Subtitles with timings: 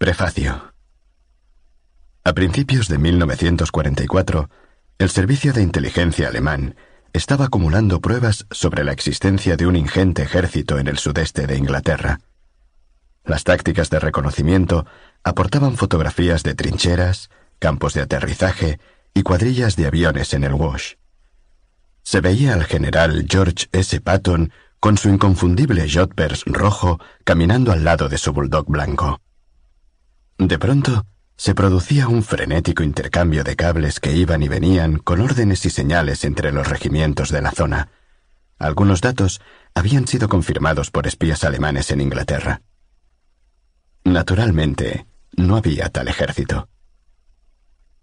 [0.00, 0.72] Prefacio.
[2.24, 4.48] A principios de 1944,
[4.96, 6.74] el Servicio de Inteligencia alemán
[7.12, 12.20] estaba acumulando pruebas sobre la existencia de un ingente ejército en el sudeste de Inglaterra.
[13.26, 14.86] Las tácticas de reconocimiento
[15.22, 17.28] aportaban fotografías de trincheras,
[17.58, 18.80] campos de aterrizaje
[19.12, 20.94] y cuadrillas de aviones en el Wash.
[22.04, 24.00] Se veía al general George S.
[24.00, 29.20] Patton con su inconfundible Jotpers rojo caminando al lado de su bulldog blanco.
[30.40, 31.04] De pronto,
[31.36, 36.24] se producía un frenético intercambio de cables que iban y venían con órdenes y señales
[36.24, 37.90] entre los regimientos de la zona.
[38.58, 39.42] Algunos datos
[39.74, 42.62] habían sido confirmados por espías alemanes en Inglaterra.
[44.02, 46.70] Naturalmente, no había tal ejército.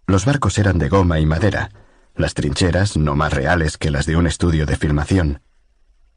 [0.05, 1.71] Los barcos eran de goma y madera,
[2.13, 5.41] las trincheras no más reales que las de un estudio de filmación.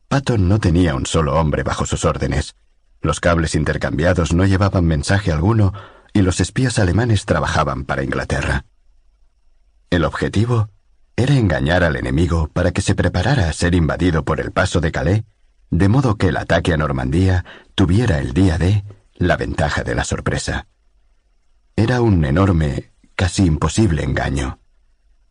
[0.08, 2.56] Patton no tenía un solo hombre bajo sus órdenes.
[3.00, 5.72] Los cables intercambiados no llevaban mensaje alguno
[6.12, 8.64] y los espías alemanes trabajaban para Inglaterra.
[9.90, 10.70] El objetivo
[11.16, 14.92] era engañar al enemigo para que se preparara a ser invadido por el paso de
[14.92, 15.24] Calais,
[15.70, 17.44] de modo que el ataque a Normandía
[17.74, 20.66] tuviera el día de la ventaja de la sorpresa.
[21.76, 24.58] Era un enorme, casi imposible engaño.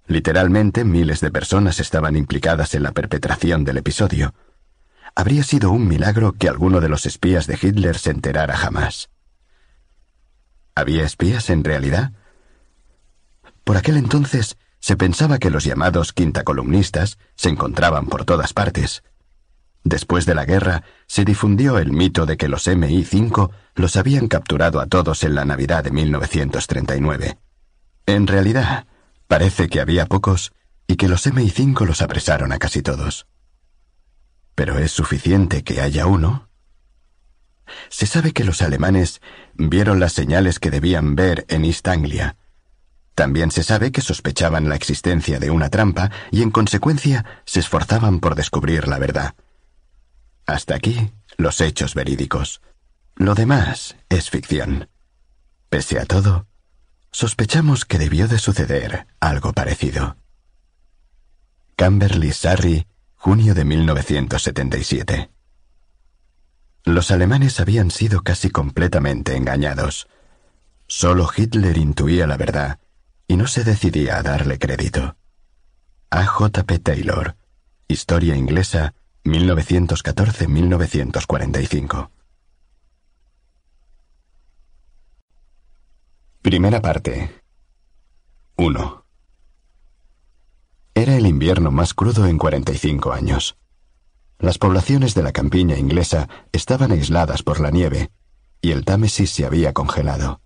[0.07, 4.33] Literalmente miles de personas estaban implicadas en la perpetración del episodio.
[5.15, 9.09] Habría sido un milagro que alguno de los espías de Hitler se enterara jamás.
[10.79, 12.13] ¿Había espías en realidad?
[13.65, 19.03] Por aquel entonces se pensaba que los llamados quintacolumnistas se encontraban por todas partes.
[19.83, 24.79] Después de la guerra se difundió el mito de que los MI5 los habían capturado
[24.79, 27.37] a todos en la Navidad de 1939.
[28.05, 28.87] En realidad,
[29.27, 30.53] parece que había pocos
[30.87, 33.27] y que los MI5 los apresaron a casi todos.
[34.55, 36.48] Pero es suficiente que haya uno
[37.89, 39.21] se sabe que los alemanes
[39.53, 42.35] vieron las señales que debían ver en East Anglia.
[43.15, 48.19] También se sabe que sospechaban la existencia de una trampa y en consecuencia se esforzaban
[48.19, 49.35] por descubrir la verdad.
[50.45, 52.61] Hasta aquí los hechos verídicos.
[53.15, 54.89] Lo demás es ficción.
[55.69, 56.47] Pese a todo,
[57.11, 60.15] sospechamos que debió de suceder algo parecido.
[61.75, 65.29] Camberley, Surrey, junio de 1977.
[66.85, 70.07] Los alemanes habían sido casi completamente engañados.
[70.87, 72.79] Solo Hitler intuía la verdad
[73.27, 75.15] y no se decidía a darle crédito.
[76.09, 76.25] A.
[76.25, 76.63] J.
[76.63, 76.79] P.
[76.79, 77.35] Taylor,
[77.87, 82.09] Historia Inglesa, 1914-1945.
[86.41, 87.43] Primera parte.
[88.55, 89.05] 1.
[90.95, 93.55] Era el invierno más crudo en 45 años.
[94.39, 98.09] Las poblaciones de la campiña inglesa estaban aisladas por la nieve,
[98.61, 100.39] y el Támesis se había congelado.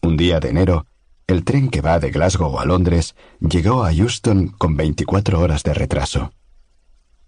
[0.00, 0.86] Un día de enero,
[1.26, 5.74] el tren que va de Glasgow a Londres llegó a Euston con 24 horas de
[5.74, 6.32] retraso.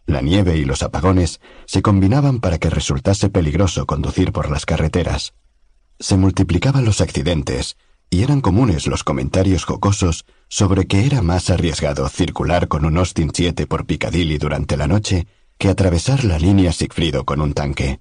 [0.07, 5.35] La nieve y los apagones se combinaban para que resultase peligroso conducir por las carreteras.
[5.99, 7.77] Se multiplicaban los accidentes
[8.09, 13.33] y eran comunes los comentarios jocosos sobre que era más arriesgado circular con un Austin
[13.35, 15.27] 7 por Piccadilly durante la noche
[15.59, 18.01] que atravesar la línea Sigfrido con un tanque.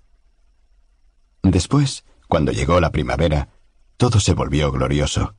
[1.41, 3.49] Después, cuando llegó la primavera,
[3.97, 5.35] todo se volvió glorioso.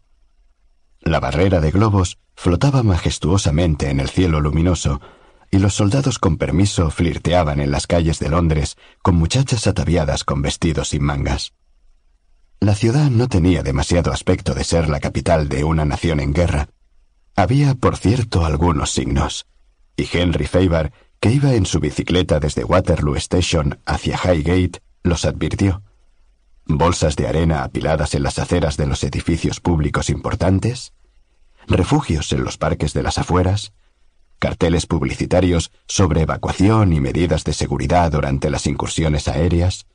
[1.00, 5.00] La barrera de globos flotaba majestuosamente en el cielo luminoso,
[5.50, 10.42] y los soldados con permiso flirteaban en las calles de Londres con muchachas ataviadas con
[10.42, 11.52] vestidos sin mangas.
[12.60, 16.68] La ciudad no tenía demasiado aspecto de ser la capital de una nación en guerra.
[17.36, 19.46] Había, por cierto, algunos signos,
[19.96, 20.92] y Henry Faber
[21.26, 25.82] que iba en su bicicleta desde Waterloo Station hacia Highgate, los advirtió.
[26.66, 30.92] Bolsas de arena apiladas en las aceras de los edificios públicos importantes,
[31.66, 33.72] refugios en los parques de las afueras,
[34.38, 39.88] carteles publicitarios sobre evacuación y medidas de seguridad durante las incursiones aéreas.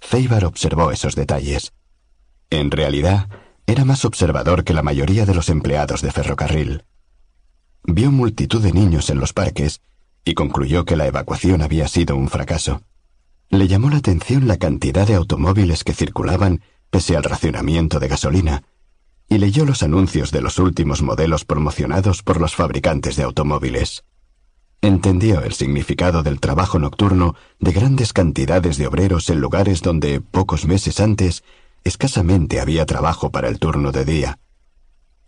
[0.00, 1.74] Feibar observó esos detalles.
[2.48, 3.28] En realidad,
[3.66, 6.86] era más observador que la mayoría de los empleados de ferrocarril.
[7.82, 9.82] Vio multitud de niños en los parques
[10.26, 12.82] y concluyó que la evacuación había sido un fracaso.
[13.48, 18.64] Le llamó la atención la cantidad de automóviles que circulaban pese al racionamiento de gasolina,
[19.28, 24.04] y leyó los anuncios de los últimos modelos promocionados por los fabricantes de automóviles.
[24.82, 30.66] Entendió el significado del trabajo nocturno de grandes cantidades de obreros en lugares donde, pocos
[30.66, 31.44] meses antes,
[31.84, 34.38] escasamente había trabajo para el turno de día.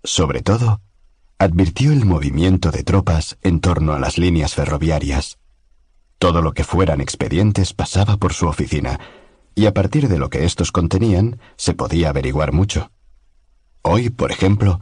[0.02, 0.80] Sobre todo,
[1.40, 5.38] advirtió el movimiento de tropas en torno a las líneas ferroviarias.
[6.18, 8.98] Todo lo que fueran expedientes pasaba por su oficina,
[9.54, 12.90] y a partir de lo que estos contenían se podía averiguar mucho.
[13.82, 14.80] Hoy, por ejemplo,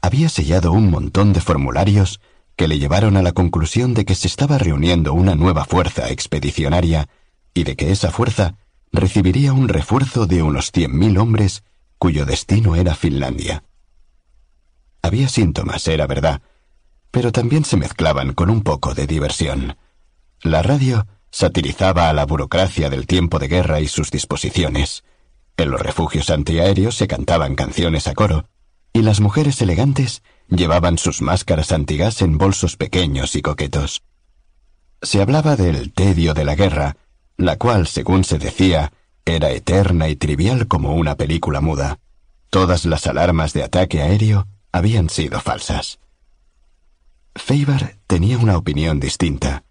[0.00, 2.20] había sellado un montón de formularios
[2.56, 7.08] que le llevaron a la conclusión de que se estaba reuniendo una nueva fuerza expedicionaria
[7.54, 8.56] y de que esa fuerza
[8.90, 11.62] recibiría un refuerzo de unos cien mil hombres
[11.98, 13.62] cuyo destino era Finlandia.
[15.02, 16.40] Había síntomas, era verdad,
[17.10, 19.76] pero también se mezclaban con un poco de diversión.
[20.42, 25.04] La radio satirizaba a la burocracia del tiempo de guerra y sus disposiciones.
[25.56, 28.48] En los refugios antiaéreos se cantaban canciones a coro,
[28.92, 34.02] y las mujeres elegantes llevaban sus máscaras antigas en bolsos pequeños y coquetos.
[35.00, 36.96] Se hablaba del tedio de la guerra,
[37.36, 38.92] la cual, según se decía,
[39.24, 41.98] era eterna y trivial como una película muda.
[42.50, 46.00] Todas las alarmas de ataque aéreo habían sido falsas.
[47.34, 49.64] Feibar tenía una opinión distinta,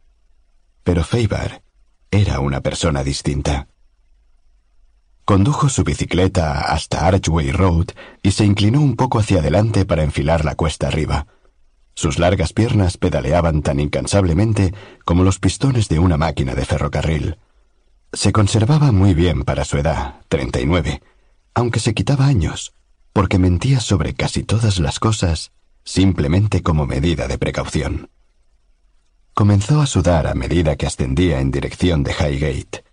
[0.83, 1.63] pero Feibar
[2.11, 3.67] era una persona distinta.
[5.25, 7.87] Condujo su bicicleta hasta Archway Road
[8.21, 11.27] y se inclinó un poco hacia adelante para enfilar la cuesta arriba.
[11.93, 14.73] Sus largas piernas pedaleaban tan incansablemente
[15.05, 17.37] como los pistones de una máquina de ferrocarril.
[18.13, 21.01] Se conservaba muy bien para su edad, treinta y nueve,
[21.53, 22.73] aunque se quitaba años,
[23.13, 25.51] porque mentía sobre casi todas las cosas
[25.83, 28.09] simplemente como medida de precaución.
[29.33, 32.83] Comenzó a sudar a medida que ascendía en dirección de Highgate.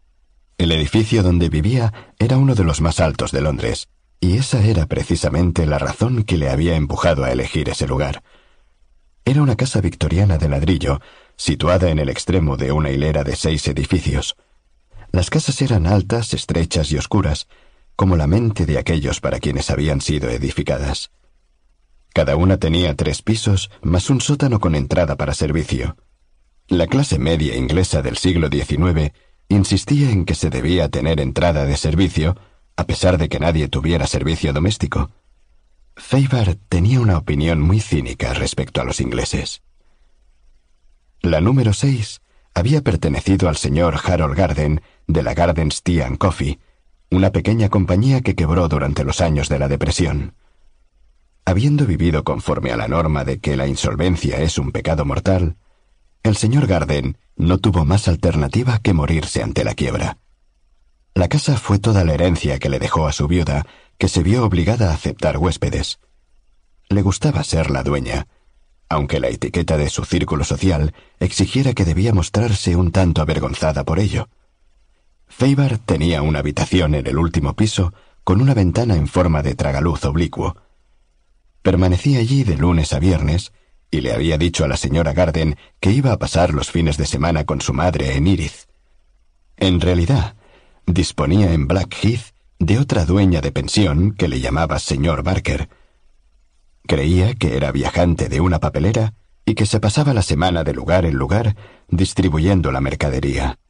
[0.57, 3.89] El edificio donde vivía era uno de los más altos de Londres,
[4.21, 8.23] y esa era precisamente la razón que le había empujado a elegir ese lugar.
[9.25, 11.01] Era una casa victoriana de ladrillo,
[11.37, 14.37] situada en el extremo de una hilera de seis edificios.
[15.13, 17.47] Las casas eran altas, estrechas y oscuras,
[17.99, 21.11] como la mente de aquellos para quienes habían sido edificadas.
[22.15, 25.97] Cada una tenía tres pisos, más un sótano con entrada para servicio.
[26.69, 29.13] La clase media inglesa del siglo XIX
[29.49, 32.37] insistía en que se debía tener entrada de servicio,
[32.77, 35.11] a pesar de que nadie tuviera servicio doméstico.
[35.97, 39.63] Faber tenía una opinión muy cínica respecto a los ingleses.
[41.21, 42.21] La número seis
[42.55, 46.61] había pertenecido al señor Harold Garden de la Garden's Tea and Coffee,
[47.11, 50.35] una pequeña compañía que quebró durante los años de la Depresión.
[51.45, 55.57] Habiendo vivido conforme a la norma de que la insolvencia es un pecado mortal,
[56.23, 60.19] el señor Garden no tuvo más alternativa que morirse ante la quiebra.
[61.15, 63.67] La casa fue toda la herencia que le dejó a su viuda,
[63.97, 66.01] que se vio obligada a aceptar huéspedes.
[66.91, 68.29] Le gustaba ser la dueña,
[68.89, 73.99] aunque la etiqueta de su círculo social exigiera que debía mostrarse un tanto avergonzada por
[73.99, 74.29] ello.
[75.39, 77.95] Feibar tenía una habitación en el último piso
[78.25, 80.57] con una ventana en forma de tragaluz oblicuo.
[81.63, 83.53] Permanecía allí de lunes a viernes
[83.89, 87.07] y le había dicho a la señora Garden que iba a pasar los fines de
[87.07, 88.67] semana con su madre en Iris.
[89.57, 90.35] En realidad,
[90.87, 95.69] disponía en Blackheath de otra dueña de pensión que le llamaba señor Barker.
[96.85, 99.15] Creía que era viajante de una papelera
[99.45, 101.55] y que se pasaba la semana de lugar en lugar
[101.87, 103.61] distribuyendo la mercadería.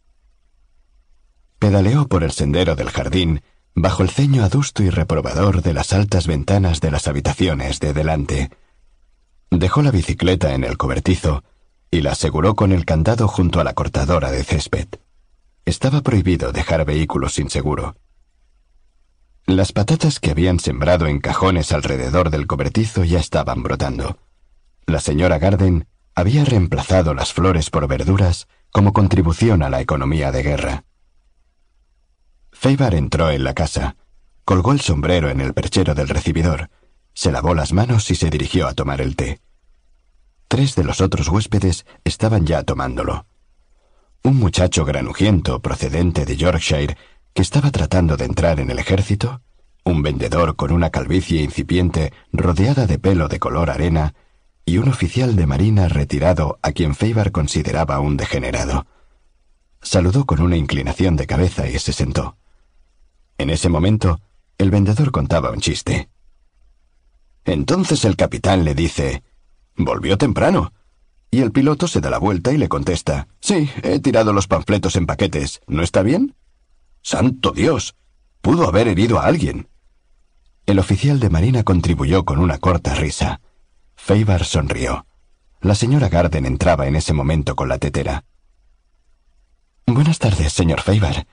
[1.59, 3.43] Pedaleó por el sendero del jardín
[3.75, 8.51] bajo el ceño adusto y reprobador de las altas ventanas de las habitaciones de delante.
[9.51, 11.43] Dejó la bicicleta en el cobertizo
[11.91, 14.89] y la aseguró con el candado junto a la cortadora de césped.
[15.65, 17.97] Estaba prohibido dejar vehículos sin seguro.
[19.47, 24.19] Las patatas que habían sembrado en cajones alrededor del cobertizo ya estaban brotando.
[24.87, 30.43] La señora Garden había reemplazado las flores por verduras como contribución a la economía de
[30.43, 30.85] guerra.
[32.61, 33.95] Feibar entró en la casa,
[34.45, 36.71] colgó el sombrero en el perchero del recibidor,
[37.15, 39.39] se lavó las manos y se dirigió a tomar el té.
[40.49, 43.27] Tres de los otros huéspedes estaban ya tomándolo.
[44.25, 46.97] Un muchacho granujiento procedente de Yorkshire
[47.33, 49.41] que estaba tratando de entrar en el ejército,
[49.85, 54.15] un vendedor con una calvicie incipiente rodeada de pelo de color arena
[54.65, 58.89] y un oficial de marina retirado a quien Feibar consideraba un degenerado.
[59.81, 62.37] Saludó con una inclinación de cabeza y se sentó.
[63.39, 64.21] En ese momento,
[64.59, 66.11] el vendedor contaba un chiste.
[67.45, 69.23] Entonces el capitán le dice,
[69.77, 70.73] Volvió temprano.
[71.31, 74.97] Y el piloto se da la vuelta y le contesta, Sí, he tirado los panfletos
[74.97, 75.61] en paquetes.
[75.67, 76.35] ¿No está bien?
[77.03, 77.95] Santo Dios.
[78.41, 79.69] Pudo haber herido a alguien.
[80.67, 83.41] El oficial de Marina contribuyó con una corta risa.
[83.95, 85.07] Feibar sonrió.
[85.61, 88.25] La señora Garden entraba en ese momento con la tetera.
[89.87, 91.27] Buenas tardes, señor Feibar.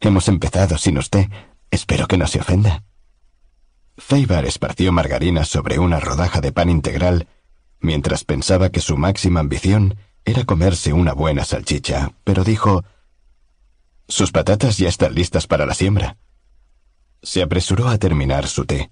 [0.00, 1.26] Hemos empezado sin usted.
[1.70, 2.84] Espero que no se ofenda.
[3.96, 7.28] Feibar esparció margarina sobre una rodaja de pan integral
[7.80, 12.84] mientras pensaba que su máxima ambición era comerse una buena salchicha, pero dijo
[14.08, 16.16] Sus patatas ya están listas para la siembra.
[17.22, 18.90] Se apresuró a terminar su té.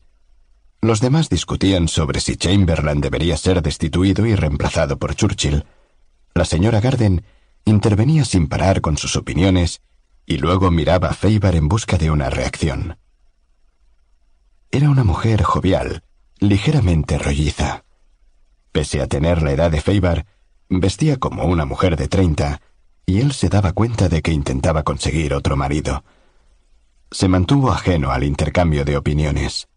[0.81, 5.65] Los demás discutían sobre si Chamberlain debería ser destituido y reemplazado por Churchill.
[6.35, 7.25] La señora Garden
[7.65, 9.81] intervenía sin parar con sus opiniones
[10.27, 12.99] y luego miraba a Faber en busca de una reacción.
[14.71, 16.05] Era una mujer jovial,
[16.39, 17.85] ligeramente rolliza.
[18.73, 20.27] Pese a tener la edad de Faber,
[20.69, 22.61] vestía como una mujer de treinta,
[23.05, 26.05] y él se daba cuenta de que intentaba conseguir otro marido.
[27.11, 29.69] Se mantuvo ajeno al intercambio de opiniones.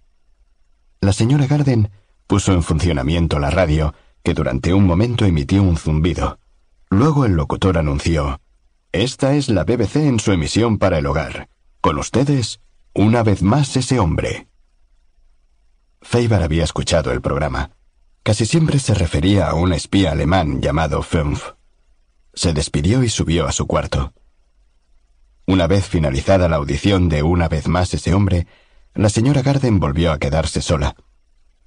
[1.01, 1.91] La señora Garden
[2.27, 6.39] puso en funcionamiento la radio, que durante un momento emitió un zumbido.
[6.89, 8.39] Luego el locutor anunció,
[8.95, 11.49] Esta es la BBC en su emisión para el hogar.
[11.81, 12.61] Con ustedes,
[12.93, 14.47] una vez más ese hombre.
[16.01, 17.71] Faber había escuchado el programa.
[18.23, 21.43] Casi siempre se refería a un espía alemán llamado Fünf.
[22.33, 24.13] Se despidió y subió a su cuarto.
[25.45, 28.47] Una vez finalizada la audición de Una vez más ese hombre,
[28.93, 30.95] la señora Garden volvió a quedarse sola.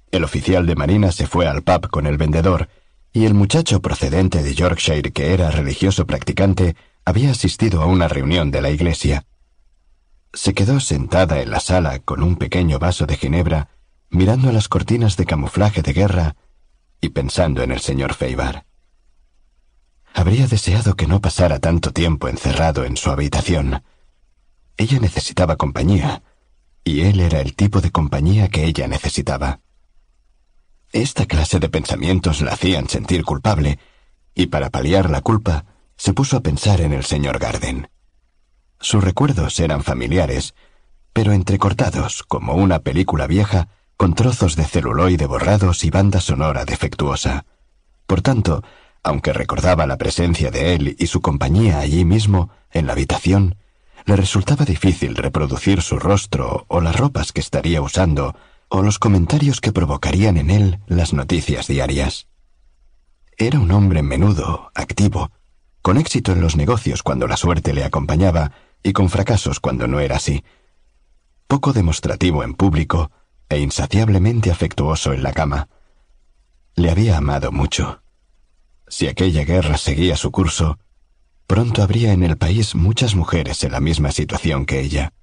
[0.09, 2.69] El oficial de marina se fue al pub con el vendedor,
[3.13, 6.75] y el muchacho procedente de Yorkshire, que era religioso practicante,
[7.09, 9.25] había asistido a una reunión de la iglesia.
[10.31, 13.69] Se quedó sentada en la sala con un pequeño vaso de ginebra,
[14.11, 16.35] mirando las cortinas de camuflaje de guerra
[17.01, 18.67] y pensando en el señor Feibar.
[20.13, 23.81] Habría deseado que no pasara tanto tiempo encerrado en su habitación.
[24.77, 26.21] Ella necesitaba compañía,
[26.83, 29.61] y él era el tipo de compañía que ella necesitaba.
[30.91, 33.79] Esta clase de pensamientos la hacían sentir culpable,
[34.35, 35.65] y para paliar la culpa,
[35.99, 37.89] se puso a pensar en el señor Garden.
[38.79, 40.55] Sus recuerdos eran familiares,
[41.11, 47.45] pero entrecortados, como una película vieja, con trozos de celuloide borrados y banda sonora defectuosa.
[48.07, 48.63] Por tanto,
[49.03, 53.57] aunque recordaba la presencia de él y su compañía allí mismo, en la habitación,
[54.05, 58.37] le resultaba difícil reproducir su rostro o las ropas que estaría usando
[58.69, 62.27] o los comentarios que provocarían en él las noticias diarias.
[63.37, 65.31] Era un hombre menudo, activo,
[65.89, 68.51] con éxito en los negocios cuando la suerte le acompañaba
[68.83, 70.43] y con fracasos cuando no era así,
[71.47, 73.09] poco demostrativo en público
[73.49, 75.67] e insaciablemente afectuoso en la cama.
[76.75, 78.03] Le había amado mucho.
[78.87, 80.77] Si aquella guerra seguía su curso,
[81.47, 85.13] pronto habría en el país muchas mujeres en la misma situación que ella.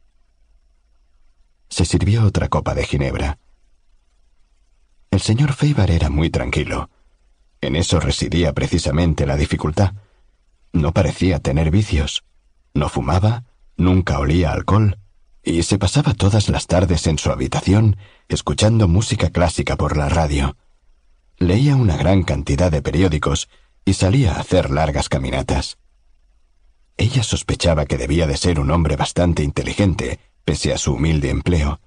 [1.68, 3.38] Se sirvió otra copa de ginebra.
[5.12, 6.90] El señor Feibar era muy tranquilo.
[7.60, 9.94] En eso residía precisamente la dificultad.
[10.76, 12.22] No parecía tener vicios.
[12.74, 13.44] No fumaba,
[13.78, 14.98] nunca olía alcohol,
[15.42, 17.96] y se pasaba todas las tardes en su habitación
[18.28, 20.58] escuchando música clásica por la radio.
[21.38, 23.48] Leía una gran cantidad de periódicos
[23.86, 25.78] y salía a hacer largas caminatas.
[26.98, 31.80] Ella sospechaba que debía de ser un hombre bastante inteligente, pese a su humilde empleo.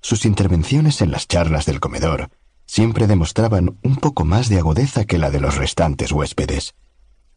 [0.00, 2.30] Sus intervenciones en las charlas del comedor
[2.66, 6.76] siempre demostraban un poco más de agudeza que la de los restantes huéspedes.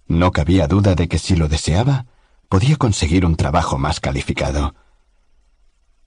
[0.08, 2.06] No cabía duda de que si lo deseaba,
[2.50, 4.76] podía conseguir un trabajo más calificado.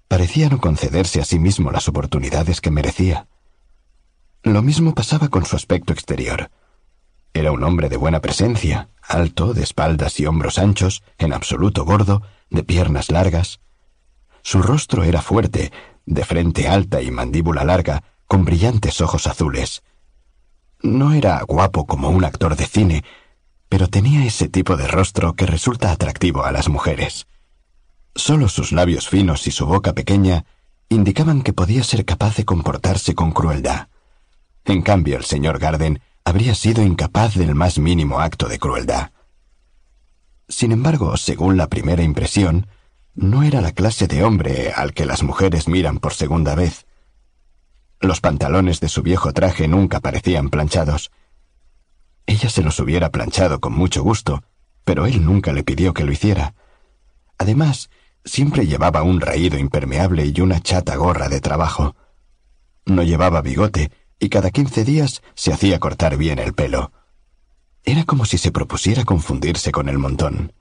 [0.06, 3.26] Parecía no concederse a sí mismo las oportunidades que merecía.
[4.42, 6.50] Lo mismo pasaba con su aspecto exterior.
[7.34, 12.22] Era un hombre de buena presencia, alto, de espaldas y hombros anchos, en absoluto gordo,
[12.50, 13.60] de piernas largas.
[14.42, 15.72] Su rostro era fuerte,
[16.06, 19.82] de frente alta y mandíbula larga, con brillantes ojos azules.
[20.80, 23.04] No era guapo como un actor de cine,
[23.68, 27.26] pero tenía ese tipo de rostro que resulta atractivo a las mujeres.
[28.14, 30.44] Solo sus labios finos y su boca pequeña
[30.88, 33.88] indicaban que podía ser capaz de comportarse con crueldad.
[34.64, 39.10] En cambio, el señor Garden habría sido incapaz del más mínimo acto de crueldad.
[40.48, 42.66] Sin embargo, según la primera impresión,
[43.14, 46.86] no era la clase de hombre al que las mujeres miran por segunda vez.
[48.00, 51.10] Los pantalones de su viejo traje nunca parecían planchados.
[52.28, 54.44] Ella se los hubiera planchado con mucho gusto,
[54.84, 56.54] pero él nunca le pidió que lo hiciera.
[57.38, 57.88] Además,
[58.22, 61.96] siempre llevaba un raído impermeable y una chata gorra de trabajo.
[62.84, 66.92] No llevaba bigote y cada quince días se hacía cortar bien el pelo.
[67.82, 70.52] Era como si se propusiera confundirse con el montón.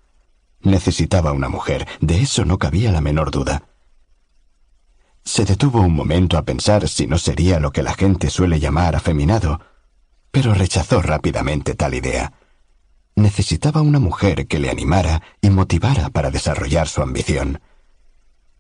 [0.62, 3.68] Necesitaba una mujer, de eso no cabía la menor duda.
[5.26, 8.96] Se detuvo un momento a pensar si no sería lo que la gente suele llamar
[8.96, 9.60] afeminado,
[10.38, 12.32] pero rechazó rápidamente tal idea.
[13.16, 17.60] Necesitaba una mujer que le animara y motivara para desarrollar su ambición.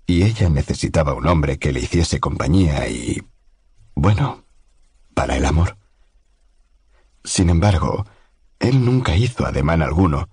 [0.07, 3.21] Y ella necesitaba un hombre que le hiciese compañía y...
[3.93, 4.43] bueno,
[5.13, 5.77] para el amor.
[7.23, 8.07] Sin embargo,
[8.57, 10.29] él nunca hizo ademán alguno.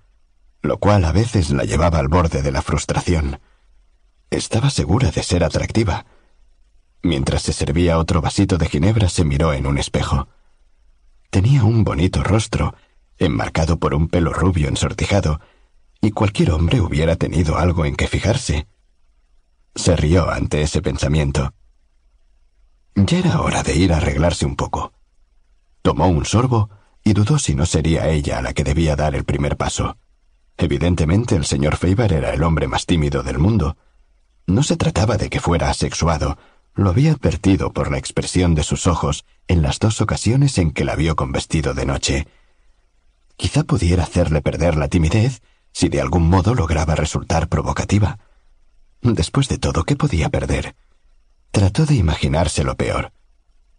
[0.63, 3.39] lo cual a veces la llevaba al borde de la frustración.
[4.31, 6.07] Estaba segura de ser atractiva.
[7.03, 10.27] Mientras se servía otro vasito de ginebra se miró en un espejo.
[11.29, 12.75] Tenía un bonito rostro,
[13.17, 15.39] enmarcado por un pelo rubio ensortijado,
[16.01, 18.67] y cualquier hombre hubiera tenido algo en que fijarse.
[19.73, 21.53] Se rió ante ese pensamiento.
[22.95, 24.93] Ya era hora de ir a arreglarse un poco.
[25.81, 26.69] Tomó un sorbo
[27.03, 29.97] y dudó si no sería ella la que debía dar el primer paso.
[30.57, 33.77] Evidentemente el señor Faber era el hombre más tímido del mundo.
[34.47, 36.37] No se trataba de que fuera asexuado,
[36.75, 40.83] lo había advertido por la expresión de sus ojos en las dos ocasiones en que
[40.83, 42.27] la vio con vestido de noche.
[43.37, 45.41] Quizá pudiera hacerle perder la timidez
[45.71, 48.19] si de algún modo lograba resultar provocativa.
[49.01, 50.75] Después de todo, ¿qué podía perder?
[51.51, 53.13] Trató de imaginarse lo peor,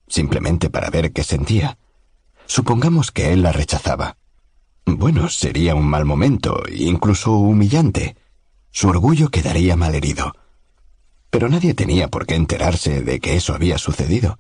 [0.09, 1.79] simplemente para ver qué sentía.
[2.47, 4.17] Supongamos que él la rechazaba.
[4.87, 8.17] Bueno, sería un mal momento, incluso humillante.
[8.71, 10.33] Su orgullo quedaría malherido.
[11.31, 14.39] Pero nadie tenía por qué enterarse de que eso había sucedido.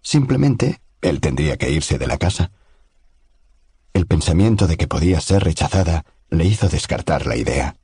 [0.00, 2.50] Simplemente él tendría que irse de la casa.
[3.92, 7.76] El pensamiento de que podía ser rechazada le hizo descartar la idea.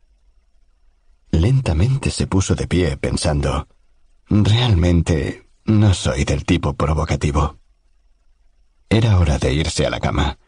[1.30, 3.68] Lentamente se puso de pie pensando,
[4.30, 7.58] realmente no soy del tipo provocativo.
[8.88, 10.38] Era hora de irse a la cama.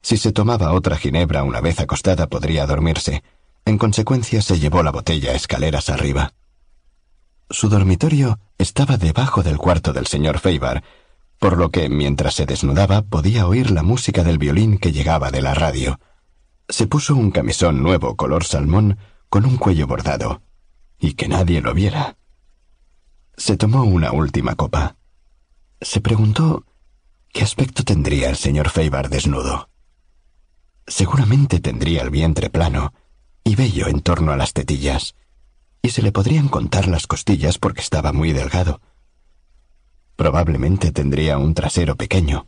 [0.00, 3.22] Si se tomaba otra ginebra una vez acostada podría dormirse.
[3.64, 6.32] En consecuencia se llevó la botella escaleras arriba.
[7.52, 10.82] Su dormitorio estaba debajo del cuarto del señor Feibar,
[11.38, 15.42] por lo que mientras se desnudaba podía oír la música del violín que llegaba de
[15.42, 16.00] la radio.
[16.70, 18.96] Se puso un camisón nuevo color salmón
[19.28, 20.40] con un cuello bordado,
[20.98, 22.16] y que nadie lo viera.
[23.36, 24.96] Se tomó una última copa.
[25.78, 26.64] Se preguntó
[27.34, 29.68] qué aspecto tendría el señor Feibar desnudo.
[30.86, 32.94] Seguramente tendría el vientre plano
[33.44, 35.14] y bello en torno a las tetillas,
[35.82, 38.80] y se le podrían contar las costillas porque estaba muy delgado.
[40.16, 42.46] Probablemente tendría un trasero pequeño.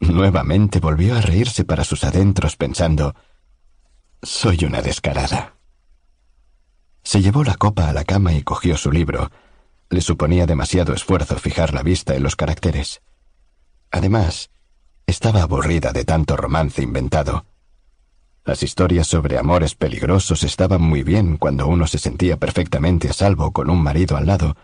[0.00, 3.14] Nuevamente volvió a reírse para sus adentros pensando,
[4.22, 5.56] soy una descarada.
[7.02, 9.30] Se llevó la copa a la cama y cogió su libro.
[9.88, 13.02] Le suponía demasiado esfuerzo fijar la vista en los caracteres.
[13.90, 14.50] Además,
[15.06, 17.46] estaba aburrida de tanto romance inventado.
[18.44, 23.52] Las historias sobre amores peligrosos estaban muy bien cuando uno se sentía perfectamente a salvo
[23.52, 24.54] con un marido al lado.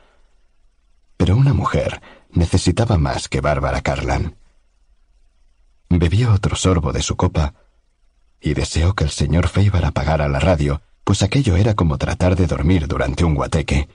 [1.16, 4.36] Pero una mujer necesitaba más que Bárbara Carlan.
[5.88, 7.54] Bebió otro sorbo de su copa
[8.38, 12.46] y deseó que el señor Feibar apagara la radio, pues aquello era como tratar de
[12.46, 13.88] dormir durante un guateque.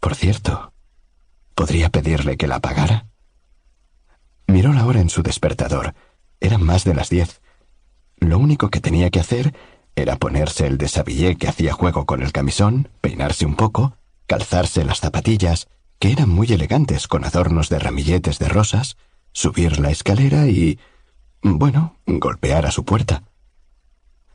[0.00, 0.72] Por cierto,
[1.54, 3.06] ¿podría pedirle que la apagara?
[4.46, 5.94] Miró la hora en su despertador.
[6.40, 7.41] Eran más de las diez.
[8.22, 9.52] Lo único que tenía que hacer
[9.96, 15.00] era ponerse el desabillé que hacía juego con el camisón, peinarse un poco, calzarse las
[15.00, 15.66] zapatillas,
[15.98, 18.96] que eran muy elegantes con adornos de ramilletes de rosas,
[19.32, 20.78] subir la escalera y...
[21.42, 23.24] bueno, golpear a su puerta.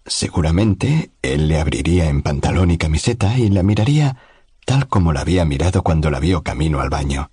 [0.06, 4.17] Seguramente él le abriría en pantalón y camiseta y la miraría
[4.65, 7.32] tal como la había mirado cuando la vio camino al baño.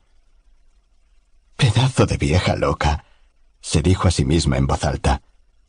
[1.57, 3.05] Pedazo de vieja loca,
[3.61, 5.24] se dijo a sí misma en voz alta.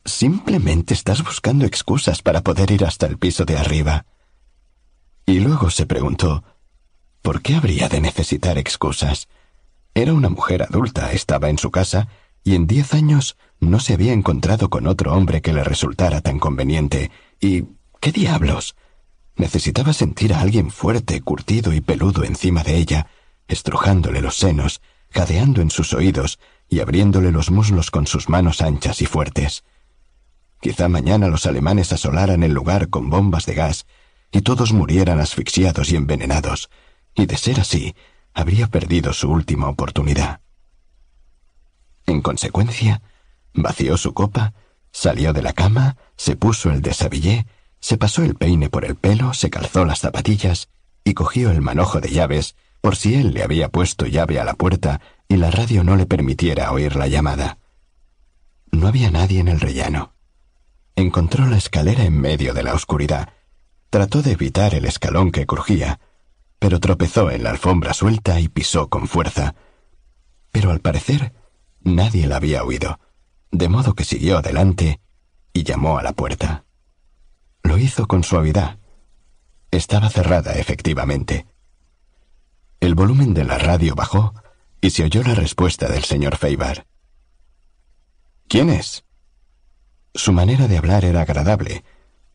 [0.06, 4.06] Simplemente estás buscando excusas para poder ir hasta el piso de arriba.
[5.26, 6.44] Y luego se preguntó,
[7.22, 9.26] ¿por qué habría de necesitar excusas?
[9.94, 12.06] Era una mujer adulta, estaba en su casa,
[12.44, 16.38] y en diez años no se había encontrado con otro hombre que le resultara tan
[16.38, 17.10] conveniente.
[17.40, 17.64] Y...
[18.00, 18.76] ¿qué diablos?
[19.34, 23.08] Necesitaba sentir a alguien fuerte, curtido y peludo encima de ella,
[23.48, 26.38] estrujándole los senos, jadeando en sus oídos
[26.68, 29.64] y abriéndole los muslos con sus manos anchas y fuertes.
[30.66, 33.86] Quizá mañana los alemanes asolaran el lugar con bombas de gas
[34.32, 36.70] y todos murieran asfixiados y envenenados,
[37.14, 37.94] y de ser así,
[38.34, 40.40] habría perdido su última oportunidad.
[42.04, 43.00] En consecuencia,
[43.54, 44.54] vació su copa,
[44.90, 47.46] salió de la cama, se puso el desabillé,
[47.78, 50.68] se pasó el peine por el pelo, se calzó las zapatillas
[51.04, 54.54] y cogió el manojo de llaves por si él le había puesto llave a la
[54.54, 57.58] puerta y la radio no le permitiera oír la llamada.
[58.72, 60.15] No había nadie en el rellano.
[60.96, 63.28] Encontró la escalera en medio de la oscuridad.
[63.90, 66.00] Trató de evitar el escalón que crujía,
[66.58, 69.54] pero tropezó en la alfombra suelta y pisó con fuerza.
[70.52, 71.34] Pero al parecer
[71.82, 72.98] nadie la había oído,
[73.50, 75.00] de modo que siguió adelante
[75.52, 76.64] y llamó a la puerta.
[77.62, 78.78] Lo hizo con suavidad.
[79.70, 81.46] Estaba cerrada, efectivamente.
[82.80, 84.34] El volumen de la radio bajó
[84.80, 86.86] y se oyó la respuesta del señor Feibar.
[88.48, 89.05] ¿Quién es?
[90.16, 91.84] Su manera de hablar era agradable,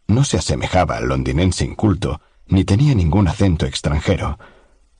[0.08, 4.38] No se asemejaba al londinense inculto, ni tenía ningún acento extranjero.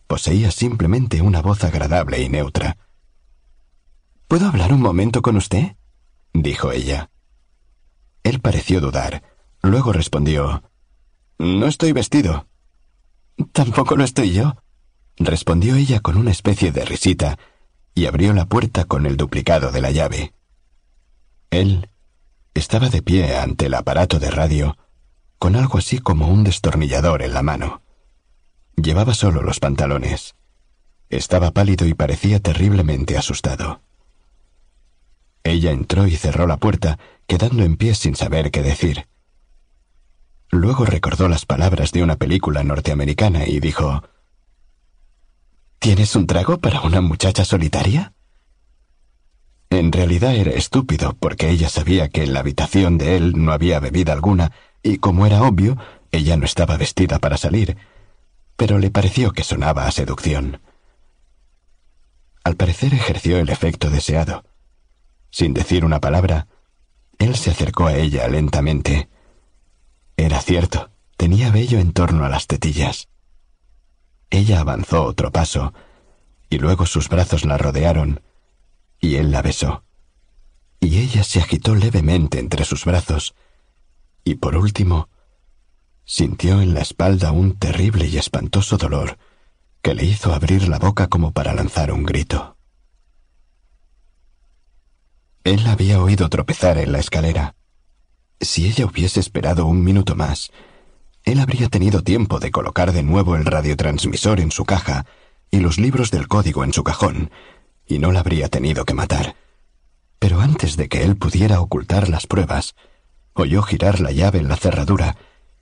[0.08, 2.78] Poseía simplemente una voz agradable y neutra.
[4.28, 5.76] ¿Puedo hablar un momento con usted?
[6.34, 7.12] dijo ella.
[8.24, 9.22] Él pareció dudar.
[9.62, 10.64] Luego respondió
[11.38, 12.48] No estoy vestido.
[13.52, 14.56] Tampoco lo estoy yo,
[15.18, 17.38] respondió ella con una especie de risita,
[17.94, 20.34] y abrió la puerta con el duplicado de la llave.
[21.52, 21.92] Él
[22.54, 24.78] estaba de pie ante el aparato de radio,
[25.40, 27.82] con algo así como un destornillador en la mano.
[28.76, 30.36] Llevaba solo los pantalones.
[31.10, 33.82] Estaba pálido y parecía terriblemente asustado.
[35.44, 39.08] Ella entró y cerró la puerta, quedando en pie sin saber qué decir.
[40.50, 44.04] Luego recordó las palabras de una película norteamericana y dijo
[45.80, 48.14] ¿Tienes un trago para una muchacha solitaria?
[49.72, 53.80] En realidad era estúpido, porque ella sabía que en la habitación de él no había
[53.80, 54.52] bebida alguna,
[54.84, 55.78] y como era obvio,
[56.12, 57.78] ella no estaba vestida para salir,
[58.58, 60.60] pero le pareció que sonaba a seducción.
[62.44, 64.44] Al parecer ejerció el efecto deseado.
[65.30, 66.48] Sin decir una palabra,
[67.18, 69.08] él se acercó a ella lentamente.
[70.18, 73.08] Era cierto, tenía vello en torno a las tetillas.
[74.30, 75.74] Ella avanzó otro paso,
[76.50, 78.22] y luego sus brazos la rodearon,
[79.02, 79.84] y él la besó.
[80.80, 83.36] Y ella se agitó levemente entre sus brazos,
[84.24, 85.10] y por último,
[86.06, 89.18] sintió en la espalda un terrible y espantoso dolor
[89.82, 92.56] que le hizo abrir la boca como para lanzar un grito.
[95.44, 97.56] Él había oído tropezar en la escalera.
[98.40, 100.52] Si ella hubiese esperado un minuto más,
[101.24, 105.06] él habría tenido tiempo de colocar de nuevo el radiotransmisor en su caja
[105.50, 107.32] y los libros del código en su cajón,
[107.92, 109.36] y no la habría tenido que matar.
[110.18, 112.76] Pero antes de que él pudiera ocultar las pruebas,
[113.34, 115.18] oyó girar la llave en la cerradura,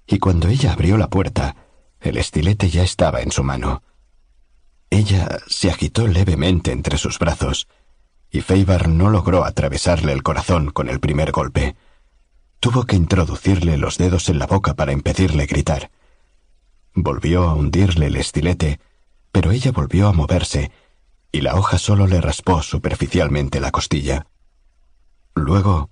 [0.05, 1.55] y cuando ella abrió la puerta,
[1.99, 3.81] el estilete ya estaba en su mano.
[4.91, 7.67] Ella se agitó levemente entre sus brazos,
[8.29, 11.75] y Feibar no logró atravesarle el corazón con el primer golpe.
[12.59, 15.89] Tuvo que introducirle los dedos en la boca para impedirle gritar.
[16.93, 18.79] Volvió a hundirle el estilete,
[19.31, 20.71] pero ella volvió a moverse,
[21.31, 24.27] y la hoja solo le raspó superficialmente la costilla.
[25.35, 25.89] Luego,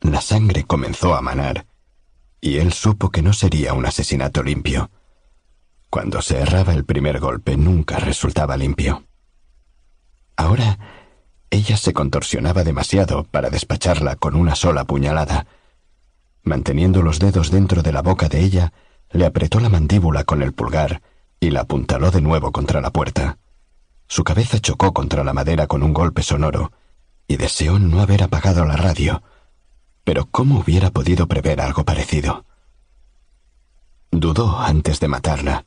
[0.00, 1.66] la sangre comenzó a manar,
[2.40, 4.90] y él supo que no sería un asesinato limpio.
[5.90, 9.04] Cuando se erraba el primer golpe nunca resultaba limpio.
[10.36, 10.78] Ahora
[11.50, 15.46] ella se contorsionaba demasiado para despacharla con una sola puñalada.
[16.42, 18.72] Manteniendo los dedos dentro de la boca de ella,
[19.10, 21.02] le apretó la mandíbula con el pulgar
[21.40, 23.38] y la apuntaló de nuevo contra la puerta.
[24.10, 26.72] Su cabeza chocó contra la madera con un golpe sonoro,
[27.28, 29.22] y deseó no haber apagado la radio.
[30.02, 32.44] Pero ¿cómo hubiera podido prever algo parecido?
[34.10, 35.64] Dudó antes de matarla,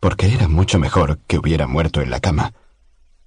[0.00, 2.52] porque era mucho mejor que hubiera muerto en la cama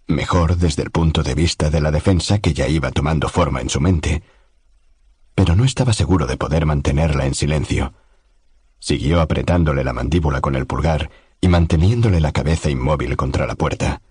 [0.10, 3.70] mejor desde el punto de vista de la defensa que ya iba tomando forma en
[3.70, 4.24] su mente.
[5.36, 7.94] Pero no estaba seguro de poder mantenerla en silencio.
[8.80, 11.10] Siguió apretándole la mandíbula con el pulgar
[11.42, 14.02] y manteniéndole la cabeza inmóvil contra la puerta.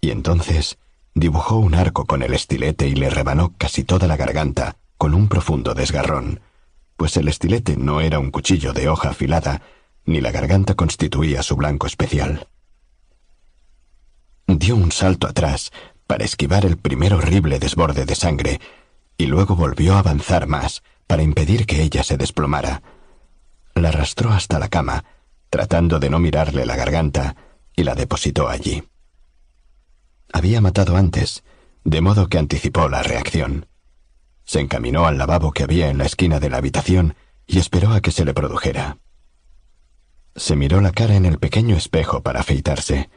[0.00, 0.78] Y entonces
[1.14, 5.28] dibujó un arco con el estilete y le rebanó casi toda la garganta con un
[5.28, 6.40] profundo desgarrón,
[6.96, 9.62] pues el estilete no era un cuchillo de hoja afilada,
[10.04, 12.48] ni la garganta constituía su blanco especial.
[14.46, 15.70] Dio un salto atrás
[16.06, 18.60] para esquivar el primer horrible desborde de sangre
[19.16, 22.82] y luego volvió a avanzar más para impedir que ella se desplomara.
[23.74, 25.04] La arrastró hasta la cama,
[25.50, 27.36] tratando de no mirarle la garganta,
[27.76, 28.82] y la depositó allí.
[30.32, 31.42] Había matado antes,
[31.84, 33.66] de modo que anticipó la reacción.
[34.44, 38.00] Se encaminó al lavabo que había en la esquina de la habitación y esperó a
[38.00, 38.98] que se le produjera.
[40.36, 43.10] Se miró la cara en el pequeño espejo para afeitarse.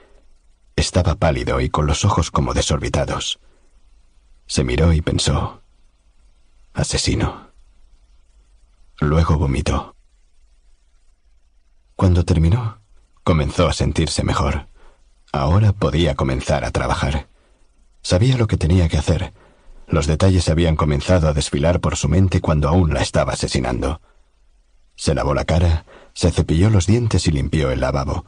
[0.75, 3.39] Estaba pálido y con los ojos como desorbitados.
[4.47, 5.61] Se miró y pensó,
[6.73, 7.51] asesino.
[8.99, 9.95] Luego vomitó.
[11.95, 12.81] Cuando terminó,
[13.23, 14.70] comenzó a sentirse mejor.
[15.31, 17.27] Ahora podía comenzar a trabajar.
[18.01, 19.33] Sabía lo que tenía que hacer.
[19.87, 24.01] Los detalles habían comenzado a desfilar por su mente cuando aún la estaba asesinando.
[24.95, 28.25] Se lavó la cara, se cepilló los dientes y limpió el lavabo.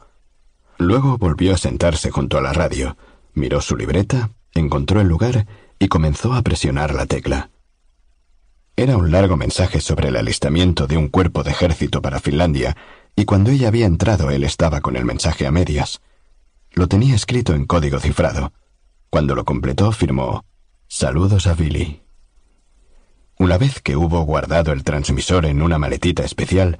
[0.78, 2.96] Luego volvió a sentarse junto a la radio,
[3.32, 5.46] miró su libreta, encontró el lugar
[5.78, 7.50] y comenzó a presionar la tecla.
[8.76, 12.76] Era un largo mensaje sobre el alistamiento de un cuerpo de ejército para Finlandia,
[13.14, 16.00] y cuando ella había entrado él estaba con el mensaje a medias.
[16.74, 18.52] Lo tenía escrito en código cifrado.
[19.08, 20.44] Cuando lo completó firmó
[20.88, 22.02] Saludos a Billy.
[23.38, 26.78] Una vez que hubo guardado el transmisor en una maletita especial,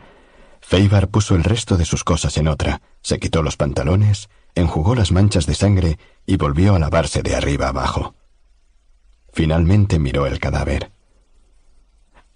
[0.61, 5.13] Feibar puso el resto de sus cosas en otra, se quitó los pantalones, enjugó las
[5.13, 8.15] manchas de sangre y volvió a lavarse de arriba abajo.
[9.33, 10.93] Finalmente miró el cadáver.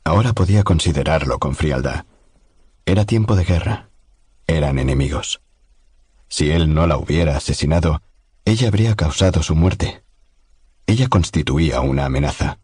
[0.05, 2.07] Ahora podía considerarlo con frialdad.
[2.87, 3.91] Era tiempo de guerra.
[4.47, 5.41] Eran enemigos.
[6.29, 8.03] Si él no la hubiera asesinado,
[8.45, 10.03] ella habría causado su muerte.
[10.87, 12.61] Ella constituía una amenaza,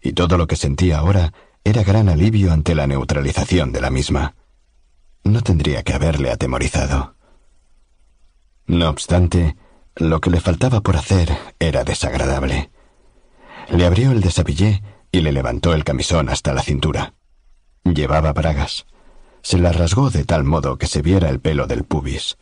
[0.00, 1.32] y todo lo que sentía ahora
[1.64, 4.34] era gran alivio ante la neutralización de la misma.
[5.24, 7.14] No tendría que haberle atemorizado.
[8.66, 9.56] No obstante,
[9.96, 12.70] lo que le faltaba por hacer era desagradable.
[13.68, 17.14] Le abrió el desabillé y le levantó el camisón hasta la cintura.
[17.84, 18.86] Llevaba bragas.
[19.42, 22.36] Se la rasgó de tal modo que se viera el pelo del pubis.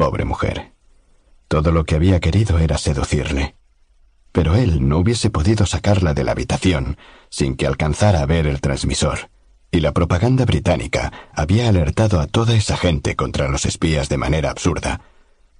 [0.00, 0.72] Pobre mujer.
[1.46, 3.54] Todo lo que había querido era seducirle.
[4.32, 6.96] Pero él no hubiese podido sacarla de la habitación
[7.28, 9.28] sin que alcanzara a ver el transmisor,
[9.70, 14.50] y la propaganda británica había alertado a toda esa gente contra los espías de manera
[14.50, 15.02] absurda,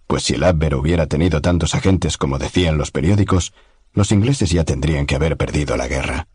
[0.07, 3.53] pues si el Abwehr hubiera tenido tantos agentes como decían los periódicos,
[3.93, 6.29] los ingleses ya tendrían que haber perdido la guerra.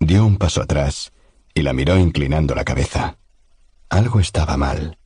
[0.00, 1.12] Dio un paso atrás
[1.54, 3.16] y la miró inclinando la cabeza.
[3.90, 4.98] Algo estaba mal.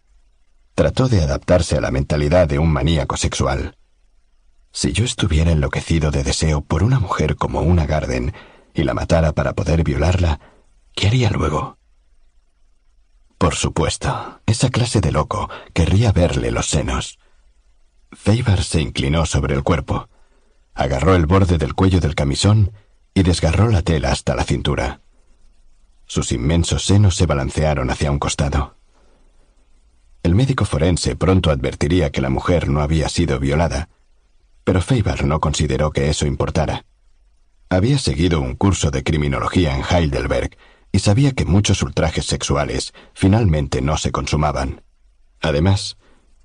[0.79, 3.77] Trató de adaptarse a la mentalidad de un maníaco sexual.
[4.71, 8.33] Si yo estuviera enloquecido de deseo por una mujer como una Garden
[8.75, 10.39] y la matara para poder violarla,
[10.95, 11.79] ¿qué haría luego?
[13.39, 17.19] Por supuesto, esa clase de loco querría verle los senos.
[18.13, 20.09] Faber se inclinó sobre el cuerpo,
[20.75, 22.71] agarró el borde del cuello del camisón
[23.15, 25.01] y desgarró la tela hasta la cintura.
[26.07, 28.78] Sus inmensos senos se balancearon hacia un costado.
[30.23, 33.89] El médico forense pronto advertiría que la mujer no había sido violada,
[34.65, 36.85] pero Faber no consideró que eso importara.
[37.71, 40.57] Había seguido un curso de criminología en Heidelberg
[40.93, 44.83] y sabía que muchos ultrajes sexuales finalmente no se consumaban.
[45.41, 45.97] Además,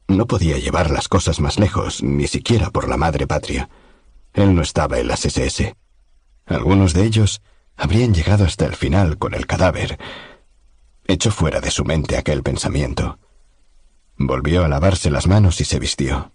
[0.07, 3.69] no podía llevar las cosas más lejos, ni siquiera por la madre patria.
[4.33, 5.75] Él no estaba en las SS.
[6.45, 7.41] Algunos de ellos
[7.75, 9.97] habrían llegado hasta el final con el cadáver.
[11.07, 13.17] Echó fuera de su mente aquel pensamiento.
[14.17, 16.31] Volvió a lavarse las manos y se vistió.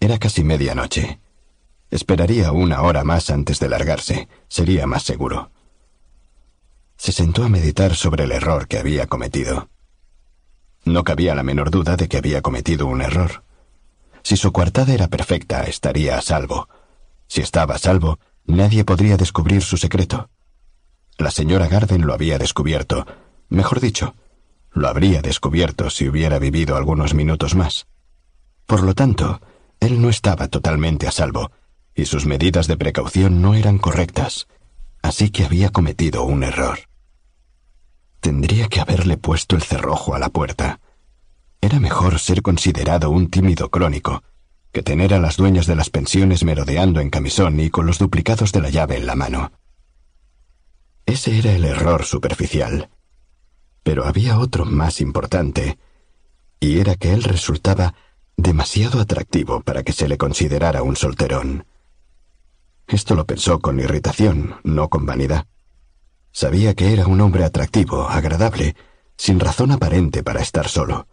[0.00, 1.20] Era casi medianoche.
[1.90, 4.28] Esperaría una hora más antes de largarse.
[4.48, 5.50] Sería más seguro.
[6.96, 9.68] Se sentó a meditar sobre el error que había cometido.
[10.84, 13.44] No cabía la menor duda de que había cometido un error.
[14.22, 16.68] Si su coartada era perfecta, estaría a salvo.
[17.28, 20.30] Si estaba a salvo, nadie podría descubrir su secreto.
[21.18, 23.06] La señora Garden lo había descubierto.
[23.48, 24.14] Mejor dicho,
[24.76, 27.86] lo habría descubierto si hubiera vivido algunos minutos más.
[28.66, 29.40] Por lo tanto,
[29.80, 31.50] él no estaba totalmente a salvo,
[31.94, 34.48] y sus medidas de precaución no eran correctas,
[35.00, 36.80] así que había cometido un error.
[38.20, 40.80] Tendría que haberle puesto el cerrojo a la puerta.
[41.62, 44.22] Era mejor ser considerado un tímido crónico
[44.72, 48.52] que tener a las dueñas de las pensiones merodeando en camisón y con los duplicados
[48.52, 49.52] de la llave en la mano.
[51.06, 52.90] Ese era el error superficial.
[53.86, 55.78] Pero había otro más importante,
[56.58, 57.94] y era que él resultaba
[58.36, 61.66] demasiado atractivo para que se le considerara un solterón.
[62.88, 65.46] Esto lo pensó con irritación, no con vanidad.
[66.32, 68.74] Sabía que era un hombre atractivo, agradable,
[69.16, 71.06] sin razón aparente para estar solo.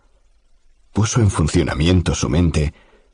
[0.93, 2.73] Puso en funcionamiento su mente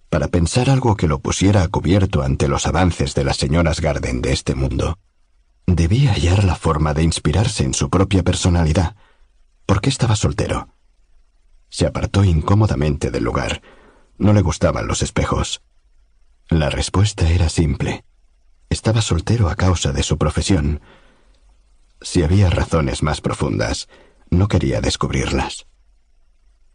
[0.10, 4.22] para pensar algo que lo pusiera a cubierto ante los avances de las señoras Garden
[4.22, 5.00] de este mundo.
[5.68, 8.96] Debía hallar la forma de inspirarse en su propia personalidad.
[9.70, 10.74] ¿Por qué estaba soltero?
[11.70, 13.62] Se apartó incómodamente del lugar.
[14.18, 15.62] No le gustaban los espejos.
[16.50, 18.04] La respuesta era simple.
[18.72, 20.82] Estaba soltero a causa de su profesión.
[22.02, 23.88] Si había razones más profundas,
[24.32, 25.68] no quería descubrirlas.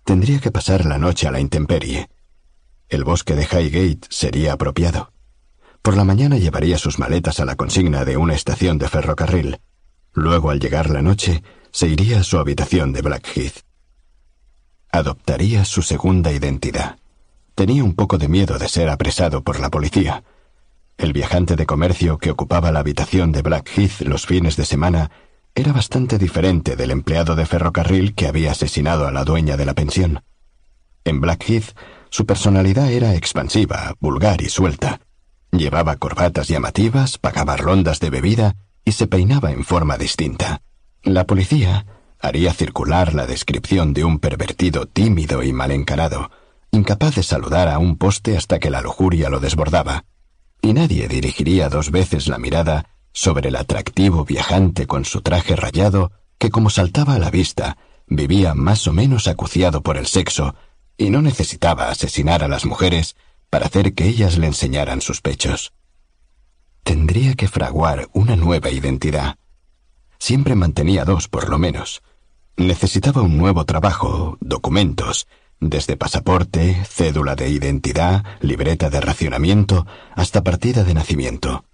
[0.05, 2.09] Tendría que pasar la noche a la intemperie.
[2.89, 5.13] El bosque de Highgate sería apropiado.
[5.83, 9.59] Por la mañana llevaría sus maletas a la consigna de una estación de ferrocarril.
[10.13, 11.43] Luego, al llegar la noche,
[11.75, 13.65] se iría a su habitación de Blackheath.
[14.93, 16.99] Adoptaría su segunda identidad.
[17.57, 20.23] Tenía un poco de miedo de ser apresado por la policía.
[20.99, 25.11] El viajante de comercio que ocupaba la habitación de Blackheath los fines de semana
[25.53, 29.75] era bastante diferente del empleado de ferrocarril que había asesinado a la dueña de la
[29.75, 30.23] pensión.
[31.03, 31.77] En Blackheath,
[32.09, 35.01] su personalidad era expansiva, vulgar y suelta.
[35.51, 40.63] Llevaba corbatas llamativas, pagaba rondas de bebida y se peinaba en forma distinta.
[41.05, 41.85] La policía
[42.19, 46.31] haría circular la descripción de un pervertido tímido y mal encarado,
[46.71, 50.07] incapaz de saludar a un poste hasta que la lujuria lo desbordaba,
[50.63, 56.11] y nadie dirigiría dos veces la mirada sobre el atractivo viajante con su traje rayado
[56.39, 60.55] que como saltaba a la vista, vivía más o menos acuciado por el sexo
[60.97, 63.15] y no necesitaba asesinar a las mujeres
[63.51, 65.75] para hacer que ellas le enseñaran sus pechos.
[66.83, 69.37] Tendría que fraguar una nueva identidad.
[70.25, 72.03] Siempre mantenía dos, por lo menos.
[72.57, 75.27] Necesitaba un nuevo trabajo, documentos,
[75.61, 81.67] desde pasaporte, cédula de identidad, libreta de racionamiento, hasta partida de nacimiento.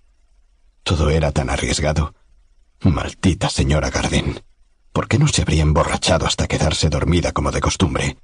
[0.83, 2.13] Todo era tan arriesgado.
[2.81, 4.43] Maldita señora Gardén.
[4.93, 8.19] ¿Por qué no se habría emborrachado hasta quedarse dormida como de costumbre?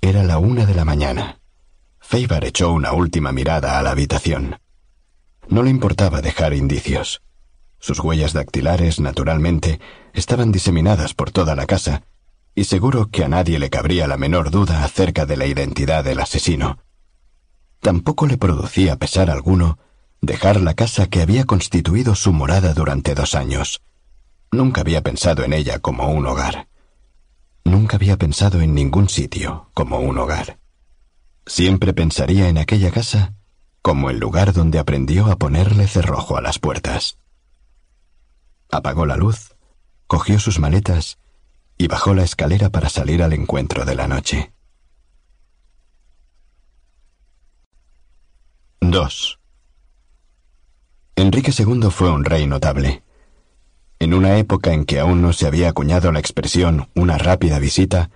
[0.00, 1.40] Era la una de la mañana.
[1.98, 4.60] Feibar echó una última mirada a la habitación.
[5.48, 7.20] No le importaba dejar indicios.
[7.82, 9.80] Sus huellas dactilares, naturalmente,
[10.14, 12.04] estaban diseminadas por toda la casa,
[12.54, 16.20] y seguro que a nadie le cabría la menor duda acerca de la identidad del
[16.20, 16.78] asesino.
[17.80, 19.80] Tampoco le producía pesar alguno
[20.20, 23.82] dejar la casa que había constituido su morada durante dos años.
[24.52, 26.68] Nunca había pensado en ella como un hogar.
[27.64, 30.60] Nunca había pensado en ningún sitio como un hogar.
[31.46, 33.34] Siempre pensaría en aquella casa
[33.82, 37.18] como el lugar donde aprendió a ponerle cerrojo a las puertas.
[38.74, 39.54] Apagó la luz,
[40.06, 41.18] cogió sus maletas
[41.76, 44.54] y bajó la escalera para salir al encuentro de la noche.
[48.80, 49.40] 2.
[51.16, 53.02] Enrique II fue un rey notable.
[53.98, 58.10] En una época en que aún no se había acuñado la expresión una rápida visita,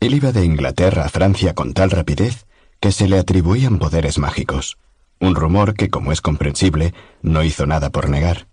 [0.00, 2.46] él iba de Inglaterra a Francia con tal rapidez
[2.80, 4.78] que se le atribuían poderes mágicos,
[5.20, 8.49] un rumor que, como es comprensible, no hizo nada por negar.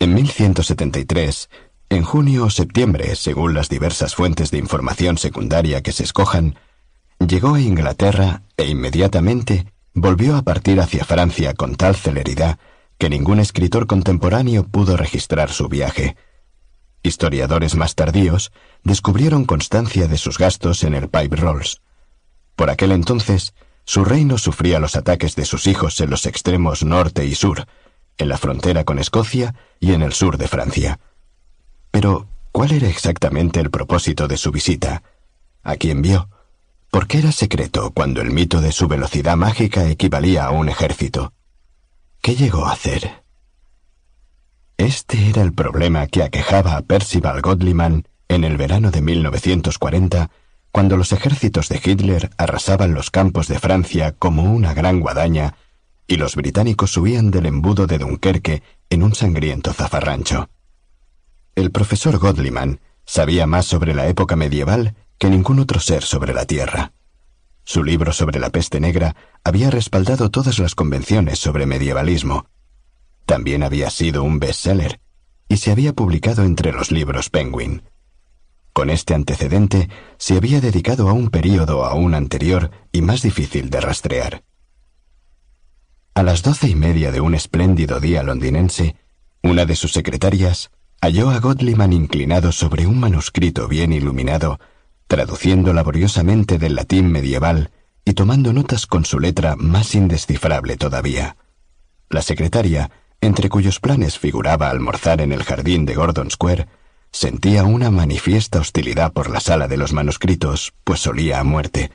[0.00, 1.50] En 1173,
[1.90, 6.54] en junio o septiembre, según las diversas fuentes de información secundaria que se escojan,
[7.18, 12.58] llegó a Inglaterra e inmediatamente volvió a partir hacia Francia con tal celeridad
[12.98, 16.16] que ningún escritor contemporáneo pudo registrar su viaje.
[17.02, 18.52] Historiadores más tardíos
[18.84, 21.80] descubrieron constancia de sus gastos en el Pipe Rolls.
[22.54, 27.24] Por aquel entonces, su reino sufría los ataques de sus hijos en los extremos norte
[27.24, 27.66] y sur,
[28.18, 31.00] en la frontera con Escocia y en el sur de Francia.
[31.90, 35.02] Pero, ¿cuál era exactamente el propósito de su visita?
[35.62, 36.28] ¿A quién vio?
[36.90, 41.32] ¿Por qué era secreto cuando el mito de su velocidad mágica equivalía a un ejército?
[42.20, 43.22] ¿Qué llegó a hacer?
[44.76, 50.30] Este era el problema que aquejaba a Percival Godliman en el verano de 1940,
[50.70, 55.54] cuando los ejércitos de Hitler arrasaban los campos de Francia como una gran guadaña
[56.08, 60.48] y los británicos subían del embudo de Dunkerque en un sangriento zafarrancho.
[61.54, 66.46] El profesor Godliman sabía más sobre la época medieval que ningún otro ser sobre la
[66.46, 66.92] Tierra.
[67.62, 72.46] Su libro sobre la peste negra había respaldado todas las convenciones sobre medievalismo.
[73.26, 75.00] También había sido un bestseller
[75.48, 77.82] y se había publicado entre los libros Penguin.
[78.72, 83.80] Con este antecedente se había dedicado a un período aún anterior y más difícil de
[83.80, 84.44] rastrear.
[86.18, 88.96] A las doce y media de un espléndido día londinense,
[89.40, 94.58] una de sus secretarias halló a Godliman inclinado sobre un manuscrito bien iluminado
[95.06, 97.70] traduciendo laboriosamente del latín medieval
[98.04, 101.36] y tomando notas con su letra más indescifrable todavía.
[102.10, 106.66] La secretaria, entre cuyos planes figuraba almorzar en el jardín de Gordon Square,
[107.12, 111.92] sentía una manifiesta hostilidad por la sala de los manuscritos, pues solía a muerte.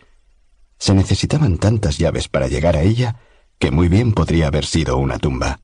[0.78, 3.18] Se necesitaban tantas llaves para llegar a ella
[3.64, 5.62] que muy bien podría haber sido una tumba.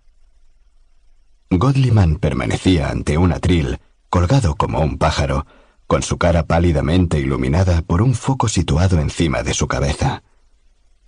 [1.49, 5.45] Godliman permanecía ante un atril, colgado como un pájaro,
[5.85, 10.23] con su cara pálidamente iluminada por un foco situado encima de su cabeza.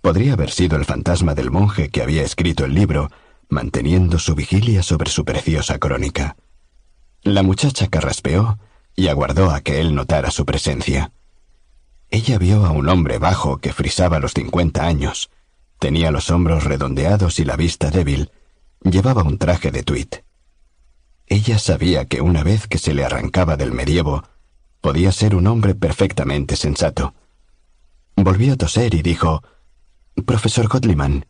[0.02, 3.10] Podría haber sido el fantasma del monje que había escrito el libro,
[3.48, 6.36] manteniendo su vigilia sobre su preciosa crónica.
[7.22, 8.58] La muchacha carraspeó
[8.94, 11.10] y aguardó a que él notara su presencia.
[12.10, 15.30] Ella vio a un hombre bajo que frisaba los cincuenta años.
[15.82, 18.30] Tenía los hombros redondeados y la vista débil.
[18.84, 20.14] Llevaba un traje de tuit.
[21.26, 24.22] Ella sabía que una vez que se le arrancaba del medievo,
[24.82, 27.14] Podía ser un hombre perfectamente sensato.
[28.16, 29.40] Volvió a toser y dijo,
[30.26, 31.24] Profesor Godliman.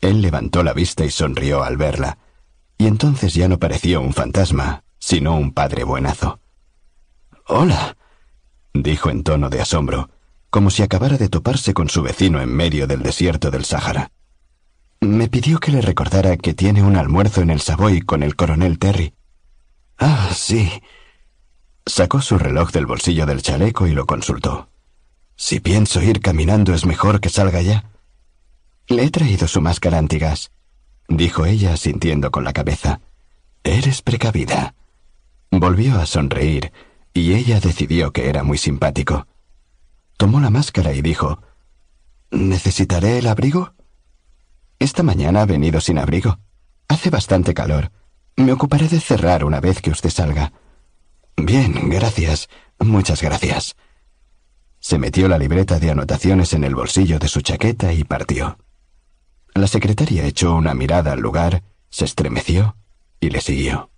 [0.00, 2.18] Él levantó la vista y sonrió al verla,
[2.76, 6.40] y entonces ya no pareció un fantasma, sino un padre buenazo.
[7.46, 7.96] Hola,
[8.72, 10.10] dijo en tono de asombro,
[10.54, 14.12] como si acabara de toparse con su vecino en medio del desierto del Sáhara.
[15.00, 18.78] Me pidió que le recordara que tiene un almuerzo en el Savoy con el coronel
[18.78, 19.14] Terry.
[19.98, 20.70] Ah, sí,
[21.84, 24.68] Sacó su reloj del bolsillo del chaleco y lo consultó.
[25.34, 27.90] Si pienso ir caminando es mejor que salga ya.
[28.86, 30.52] Le he traído su máscara antigas,
[31.08, 33.00] dijo ella sintiendo con la cabeza.
[33.64, 34.76] Eres precavida.
[35.50, 36.70] Volvió a sonreír,
[37.12, 39.26] y ella decidió que era muy simpático.
[40.16, 41.40] Tomó la máscara y dijo,
[42.30, 43.74] ¿Necesitaré el abrigo?
[44.78, 46.38] Esta mañana ha venido sin abrigo.
[46.88, 47.90] Hace bastante calor.
[48.36, 50.52] Me ocuparé de cerrar una vez que usted salga.
[51.36, 52.48] Bien, gracias.
[52.78, 53.76] Muchas gracias.
[54.80, 58.58] Se metió la libreta de anotaciones en el bolsillo de su chaqueta y partió.
[59.54, 62.76] La secretaria echó una mirada al lugar, se estremeció
[63.20, 63.90] y le siguió.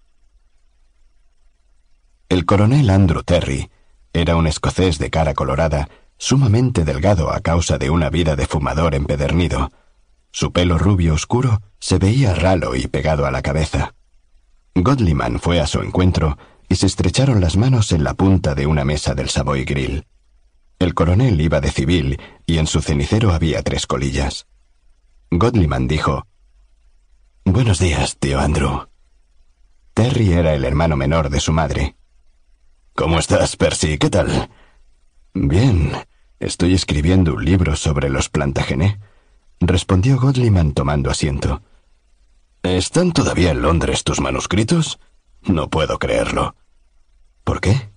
[2.28, 3.70] El coronel Andrew Terry
[4.12, 5.88] era un escocés de cara colorada,
[6.18, 9.70] sumamente delgado a causa de una vida de fumador empedernido.
[10.30, 13.94] Su pelo rubio oscuro se veía ralo y pegado a la cabeza.
[14.74, 16.38] Godliman fue a su encuentro
[16.68, 20.06] y se estrecharon las manos en la punta de una mesa del Savoy Grill.
[20.78, 24.46] El coronel iba de civil y en su cenicero había tres colillas.
[25.30, 26.26] Godliman dijo,
[27.44, 28.88] Buenos días, tío Andrew.
[29.94, 31.96] Terry era el hermano menor de su madre.
[32.94, 33.96] ¿Cómo estás, Percy?
[33.96, 34.50] ¿Qué tal?
[35.38, 35.92] Bien,
[36.40, 38.98] estoy escribiendo un libro sobre los Plantagenet,
[39.60, 41.60] respondió Godliman tomando asiento.
[42.62, 44.98] ¿Están todavía en Londres tus manuscritos?
[45.42, 46.56] No puedo creerlo.
[47.44, 47.90] ¿Por qué?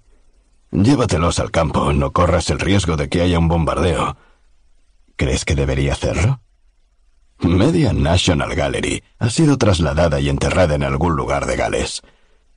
[0.72, 4.18] Llévatelos al campo, no corras el riesgo de que haya un bombardeo.
[5.16, 6.42] ¿Crees que debería hacerlo?
[7.40, 12.02] Media National Gallery ha sido trasladada y enterrada en algún lugar de Gales.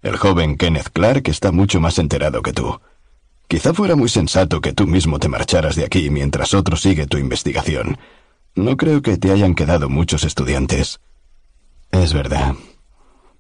[0.03, 2.81] El joven Kenneth Clark está mucho más enterado que tú.
[3.53, 7.19] Quizá fuera muy sensato que tú mismo te marcharas de aquí mientras otro sigue tu
[7.19, 7.99] investigación.
[8.55, 11.03] No creo que te hayan quedado muchos estudiantes.
[11.91, 12.55] Es verdad.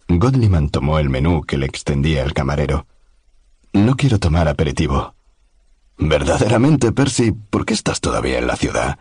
[0.08, 2.86] Godliman tomó el menú que le extendía el camarero.
[3.72, 5.14] No quiero tomar aperitivo.
[5.96, 8.98] Verdaderamente, Percy, ¿por qué estás todavía en la ciudad?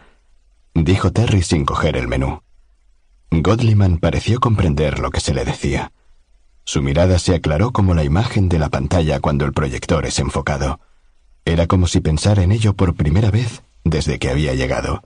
[0.73, 2.41] dijo Terry sin coger el menú.
[3.31, 5.91] Godliman pareció comprender lo que se le decía.
[6.63, 10.79] Su mirada se aclaró como la imagen de la pantalla cuando el proyector es enfocado.
[11.45, 15.03] Era como si pensara en ello por primera vez desde que había llegado.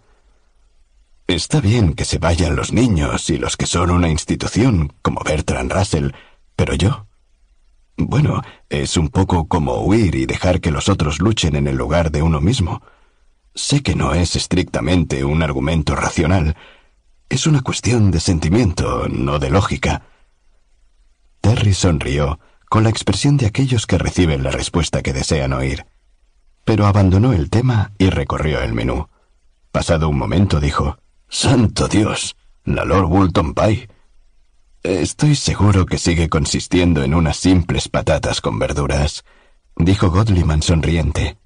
[1.28, 5.72] Está bien que se vayan los niños y los que son una institución, como Bertrand
[5.72, 6.12] Russell,
[6.56, 7.08] pero yo...
[7.98, 12.12] Bueno, es un poco como huir y dejar que los otros luchen en el lugar
[12.12, 12.84] de uno mismo.
[13.56, 16.58] Sé que no es estrictamente un argumento racional.
[17.30, 20.04] Es una cuestión de sentimiento, no de lógica.
[21.40, 25.86] Terry sonrió, con la expresión de aquellos que reciben la respuesta que desean oír.
[26.66, 29.08] Pero abandonó el tema y recorrió el menú.
[29.72, 30.98] Pasado un momento dijo,
[31.30, 33.88] Santo Dios, la Lord Woolton Pie.
[34.84, 39.24] Estoy seguro que sigue consistiendo en unas simples patatas con verduras,
[39.76, 41.38] dijo Godliman sonriente.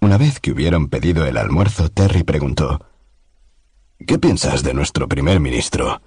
[0.00, 2.84] Una vez que hubieron pedido el almuerzo, Terry preguntó,
[4.06, 6.00] ¿Qué piensas de nuestro primer ministro?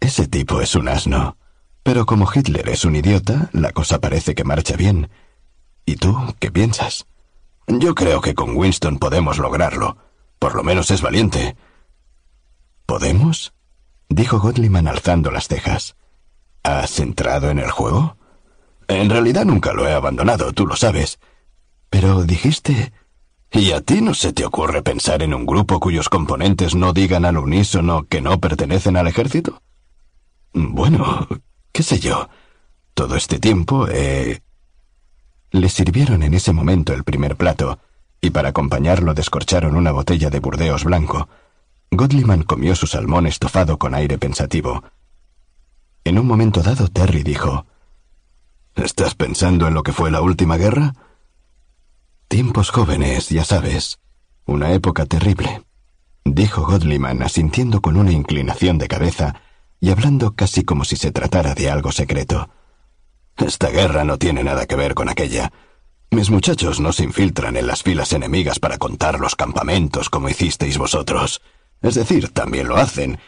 [0.00, 1.38] Ese tipo es un asno,
[1.84, 5.10] pero como Hitler es un idiota, la cosa parece que marcha bien.
[5.86, 7.06] ¿Y tú qué piensas?
[7.66, 9.96] Yo creo que con Winston podemos lograrlo.
[10.38, 11.56] Por lo menos es valiente.
[12.86, 13.54] ¿Podemos?
[14.08, 15.96] dijo Godliman alzando las cejas.
[16.62, 18.16] ¿Has entrado en el juego?
[18.88, 21.18] En realidad nunca lo he abandonado, tú lo sabes.
[21.90, 22.92] Pero dijiste...
[23.56, 27.24] ¿Y a ti no se te ocurre pensar en un grupo cuyos componentes no digan
[27.24, 29.62] al unísono que no pertenecen al ejército?
[30.52, 31.28] Bueno,
[31.70, 32.28] qué sé yo.
[32.94, 34.42] Todo este tiempo he...
[35.54, 37.78] Le sirvieron en ese momento el primer plato,
[38.20, 41.28] y para acompañarlo descorcharon una botella de burdeos blanco.
[41.92, 44.82] Godliman comió su salmón estofado con aire pensativo.
[46.02, 47.66] En un momento dado, Terry dijo,
[48.74, 50.92] ¿Estás pensando en lo que fue la última guerra?
[52.26, 54.00] Tiempos jóvenes, ya sabes.
[54.46, 55.62] Una época terrible,
[56.24, 59.36] dijo Godliman asintiendo con una inclinación de cabeza
[59.78, 62.50] y hablando casi como si se tratara de algo secreto.
[63.36, 65.52] Esta guerra no tiene nada que ver con aquella.
[66.10, 70.78] Mis muchachos no se infiltran en las filas enemigas para contar los campamentos como hicisteis
[70.78, 71.42] vosotros.
[71.82, 73.18] Es decir, también lo hacen,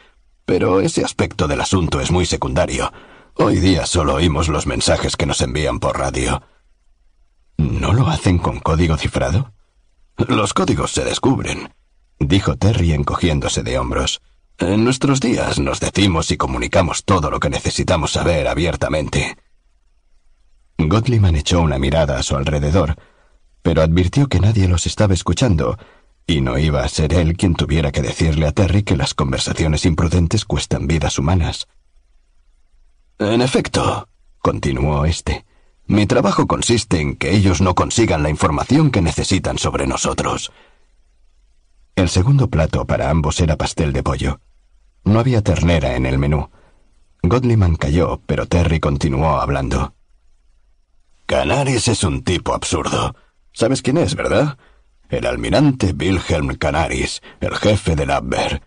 [0.44, 2.92] pero ese aspecto del asunto es muy secundario.
[3.34, 6.42] Hoy día solo oímos los mensajes que nos envían por radio.
[7.58, 9.52] ¿No lo hacen con código cifrado?
[10.16, 11.74] Los códigos se descubren,
[12.18, 14.22] dijo Terry encogiéndose de hombros.
[14.58, 19.36] En nuestros días nos decimos y comunicamos todo lo que necesitamos saber abiertamente.
[20.78, 22.96] Godliman echó una mirada a su alrededor,
[23.62, 25.78] pero advirtió que nadie los estaba escuchando,
[26.26, 29.86] y no iba a ser él quien tuviera que decirle a Terry que las conversaciones
[29.86, 31.68] imprudentes cuestan vidas humanas.
[33.18, 34.08] En efecto,
[34.40, 35.46] continuó éste,
[35.86, 40.52] mi trabajo consiste en que ellos no consigan la información que necesitan sobre nosotros.
[41.94, 44.40] El segundo plato para ambos era pastel de pollo.
[45.04, 46.50] No había ternera en el menú.
[47.22, 49.95] Godliman calló, pero Terry continuó hablando.
[51.26, 53.16] Canaris es un tipo absurdo.
[53.52, 54.58] ¿Sabes quién es, verdad?
[55.08, 58.62] El almirante Wilhelm Canaris, el jefe del Abwehr.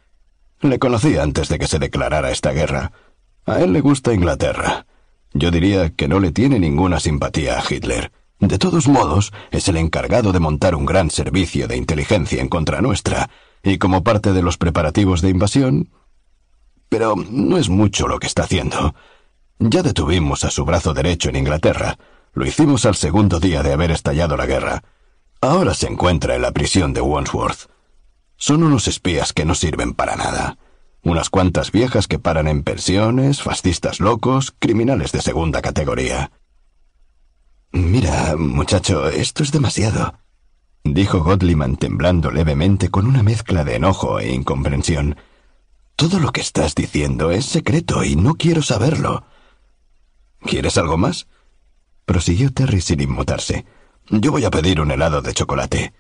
[0.60, 2.92] Le conocí antes de que se declarara esta guerra.
[3.46, 4.86] A él le gusta Inglaterra.
[5.34, 8.12] Yo diría que no le tiene ninguna simpatía a Hitler.
[8.40, 12.82] De todos modos, es el encargado de montar un gran servicio de inteligencia en contra
[12.82, 13.30] nuestra,
[13.64, 15.90] y como parte de los preparativos de invasión...
[16.90, 18.96] Pero no es mucho lo que está haciendo.
[19.60, 21.98] Ya detuvimos a su brazo derecho en Inglaterra,
[22.40, 24.82] lo hicimos al segundo día de haber estallado la guerra.
[25.42, 27.70] Ahora se encuentra en la prisión de Wandsworth.
[28.38, 30.58] Son unos espías que no sirven para nada.
[31.04, 36.32] Unas cuantas viejas que paran en pensiones, fascistas locos, criminales de segunda categoría.
[37.74, 40.14] Mira, muchacho, esto es demasiado,
[40.86, 45.18] dijo Godliman temblando levemente con una mezcla de enojo e incomprensión.
[45.98, 49.26] Todo lo que estás diciendo es secreto y no quiero saberlo.
[50.40, 51.28] ¿Quieres algo más?
[52.10, 53.66] Prosiguió Terry sin inmutarse.
[54.10, 55.94] Yo voy a pedir un helado de chocolate.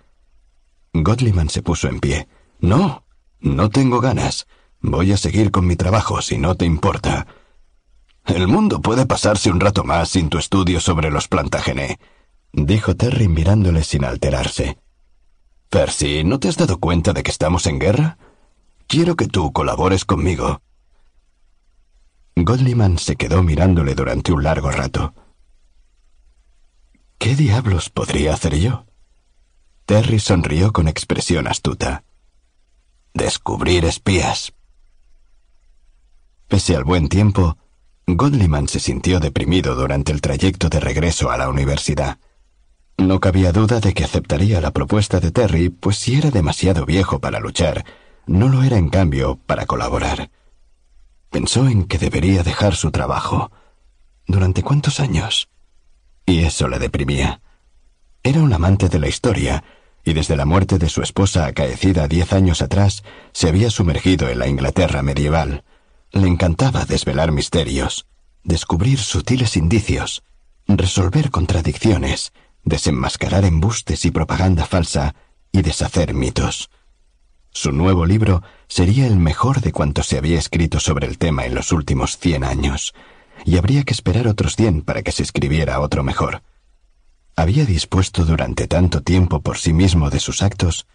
[0.91, 2.27] Godliman se puso en pie.
[2.59, 3.03] No,
[3.41, 4.47] no tengo ganas.
[4.81, 7.27] Voy a seguir con mi trabajo si no te importa.
[8.25, 11.99] El mundo puede pasarse un rato más sin tu estudio sobre los plantagené,
[12.53, 14.79] dijo Terry mirándole sin alterarse.
[15.69, 18.17] Percy, ¿no te has dado cuenta de que estamos en guerra?
[18.87, 20.63] Quiero que tú colabores conmigo.
[22.35, 25.13] Godliman se quedó mirándole durante un largo rato.
[27.19, 28.85] ¿Qué diablos podría hacer yo?
[29.85, 32.05] Terry sonrió con expresión astuta.
[33.13, 34.53] Descubrir espías.
[36.47, 37.57] Pese al buen tiempo,
[38.07, 42.19] Godliman se sintió deprimido durante el trayecto de regreso a la universidad.
[42.97, 47.19] No cabía duda de que aceptaría la propuesta de Terry, pues si era demasiado viejo
[47.19, 47.83] para luchar,
[48.27, 50.31] no lo era en cambio para colaborar.
[51.29, 53.51] Pensó en que debería dejar su trabajo.
[54.25, 55.49] ¿Durante cuántos años?
[56.29, 57.41] Y eso le deprimía.
[58.21, 59.63] Era un amante de la historia,
[60.03, 63.03] y desde la muerte de su esposa acaecida diez años atrás,
[63.33, 65.63] se había sumergido en la Inglaterra medieval.
[66.11, 68.05] Le encantaba desvelar misterios,
[68.43, 70.23] descubrir sutiles indicios,
[70.67, 72.31] resolver contradicciones,
[72.63, 75.15] desenmascarar embustes y propaganda falsa
[75.51, 76.69] y deshacer mitos.
[77.51, 81.55] Su nuevo libro sería el mejor de cuantos se había escrito sobre el tema en
[81.55, 82.93] los últimos cien años
[83.45, 86.43] y habría que esperar otros cien para que se escribiera otro mejor.
[87.35, 90.87] Había dispuesto durante tanto tiempo por sí mismo de sus actos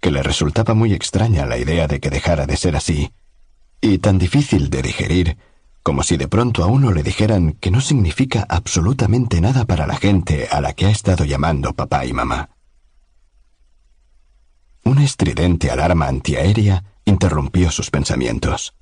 [0.00, 3.12] que le resultaba muy extraña la idea de que dejara de ser así,
[3.80, 5.36] y tan difícil de digerir
[5.82, 9.96] como si de pronto a uno le dijeran que no significa absolutamente nada para la
[9.96, 12.50] gente a la que ha estado llamando papá y mamá.
[14.84, 18.74] Una estridente alarma antiaérea interrumpió sus pensamientos.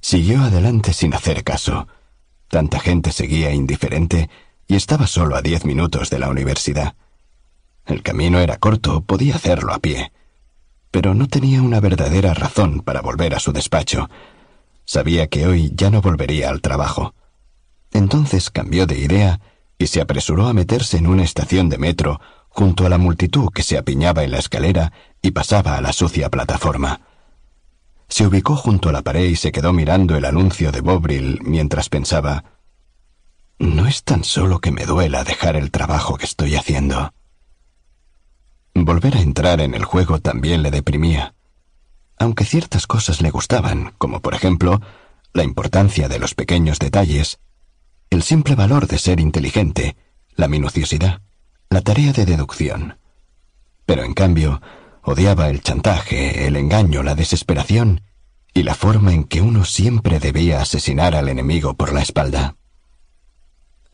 [0.00, 1.88] Siguió adelante sin hacer caso,
[2.48, 4.30] Tanta gente seguía indiferente
[4.66, 6.94] y estaba solo a diez minutos de la universidad.
[7.86, 10.12] El camino era corto, podía hacerlo a pie.
[10.90, 14.08] Pero no tenía una verdadera razón para volver a su despacho.
[14.84, 17.14] Sabía que hoy ya no volvería al trabajo.
[17.92, 19.40] Entonces cambió de idea
[19.78, 23.62] y se apresuró a meterse en una estación de metro junto a la multitud que
[23.62, 24.92] se apiñaba en la escalera
[25.22, 27.07] y pasaba a la sucia plataforma.
[28.08, 31.88] Se ubicó junto a la pared y se quedó mirando el anuncio de Bobril mientras
[31.88, 32.44] pensaba
[33.58, 37.12] No es tan solo que me duela dejar el trabajo que estoy haciendo.
[38.74, 41.34] Volver a entrar en el juego también le deprimía.
[42.18, 44.80] Aunque ciertas cosas le gustaban, como por ejemplo
[45.34, 47.38] la importancia de los pequeños detalles,
[48.10, 49.96] el simple valor de ser inteligente,
[50.34, 51.20] la minuciosidad,
[51.68, 52.98] la tarea de deducción.
[53.84, 54.60] Pero en cambio,
[55.10, 58.02] Odiaba el chantaje, el engaño, la desesperación
[58.52, 62.56] y la forma en que uno siempre debía asesinar al enemigo por la espalda.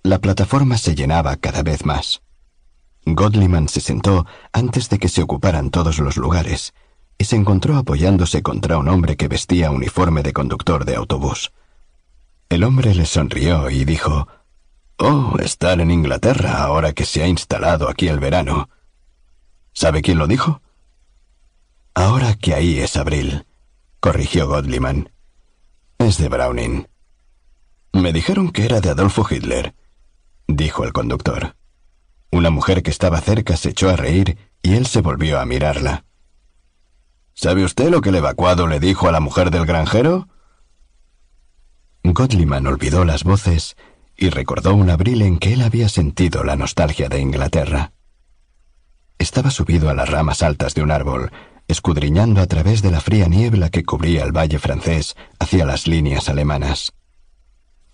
[0.02, 2.22] La plataforma se llenaba cada vez más.
[3.06, 6.74] Godliman se sentó antes de que se ocuparan todos los lugares
[7.16, 11.52] y se encontró apoyándose contra un hombre que vestía uniforme de conductor de autobús.
[12.48, 14.26] El hombre le sonrió y dijo,
[14.98, 18.68] Oh, estar en Inglaterra ahora que se ha instalado aquí el verano.
[19.72, 20.60] ¿Sabe quién lo dijo?
[21.94, 23.46] Ahora que ahí es abril,
[24.00, 25.12] corrigió Godliman.
[25.98, 26.88] Es de Browning.
[27.92, 29.76] Me dijeron que era de Adolfo Hitler,
[30.48, 31.54] dijo el conductor.
[32.32, 36.04] Una mujer que estaba cerca se echó a reír y él se volvió a mirarla.
[37.32, 40.28] ¿Sabe usted lo que el evacuado le dijo a la mujer del granjero?
[42.02, 43.76] Godliman olvidó las voces
[44.16, 47.92] y recordó un abril en que él había sentido la nostalgia de Inglaterra.
[49.18, 51.30] Estaba subido a las ramas altas de un árbol
[51.74, 56.28] escudriñando a través de la fría niebla que cubría el valle francés hacia las líneas
[56.28, 56.92] alemanas.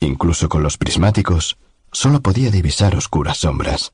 [0.00, 1.56] Incluso con los prismáticos,
[1.90, 3.92] solo podía divisar oscuras sombras,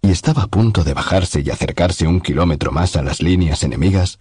[0.00, 4.18] y estaba a punto de bajarse y acercarse un kilómetro más a las líneas enemigas,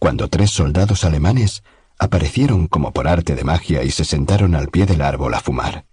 [0.00, 1.62] cuando tres soldados alemanes
[1.98, 5.84] aparecieron como por arte de magia y se sentaron al pie del árbol a fumar.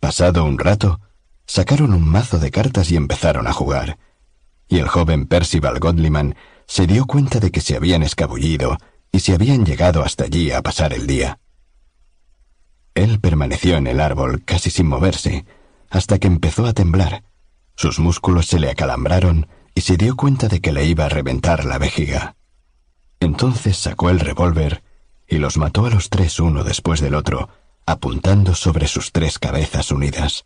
[0.00, 1.00] Pasado un rato,
[1.46, 3.98] sacaron un mazo de cartas y empezaron a jugar,
[4.68, 6.34] y el joven Percival Godliman
[6.68, 8.76] se dio cuenta de que se habían escabullido
[9.10, 11.40] y se habían llegado hasta allí a pasar el día.
[12.94, 15.46] Él permaneció en el árbol casi sin moverse,
[15.88, 17.24] hasta que empezó a temblar.
[17.74, 21.64] Sus músculos se le acalambraron y se dio cuenta de que le iba a reventar
[21.64, 22.36] la vejiga.
[23.18, 24.82] Entonces sacó el revólver
[25.26, 27.48] y los mató a los tres uno después del otro,
[27.86, 30.44] apuntando sobre sus tres cabezas unidas.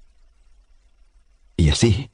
[1.57, 2.11] Y así,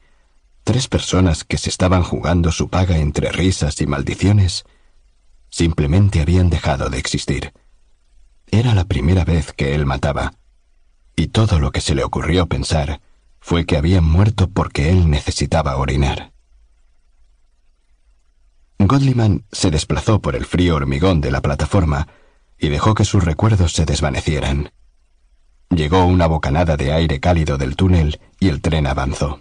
[0.69, 4.67] tres personas que se estaban jugando su paga entre risas y maldiciones,
[5.49, 7.55] simplemente habían dejado de existir.
[8.49, 10.35] Era la primera vez que él mataba,
[11.17, 13.01] y todo lo que se le ocurrió pensar
[13.41, 16.35] fue que habían muerto porque él necesitaba orinar.
[18.79, 22.09] Godliman se desplazó por el frío hormigón de la plataforma
[22.59, 24.71] y dejó que sus recuerdos se desvanecieran.
[25.71, 29.41] Llegó una bocanada de aire cálido del túnel y el tren avanzó.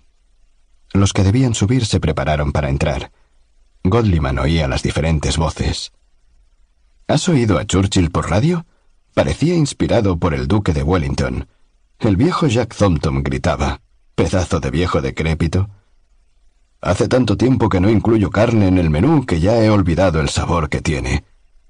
[0.93, 3.11] Los que debían subir se prepararon para entrar.
[3.83, 5.91] Godliman oía las diferentes voces.
[7.07, 8.65] ¿Has oído a Churchill por radio?
[9.13, 11.47] Parecía inspirado por el duque de Wellington.
[11.99, 13.81] El viejo Jack Thompson gritaba.
[14.15, 15.69] Pedazo de viejo decrépito.
[16.81, 20.29] Hace tanto tiempo que no incluyo carne en el menú que ya he olvidado el
[20.29, 21.23] sabor que tiene.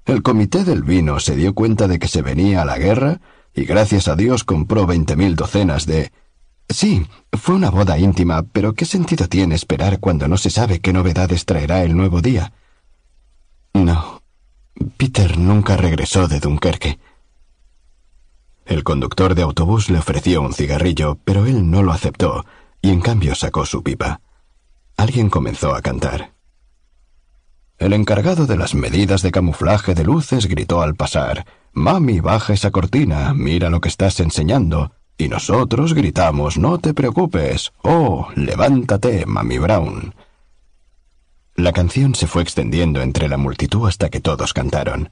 [0.04, 3.20] El comité del vino se dio cuenta de que se venía a la guerra
[3.54, 6.12] y gracias a Dios compró veinte mil docenas de...
[6.68, 10.92] Sí, fue una boda íntima, pero ¿qué sentido tiene esperar cuando no se sabe qué
[10.92, 12.52] novedades traerá el nuevo día?
[13.72, 14.22] No.
[14.96, 16.98] Peter nunca regresó de Dunkerque.
[18.66, 22.44] El conductor de autobús le ofreció un cigarrillo, pero él no lo aceptó,
[22.82, 24.20] y en cambio sacó su pipa.
[24.96, 26.34] Alguien comenzó a cantar.
[27.78, 32.70] El encargado de las medidas de camuflaje de luces gritó al pasar Mami, baja esa
[32.72, 34.92] cortina, mira lo que estás enseñando.
[35.18, 37.72] Y nosotros gritamos No te preocupes.
[37.82, 40.14] Oh, levántate, Mami Brown.
[41.56, 45.10] La canción se fue extendiendo entre la multitud hasta que todos cantaron.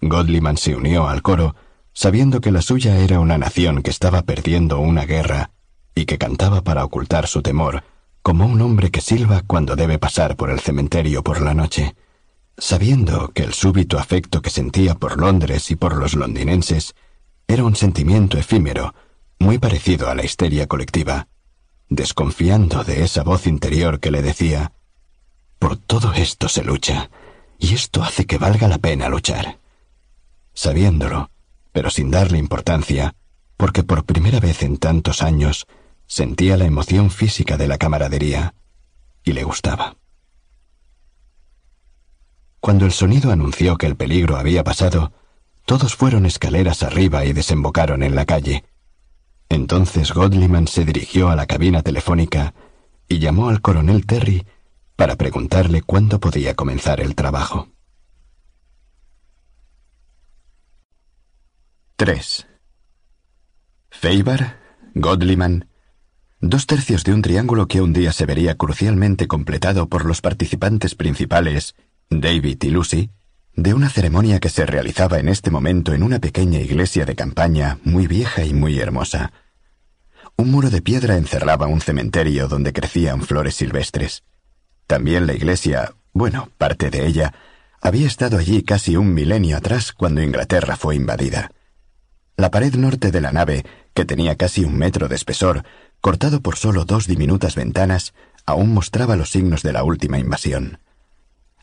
[0.00, 1.56] Godliman se unió al coro,
[1.92, 5.50] sabiendo que la suya era una nación que estaba perdiendo una guerra
[5.94, 7.82] y que cantaba para ocultar su temor,
[8.22, 11.94] como un hombre que silba cuando debe pasar por el cementerio por la noche
[12.58, 16.94] sabiendo que el súbito afecto que sentía por Londres y por los londinenses
[17.48, 18.94] era un sentimiento efímero,
[19.42, 21.26] muy parecido a la histeria colectiva,
[21.88, 24.72] desconfiando de esa voz interior que le decía,
[25.58, 27.10] por todo esto se lucha,
[27.58, 29.58] y esto hace que valga la pena luchar.
[30.54, 31.30] Sabiéndolo,
[31.72, 33.14] pero sin darle importancia,
[33.56, 35.66] porque por primera vez en tantos años
[36.06, 38.54] sentía la emoción física de la camaradería,
[39.24, 39.96] y le gustaba.
[42.60, 45.12] Cuando el sonido anunció que el peligro había pasado,
[45.66, 48.64] todos fueron escaleras arriba y desembocaron en la calle.
[49.52, 52.54] Entonces Godliman se dirigió a la cabina telefónica
[53.06, 54.46] y llamó al coronel Terry
[54.96, 57.68] para preguntarle cuándo podía comenzar el trabajo.
[61.96, 62.46] 3.
[63.90, 64.58] Feibar,
[64.94, 65.68] Godliman,
[66.40, 70.94] dos tercios de un triángulo que un día se vería crucialmente completado por los participantes
[70.94, 71.74] principales
[72.08, 73.10] David y Lucy,
[73.54, 77.78] de una ceremonia que se realizaba en este momento en una pequeña iglesia de campaña
[77.84, 79.30] muy vieja y muy hermosa.
[80.36, 84.24] Un muro de piedra encerraba un cementerio donde crecían flores silvestres.
[84.86, 87.32] También la iglesia, bueno, parte de ella,
[87.80, 91.50] había estado allí casi un milenio atrás cuando Inglaterra fue invadida.
[92.36, 93.64] La pared norte de la nave,
[93.94, 95.64] que tenía casi un metro de espesor,
[96.00, 98.14] cortado por solo dos diminutas ventanas,
[98.46, 100.78] aún mostraba los signos de la última invasión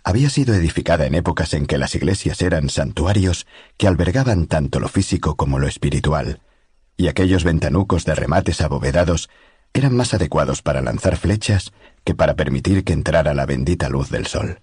[0.04, 3.46] había sido edificada en épocas en que las iglesias eran santuarios
[3.78, 6.42] que albergaban tanto lo físico como lo espiritual,
[7.00, 9.30] y aquellos ventanucos de remates abovedados
[9.74, 11.72] eran más adecuados para lanzar flechas
[12.04, 14.60] que para permitir que entrara la bendita luz del sol.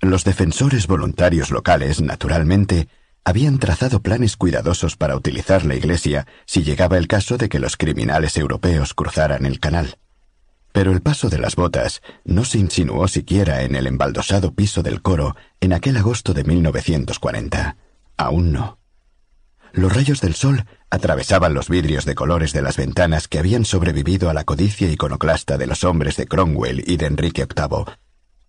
[0.00, 2.88] Los defensores voluntarios locales, naturalmente,
[3.22, 7.76] habían trazado planes cuidadosos para utilizar la iglesia si llegaba el caso de que los
[7.76, 9.98] criminales europeos cruzaran el canal.
[10.72, 15.02] Pero el paso de las botas no se insinuó siquiera en el embaldosado piso del
[15.02, 17.76] coro en aquel agosto de 1940.
[18.16, 18.81] Aún no.
[19.72, 24.28] Los rayos del sol atravesaban los vidrios de colores de las ventanas que habían sobrevivido
[24.28, 27.94] a la codicia iconoclasta de los hombres de Cromwell y de Enrique VIII,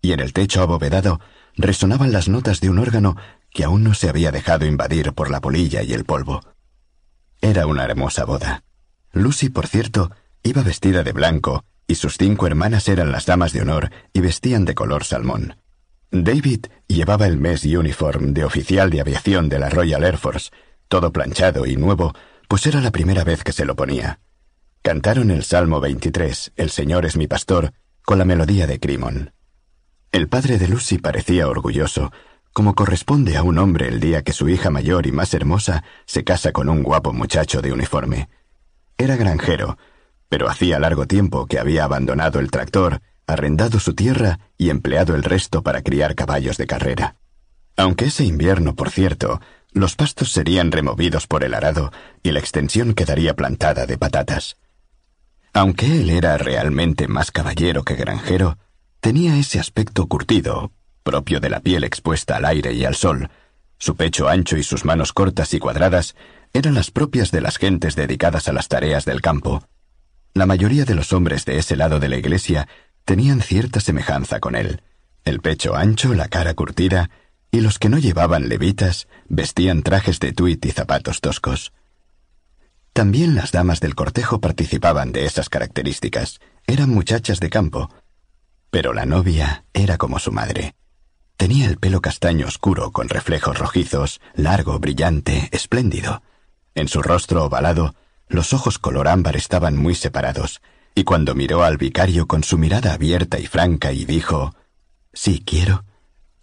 [0.02, 1.20] y en el techo abovedado
[1.56, 3.16] resonaban las notas de un órgano
[3.50, 6.42] que aún no se había dejado invadir por la polilla y el polvo.
[7.40, 8.64] Era una hermosa boda,
[9.12, 10.10] Lucy, por cierto,
[10.42, 14.64] iba vestida de blanco, y sus cinco hermanas eran las damas de honor y vestían
[14.64, 15.56] de color salmón.
[16.10, 20.50] David llevaba el mes uniform de oficial de aviación de la Royal Air Force,
[20.94, 22.14] todo planchado y nuevo,
[22.46, 24.20] pues era la primera vez que se lo ponía.
[24.80, 27.72] Cantaron el Salmo 23, El Señor es mi pastor,
[28.04, 29.32] con la melodía de Crimon.
[30.12, 32.12] El padre de Lucy parecía orgulloso,
[32.52, 36.22] como corresponde a un hombre el día que su hija mayor y más hermosa se
[36.22, 38.28] casa con un guapo muchacho de uniforme.
[38.96, 39.76] Era granjero,
[40.28, 45.24] pero hacía largo tiempo que había abandonado el tractor, arrendado su tierra y empleado el
[45.24, 47.16] resto para criar caballos de carrera.
[47.76, 49.40] Aunque ese invierno, por cierto,
[49.74, 54.56] los pastos serían removidos por el arado y la extensión quedaría plantada de patatas.
[55.52, 58.56] Aunque él era realmente más caballero que granjero,
[59.00, 60.72] tenía ese aspecto curtido,
[61.02, 63.30] propio de la piel expuesta al aire y al sol.
[63.78, 66.14] Su pecho ancho y sus manos cortas y cuadradas
[66.52, 69.64] eran las propias de las gentes dedicadas a las tareas del campo.
[70.34, 72.68] La mayoría de los hombres de ese lado de la iglesia
[73.04, 74.82] tenían cierta semejanza con él.
[75.24, 77.10] El pecho ancho, la cara curtida,
[77.54, 81.72] y los que no llevaban levitas vestían trajes de tuit y zapatos toscos.
[82.92, 86.40] También las damas del cortejo participaban de esas características.
[86.66, 87.94] Eran muchachas de campo,
[88.70, 90.74] pero la novia era como su madre.
[91.36, 96.24] Tenía el pelo castaño oscuro con reflejos rojizos, largo, brillante, espléndido.
[96.74, 97.94] En su rostro ovalado,
[98.26, 100.60] los ojos color ámbar estaban muy separados,
[100.96, 104.56] y cuando miró al vicario con su mirada abierta y franca y dijo
[105.12, 105.84] Sí quiero,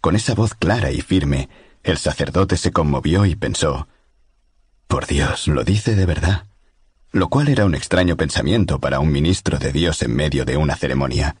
[0.02, 1.48] con esa voz clara y firme,
[1.84, 3.86] el sacerdote se conmovió y pensó
[4.88, 6.46] Por Dios, lo dice de verdad.
[7.12, 10.74] Lo cual era un extraño pensamiento para un ministro de Dios en medio de una
[10.74, 11.36] ceremonia.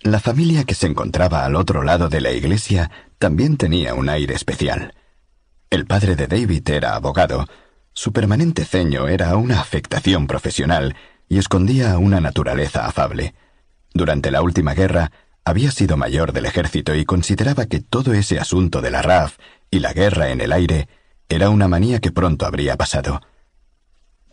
[0.00, 4.34] La familia que se encontraba al otro lado de la iglesia también tenía un aire
[4.34, 4.94] especial.
[5.68, 7.44] El padre de David era abogado,
[7.92, 10.94] su permanente ceño era una afectación profesional
[11.28, 13.34] y escondía una naturaleza afable.
[13.92, 15.10] Durante la última guerra
[15.48, 19.38] había sido mayor del ejército y consideraba que todo ese asunto de la RAF
[19.70, 20.88] y la guerra en el aire
[21.28, 23.20] era una manía que pronto habría pasado.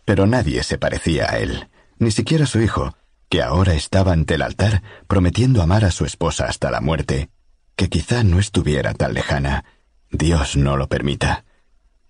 [0.04, 2.96] Pero nadie se parecía a él, ni siquiera su hijo,
[3.28, 7.30] que ahora estaba ante el altar prometiendo amar a su esposa hasta la muerte,
[7.74, 9.64] que quizá no estuviera tan lejana.
[10.10, 11.44] Dios no lo permita.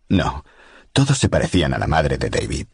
[0.08, 0.44] No,
[0.92, 2.66] todos se parecían a la madre de David,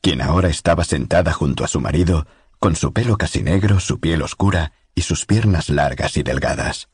[0.00, 2.26] quien ahora estaba sentada junto a su marido,
[2.58, 6.88] con su pelo casi negro, su piel oscura y sus piernas largas y delgadas.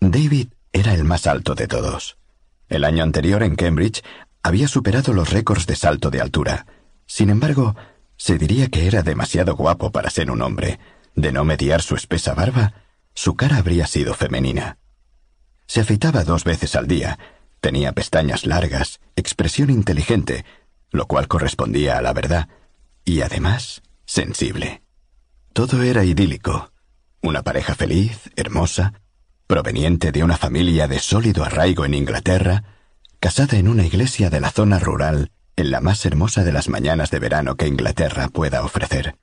[0.00, 2.18] David era el más alto de todos.
[2.68, 4.02] El año anterior en Cambridge
[4.42, 6.66] había superado los récords de salto de altura.
[7.06, 7.74] Sin embargo,
[8.16, 10.78] se diría que era demasiado guapo para ser un hombre.
[11.14, 12.74] De no mediar su espesa barba,
[13.14, 14.78] su cara habría sido femenina.
[15.66, 17.18] Se afeitaba dos veces al día,
[17.60, 20.44] tenía pestañas largas, expresión inteligente,
[20.90, 22.48] lo cual correspondía a la verdad,
[23.04, 24.82] y además sensible.
[25.52, 26.72] Todo era idílico.
[27.24, 29.00] Una pareja feliz, hermosa,
[29.46, 32.64] proveniente de una familia de sólido arraigo en Inglaterra,
[33.18, 37.10] casada en una iglesia de la zona rural en la más hermosa de las mañanas
[37.10, 39.16] de verano que Inglaterra pueda ofrecer.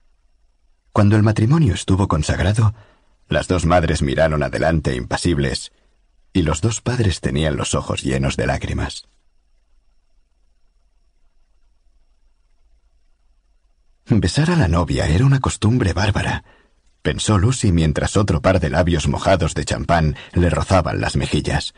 [0.92, 2.74] Cuando el matrimonio estuvo consagrado,
[3.28, 5.70] las dos madres miraron adelante impasibles,
[6.32, 9.06] y los dos padres tenían los ojos llenos de lágrimas.
[14.06, 16.42] Besar a la novia era una costumbre bárbara,
[17.02, 21.74] pensó Lucy mientras otro par de labios mojados de champán le rozaban las mejillas.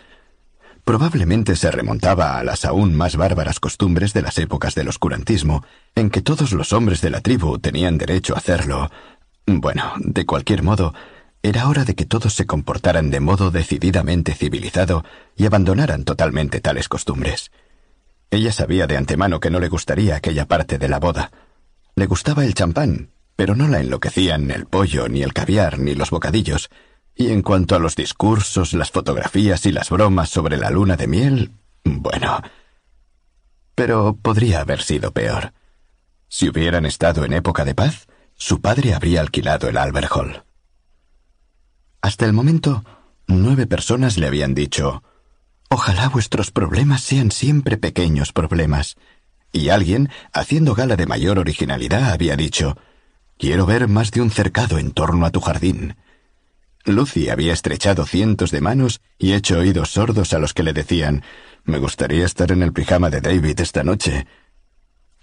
[0.84, 5.64] Probablemente se remontaba a las aún más bárbaras costumbres de las épocas del oscurantismo,
[5.94, 8.90] en que todos los hombres de la tribu tenían derecho a hacerlo.
[9.46, 10.92] Bueno, de cualquier modo,
[11.42, 15.04] era hora de que todos se comportaran de modo decididamente civilizado
[15.36, 17.50] y abandonaran totalmente tales costumbres.
[18.30, 21.30] Ella sabía de antemano que no le gustaría aquella parte de la boda.
[21.96, 26.10] Le gustaba el champán, pero no la enloquecían el pollo, ni el caviar, ni los
[26.10, 26.70] bocadillos,
[27.14, 31.06] y en cuanto a los discursos, las fotografías y las bromas sobre la luna de
[31.06, 31.52] miel,
[31.84, 32.40] bueno.
[33.74, 35.52] Pero podría haber sido peor.
[36.28, 40.44] Si hubieran estado en época de paz, su padre habría alquilado el Albert Hall.
[42.00, 42.84] Hasta el momento,
[43.26, 45.02] nueve personas le habían dicho
[45.70, 48.96] Ojalá vuestros problemas sean siempre pequeños problemas.
[49.52, 52.76] Y alguien, haciendo gala de mayor originalidad, había dicho
[53.38, 55.96] Quiero ver más de un cercado en torno a tu jardín.
[56.84, 61.22] Lucy había estrechado cientos de manos y hecho oídos sordos a los que le decían
[61.64, 64.26] Me gustaría estar en el pijama de David esta noche.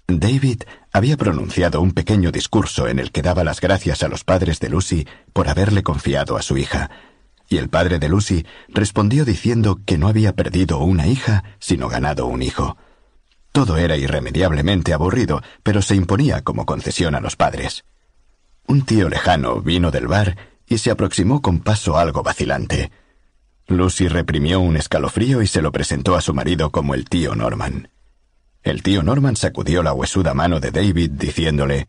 [0.08, 4.58] David había pronunciado un pequeño discurso en el que daba las gracias a los padres
[4.60, 6.90] de Lucy por haberle confiado a su hija,
[7.48, 12.26] y el padre de Lucy respondió diciendo que no había perdido una hija, sino ganado
[12.26, 12.76] un hijo.
[13.52, 17.84] Todo era irremediablemente aburrido, pero se imponía como concesión a los padres.
[18.66, 20.36] Un tío lejano vino del bar
[20.66, 22.90] y se aproximó con paso algo vacilante.
[23.66, 27.90] Lucy reprimió un escalofrío y se lo presentó a su marido como el tío Norman.
[28.62, 31.88] El tío Norman sacudió la huesuda mano de David diciéndole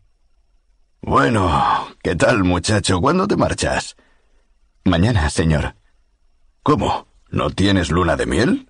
[1.00, 3.00] Bueno, ¿qué tal, muchacho?
[3.00, 3.96] ¿Cuándo te marchas?
[4.84, 5.76] Mañana, señor.
[6.62, 7.06] ¿Cómo?
[7.30, 8.68] ¿No tienes luna de miel?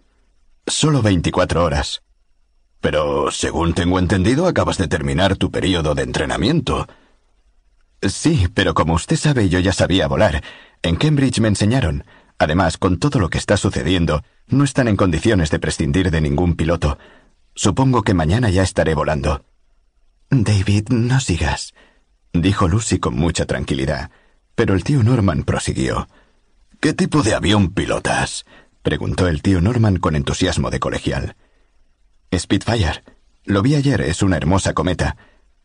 [0.67, 2.03] Solo veinticuatro horas.
[2.81, 6.87] Pero, según tengo entendido, acabas de terminar tu periodo de entrenamiento.
[8.09, 10.43] Sí, pero como usted sabe, yo ya sabía volar.
[10.83, 12.05] En Cambridge me enseñaron.
[12.39, 16.57] Además, con todo lo que está sucediendo, no están en condiciones de prescindir de ningún
[16.57, 16.99] piloto.
[17.55, 19.45] Supongo que mañana ya estaré volando.
[20.31, 21.75] David, no sigas,
[22.33, 24.11] dijo Lucy con mucha tranquilidad.
[24.55, 26.09] Pero el tío Norman prosiguió.
[26.81, 28.45] ¿Qué tipo de avión pilotas?
[28.83, 31.37] preguntó el tío Norman con entusiasmo de colegial.
[32.37, 33.03] Spitfire.
[33.45, 35.17] Lo vi ayer, es una hermosa cometa.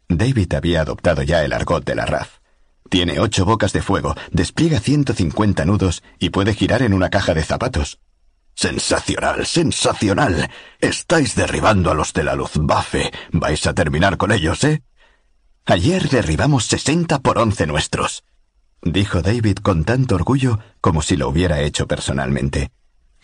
[0.10, 2.40] David había adoptado ya el argot de la RAF.
[2.90, 7.44] Tiene ocho bocas de fuego, despliega 150 nudos y puede girar en una caja de
[7.44, 8.00] zapatos.
[8.56, 10.50] Sensacional, sensacional.
[10.82, 13.12] Estáis derribando a los de la Luftwaffe.
[13.32, 14.82] Vais a terminar con ellos, ¿eh?
[15.66, 18.24] Ayer derribamos 60 por 11 nuestros,
[18.82, 22.72] dijo David con tanto orgullo como si lo hubiera hecho personalmente.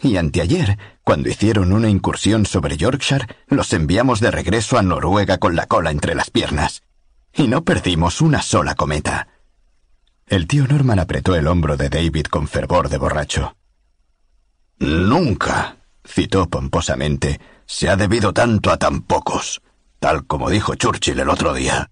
[0.05, 5.55] Y anteayer, cuando hicieron una incursión sobre Yorkshire, los enviamos de regreso a Noruega con
[5.55, 6.83] la cola entre las piernas.
[7.33, 9.29] Y no perdimos una sola cometa.
[10.27, 13.57] El tío Norman apretó el hombro de David con fervor de borracho.
[14.77, 15.77] Nunca,
[16.07, 19.63] citó pomposamente, se ha debido tanto a tan pocos,
[19.99, 21.89] tal como dijo Churchill el otro día.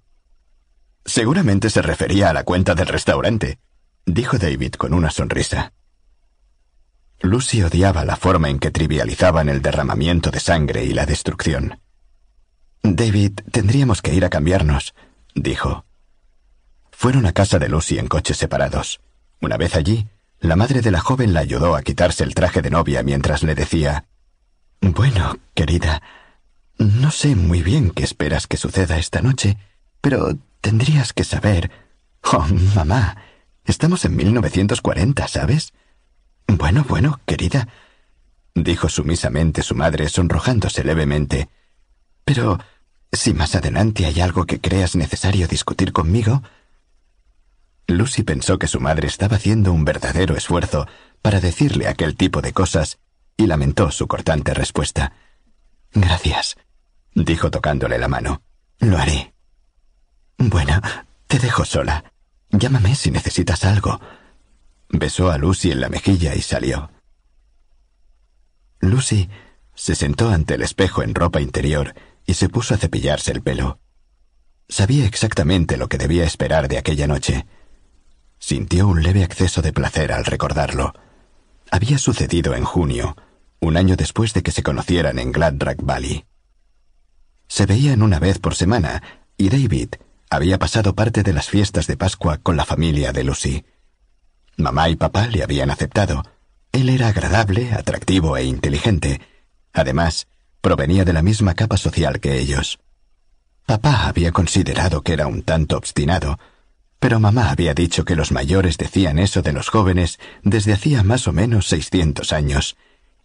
[1.03, 3.57] Seguramente se refería a la cuenta del restaurante,
[4.05, 5.73] dijo David con una sonrisa.
[7.23, 11.79] Lucy odiaba la forma en que trivializaban el derramamiento de sangre y la destrucción.
[12.83, 14.93] David, tendríamos que ir a cambiarnos,
[15.33, 15.85] dijo.
[16.91, 18.99] Fueron a casa de Lucy en coches separados.
[19.39, 20.09] Una vez allí,
[20.41, 23.55] la madre de la joven la ayudó a quitarse el traje de novia mientras le
[23.55, 24.05] decía
[24.81, 26.01] Bueno, querida,
[26.77, 29.57] no sé muy bien qué esperas que suceda esta noche,
[30.01, 31.71] pero tendrías que saber.
[32.33, 32.45] Oh,
[32.75, 33.15] mamá,
[33.63, 35.71] estamos en 1940, ¿sabes?
[36.47, 37.67] Bueno, bueno, querida,
[38.55, 41.49] dijo sumisamente su madre, sonrojándose levemente.
[42.25, 42.59] Pero,
[43.11, 46.43] si más adelante hay algo que creas necesario discutir conmigo.
[47.87, 50.87] Lucy pensó que su madre estaba haciendo un verdadero esfuerzo
[51.21, 52.99] para decirle aquel tipo de cosas
[53.37, 55.13] y lamentó su cortante respuesta.
[55.93, 56.55] Gracias,
[57.13, 58.41] dijo tocándole la mano.
[58.79, 59.33] Lo haré.
[60.37, 60.81] Bueno,
[61.27, 62.03] te dejo sola.
[62.49, 63.99] Llámame si necesitas algo.
[64.93, 66.91] Besó a Lucy en la mejilla y salió.
[68.79, 69.27] Lucy
[69.73, 71.95] se sentó ante el espejo en ropa interior
[72.27, 73.79] y se puso a cepillarse el pelo.
[74.69, 77.47] Sabía exactamente lo que debía esperar de aquella noche.
[78.37, 80.93] Sintió un leve acceso de placer al recordarlo.
[81.71, 83.17] Había sucedido en junio,
[83.59, 86.25] un año después de que se conocieran en Gladrack Valley.
[87.47, 89.01] Se veían una vez por semana
[89.37, 89.95] y David
[90.29, 93.65] había pasado parte de las fiestas de Pascua con la familia de Lucy.
[94.57, 96.23] Mamá y papá le habían aceptado.
[96.71, 99.21] Él era agradable, atractivo e inteligente.
[99.73, 100.27] Además,
[100.61, 102.79] provenía de la misma capa social que ellos.
[103.65, 106.37] Papá había considerado que era un tanto obstinado,
[106.99, 111.27] pero mamá había dicho que los mayores decían eso de los jóvenes desde hacía más
[111.27, 112.77] o menos seiscientos años,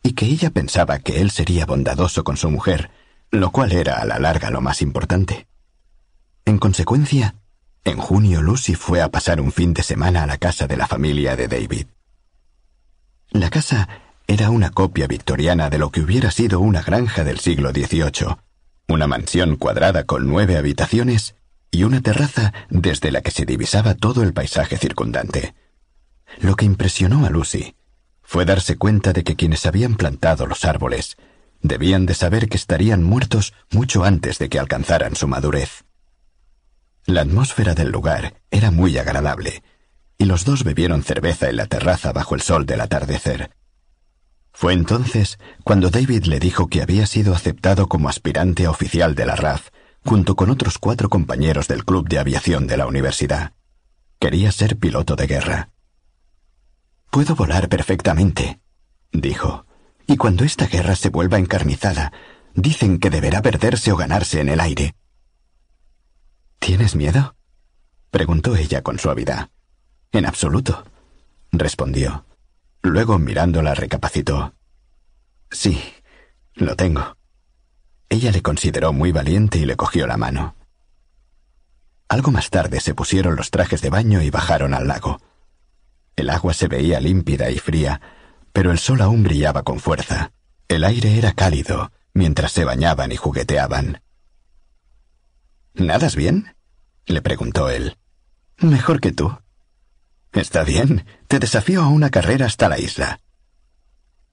[0.03, 2.91] y que ella pensaba que él sería bondadoso con su mujer,
[3.31, 5.47] lo cual era a la larga lo más importante.
[6.45, 7.35] En consecuencia,
[7.89, 10.87] en junio Lucy fue a pasar un fin de semana a la casa de la
[10.87, 11.87] familia de David.
[13.31, 13.89] La casa
[14.27, 18.37] era una copia victoriana de lo que hubiera sido una granja del siglo XVIII,
[18.89, 21.35] una mansión cuadrada con nueve habitaciones
[21.71, 25.55] y una terraza desde la que se divisaba todo el paisaje circundante.
[26.41, 27.75] Lo que impresionó a Lucy
[28.23, 31.17] fue darse cuenta de que quienes habían plantado los árboles
[31.63, 35.85] debían de saber que estarían muertos mucho antes de que alcanzaran su madurez.
[37.09, 39.63] La atmósfera del lugar era muy agradable,
[40.19, 43.51] y los dos bebieron cerveza en la terraza bajo el sol del atardecer.
[44.53, 49.37] Fue entonces cuando David le dijo que había sido aceptado como aspirante oficial de la
[49.37, 49.71] RAF,
[50.05, 53.55] junto con otros cuatro compañeros del club de aviación de la universidad.
[54.21, 55.71] Quería ser piloto de guerra.
[57.11, 58.61] Puedo volar perfectamente,
[59.13, 59.65] dijo,
[60.07, 62.13] y cuando esta guerra se vuelva encarnizada,
[62.55, 64.95] dicen que deberá perderse o ganarse en el aire.
[66.59, 67.37] ¿Tienes miedo?
[68.11, 69.51] preguntó ella con suavidad.
[70.13, 70.85] En absoluto,
[71.53, 72.25] respondió.
[72.83, 74.55] Luego, mirándola, recapacitó.
[75.51, 75.83] Sí,
[76.55, 77.17] lo tengo.
[78.09, 80.57] Ella le consideró muy valiente y le cogió la mano.
[82.09, 85.21] Algo más tarde se pusieron los trajes de baño y bajaron al lago.
[86.17, 88.01] El agua se veía límpida y fría,
[88.53, 90.33] pero el sol aún brillaba con fuerza.
[90.69, 94.01] El aire era cálido mientras se bañaban y jugueteaban.
[95.79, 96.55] ¿Nadas bien?
[97.07, 97.97] le preguntó él.
[98.59, 99.39] Mejor que tú.
[100.33, 103.21] Está bien, te desafío a una carrera hasta la isla.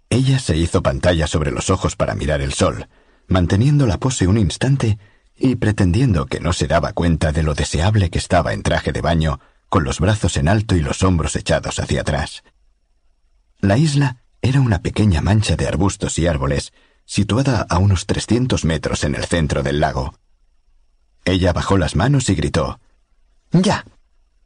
[0.09, 2.89] Ella se hizo pantalla sobre los ojos para mirar el sol,
[3.27, 4.97] manteniendo la pose un instante
[5.37, 9.01] y pretendiendo que no se daba cuenta de lo deseable que estaba en traje de
[9.01, 9.39] baño,
[9.69, 12.43] con los brazos en alto y los hombros echados hacia atrás.
[13.59, 16.73] La isla era una pequeña mancha de arbustos y árboles,
[17.05, 20.15] situada a unos trescientos metros en el centro del lago.
[21.26, 22.80] Ella bajó las manos y gritó
[23.51, 23.86] Ya.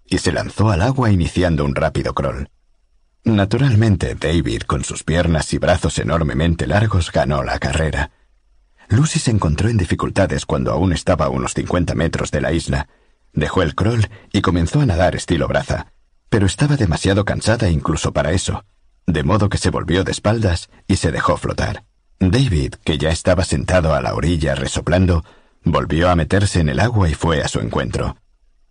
[0.05, 2.49] y se lanzó al agua iniciando un rápido crawl.
[3.25, 8.11] Naturalmente, David, con sus piernas y brazos enormemente largos, ganó la carrera.
[8.87, 12.87] Lucy se encontró en dificultades cuando aún estaba a unos 50 metros de la isla.
[13.33, 15.91] Dejó el crawl y comenzó a nadar estilo braza,
[16.29, 18.63] pero estaba demasiado cansada incluso para eso,
[19.05, 21.83] de modo que se volvió de espaldas y se dejó flotar.
[22.19, 25.23] David, que ya estaba sentado a la orilla resoplando,
[25.71, 28.17] volvió a meterse en el agua y fue a su encuentro.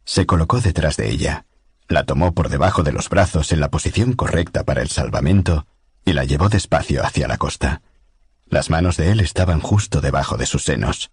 [0.05, 1.47] Se colocó detrás de ella,
[1.89, 5.67] la tomó por debajo de los brazos en la posición correcta para el salvamento
[6.05, 7.83] y la llevó despacio hacia la costa.
[8.47, 11.11] Las manos de él estaban justo debajo de sus senos.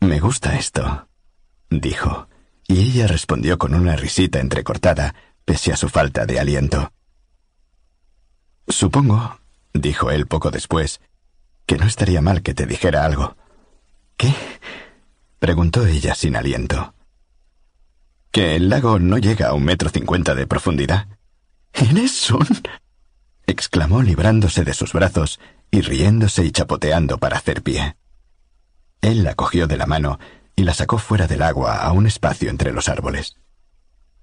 [0.00, 1.08] Me gusta esto,
[1.68, 2.28] dijo,
[2.66, 5.14] y ella respondió con una risita entrecortada,
[5.44, 6.92] pese a su falta de aliento.
[8.68, 9.40] Supongo,
[9.74, 11.00] dijo él poco después,
[11.66, 13.36] que no estaría mal que te dijera algo.
[14.20, 14.34] ¿Qué?
[15.38, 16.92] preguntó ella sin aliento.
[18.30, 21.08] Que el lago no llega a un metro cincuenta de profundidad.
[21.72, 22.46] ¿Eres un?
[23.46, 25.40] exclamó librándose de sus brazos
[25.70, 27.96] y riéndose y chapoteando para hacer pie.
[29.00, 30.18] Él la cogió de la mano
[30.54, 33.38] y la sacó fuera del agua a un espacio entre los árboles.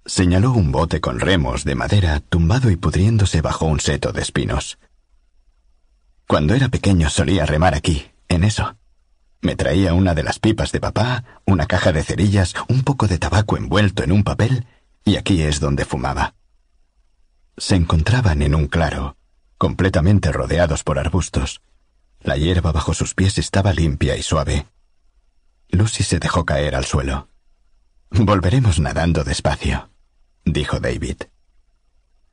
[0.05, 4.77] Señaló un bote con remos de madera tumbado y pudriéndose bajo un seto de espinos.
[6.27, 8.77] Cuando era pequeño solía remar aquí, en eso.
[9.47, 13.17] Me traía una de las pipas de papá, una caja de cerillas, un poco de
[13.17, 14.67] tabaco envuelto en un papel,
[15.05, 16.35] y aquí es donde fumaba.
[17.55, 19.15] Se encontraban en un claro,
[19.57, 21.61] completamente rodeados por arbustos.
[22.19, 24.65] La hierba bajo sus pies estaba limpia y suave.
[25.69, 27.29] Lucy se dejó caer al suelo.
[28.09, 29.91] Volveremos nadando despacio,
[30.43, 31.21] dijo David.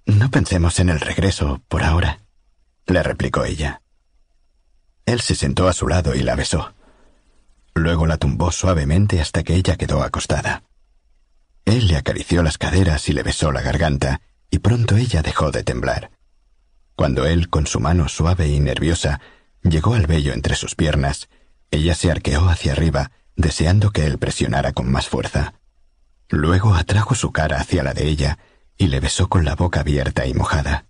[0.05, 2.23] No pensemos en el regreso por ahora,
[2.87, 3.83] le replicó ella.
[5.07, 6.75] Él se sentó a su lado y la besó.
[7.75, 10.63] Luego la tumbó suavemente hasta que ella quedó acostada.
[11.65, 14.21] Él le acarició las caderas y le besó la garganta,
[14.51, 16.11] y pronto ella dejó de temblar.
[16.95, 19.21] Cuando él, con su mano suave y nerviosa,
[19.63, 21.29] llegó al vello entre sus piernas,
[21.71, 25.55] ella se arqueó hacia arriba, deseando que él presionara con más fuerza.
[26.29, 28.39] Luego atrajo su cara hacia la de ella
[28.77, 30.87] y le besó con la boca abierta y mojada.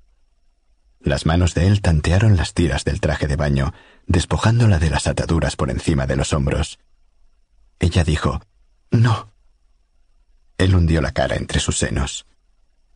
[1.01, 3.73] Las manos de él tantearon las tiras del traje de baño,
[4.07, 6.79] despojándola de las ataduras por encima de los hombros.
[7.79, 8.41] Ella dijo,
[8.91, 9.33] No.
[10.59, 12.27] Él hundió la cara entre sus senos.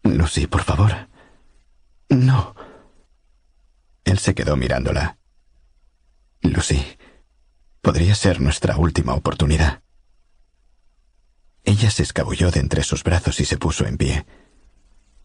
[0.03, 1.09] Lucy, por favor.
[2.09, 2.55] No.
[4.05, 5.19] Él se quedó mirándola.
[6.41, 6.85] Lucy,
[7.83, 9.83] podría ser nuestra última oportunidad.
[11.65, 14.25] Ella se escabulló de entre sus brazos y se puso en pie.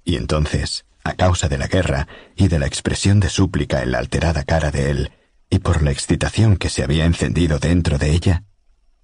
[0.04, 4.00] Y entonces, a causa de la guerra y de la expresión de súplica en la
[4.00, 5.12] alterada cara de él,
[5.54, 8.44] y por la excitación que se había encendido dentro de ella,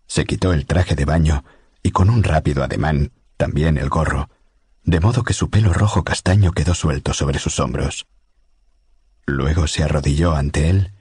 [0.08, 1.46] se quitó el traje de baño
[1.84, 4.32] y con un rápido ademán también el gorro,
[4.82, 8.08] de modo que su pelo rojo castaño quedó suelto sobre sus hombros.
[9.28, 10.92] Luego se arrodilló ante él,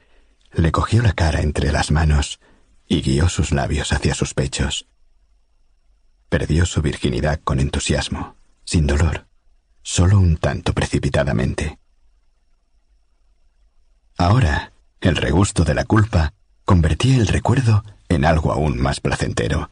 [0.53, 2.41] le cogió la cara entre las manos
[2.87, 4.87] y guió sus labios hacia sus pechos.
[6.29, 9.29] Perdió su virginidad con entusiasmo, sin dolor,
[9.81, 11.79] solo un tanto precipitadamente.
[14.19, 16.33] Ahora, el regusto de la culpa
[16.65, 19.71] convertía el recuerdo en algo aún más placentero.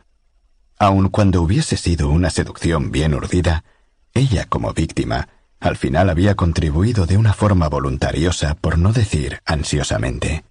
[0.79, 3.65] Aun cuando hubiese sido una seducción bien urdida,
[4.15, 5.29] ella como víctima
[5.61, 10.45] al final había contribuido de una forma voluntariosa, por no decir ansiosamente.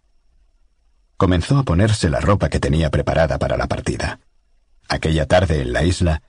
[1.16, 4.20] Comenzó a ponerse la ropa que tenía preparada para la partida.
[4.90, 6.22] Aquella tarde en la isla,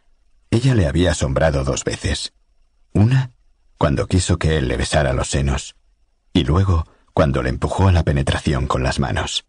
[0.51, 2.33] ella le había asombrado dos veces.
[2.93, 3.33] Una,
[3.79, 5.75] cuando quiso que él le besara los senos,
[6.33, 6.87] y luego,
[7.17, 9.47] cuando le empujó a la penetración con las manos.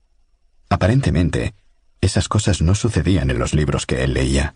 [0.69, 1.53] Aparentemente,
[1.99, 4.55] esas cosas no sucedían en los libros que él leía.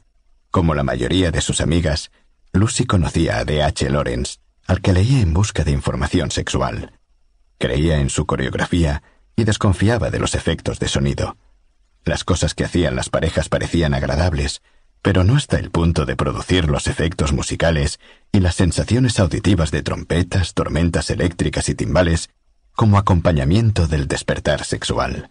[0.50, 2.10] Como la mayoría de sus amigas,
[2.54, 3.64] Lucy conocía a D.
[3.64, 3.90] H.
[3.90, 6.94] Lawrence, al que leía en busca de información sexual.
[7.58, 9.04] Creía en su coreografía
[9.36, 11.36] y desconfiaba de los efectos de sonido,
[12.06, 14.62] Las cosas que hacían las parejas parecían agradables,
[15.02, 18.00] pero no hasta el punto de producir los efectos musicales
[18.32, 22.30] y las sensaciones auditivas de trompetas, tormentas eléctricas y timbales
[22.74, 25.30] como acompañamiento del despertar sexual.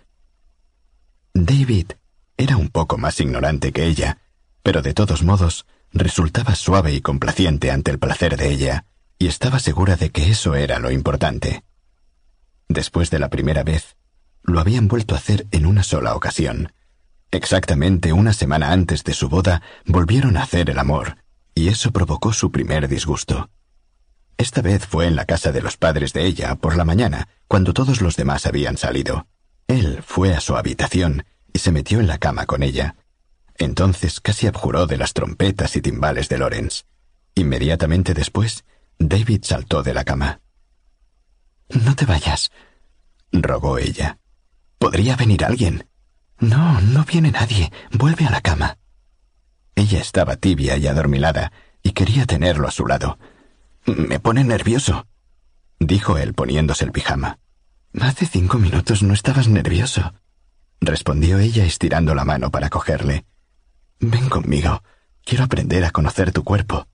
[1.35, 1.93] David
[2.37, 4.19] era un poco más ignorante que ella,
[4.63, 8.85] pero de todos modos resultaba suave y complaciente ante el placer de ella,
[9.19, 11.65] y estaba segura de que eso era lo importante.
[12.69, 13.97] Después de la primera vez,
[14.43, 16.73] lo habían vuelto a hacer en una sola ocasión.
[17.31, 21.19] Exactamente una semana antes de su boda volvieron a hacer el amor,
[21.55, 23.51] y eso provocó su primer disgusto.
[24.41, 27.75] Esta vez fue en la casa de los padres de ella por la mañana, cuando
[27.75, 29.27] todos los demás habían salido.
[29.69, 32.97] Él fue a su habitación y se metió en la cama con ella.
[33.59, 36.87] Entonces casi abjuró de las trompetas y timbales de Lorenz.
[37.35, 38.65] Inmediatamente después,
[38.99, 40.41] David saltó de la cama.
[41.69, 42.51] No te vayas,
[43.33, 44.21] rogó ella.
[44.79, 45.87] Podría venir alguien.
[46.39, 47.71] No, no viene nadie.
[47.93, 48.79] Vuelve a la cama.
[49.75, 53.19] Ella estaba tibia y adormilada, y quería tenerlo a su lado.
[53.97, 55.07] Me pone nervioso,
[55.79, 57.39] dijo él poniéndose el pijama.
[58.01, 60.15] Hace cinco minutos no estabas nervioso,
[60.81, 63.25] respondió ella estirando la mano para cogerle.
[63.99, 64.83] Ven conmigo.
[65.25, 66.89] Quiero aprender a conocer tu cuerpo.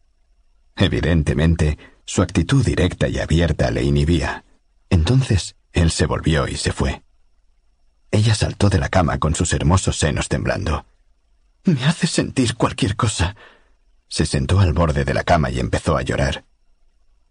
[0.75, 4.45] Evidentemente, su actitud directa y abierta le inhibía.
[4.91, 7.03] Entonces, él se volvió y se fue.
[8.11, 10.87] Ella saltó de la cama con sus hermosos senos temblando.
[11.65, 13.37] Me hace sentir cualquier cosa.
[14.09, 16.45] Se sentó al borde de la cama y empezó a llorar.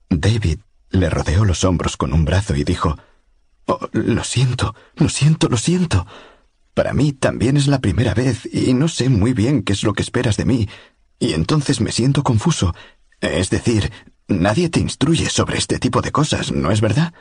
[0.10, 2.98] David le rodeó los hombros con un brazo y dijo
[3.66, 6.06] oh, Lo siento, lo siento, lo siento.
[6.74, 9.94] Para mí también es la primera vez y no sé muy bien qué es lo
[9.94, 10.70] que esperas de mí,
[11.20, 12.76] y entonces me siento confuso.
[13.22, 13.92] Es decir,
[14.28, 17.14] nadie te instruye sobre este tipo de cosas, ¿no es verdad?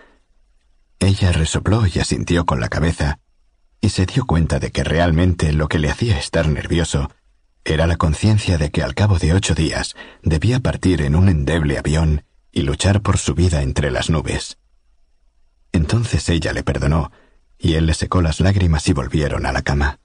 [0.98, 3.20] Ella resopló y asintió con la cabeza,
[3.80, 7.10] y se dio cuenta de que realmente lo que le hacía estar nervioso
[7.64, 11.78] era la conciencia de que al cabo de ocho días debía partir en un endeble
[11.78, 12.24] avión
[12.54, 14.56] y luchar por su vida entre las nubes.
[15.72, 17.12] Entonces ella le perdonó,
[17.58, 19.98] y él le secó las lágrimas y volvieron a la cama.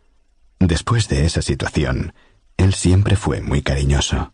[0.59, 2.13] Después de esa situación,
[2.57, 4.33] él siempre fue muy cariñoso.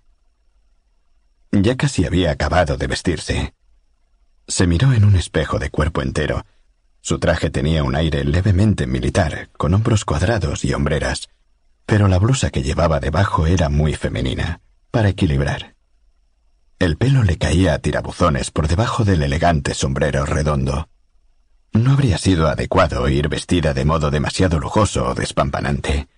[1.52, 3.54] Ya casi había acabado de vestirse.
[4.48, 6.44] Se miró en un espejo de cuerpo entero
[7.06, 11.30] su traje tenía un aire levemente militar, con hombros cuadrados y hombreras,
[11.86, 15.75] pero la blusa que llevaba debajo era muy femenina, para equilibrar.
[16.78, 20.90] El pelo le caía a tirabuzones por debajo del elegante sombrero redondo.
[21.72, 26.10] No habría sido adecuado ir vestida de modo demasiado lujoso o despampanante.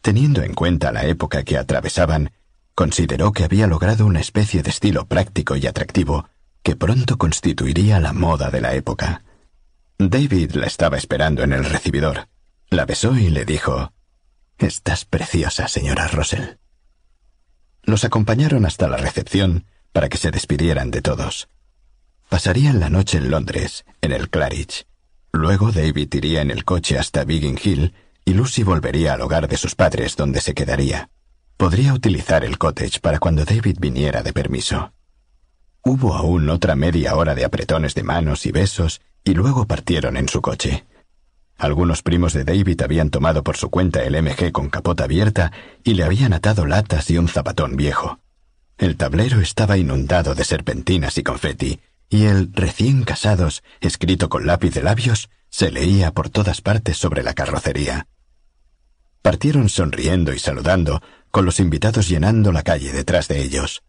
[0.00, 2.32] Teniendo en cuenta la época que atravesaban,
[2.74, 6.28] consideró que había logrado una especie de estilo práctico y atractivo
[6.62, 9.22] que pronto constituiría la moda de la época.
[9.98, 12.28] David la estaba esperando en el recibidor.
[12.70, 13.92] La besó y le dijo
[14.58, 16.56] Estás preciosa, señora Russell.
[17.82, 21.48] Los acompañaron hasta la recepción para que se despidieran de todos.
[22.28, 24.86] Pasarían la noche en Londres, en el Claridge.
[25.32, 29.56] Luego David iría en el coche hasta Biggin Hill y Lucy volvería al hogar de
[29.56, 31.08] sus padres donde se quedaría.
[31.56, 34.92] Podría utilizar el cottage para cuando David viniera de permiso.
[35.82, 40.28] Hubo aún otra media hora de apretones de manos y besos y luego partieron en
[40.28, 40.86] su coche.
[41.56, 45.50] Algunos primos de David habían tomado por su cuenta el MG con capota abierta
[45.82, 48.20] y le habían atado latas y un zapatón viejo.
[48.78, 54.72] El tablero estaba inundado de serpentinas y confeti, y el recién casados, escrito con lápiz
[54.72, 58.06] de labios, se leía por todas partes sobre la carrocería.
[59.20, 61.02] Partieron sonriendo y saludando,
[61.32, 63.82] con los invitados llenando la calle detrás de ellos.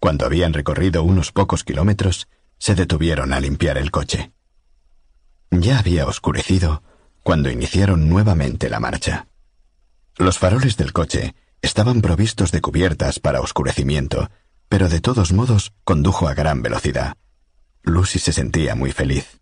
[0.00, 2.28] Cuando habían recorrido unos pocos kilómetros,
[2.58, 4.32] se detuvieron a limpiar el coche.
[5.50, 6.82] Ya había oscurecido
[7.22, 9.28] cuando iniciaron nuevamente la marcha.
[10.16, 11.34] Los faroles del coche
[11.64, 14.30] estaban provistos de cubiertas para oscurecimiento,
[14.68, 17.16] pero de todos modos condujo a gran velocidad.
[17.82, 19.40] Lucy se sentía muy feliz.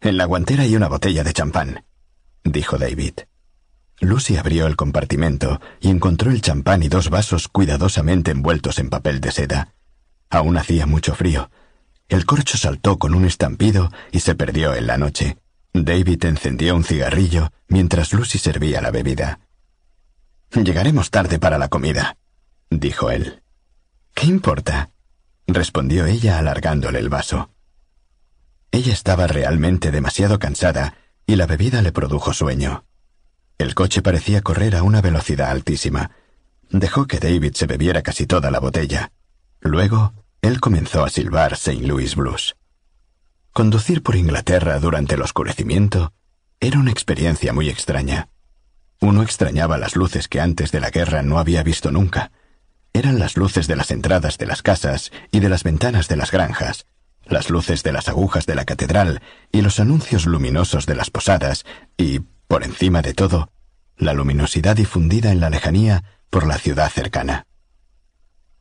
[0.00, 1.84] En la guantera hay una botella de champán,
[2.44, 3.14] dijo David.
[4.00, 9.20] Lucy abrió el compartimento y encontró el champán y dos vasos cuidadosamente envueltos en papel
[9.20, 9.74] de seda.
[10.28, 11.50] Aún hacía mucho frío,
[12.08, 15.38] el corcho saltó con un estampido y se perdió en la noche.
[15.72, 19.40] David encendió un cigarrillo mientras Lucy servía la bebida.
[20.64, 22.16] Llegaremos tarde para la comida,
[22.70, 23.42] dijo él.
[24.14, 24.90] ¿Qué importa?
[25.46, 27.50] respondió ella alargándole el vaso.
[28.72, 30.94] Ella estaba realmente demasiado cansada
[31.26, 32.84] y la bebida le produjo sueño.
[33.58, 36.12] El coche parecía correr a una velocidad altísima.
[36.70, 39.12] Dejó que David se bebiera casi toda la botella.
[39.60, 41.86] Luego él comenzó a silbar St.
[41.86, 42.56] Louis Blues.
[43.52, 46.12] Conducir por Inglaterra durante el oscurecimiento
[46.60, 48.30] era una experiencia muy extraña.
[49.00, 52.32] Uno extrañaba las luces que antes de la guerra no había visto nunca.
[52.92, 56.30] Eran las luces de las entradas de las casas y de las ventanas de las
[56.30, 56.86] granjas,
[57.26, 59.20] las luces de las agujas de la catedral
[59.52, 61.64] y los anuncios luminosos de las posadas
[61.96, 63.50] y, por encima de todo,
[63.98, 67.46] la luminosidad difundida en la lejanía por la ciudad cercana.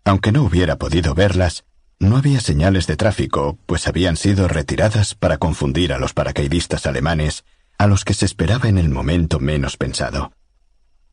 [0.04, 1.66] Aunque no hubiera podido verlas,
[2.00, 7.46] no había señales de tráfico, pues habían sido retiradas para confundir a los paracaidistas alemanes,
[7.78, 10.32] a los que se esperaba en el momento menos pensado.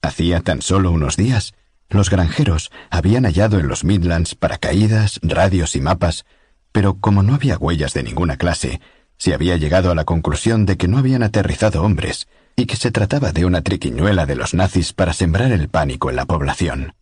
[0.02, 1.54] Hacía tan solo unos días,
[1.88, 6.24] los granjeros habían hallado en los Midlands paracaídas, radios y mapas,
[6.72, 8.80] pero como no había huellas de ninguna clase,
[9.18, 12.90] se había llegado a la conclusión de que no habían aterrizado hombres y que se
[12.90, 16.94] trataba de una triquiñuela de los nazis para sembrar el pánico en la población.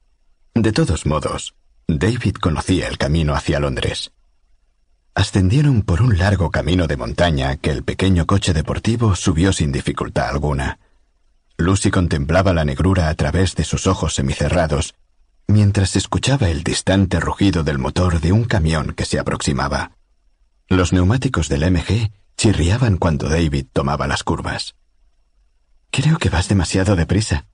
[0.54, 1.54] De todos modos,
[1.86, 4.12] David conocía el camino hacia Londres.
[5.20, 10.30] Ascendieron por un largo camino de montaña que el pequeño coche deportivo subió sin dificultad
[10.30, 10.78] alguna.
[11.58, 14.94] Lucy contemplaba la negrura a través de sus ojos semicerrados,
[15.46, 19.92] mientras escuchaba el distante rugido del motor de un camión que se aproximaba.
[20.70, 24.74] Los neumáticos del MG chirriaban cuando David tomaba las curvas.
[25.90, 27.44] Creo que vas demasiado deprisa,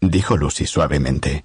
[0.00, 1.44] dijo Lucy suavemente.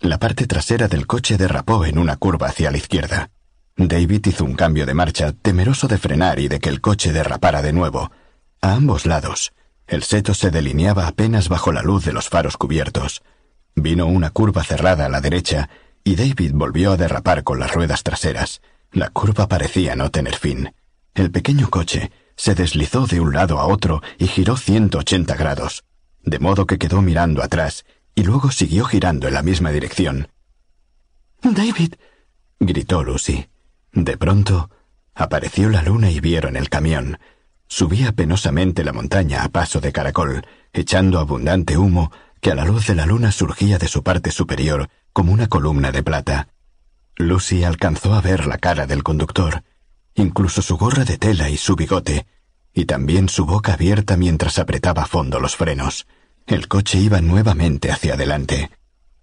[0.00, 3.30] La parte trasera del coche derrapó en una curva hacia la izquierda.
[3.76, 7.60] David hizo un cambio de marcha, temeroso de frenar y de que el coche derrapara
[7.60, 8.12] de nuevo.
[8.60, 9.52] A ambos lados,
[9.86, 13.22] el seto se delineaba apenas bajo la luz de los faros cubiertos.
[13.74, 15.68] Vino una curva cerrada a la derecha
[16.04, 18.62] y David volvió a derrapar con las ruedas traseras.
[18.92, 20.72] La curva parecía no tener fin.
[21.14, 25.84] El pequeño coche se deslizó de un lado a otro y giró 180 grados,
[26.22, 27.84] de modo que quedó mirando atrás
[28.14, 30.28] y luego siguió girando en la misma dirección.
[31.42, 31.94] David.
[32.60, 33.48] gritó Lucy.
[33.94, 34.70] De pronto,
[35.14, 37.18] apareció la luna y vieron el camión.
[37.68, 42.10] Subía penosamente la montaña a paso de caracol, echando abundante humo
[42.40, 45.92] que a la luz de la luna surgía de su parte superior como una columna
[45.92, 46.48] de plata.
[47.16, 49.62] Lucy alcanzó a ver la cara del conductor,
[50.14, 52.26] incluso su gorra de tela y su bigote,
[52.74, 56.08] y también su boca abierta mientras apretaba a fondo los frenos.
[56.46, 58.70] El coche iba nuevamente hacia adelante.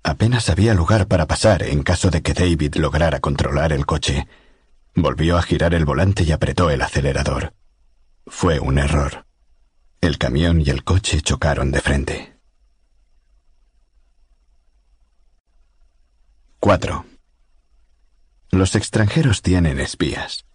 [0.01, 4.27] Apenas había lugar para pasar en caso de que David lograra controlar el coche.
[4.95, 7.53] Volvió a girar el volante y apretó el acelerador.
[8.27, 9.25] Fue un error.
[10.01, 12.37] El camión y el coche chocaron de frente.
[16.59, 17.05] 4.
[18.51, 20.45] Los extranjeros tienen espías.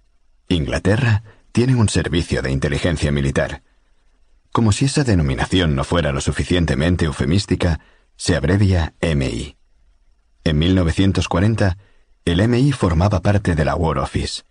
[0.48, 3.62] Inglaterra tiene un servicio de inteligencia militar.
[4.52, 7.80] Como si esa denominación no fuera lo suficientemente eufemística,
[8.16, 9.56] se abrevia MI.
[10.44, 11.78] En 1940,
[12.26, 14.42] el MI formaba parte de la War Office.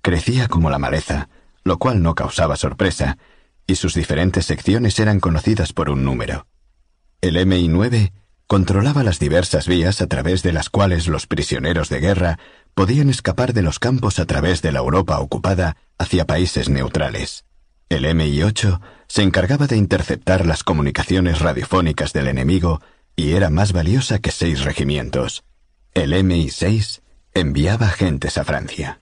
[0.00, 1.28] Crecía como la maleza,
[1.62, 3.18] lo cual no causaba sorpresa,
[3.66, 6.46] y sus diferentes secciones eran conocidas por un número.
[7.20, 8.12] El MI-9
[8.46, 12.38] controlaba las diversas vías a través de las cuales los prisioneros de guerra
[12.74, 17.44] podían escapar de los campos a través de la Europa ocupada hacia países neutrales.
[17.90, 22.80] El MI-8 se encargaba de interceptar las comunicaciones radiofónicas del enemigo
[23.16, 25.44] y era más valiosa que seis regimientos.
[25.92, 27.02] El MI-6
[27.40, 29.00] enviaba agentes a Francia.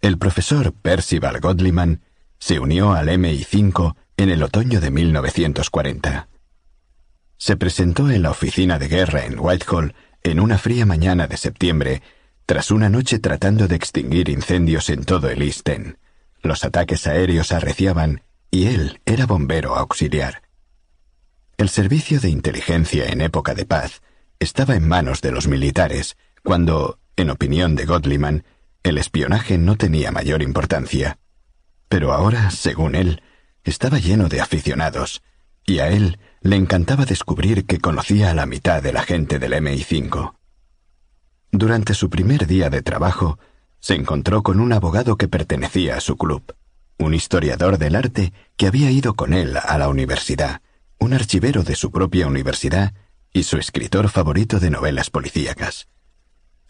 [0.00, 2.02] El profesor Percival Godliman
[2.38, 6.28] se unió al MI-5 en el otoño de 1940.
[7.36, 12.02] Se presentó en la oficina de guerra en Whitehall en una fría mañana de septiembre,
[12.46, 15.96] tras una noche tratando de extinguir incendios en todo el East End.
[16.42, 20.42] Los ataques aéreos arreciaban y él era bombero auxiliar.
[21.56, 24.00] El servicio de inteligencia en época de paz
[24.38, 28.44] estaba en manos de los militares, cuando, en opinión de Godliman,
[28.84, 31.18] el espionaje no tenía mayor importancia.
[31.88, 33.22] Pero ahora, según él,
[33.64, 35.22] estaba lleno de aficionados,
[35.66, 39.52] y a él le encantaba descubrir que conocía a la mitad de la gente del
[39.52, 40.34] MI5.
[41.50, 43.38] Durante su primer día de trabajo,
[43.80, 46.54] se encontró con un abogado que pertenecía a su club,
[46.98, 50.62] un historiador del arte que había ido con él a la universidad,
[51.00, 52.94] un archivero de su propia universidad
[53.32, 55.88] y su escritor favorito de novelas policíacas.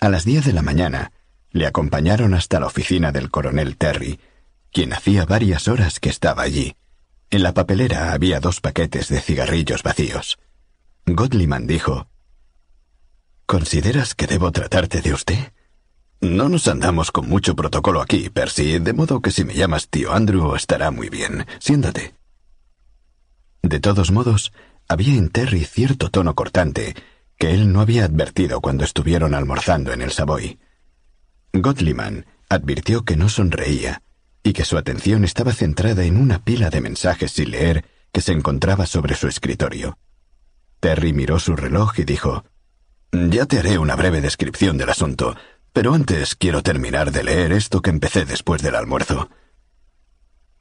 [0.00, 1.12] A las diez de la mañana,
[1.50, 4.20] le acompañaron hasta la oficina del coronel Terry,
[4.70, 6.76] quien hacía varias horas que estaba allí.
[7.30, 10.38] En la papelera había dos paquetes de cigarrillos vacíos.
[11.04, 12.06] Godliman dijo,
[13.46, 15.52] ¿Consideras que debo tratarte de usted?
[16.20, 20.12] No nos andamos con mucho protocolo aquí, Percy, de modo que si me llamas tío
[20.12, 21.46] Andrew estará muy bien.
[21.58, 22.14] Siéntate.
[23.62, 24.52] De todos modos,
[24.86, 26.94] había en Terry cierto tono cortante
[27.38, 30.58] que él no había advertido cuando estuvieron almorzando en el Savoy.
[31.52, 34.02] Gottliman advirtió que no sonreía
[34.42, 38.32] y que su atención estaba centrada en una pila de mensajes sin leer que se
[38.32, 39.98] encontraba sobre su escritorio.
[40.80, 42.44] Terry miró su reloj y dijo,
[43.12, 45.36] Ya te haré una breve descripción del asunto,
[45.72, 49.28] pero antes quiero terminar de leer esto que empecé después del almuerzo.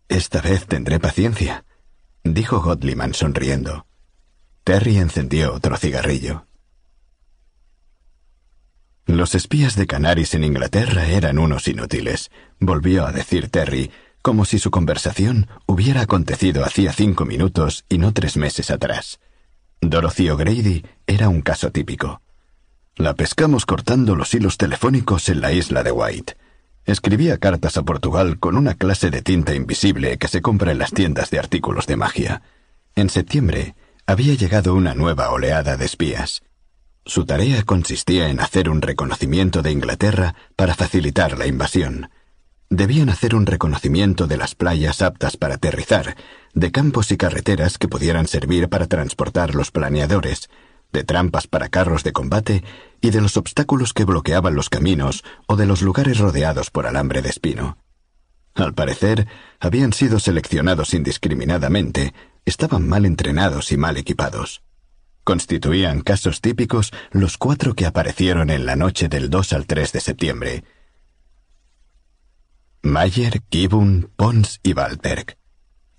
[0.10, 1.66] Esta vez tendré paciencia,
[2.24, 3.86] dijo Godliman sonriendo.
[4.64, 6.47] Terry encendió otro cigarrillo.
[9.08, 12.30] Los espías de Canaris en Inglaterra eran unos inútiles,
[12.60, 13.90] volvió a decir Terry,
[14.22, 19.22] como si su conversación hubiera acontecido hacía cinco minutos y no tres meses atrás.
[19.80, 22.22] Dorothy O'Grady era un caso típico.
[22.98, 26.36] La pescamos cortando los hilos telefónicos en la isla de White.
[26.86, 30.92] Escribía cartas a Portugal con una clase de tinta invisible que se compra en las
[30.92, 32.42] tiendas de artículos de magia.
[32.94, 33.74] En septiembre
[34.06, 36.44] había llegado una nueva oleada de espías.
[37.08, 42.10] Su tarea consistía en hacer un reconocimiento de Inglaterra para facilitar la invasión.
[42.70, 46.18] Debían hacer un reconocimiento de las playas aptas para aterrizar,
[46.54, 50.50] de campos y carreteras que pudieran servir para transportar los planeadores,
[50.92, 52.66] de trampas para carros de combate
[53.00, 57.22] y de los obstáculos que bloqueaban los caminos o de los lugares rodeados por alambre
[57.22, 57.78] de espino.
[58.54, 59.28] Al parecer,
[59.62, 62.14] habían sido seleccionados indiscriminadamente,
[62.44, 64.62] estaban mal entrenados y mal equipados.
[65.28, 70.00] Constituían casos típicos los cuatro que aparecieron en la noche del 2 al 3 de
[70.00, 70.64] septiembre.
[72.82, 75.38] Mayer, Gibbon, Pons y Waldberg.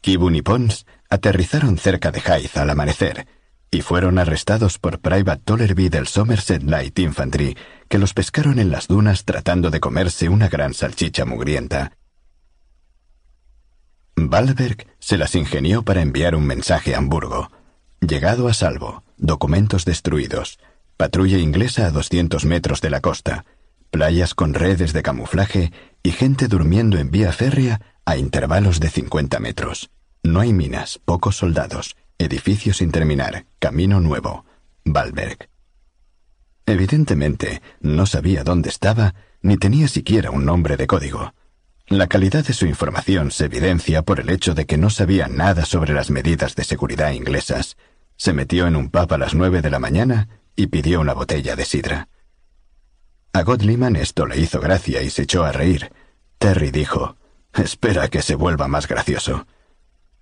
[0.03, 3.29] Gibbon y Pons aterrizaron cerca de Hythe al amanecer,
[3.71, 7.55] y fueron arrestados por Private Tollerby del Somerset Light Infantry,
[7.87, 11.93] que los pescaron en las dunas tratando de comerse una gran salchicha mugrienta.
[14.17, 17.51] Balberg se las ingenió para enviar un mensaje a Hamburgo.
[18.01, 20.59] Llegado a salvo, documentos destruidos,
[20.97, 23.45] patrulla inglesa a 200 metros de la costa,
[23.91, 25.73] playas con redes de camuflaje
[26.03, 29.91] y gente durmiendo en vía férrea a intervalos de 50 metros.
[30.23, 34.45] No hay minas, pocos soldados, Edificio sin terminar, camino nuevo,
[34.85, 35.49] Valberg.
[36.67, 41.33] Evidentemente, no sabía dónde estaba, ni tenía siquiera un nombre de código.
[41.87, 45.65] La calidad de su información se evidencia por el hecho de que no sabía nada
[45.65, 47.77] sobre las medidas de seguridad inglesas.
[48.19, 51.55] Se metió en un pub a las nueve de la mañana y pidió una botella
[51.55, 52.09] de sidra.
[53.33, 55.93] A Godliman esto le hizo gracia y se echó a reír.
[56.39, 57.17] Terry dijo,
[57.55, 59.47] Espera que se vuelva más gracioso.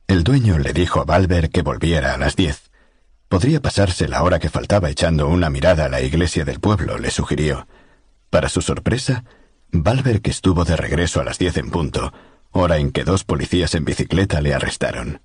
[0.07, 2.71] El dueño le dijo a Valver que volviera a las diez.
[3.29, 7.11] Podría pasarse la hora que faltaba echando una mirada a la iglesia del pueblo, le
[7.11, 7.67] sugirió.
[8.29, 9.25] Para su sorpresa,
[9.73, 12.13] Valver que estuvo de regreso a las diez en punto,
[12.51, 15.23] hora en que dos policías en bicicleta le arrestaron.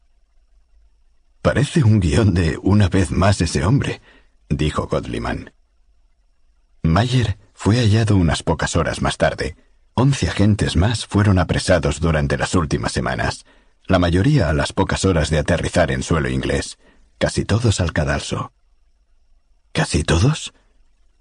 [1.41, 4.01] Parece un guion de una vez más ese hombre,
[4.49, 5.53] dijo Godliman.
[6.83, 9.55] Mayer fue hallado unas pocas horas más tarde.
[9.93, 13.45] Once agentes más fueron apresados durante las últimas semanas
[13.91, 16.77] la mayoría a las pocas horas de aterrizar en suelo inglés,
[17.17, 18.53] casi todos al cadalso.
[19.73, 20.53] ¿Casi todos?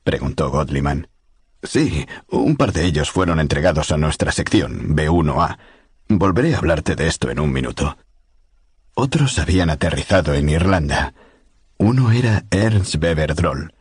[0.04, 1.08] preguntó Godliman.
[1.62, 5.58] Sí, un par de ellos fueron entregados a nuestra sección, B1A.
[6.08, 7.98] Volveré a hablarte de esto en un minuto.
[8.94, 11.14] Otros habían aterrizado en Irlanda.
[11.78, 13.72] Uno era Ernst Weber Droll,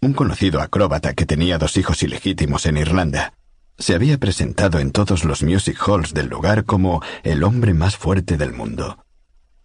[0.00, 3.34] un conocido acróbata que tenía dos hijos ilegítimos en Irlanda
[3.78, 8.36] se había presentado en todos los music halls del lugar como el hombre más fuerte
[8.36, 9.04] del mundo.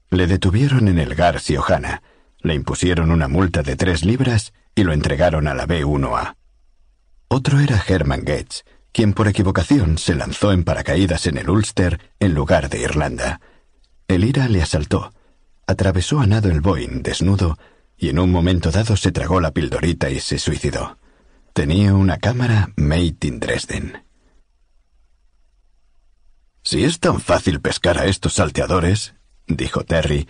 [0.09, 2.01] Le detuvieron en el Garci Ohana,
[2.39, 6.35] le impusieron una multa de tres libras y lo entregaron a la B1A.
[7.27, 12.33] Otro era Herman Gates, quien por equivocación se lanzó en paracaídas en el Ulster en
[12.33, 13.39] lugar de Irlanda.
[14.09, 15.13] El ira le asaltó,
[15.67, 17.59] atravesó a nado el Boeing desnudo
[17.95, 20.97] y en un momento dado se tragó la pildorita y se suicidó.
[21.53, 24.03] Tenía una cámara made in Dresden.
[26.63, 29.13] Si es tan fácil pescar a estos salteadores,
[29.45, 30.27] dijo Terry,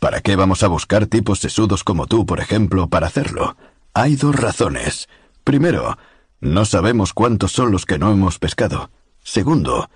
[0.00, 3.58] ¿para qué vamos a buscar tipos sesudos como tú, por ejemplo, para hacerlo?
[3.92, 5.10] Hay dos razones.
[5.44, 5.98] Primero,
[6.40, 8.90] no sabemos cuántos son los que no hemos pescado.
[9.20, 9.90] Segundo,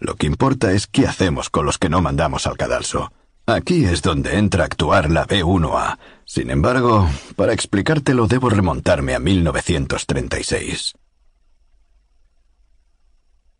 [0.00, 3.12] lo que importa es qué hacemos con los que no mandamos al cadalso.
[3.46, 5.98] Aquí es donde entra a actuar la B1A.
[6.24, 10.94] Sin embargo, para explicártelo debo remontarme a 1936.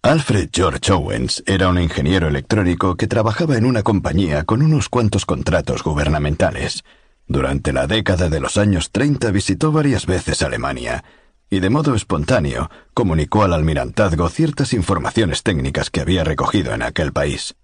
[0.02, 5.26] Alfred George Owens era un ingeniero electrónico que trabajaba en una compañía con unos cuantos
[5.26, 6.84] contratos gubernamentales.
[7.26, 11.04] Durante la década de los años 30 visitó varias veces Alemania
[11.50, 17.12] y de modo espontáneo comunicó al almirantazgo ciertas informaciones técnicas que había recogido en aquel
[17.12, 17.56] país.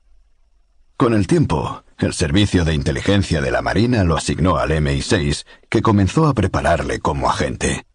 [0.96, 5.82] Con el tiempo, el Servicio de Inteligencia de la Marina lo asignó al MI6, que
[5.82, 7.86] comenzó a prepararle como agente.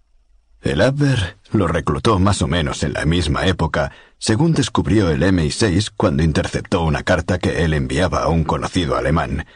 [0.61, 5.91] El Abwehr lo reclutó más o menos en la misma época, según descubrió el MI6
[5.97, 9.47] cuando interceptó una carta que él enviaba a un conocido alemán.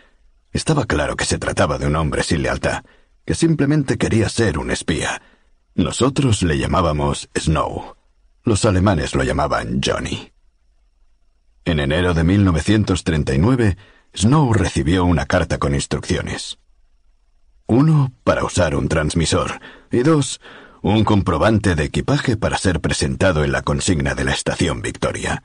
[0.52, 2.84] Estaba claro que se trataba de un hombre sin lealtad.
[3.26, 5.22] que simplemente quería ser un espía.
[5.76, 7.98] Nosotros le llamábamos Snow.
[8.46, 10.32] Los alemanes lo llamaban Johnny.
[11.66, 13.78] En enero de 1939,
[14.16, 16.60] Snow recibió una carta con instrucciones.
[17.68, 19.60] Uno, para usar un transmisor,
[19.92, 20.40] y dos,
[20.82, 25.44] un comprobante de equipaje para ser presentado en la consigna de la estación Victoria.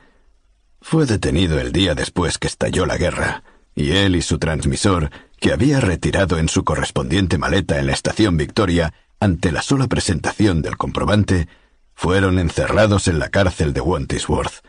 [0.81, 3.43] Fue detenido el día después que estalló la guerra,
[3.75, 8.37] y él y su transmisor, que había retirado en su correspondiente maleta en la estación
[8.37, 11.47] Victoria ante la sola presentación del comprobante,
[11.95, 14.65] fueron encerrados en la cárcel de Wantisworth.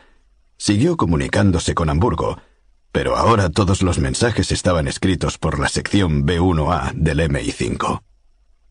[0.58, 2.38] Siguió comunicándose con Hamburgo,
[2.92, 8.02] pero ahora todos los mensajes estaban escritos por la sección B1A del MI5.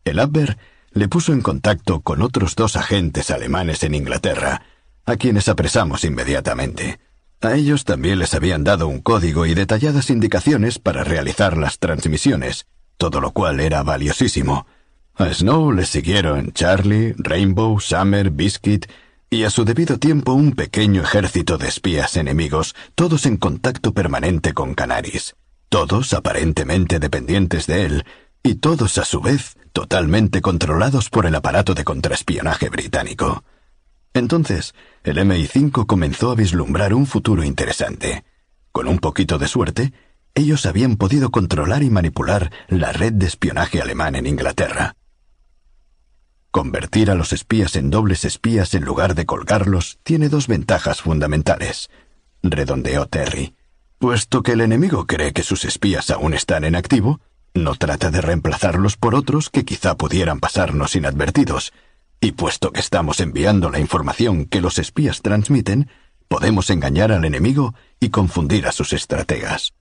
[0.04, 0.56] El Abwehr
[0.92, 4.62] le puso en contacto con otros dos agentes alemanes en Inglaterra,
[5.04, 7.00] a quienes apresamos inmediatamente.
[7.40, 12.66] A ellos también les habían dado un código y detalladas indicaciones para realizar las transmisiones,
[12.98, 14.66] todo lo cual era valiosísimo.
[15.14, 18.86] A Snow le siguieron Charlie, Rainbow, Summer, Biscuit
[19.28, 24.54] y a su debido tiempo un pequeño ejército de espías enemigos, todos en contacto permanente
[24.54, 25.36] con Canaris,
[25.68, 28.04] todos aparentemente dependientes de él,
[28.42, 33.44] y todos a su vez totalmente controlados por el aparato de contraespionaje británico.
[34.14, 34.74] Entonces,
[35.04, 38.24] el MI5 comenzó a vislumbrar un futuro interesante.
[38.70, 39.92] Con un poquito de suerte,
[40.34, 44.96] ellos habían podido controlar y manipular la red de espionaje alemán en Inglaterra.
[46.52, 51.88] Convertir a los espías en dobles espías en lugar de colgarlos tiene dos ventajas fundamentales,
[52.42, 53.54] redondeó Terry.
[53.98, 57.22] Puesto que el enemigo cree que sus espías aún están en activo,
[57.54, 61.72] no trata de reemplazarlos por otros que quizá pudieran pasarnos inadvertidos,
[62.20, 65.88] y puesto que estamos enviando la información que los espías transmiten,
[66.28, 69.72] podemos engañar al enemigo y confundir a sus estrategas.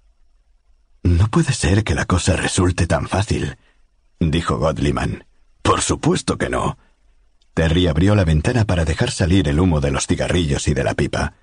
[1.03, 3.57] No puede ser que la cosa resulte tan fácil,
[4.21, 5.25] dijo Godliman.
[5.61, 6.77] Por supuesto que no.
[7.53, 10.93] Terry abrió la ventana para dejar salir el humo de los cigarrillos y de la
[10.93, 11.33] pipa.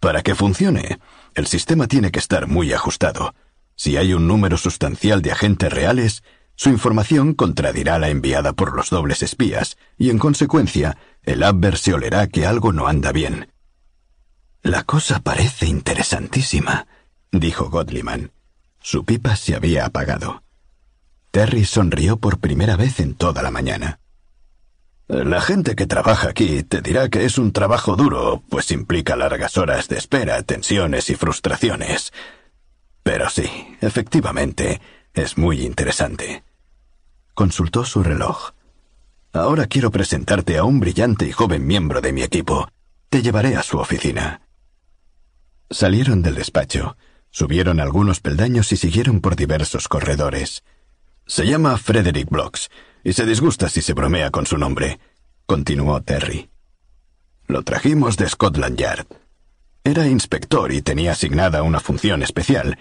[0.00, 0.98] Para que funcione,
[1.34, 3.34] el sistema tiene que estar muy ajustado.
[3.76, 6.22] Si hay un número sustancial de agentes reales,
[6.56, 11.94] su información contradirá la enviada por los dobles espías, y en consecuencia, el Abwehr se
[11.94, 13.52] olerá que algo no anda bien.
[14.62, 16.86] La cosa parece interesantísima,
[17.32, 18.32] dijo Godliman.
[18.78, 20.42] Su pipa se había apagado.
[21.30, 24.00] Terry sonrió por primera vez en toda la mañana.
[25.06, 29.58] La gente que trabaja aquí te dirá que es un trabajo duro, pues implica largas
[29.58, 32.12] horas de espera, tensiones y frustraciones.
[33.02, 33.48] Pero sí,
[33.80, 34.80] efectivamente,
[35.14, 36.44] es muy interesante.
[37.34, 38.52] Consultó su reloj.
[39.32, 42.68] Ahora quiero presentarte a un brillante y joven miembro de mi equipo.
[43.08, 44.42] Te llevaré a su oficina.
[45.70, 46.96] Salieron del despacho,
[47.30, 50.62] subieron algunos peldaños y siguieron por diversos corredores.
[51.30, 52.70] Se llama Frederick Blocks
[53.04, 54.98] y se disgusta si se bromea con su nombre,
[55.46, 56.50] continuó Terry.
[57.46, 59.06] Lo trajimos de Scotland Yard.
[59.84, 62.78] Era inspector y tenía asignada una función especial.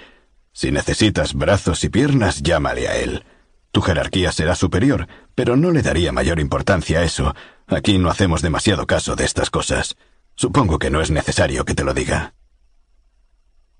[0.52, 3.24] Si necesitas brazos y piernas, llámale a él.
[3.72, 7.36] Tu jerarquía será superior, pero no le daría mayor importancia a eso.
[7.68, 9.96] Aquí no hacemos demasiado caso de estas cosas.
[10.34, 12.34] Supongo que no es necesario que te lo diga.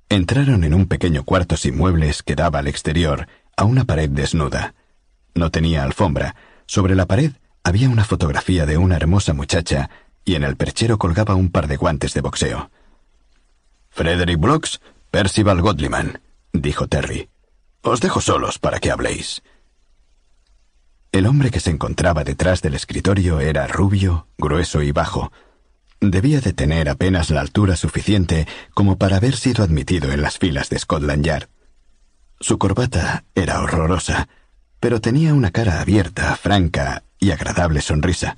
[0.10, 3.28] Entraron en un pequeño cuarto sin muebles que daba al exterior,
[3.60, 4.74] a una pared desnuda.
[5.36, 6.34] No tenía alfombra.
[6.66, 9.90] Sobre la pared había una fotografía de una hermosa muchacha
[10.24, 12.72] y en el perchero colgaba un par de guantes de boxeo.
[13.90, 14.80] Frederick Brooks,
[15.12, 16.22] Percival Godliman,
[16.54, 17.28] dijo Terry.
[17.82, 19.42] Os dejo solos para que habléis.
[21.12, 25.34] El hombre que se encontraba detrás del escritorio era rubio, grueso y bajo.
[26.00, 30.70] Debía de tener apenas la altura suficiente como para haber sido admitido en las filas
[30.70, 31.50] de Scotland Yard.
[32.40, 34.30] Su corbata era horrorosa,
[34.80, 38.38] pero tenía una cara abierta, franca y agradable sonrisa.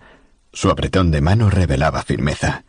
[0.51, 2.63] Su apretón de mano revelaba firmeza.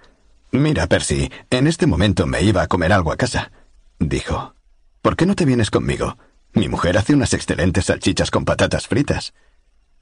[0.51, 3.51] Mira, Percy, en este momento me iba a comer algo a casa,
[3.99, 4.55] dijo.
[5.01, 6.19] ¿Por qué no te vienes conmigo?
[6.53, 9.33] Mi mujer hace unas excelentes salchichas con patatas fritas.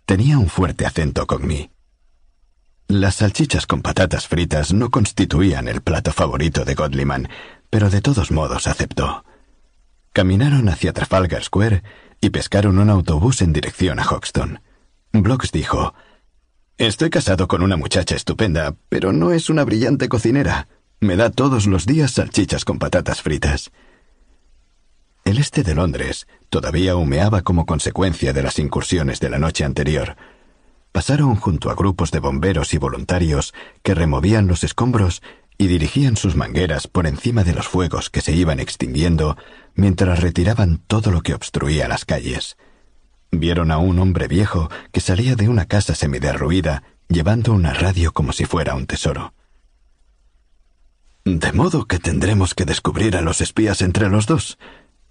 [0.04, 1.70] Tenía un fuerte acento con mí.
[2.88, 7.28] Las salchichas con patatas fritas no constituían el plato favorito de Godliman,
[7.70, 9.24] pero de todos modos aceptó.
[10.12, 11.84] Caminaron hacia Trafalgar Square
[12.20, 14.60] y pescaron un autobús en dirección a Hoxton.
[15.12, 15.94] Blocks dijo,
[16.78, 20.66] Estoy casado con una muchacha estupenda, pero no es una brillante cocinera.
[20.98, 23.70] Me da todos los días salchichas con patatas fritas.
[25.24, 30.16] El este de Londres todavía humeaba como consecuencia de las incursiones de la noche anterior.
[30.90, 33.54] Pasaron junto a grupos de bomberos y voluntarios
[33.84, 35.22] que removían los escombros
[35.60, 39.36] y dirigían sus mangueras por encima de los fuegos que se iban extinguiendo
[39.74, 42.56] mientras retiraban todo lo que obstruía las calles.
[43.30, 48.32] Vieron a un hombre viejo que salía de una casa semiderruida llevando una radio como
[48.32, 49.34] si fuera un tesoro.
[51.26, 54.56] De modo que tendremos que descubrir a los espías entre los dos,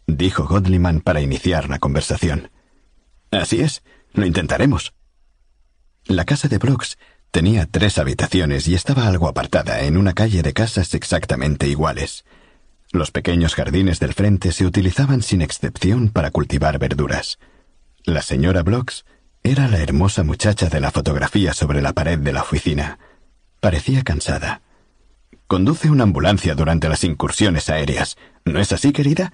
[0.08, 2.50] dijo Godliman para iniciar la conversación.
[3.30, 4.96] Así es, lo intentaremos.
[6.06, 6.98] La casa de Brooks
[7.32, 12.26] tenía tres habitaciones y estaba algo apartada en una calle de casas exactamente iguales.
[12.92, 17.38] Los pequeños jardines del frente se utilizaban sin excepción para cultivar verduras.
[18.04, 19.06] La señora Blocks
[19.44, 22.98] era la hermosa muchacha de la fotografía sobre la pared de la oficina.
[23.60, 24.62] Parecía cansada.
[25.48, 28.18] Conduce una ambulancia durante las incursiones aéreas.
[28.46, 29.34] ¿No es así, querida?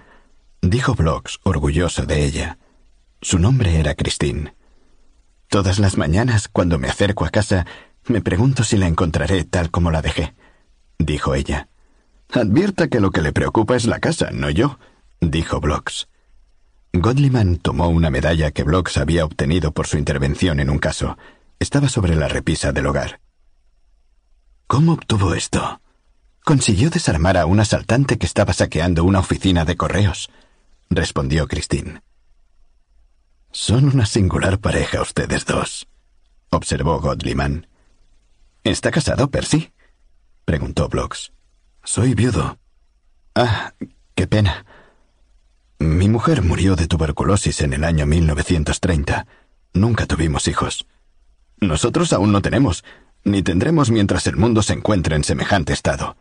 [0.61, 2.57] dijo Blocks, orgulloso de ella.
[3.22, 4.53] Su nombre era Christine.
[5.56, 7.65] Todas las mañanas, cuando me acerco a casa,
[8.07, 10.36] me pregunto si la encontraré tal como la dejé,
[10.99, 11.69] dijo ella.
[12.30, 14.80] Advierta que lo que le preocupa es la casa, no yo,
[15.22, 16.10] dijo Blocks.
[16.91, 21.18] Godliman tomó una medalla que Blocks había obtenido por su intervención en un caso.
[21.57, 23.22] Estaba sobre la repisa del hogar.
[24.68, 25.80] ¿Cómo obtuvo esto?
[26.44, 30.30] Consiguió desarmar a un asaltante que estaba saqueando una oficina de correos,
[30.90, 32.02] respondió Christine.
[33.57, 35.88] Son una singular pareja ustedes dos,
[36.49, 37.68] observó Godliman.
[38.65, 39.72] ¿Está casado, Percy?
[40.44, 41.32] preguntó Blocks.
[41.82, 42.60] Soy viudo.
[43.34, 43.73] Ah,
[44.14, 44.65] qué pena.
[45.80, 49.26] Mi mujer murió de tuberculosis en el año 1930.
[49.73, 50.86] Nunca tuvimos hijos.
[51.61, 52.84] Nosotros aún no tenemos,
[53.23, 56.18] ni tendremos mientras el mundo se encuentre en semejante estado.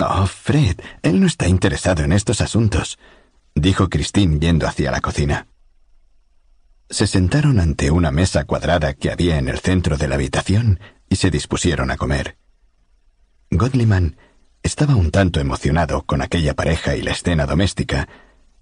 [0.00, 2.98] Oh, Fred, él no está interesado en estos asuntos,
[3.54, 5.46] dijo Christine yendo hacia la cocina.
[6.88, 11.16] Se sentaron ante una mesa cuadrada que había en el centro de la habitación y
[11.16, 12.36] se dispusieron a comer.
[13.50, 14.16] Godliman
[14.62, 18.08] estaba un tanto emocionado con aquella pareja y la escena doméstica,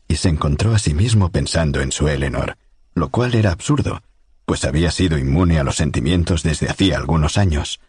[0.09, 2.57] y se encontró a sí mismo pensando en su Eleanor,
[2.95, 4.03] lo cual era absurdo,
[4.45, 7.81] pues había sido inmune a los sentimientos desde hacía algunos años.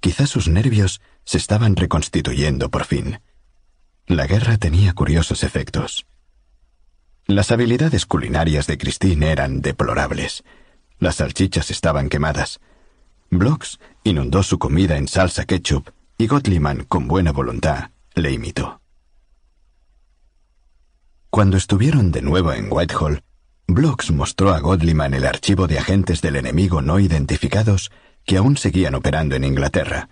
[0.00, 3.20] Quizás sus nervios se estaban reconstituyendo por fin.
[4.06, 6.06] La guerra tenía curiosos efectos.
[7.30, 10.42] Las habilidades culinarias de Christine eran deplorables.
[10.98, 12.58] Las salchichas estaban quemadas.
[13.30, 18.80] Blocks inundó su comida en salsa ketchup y Gottliman, con buena voluntad, le imitó.
[21.30, 23.22] Cuando estuvieron de nuevo en Whitehall,
[23.68, 27.92] Blocks mostró a Godliman el archivo de agentes del enemigo no identificados
[28.26, 30.08] que aún seguían operando en Inglaterra.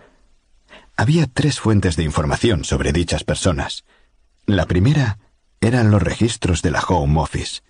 [0.96, 3.84] Había tres fuentes de información sobre dichas personas.
[4.46, 5.18] La primera
[5.60, 7.62] eran los registros de la Home Office.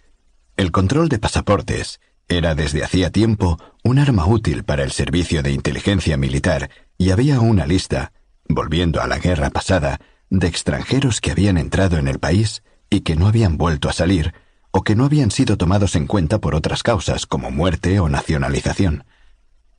[0.56, 5.52] El control de pasaportes era desde hacía tiempo un arma útil para el servicio de
[5.52, 8.12] inteligencia militar y había una lista,
[8.48, 10.00] volviendo a la guerra pasada,
[10.30, 14.34] de extranjeros que habían entrado en el país y que no habían vuelto a salir,
[14.70, 19.04] o que no habían sido tomados en cuenta por otras causas como muerte o nacionalización.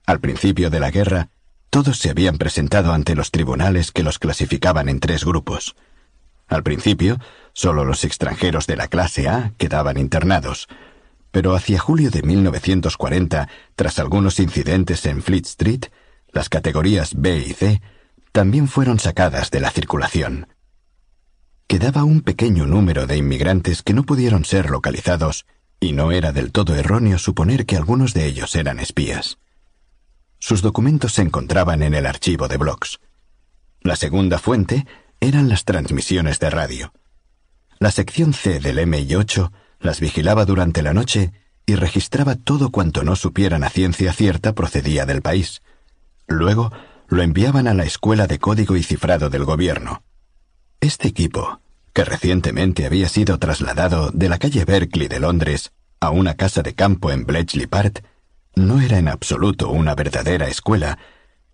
[0.06, 1.30] Al principio de la guerra,
[1.70, 5.76] todos se habían presentado ante los tribunales que los clasificaban en tres grupos.
[6.48, 7.20] Al principio,
[7.54, 10.68] solo los extranjeros de la clase A quedaban internados,
[11.32, 15.86] pero hacia julio de 1940, tras algunos incidentes en Fleet Street,
[16.32, 17.82] las categorías B y C
[18.32, 20.48] también fueron sacadas de la circulación.
[21.68, 25.46] Quedaba un pequeño número de inmigrantes que no pudieron ser localizados,
[25.80, 29.38] y no era del todo erróneo suponer que algunos de ellos eran espías.
[30.40, 33.00] Sus documentos se encontraban en el archivo de Blocks.
[33.82, 34.86] La segunda fuente
[35.20, 36.94] eran las transmisiones de radio.
[37.82, 41.32] La sección C del MI8 las vigilaba durante la noche
[41.66, 45.62] y registraba todo cuanto no supieran a ciencia cierta procedía del país.
[46.28, 46.74] Luego
[47.08, 50.04] lo enviaban a la Escuela de Código y Cifrado del Gobierno.
[50.82, 51.62] Este equipo,
[51.94, 56.76] que recientemente había sido trasladado de la calle Berkeley de Londres a una casa de
[56.76, 58.04] campo en Bletchley Park,
[58.56, 61.00] no era en absoluto una verdadera escuela,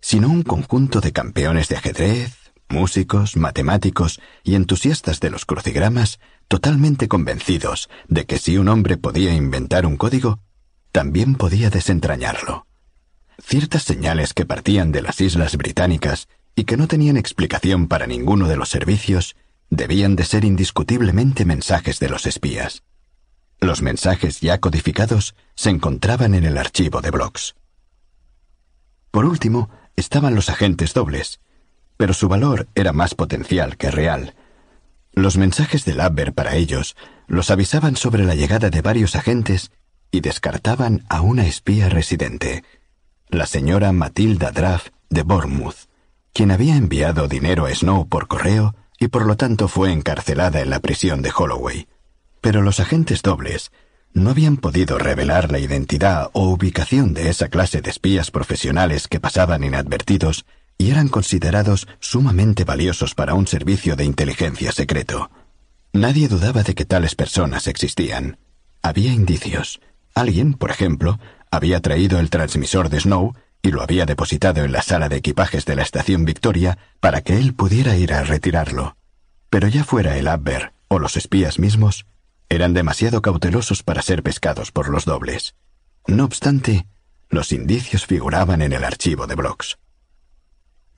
[0.00, 6.18] sino un conjunto de campeones de ajedrez, músicos, matemáticos y entusiastas de los crucigramas
[6.48, 10.40] totalmente convencidos de que si un hombre podía inventar un código,
[10.92, 12.66] también podía desentrañarlo.
[13.38, 18.48] Ciertas señales que partían de las islas británicas y que no tenían explicación para ninguno
[18.48, 19.36] de los servicios,
[19.68, 22.82] debían de ser indiscutiblemente mensajes de los espías.
[23.60, 27.56] Los mensajes ya codificados se encontraban en el archivo de blogs.
[29.10, 31.40] Por último, estaban los agentes dobles,
[31.96, 34.34] pero su valor era más potencial que real.
[35.12, 36.96] Los mensajes del Abber para ellos
[37.26, 39.70] los avisaban sobre la llegada de varios agentes
[40.10, 42.64] y descartaban a una espía residente,
[43.28, 45.88] la señora Matilda Draff de Bournemouth,
[46.32, 50.70] quien había enviado dinero a Snow por correo y por lo tanto fue encarcelada en
[50.70, 51.88] la prisión de Holloway.
[52.40, 53.72] Pero los agentes dobles
[54.12, 59.20] no habían podido revelar la identidad o ubicación de esa clase de espías profesionales que
[59.20, 60.46] pasaban inadvertidos
[60.78, 65.30] y eran considerados sumamente valiosos para un servicio de inteligencia secreto.
[65.92, 68.38] Nadie dudaba de que tales personas existían.
[68.82, 69.80] Había indicios.
[70.14, 71.18] Alguien, por ejemplo,
[71.50, 75.64] había traído el transmisor de Snow y lo había depositado en la sala de equipajes
[75.64, 78.96] de la estación Victoria para que él pudiera ir a retirarlo.
[79.50, 82.06] Pero ya fuera el Abber o los espías mismos,
[82.48, 85.56] eran demasiado cautelosos para ser pescados por los dobles.
[86.06, 86.86] No obstante,
[87.28, 89.78] los indicios figuraban en el archivo de Blocks.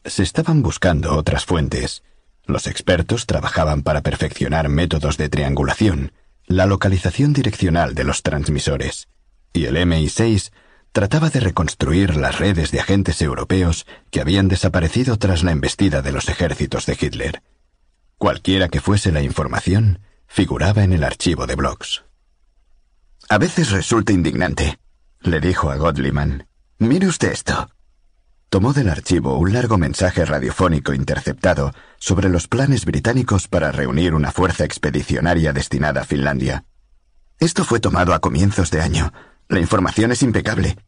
[0.09, 2.03] Se estaban buscando otras fuentes.
[2.47, 6.13] Los expertos trabajaban para perfeccionar métodos de triangulación,
[6.47, 9.09] la localización direccional de los transmisores,
[9.53, 10.51] y el MI6
[10.93, 16.13] trataba de reconstruir las redes de agentes europeos que habían desaparecido tras la embestida de
[16.13, 17.43] los ejércitos de Hitler.
[18.17, 22.05] Cualquiera que fuese la información, figuraba en el archivo de blogs.
[23.29, 24.79] A veces resulta indignante,
[25.21, 26.49] le dijo a Godliman.
[26.79, 27.69] Mire usted esto.
[28.51, 34.33] Tomó del archivo un largo mensaje radiofónico interceptado sobre los planes británicos para reunir una
[34.33, 36.65] fuerza expedicionaria destinada a Finlandia.
[37.39, 39.13] Esto fue tomado a comienzos de año.
[39.49, 40.79] La información es impecable.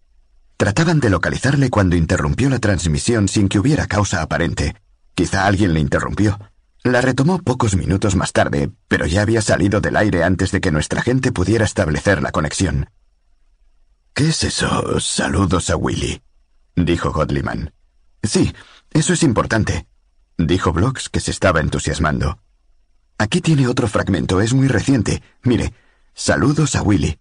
[0.57, 4.75] Trataban de localizarle cuando interrumpió la transmisión sin que hubiera causa aparente.
[5.15, 6.39] Quizá alguien le interrumpió.
[6.83, 10.71] La retomó pocos minutos más tarde, pero ya había salido del aire antes de que
[10.71, 12.89] nuestra gente pudiera establecer la conexión.
[14.15, 14.99] ¿Qué es eso?
[14.99, 16.23] Saludos a Willy,
[16.77, 17.73] dijo Godliman.
[18.23, 18.55] Sí,
[18.91, 19.87] eso es importante,
[20.37, 22.41] dijo Blocks, que se estaba entusiasmando.
[23.19, 25.23] Aquí tiene otro fragmento, es muy reciente.
[25.43, 25.75] Mire,
[26.15, 27.19] saludos a Willy.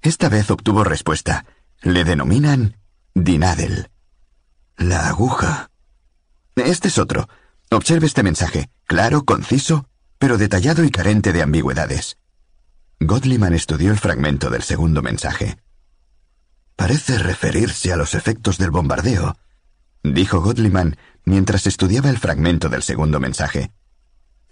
[0.00, 1.44] Esta vez obtuvo respuesta.
[1.82, 2.76] Le denominan
[3.14, 3.90] Dinadel.
[4.76, 5.70] La aguja.
[6.56, 7.28] Este es otro.
[7.70, 9.88] Observe este mensaje, claro, conciso,
[10.18, 12.18] pero detallado y carente de ambigüedades.
[13.00, 15.58] Godliman estudió el fragmento del segundo mensaje.
[16.76, 19.36] Parece referirse a los efectos del bombardeo,
[20.02, 23.72] dijo Godliman mientras estudiaba el fragmento del segundo mensaje.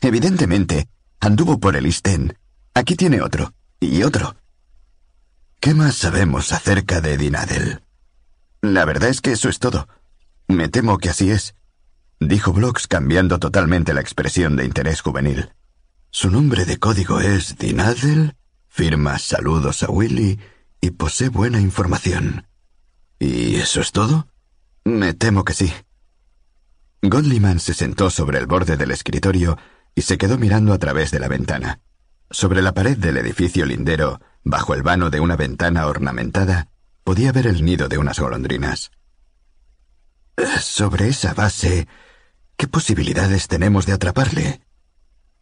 [0.01, 0.89] Evidentemente,
[1.21, 2.39] anduvo por el Isten.
[2.75, 4.37] Aquí tiene otro, y otro.
[5.61, 7.83] ¿Qué más sabemos acerca de Dinadel?
[8.63, 9.89] La verdad es que eso es todo.
[10.49, 11.55] Me temo que así es
[12.29, 15.51] dijo Blocks cambiando totalmente la expresión de interés juvenil.
[16.11, 18.37] Su nombre de código es Dinadel,
[18.69, 20.39] firma saludos a Willy
[20.83, 22.47] y posee buena información.
[23.19, 24.29] ¿Y eso es todo?
[24.85, 25.73] Me temo que sí.
[27.01, 29.57] Godliman se sentó sobre el borde del escritorio
[29.95, 31.81] y se quedó mirando a través de la ventana.
[32.31, 36.69] Sobre la pared del edificio lindero, bajo el vano de una ventana ornamentada,
[37.03, 38.91] podía ver el nido de unas golondrinas.
[40.61, 41.89] Sobre esa base,
[42.63, 44.61] ¿Qué posibilidades tenemos de atraparle?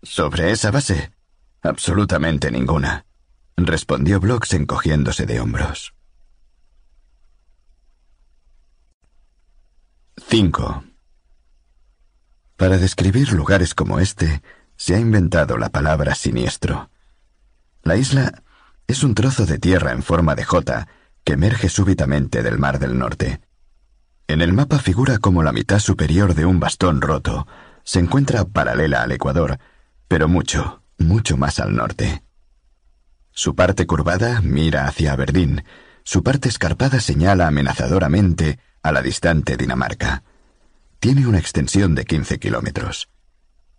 [0.03, 1.13] Sobre esa base,
[1.61, 3.05] absolutamente ninguna,
[3.57, 5.95] respondió Blocks encogiéndose de hombros.
[10.29, 10.85] 5.
[12.57, 14.43] Para describir lugares como este,
[14.77, 16.91] se ha inventado la palabra siniestro.
[17.83, 18.43] La isla
[18.87, 20.87] es un trozo de tierra en forma de J
[21.25, 23.41] que emerge súbitamente del Mar del Norte.
[24.29, 27.47] En el mapa figura como la mitad superior de un bastón roto.
[27.83, 29.59] Se encuentra paralela al Ecuador,
[30.07, 32.23] pero mucho, mucho más al norte.
[33.33, 35.65] Su parte curvada mira hacia Aberdeen,
[36.03, 40.23] su parte escarpada señala amenazadoramente a la distante Dinamarca.
[40.99, 43.09] Tiene una extensión de 15 kilómetros.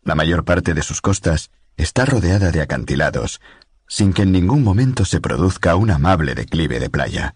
[0.04, 3.42] La mayor parte de sus costas está rodeada de acantilados,
[3.88, 7.36] sin que en ningún momento se produzca un amable declive de playa.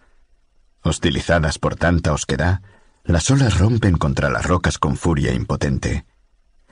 [0.81, 2.61] Hostilizadas por tanta osquedad,
[3.03, 6.05] las olas rompen contra las rocas con furia impotente.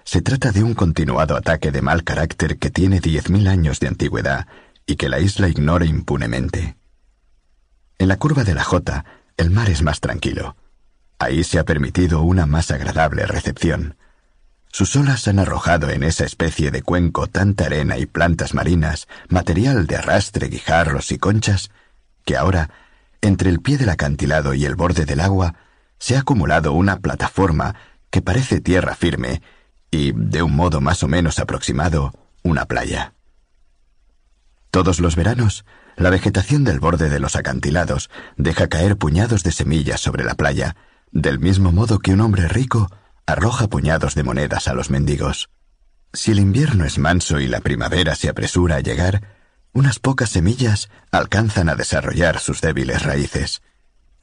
[0.03, 3.87] Se trata de un continuado ataque de mal carácter que tiene diez mil años de
[3.87, 4.47] antigüedad
[4.85, 6.75] y que la isla ignora impunemente.
[7.97, 9.05] En la curva de la Jota,
[9.37, 10.55] el mar es más tranquilo.
[11.19, 13.95] Ahí se ha permitido una más agradable recepción.
[14.71, 19.87] Sus olas han arrojado en esa especie de cuenco tanta arena y plantas marinas, material
[19.87, 21.69] de arrastre, guijarros y conchas,
[22.25, 22.71] que ahora,
[23.21, 25.55] entre el pie del acantilado y el borde del agua,
[25.99, 27.75] se ha acumulado una plataforma
[28.09, 29.41] que parece tierra firme
[29.91, 32.11] y, de un modo más o menos aproximado,
[32.43, 33.13] una playa.
[34.73, 35.63] Todos los veranos,
[35.95, 40.75] la vegetación del borde de los acantilados deja caer puñados de semillas sobre la playa,
[41.11, 42.89] del mismo modo que un hombre rico
[43.25, 45.49] arroja puñados de monedas a los mendigos.
[46.11, 49.21] Si el invierno es manso y la primavera se apresura a llegar,
[49.71, 53.61] unas pocas semillas alcanzan a desarrollar sus débiles raíces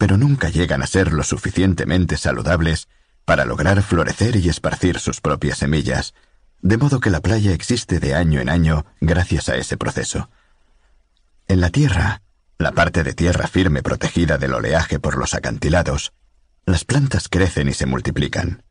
[0.01, 2.89] pero nunca llegan a ser lo suficientemente saludables
[3.27, 6.15] para lograr florecer y esparcir sus propias semillas,
[6.63, 10.31] de modo que la playa existe de año en año gracias a ese proceso.
[11.51, 12.23] En la tierra,
[12.59, 16.13] la parte de tierra firme protegida del oleaje por los acantilados,
[16.65, 18.63] las plantas crecen y se multiplican.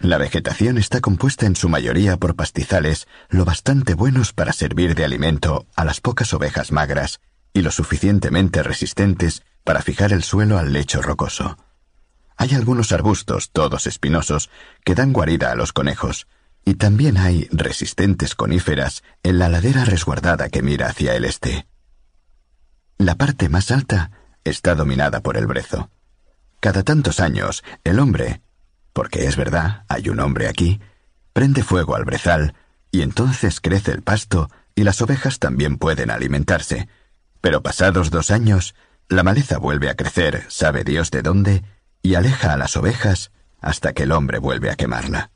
[0.00, 5.04] La vegetación está compuesta en su mayoría por pastizales lo bastante buenos para servir de
[5.04, 7.20] alimento a las pocas ovejas magras
[7.52, 11.56] y lo suficientemente resistentes para fijar el suelo al lecho rocoso.
[12.36, 14.50] Hay algunos arbustos, todos espinosos,
[14.84, 16.26] que dan guarida a los conejos,
[16.64, 21.68] y también hay resistentes coníferas en la ladera resguardada que mira hacia el este.
[22.98, 24.10] La parte más alta
[24.44, 25.90] está dominada por el brezo.
[26.60, 28.40] Cada tantos años, el hombre,
[28.92, 30.80] porque es verdad, hay un hombre aquí,
[31.32, 32.54] prende fuego al brezal,
[32.90, 36.88] y entonces crece el pasto y las ovejas también pueden alimentarse.
[37.40, 38.74] Pero pasados dos años,
[39.08, 41.64] la maleza vuelve a crecer, sabe Dios de dónde,
[42.02, 45.30] y aleja a las ovejas hasta que el hombre vuelve a quemarla.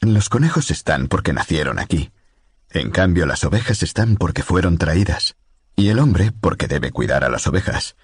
[0.00, 2.10] Los conejos están porque nacieron aquí.
[2.70, 5.36] En cambio, las ovejas están porque fueron traídas,
[5.80, 7.96] y el hombre porque debe cuidar a las ovejas.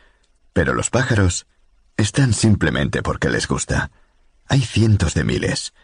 [0.54, 1.46] Pero los pájaros
[1.98, 3.90] están simplemente porque les gusta.
[4.48, 5.74] Hay cientos de miles.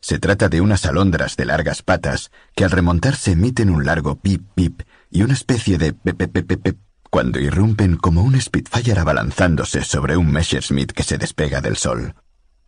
[0.00, 4.42] Se trata de unas alondras de largas patas que al remontarse emiten un largo pip
[4.56, 6.78] pip y una especie de pep
[7.10, 12.16] cuando irrumpen como un Spitfire abalanzándose sobre un Messerschmitt que se despega del sol.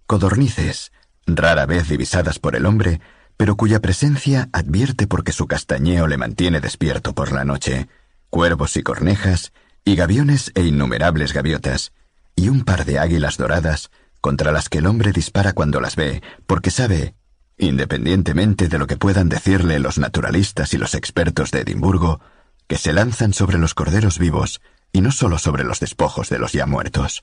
[0.06, 0.92] Codornices,
[1.26, 3.00] rara vez divisadas por el hombre,
[3.36, 7.88] pero cuya presencia advierte porque su castañeo le mantiene despierto por la noche,
[8.30, 9.52] cuervos y cornejas,
[9.84, 11.92] y gaviones e innumerables gaviotas,
[12.36, 13.90] y un par de águilas doradas
[14.20, 17.14] contra las que el hombre dispara cuando las ve, porque sabe,
[17.56, 22.20] independientemente de lo que puedan decirle los naturalistas y los expertos de Edimburgo,
[22.66, 24.60] que se lanzan sobre los corderos vivos
[24.92, 27.22] y no solo sobre los despojos de los ya muertos.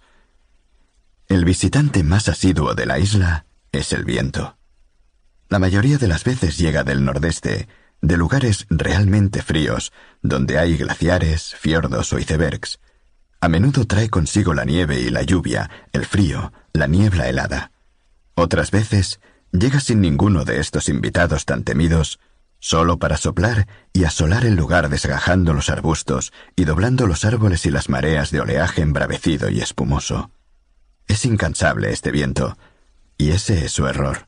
[1.28, 4.58] El visitante más asiduo de la isla es el viento.
[5.50, 7.68] La mayoría de las veces llega del nordeste,
[8.06, 9.92] de lugares realmente fríos,
[10.22, 12.80] donde hay glaciares, fiordos o icebergs.
[13.42, 17.72] A menudo trae consigo la nieve y la lluvia, el frío, la niebla helada.
[18.36, 19.20] Otras veces
[19.52, 22.20] llega sin ninguno de estos invitados tan temidos,
[22.60, 27.72] solo para soplar y asolar el lugar desgajando los arbustos y doblando los árboles y
[27.72, 30.30] las mareas de oleaje embravecido y espumoso.
[31.08, 32.56] Es incansable este viento,
[33.18, 34.28] y ese es su error.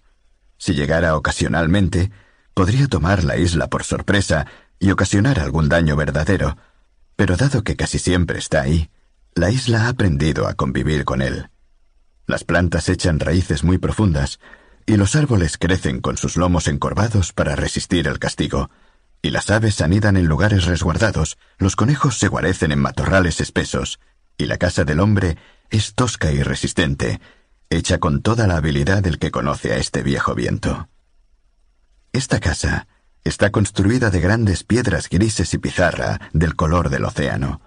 [0.57, 2.11] Si llegara ocasionalmente,
[2.57, 4.47] podría tomar la isla por sorpresa
[4.79, 6.57] y ocasionar algún daño verdadero,
[7.15, 8.89] pero dado que casi siempre está ahí,
[9.35, 11.51] la isla ha aprendido a convivir con él.
[12.25, 14.39] Las plantas echan raíces muy profundas,
[14.87, 18.71] y los árboles crecen con sus lomos encorvados para resistir el castigo,
[19.21, 23.99] y las aves anidan en lugares resguardados, los conejos se guarecen en matorrales espesos,
[24.35, 25.37] y la casa del hombre
[25.69, 27.21] es tosca y resistente,
[27.69, 30.89] hecha con toda la habilidad del que conoce a este viejo viento.
[32.17, 32.87] Esta casa
[33.23, 37.61] está construida de grandes piedras grises y pizarra del color del océano.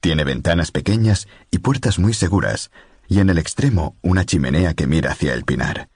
[0.00, 2.72] Tiene ventanas pequeñas y puertas muy seguras,
[3.06, 5.90] y en el extremo una chimenea que mira hacia el pinar.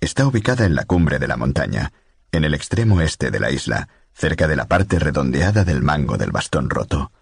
[0.00, 1.92] Está ubicada en la cumbre de la montaña,
[2.32, 6.30] en el extremo este de la isla, cerca de la parte redondeada del mango del
[6.30, 7.12] bastón roto.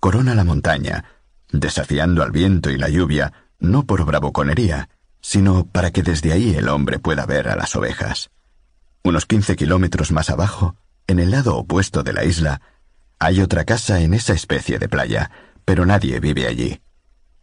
[0.00, 1.04] Corona la montaña,
[1.52, 4.88] desafiando al viento y la lluvia, no por bravuconería,
[5.20, 8.30] sino para que desde ahí el hombre pueda ver a las ovejas.
[9.08, 10.76] Unos quince kilómetros más abajo,
[11.06, 12.60] en el lado opuesto de la isla,
[13.18, 15.30] hay otra casa en esa especie de playa,
[15.64, 16.82] pero nadie vive allí.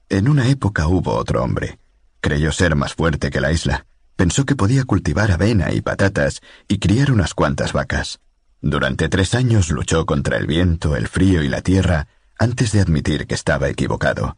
[0.07, 1.79] En una época hubo otro hombre.
[2.21, 3.87] Creyó ser más fuerte que la isla.
[4.15, 8.19] Pensó que podía cultivar avena y patatas y criar unas cuantas vacas.
[8.61, 13.25] Durante tres años luchó contra el viento, el frío y la tierra antes de admitir
[13.25, 14.37] que estaba equivocado.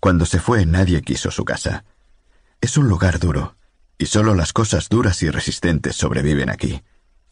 [0.00, 1.84] Cuando se fue nadie quiso su casa.
[2.60, 3.54] Es un lugar duro,
[4.00, 6.82] y solo las cosas duras y resistentes sobreviven aquí.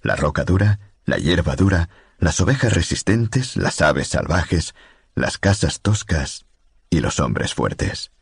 [0.03, 1.89] La roca dura, la hierba dura,
[2.19, 4.75] las ovejas resistentes, las aves salvajes,
[5.15, 6.45] las casas toscas
[6.91, 8.13] y los hombres fuertes.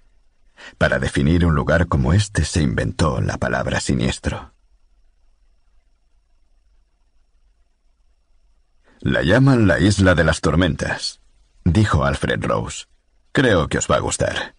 [0.78, 4.54] Para definir un lugar como este se inventó la palabra siniestro.
[9.00, 11.20] La llaman la isla de las tormentas,
[11.64, 12.84] dijo Alfred Rose.
[13.32, 14.54] Creo que os va a gustar.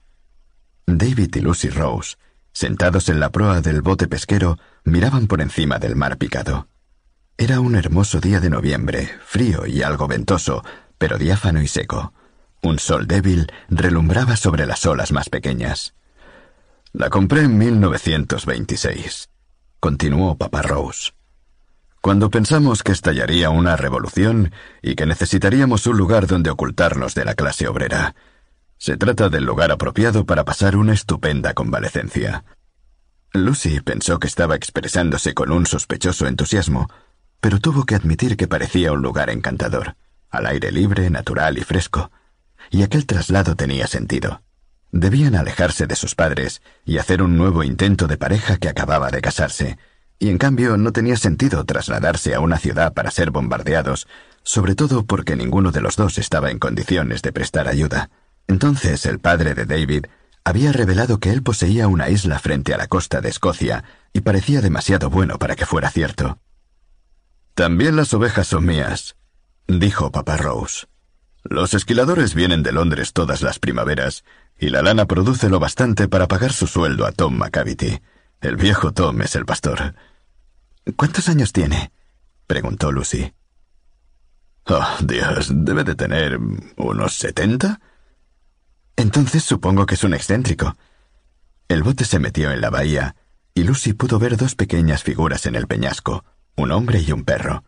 [0.86, 2.18] David y Lucy Rose,
[2.58, 6.68] sentados en la proa del bote pesquero, miraban por encima del mar picado.
[7.38, 10.64] Era un hermoso día de noviembre, frío y algo ventoso,
[10.98, 12.14] pero diáfano y seco.
[12.64, 15.94] Un sol débil relumbraba sobre las olas más pequeñas.
[16.94, 19.30] La compré en 1926,
[19.80, 21.12] continuó Papa Rose.
[22.02, 24.52] Cuando pensamos que estallaría una revolución
[24.82, 28.16] y que necesitaríamos un lugar donde ocultarnos de la clase obrera.
[28.78, 32.46] Se trata del lugar apropiado para pasar una estupenda convalecencia.
[33.34, 36.90] Lucy pensó que estaba expresándose con un sospechoso entusiasmo,
[37.42, 39.96] pero tuvo que admitir que parecía un lugar encantador,
[40.30, 42.12] al aire libre, natural y fresco.
[42.70, 44.42] y aquel traslado tenía sentido.
[44.92, 49.22] Debían alejarse de sus padres y hacer un nuevo intento de pareja que acababa de
[49.22, 49.78] casarse,
[50.20, 54.08] y en cambio no tenía sentido trasladarse a una ciudad para ser bombardeados,
[54.44, 58.10] sobre todo porque ninguno de los dos estaba en condiciones de prestar ayuda.
[58.48, 60.06] Entonces el padre de David
[60.44, 63.84] había revelado que él poseía una isla frente a la costa de Escocia
[64.14, 66.40] y parecía demasiado bueno para que fuera cierto.
[67.54, 69.18] También las ovejas son mías,
[69.68, 70.88] dijo papá Rose.
[71.44, 74.24] Los esquiladores vienen de Londres todas las primaveras
[74.58, 78.02] y la lana produce lo bastante para pagar su sueldo a Tom McCavity.
[78.42, 79.96] El viejo Tom es el pastor.
[80.96, 81.92] ¿Cuántos años tiene?
[82.48, 83.34] preguntó Lucy.
[84.66, 86.40] Oh, Dios, debe de tener
[86.78, 87.80] unos setenta.
[88.98, 90.76] Entonces supongo que es un excéntrico.
[91.70, 93.16] El bote se metió en la bahía
[93.54, 96.26] y Lucy pudo ver dos pequeñas figuras en el peñasco,
[96.56, 97.64] un hombre y un perro.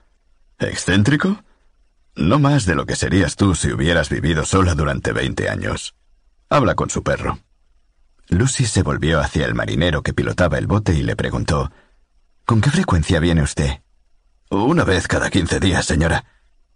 [0.59, 1.43] ¿Excéntrico?
[2.15, 5.95] No más de lo que serías tú si hubieras vivido sola durante veinte años.
[6.49, 7.39] Habla con su perro.
[8.27, 11.71] Lucy se volvió hacia el marinero que pilotaba el bote y le preguntó
[12.45, 13.81] ¿Con qué frecuencia viene usted?
[14.49, 16.25] Una vez cada quince días, señora.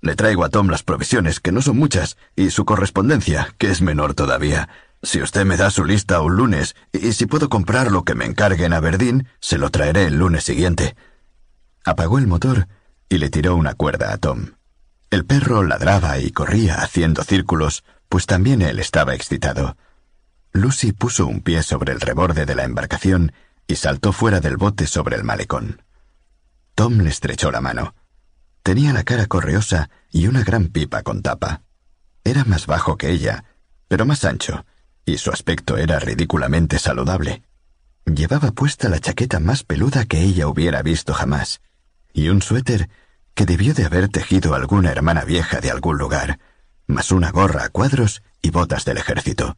[0.03, 3.81] Le traigo a Tom las provisiones, que no son muchas, y su correspondencia, que es
[3.81, 4.67] menor todavía.
[5.01, 8.25] Si usted me da su lista un lunes, y si puedo comprar lo que me
[8.25, 10.97] encargue en Aberdeen, se lo traeré el lunes siguiente.
[11.85, 12.67] Apagó el motor
[13.07, 14.55] y le tiró una cuerda a Tom.
[15.09, 19.77] El perro ladraba y corría haciendo círculos, pues también él estaba excitado.
[20.51, 23.31] Lucy puso un pie sobre el reborde de la embarcación
[23.67, 25.81] y saltó fuera del bote sobre el malecón.
[26.75, 27.95] Tom le estrechó la mano.
[28.64, 31.64] Tenía la cara correosa y una gran pipa con tapa.
[32.23, 33.44] Era más bajo que ella,
[33.90, 34.65] pero más ancho,
[35.06, 37.44] y su aspecto era ridículamente saludable.
[38.06, 41.61] Llevaba puesta la chaqueta más peluda que ella hubiera visto jamás,
[42.14, 42.90] y un suéter
[43.34, 46.40] que debió de haber tejido alguna hermana vieja de algún lugar,
[46.88, 49.57] más una gorra a cuadros y botas del ejército.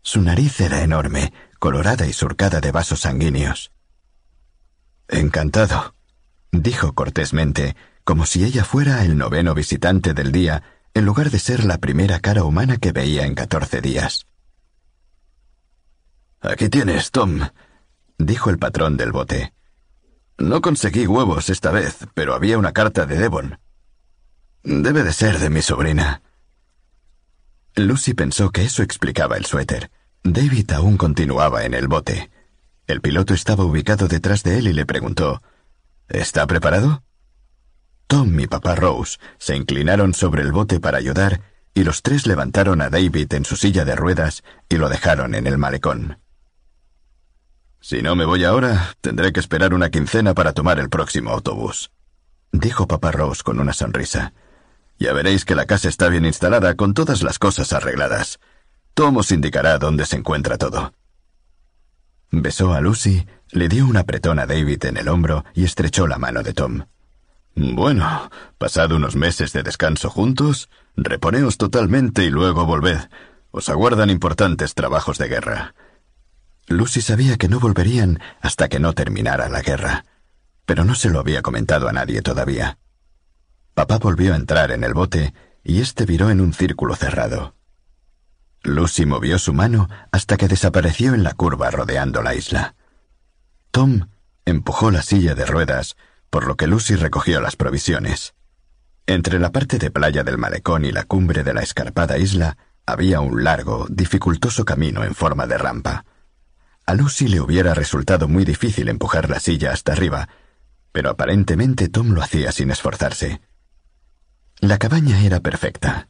[0.00, 3.72] Su nariz era enorme, colorada y surcada de vasos sanguíneos.
[5.08, 5.94] Encantado,
[6.52, 7.76] dijo cortésmente,
[8.06, 10.62] como si ella fuera el noveno visitante del día,
[10.94, 14.28] en lugar de ser la primera cara humana que veía en catorce días.
[16.40, 17.40] Aquí tienes, Tom,
[18.16, 19.52] dijo el patrón del bote.
[20.38, 23.58] No conseguí huevos esta vez, pero había una carta de Devon.
[24.62, 26.22] Debe de ser de mi sobrina.
[27.74, 29.90] Lucy pensó que eso explicaba el suéter.
[30.22, 32.30] David aún continuaba en el bote.
[32.86, 35.42] El piloto estaba ubicado detrás de él y le preguntó
[36.08, 37.02] ¿Está preparado?
[38.06, 41.40] Tom y papá Rose se inclinaron sobre el bote para ayudar
[41.74, 45.46] y los tres levantaron a David en su silla de ruedas y lo dejaron en
[45.46, 46.18] el malecón.
[47.80, 51.90] Si no me voy ahora, tendré que esperar una quincena para tomar el próximo autobús,
[52.52, 54.32] dijo papá Rose con una sonrisa.
[54.98, 58.38] Ya veréis que la casa está bien instalada con todas las cosas arregladas.
[58.94, 60.94] Tom os indicará dónde se encuentra todo.
[62.30, 66.18] Besó a Lucy, le dio un apretón a David en el hombro y estrechó la
[66.18, 66.86] mano de Tom.
[67.56, 73.00] Bueno, pasado unos meses de descanso juntos, reponeos totalmente y luego volved.
[73.50, 75.74] Os aguardan importantes trabajos de guerra.
[76.68, 80.04] Lucy sabía que no volverían hasta que no terminara la guerra,
[80.66, 82.76] pero no se lo había comentado a nadie todavía.
[83.72, 85.32] Papá volvió a entrar en el bote
[85.64, 87.54] y éste viró en un círculo cerrado.
[88.62, 92.74] Lucy movió su mano hasta que desapareció en la curva rodeando la isla.
[93.70, 94.08] Tom
[94.44, 95.96] empujó la silla de ruedas,
[96.30, 98.34] por lo que Lucy recogió las provisiones.
[99.06, 103.20] Entre la parte de playa del malecón y la cumbre de la escarpada isla había
[103.20, 106.04] un largo, dificultoso camino en forma de rampa.
[106.86, 110.28] A Lucy le hubiera resultado muy difícil empujar la silla hasta arriba,
[110.92, 113.40] pero aparentemente Tom lo hacía sin esforzarse.
[114.60, 116.08] La cabaña era perfecta.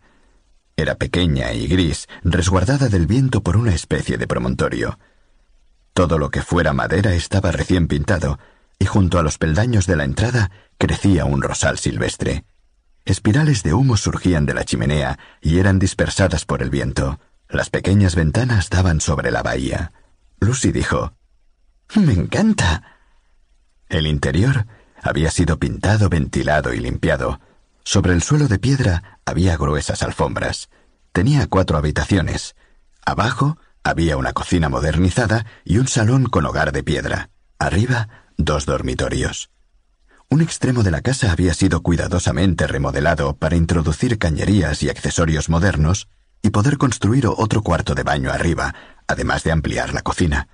[0.77, 4.99] Era pequeña y gris, resguardada del viento por una especie de promontorio.
[5.95, 8.39] Todo lo que fuera madera estaba recién pintado,
[8.79, 12.45] y junto a los peldaños de la entrada crecía un rosal silvestre.
[13.05, 17.21] Espirales de humo surgían de la chimenea y eran dispersadas por el viento.
[17.49, 19.93] Las pequeñas ventanas daban sobre la bahía.
[20.41, 21.13] Lucy dijo,
[21.95, 22.83] Me encanta.
[23.89, 24.67] El interior
[25.03, 27.41] había sido pintado, ventilado y limpiado.
[27.85, 30.69] Sobre el suelo de piedra había gruesas alfombras.
[31.13, 32.57] Tenía cuatro habitaciones.
[33.05, 37.31] Abajo había una cocina modernizada y un salón con hogar de piedra.
[37.61, 39.51] Arriba, dos dormitorios.
[40.29, 46.09] Un extremo de la casa había sido cuidadosamente remodelado para introducir cañerías y accesorios modernos
[46.43, 48.75] y poder construir otro cuarto de baño arriba,
[49.07, 50.49] además de ampliar la cocina.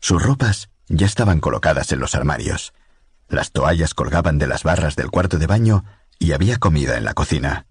[0.00, 2.74] Sus ropas ya estaban colocadas en los armarios.
[3.28, 5.84] Las toallas colgaban de las barras del cuarto de baño
[6.18, 7.66] y había comida en la cocina.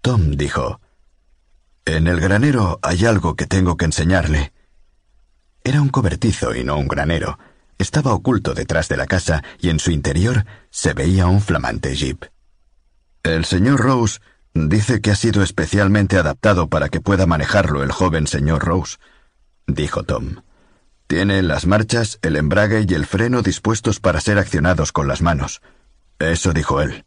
[0.00, 0.80] Tom dijo,
[1.84, 4.52] En el granero hay algo que tengo que enseñarle.
[5.64, 7.38] Era un cobertizo y no un granero.
[7.78, 12.24] Estaba oculto detrás de la casa y en su interior se veía un flamante jeep.
[13.22, 14.20] El señor Rose
[14.52, 18.96] dice que ha sido especialmente adaptado para que pueda manejarlo el joven señor Rose,
[19.66, 20.42] dijo Tom.
[21.06, 25.62] Tiene las marchas, el embrague y el freno dispuestos para ser accionados con las manos.
[26.18, 27.06] Eso dijo él.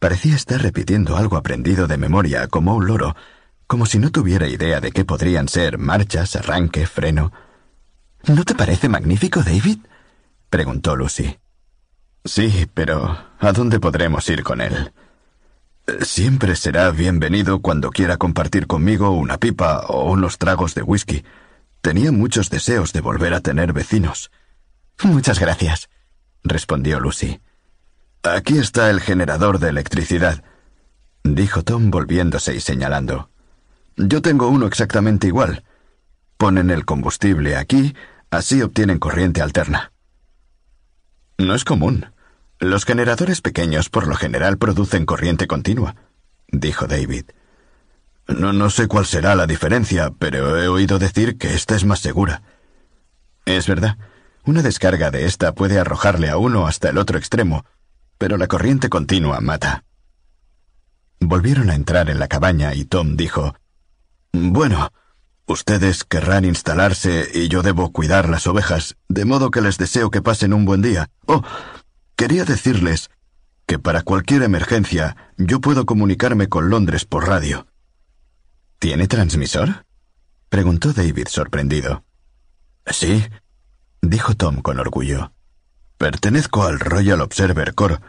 [0.00, 3.14] Parecía estar repitiendo algo aprendido de memoria, como un loro,
[3.66, 7.32] como si no tuviera idea de qué podrían ser marchas, arranque, freno.
[8.26, 9.78] ¿No te parece magnífico, David?
[10.48, 11.38] preguntó Lucy.
[12.24, 14.92] Sí, pero ¿a dónde podremos ir con él?
[16.02, 21.24] Siempre será bienvenido cuando quiera compartir conmigo una pipa o unos tragos de whisky.
[21.80, 24.30] Tenía muchos deseos de volver a tener vecinos.
[25.02, 25.88] Muchas gracias,
[26.44, 27.40] respondió Lucy.
[28.22, 30.44] Aquí está el generador de electricidad,
[31.24, 33.30] dijo Tom volviéndose y señalando.
[33.96, 35.64] Yo tengo uno exactamente igual.
[36.40, 37.94] Ponen el combustible aquí,
[38.30, 39.92] así obtienen corriente alterna.
[41.36, 42.14] No es común.
[42.58, 45.96] Los generadores pequeños por lo general producen corriente continua,
[46.48, 47.26] dijo David.
[48.26, 52.00] No, no sé cuál será la diferencia, pero he oído decir que esta es más
[52.00, 52.40] segura.
[53.44, 53.98] Es verdad.
[54.46, 57.66] Una descarga de esta puede arrojarle a uno hasta el otro extremo,
[58.16, 59.84] pero la corriente continua mata.
[61.18, 63.54] Volvieron a entrar en la cabaña y Tom dijo,
[64.32, 64.90] Bueno,
[65.50, 70.22] ustedes querrán instalarse y yo debo cuidar las ovejas, de modo que les deseo que
[70.22, 71.10] pasen un buen día.
[71.26, 71.42] Oh,
[72.16, 73.10] quería decirles
[73.66, 77.66] que para cualquier emergencia yo puedo comunicarme con Londres por radio.
[78.78, 79.84] ¿Tiene transmisor?
[80.48, 82.04] preguntó David sorprendido.
[82.86, 83.24] Sí,
[84.02, 85.32] dijo Tom con orgullo.
[85.98, 88.00] Pertenezco al Royal Observer Corps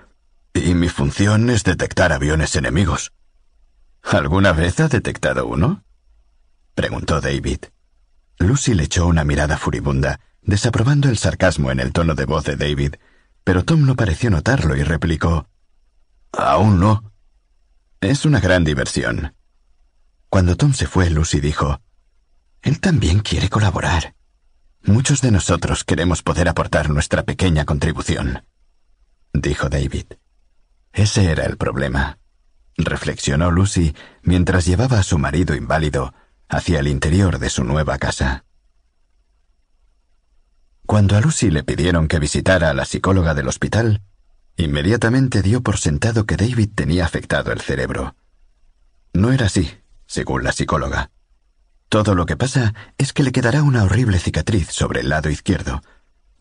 [0.53, 3.11] y mi función es detectar aviones enemigos.
[4.03, 5.84] ¿Alguna vez ha detectado uno?
[6.76, 7.65] Preguntó David.
[8.39, 12.56] Lucy le echó una mirada furibunda, desaprobando el sarcasmo en el tono de voz de
[12.56, 12.95] David,
[13.43, 15.48] pero Tom no pareció notarlo y replicó
[16.31, 17.11] Aún no.
[17.99, 19.35] Es una gran diversión.
[20.30, 21.81] Cuando Tom se fue, Lucy dijo,
[22.61, 24.15] Él también quiere colaborar.
[24.84, 28.45] Muchos de nosotros queremos poder aportar nuestra pequeña contribución.
[29.34, 30.06] Dijo David.
[30.93, 32.18] Ese era el problema.
[32.77, 36.14] Reflexionó Lucy mientras llevaba a su marido inválido
[36.51, 38.43] hacia el interior de su nueva casa.
[40.85, 44.01] Cuando a Lucy le pidieron que visitara a la psicóloga del hospital,
[44.57, 48.15] inmediatamente dio por sentado que David tenía afectado el cerebro.
[49.13, 51.09] No era así según la psicóloga.
[51.87, 55.81] Todo lo que pasa es que le quedará una horrible cicatriz sobre el lado izquierdo,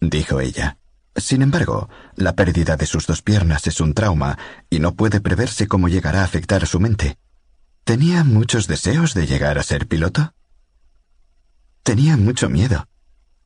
[0.00, 0.78] dijo ella.
[1.14, 4.38] Sin embargo, la pérdida de sus dos piernas es un trauma
[4.70, 7.16] y no puede preverse cómo llegará a afectar a su mente.
[7.84, 10.34] ¿Tenía muchos deseos de llegar a ser piloto?
[11.82, 12.88] Tenía mucho miedo,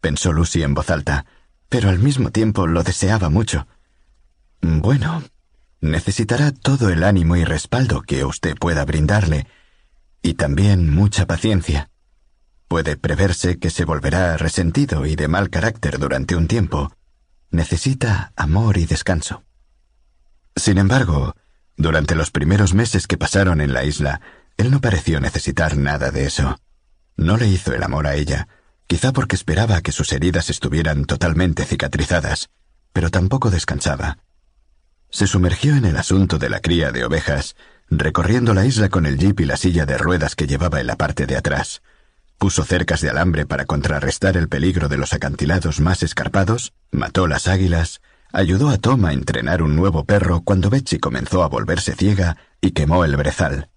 [0.01, 1.25] pensó Lucy en voz alta,
[1.69, 3.67] pero al mismo tiempo lo deseaba mucho.
[4.61, 5.23] Bueno,
[5.81, 9.47] necesitará todo el ánimo y respaldo que usted pueda brindarle
[10.23, 11.91] y también mucha paciencia.
[12.67, 16.97] Puede preverse que se volverá resentido y de mal carácter durante un tiempo.
[17.51, 19.45] Necesita amor y descanso.
[20.57, 21.35] Sin embargo,
[21.77, 24.21] durante los primeros meses que pasaron en la isla,
[24.57, 26.59] él no pareció necesitar nada de eso.
[27.17, 28.49] No le hizo el amor a ella,
[28.87, 32.51] quizá porque esperaba que sus heridas estuvieran totalmente cicatrizadas,
[32.93, 34.19] pero tampoco descansaba.
[35.11, 37.57] Se sumergió en el asunto de la cría de ovejas
[37.91, 40.97] recorriendo la isla con el jeep y la silla de ruedas que llevaba en la
[40.97, 41.83] parte de atrás.
[42.39, 47.47] Puso cercas de alambre para contrarrestar el peligro de los acantilados más escarpados, mató las
[47.47, 48.01] águilas,
[48.35, 52.73] ayudó a Tom a entrenar un nuevo perro cuando Betsy comenzó a volverse ciega y
[52.73, 53.71] quemó el brezal.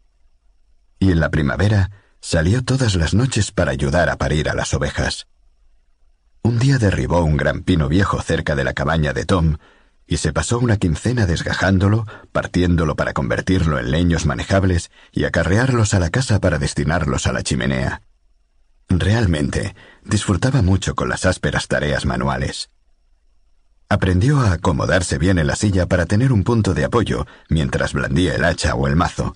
[1.00, 5.28] Y en la primavera salió todas las noches para ayudar a parir a las ovejas.
[6.42, 9.58] Un día derribó un gran pino viejo cerca de la cabaña de Tom
[10.08, 16.00] y se pasó una quincena desgajándolo, partiéndolo para convertirlo en leños manejables y acarrearlos a
[16.00, 18.02] la casa para destinarlos a la chimenea.
[18.90, 22.72] Realmente, disfrutaba mucho con las ásperas tareas manuales.
[23.90, 28.36] Aprendió a acomodarse bien en la silla para tener un punto de apoyo mientras blandía
[28.36, 29.36] el hacha o el mazo.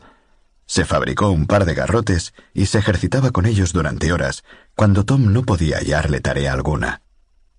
[0.65, 4.43] Se fabricó un par de garrotes y se ejercitaba con ellos durante horas,
[4.75, 7.01] cuando Tom no podía hallarle tarea alguna.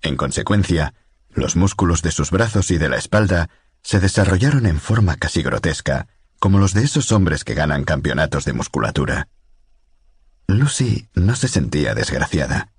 [0.02, 0.94] En consecuencia,
[1.30, 3.48] los músculos de sus brazos y de la espalda
[3.82, 6.08] se desarrollaron en forma casi grotesca,
[6.38, 9.28] como los de esos hombres que ganan campeonatos de musculatura.
[10.46, 12.72] Lucy no se sentía desgraciada.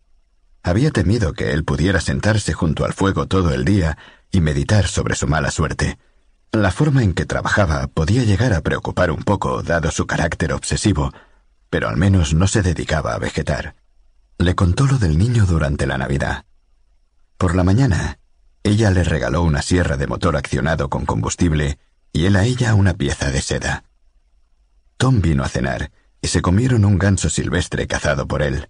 [0.64, 3.98] Había temido que él pudiera sentarse junto al fuego todo el día
[4.32, 6.00] y meditar sobre su mala suerte.
[6.54, 11.12] La forma en que trabajaba podía llegar a preocupar un poco, dado su carácter obsesivo,
[11.70, 13.76] pero al menos no se dedicaba a vegetar.
[14.38, 16.46] Le contó lo del niño durante la Navidad.
[17.38, 18.20] Por la mañana,
[18.64, 21.78] ella le regaló una sierra de motor accionado con combustible
[22.14, 23.84] y él a ella una pieza de seda.
[24.96, 25.92] Tom vino a cenar
[26.22, 28.70] y se comieron un ganso silvestre cazado por él.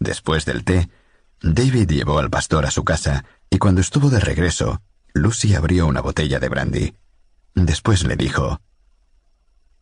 [0.00, 0.90] Después del té,
[1.42, 4.82] David llevó al pastor a su casa y cuando estuvo de regreso,
[5.14, 6.94] Lucy abrió una botella de brandy.
[7.54, 8.60] Después le dijo,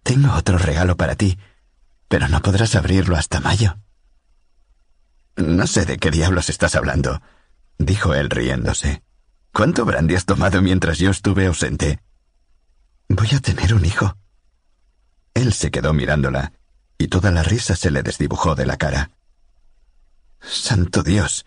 [0.02, 1.38] Tengo otro regalo para ti,
[2.08, 3.78] pero no podrás abrirlo hasta mayo.
[5.36, 7.20] No sé de qué diablos estás hablando,
[7.78, 9.02] dijo él riéndose.
[9.52, 12.00] ¿Cuánto brandy has tomado mientras yo estuve ausente?
[13.08, 14.16] Voy a tener un hijo.
[15.34, 16.52] Él se quedó mirándola,
[16.98, 19.10] y toda la risa se le desdibujó de la cara.
[20.40, 21.46] Santo Dios.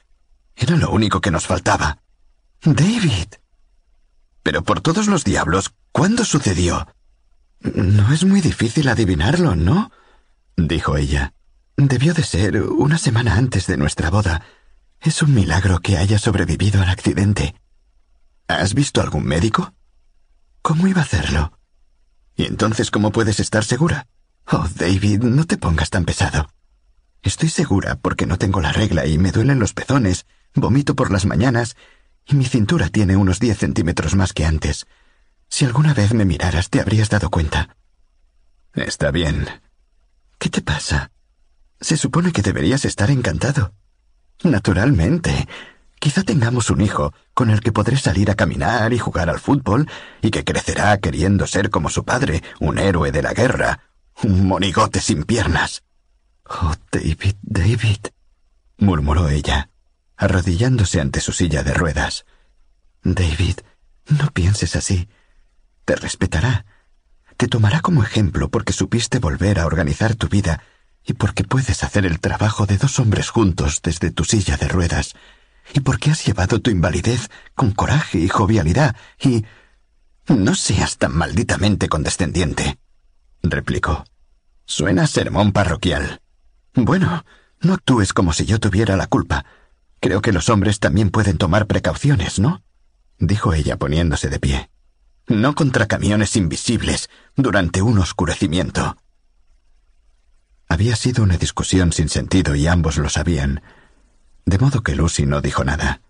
[0.56, 2.00] Era lo único que nos faltaba.
[2.64, 3.28] David.
[4.44, 6.88] Pero por todos los diablos, ¿cuándo sucedió?
[7.60, 9.92] No es muy difícil adivinarlo, ¿no?
[10.56, 11.34] dijo ella.
[11.78, 14.44] Debió de ser una semana antes de nuestra boda.
[15.00, 17.56] Es un milagro que haya sobrevivido al accidente.
[18.48, 19.74] ¿Has visto algún médico?
[20.62, 21.58] ¿Cómo iba a hacerlo?
[22.36, 24.08] ¿Y entonces cómo puedes estar segura?
[24.46, 26.50] Oh, David, no te pongas tan pesado.
[27.24, 30.26] Estoy segura porque no tengo la regla y me duelen los pezones,
[30.56, 31.76] vomito por las mañanas
[32.26, 34.88] y mi cintura tiene unos diez centímetros más que antes.
[35.48, 37.76] Si alguna vez me miraras te habrías dado cuenta.
[38.74, 39.48] Está bien.
[40.40, 41.12] ¿Qué te pasa?
[41.80, 43.74] Se supone que deberías estar encantado.
[44.44, 45.48] Naturalmente.
[46.00, 49.88] Quizá tengamos un hijo con el que podré salir a caminar y jugar al fútbol
[50.24, 53.82] y que crecerá queriendo ser como su padre, un héroe de la guerra,
[54.24, 55.84] un monigote sin piernas.
[56.54, 58.00] Oh, David, David,
[58.78, 59.70] murmuró ella,
[60.18, 62.26] arrodillándose ante su silla de ruedas.
[63.04, 63.60] David,
[64.10, 65.08] no pienses así.
[65.86, 66.66] Te respetará.
[67.38, 70.62] Te tomará como ejemplo porque supiste volver a organizar tu vida
[71.06, 75.16] y porque puedes hacer el trabajo de dos hombres juntos desde tu silla de ruedas,
[75.74, 79.46] y porque has llevado tu invalidez con coraje y jovialidad, y...
[80.28, 82.78] No seas tan malditamente condescendiente,
[83.42, 84.06] replicó.
[84.66, 86.21] Suena sermón parroquial.
[86.74, 87.26] Bueno,
[87.60, 89.46] no actúes como si yo tuviera la culpa.
[90.00, 92.64] Creo que los hombres también pueden tomar precauciones, ¿no?
[93.20, 94.70] dijo ella poniéndose de pie.
[95.28, 98.98] No contra camiones invisibles durante un oscurecimiento.
[100.68, 103.62] Había sido una discusión sin sentido y ambos lo sabían,
[104.46, 106.02] de modo que Lucy no dijo nada.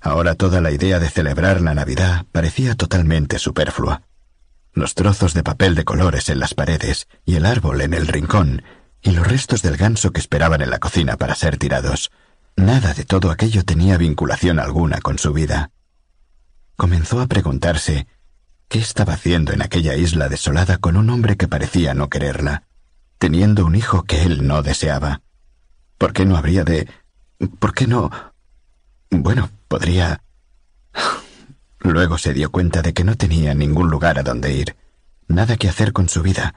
[0.00, 4.02] Ahora toda la idea de celebrar la Navidad parecía totalmente superflua.
[4.72, 8.62] Los trozos de papel de colores en las paredes y el árbol en el rincón
[9.02, 12.10] y los restos del ganso que esperaban en la cocina para ser tirados.
[12.56, 15.72] Nada de todo aquello tenía vinculación alguna con su vida.
[16.76, 18.06] Comenzó a preguntarse
[18.68, 22.64] qué estaba haciendo en aquella isla desolada con un hombre que parecía no quererla,
[23.18, 25.22] teniendo un hijo que él no deseaba.
[25.98, 26.88] ¿Por qué no habría de...
[27.58, 28.10] ¿Por qué no...
[29.10, 30.22] Bueno, podría...
[31.80, 34.76] Luego se dio cuenta de que no tenía ningún lugar a donde ir,
[35.26, 36.54] nada que hacer con su vida,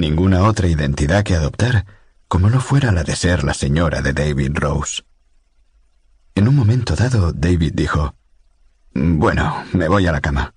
[0.00, 1.84] ninguna otra identidad que adoptar,
[2.26, 5.02] como no fuera la de ser la señora de David Rose.
[6.34, 8.14] En un momento dado, David dijo,
[8.94, 10.54] Bueno, me voy a la cama.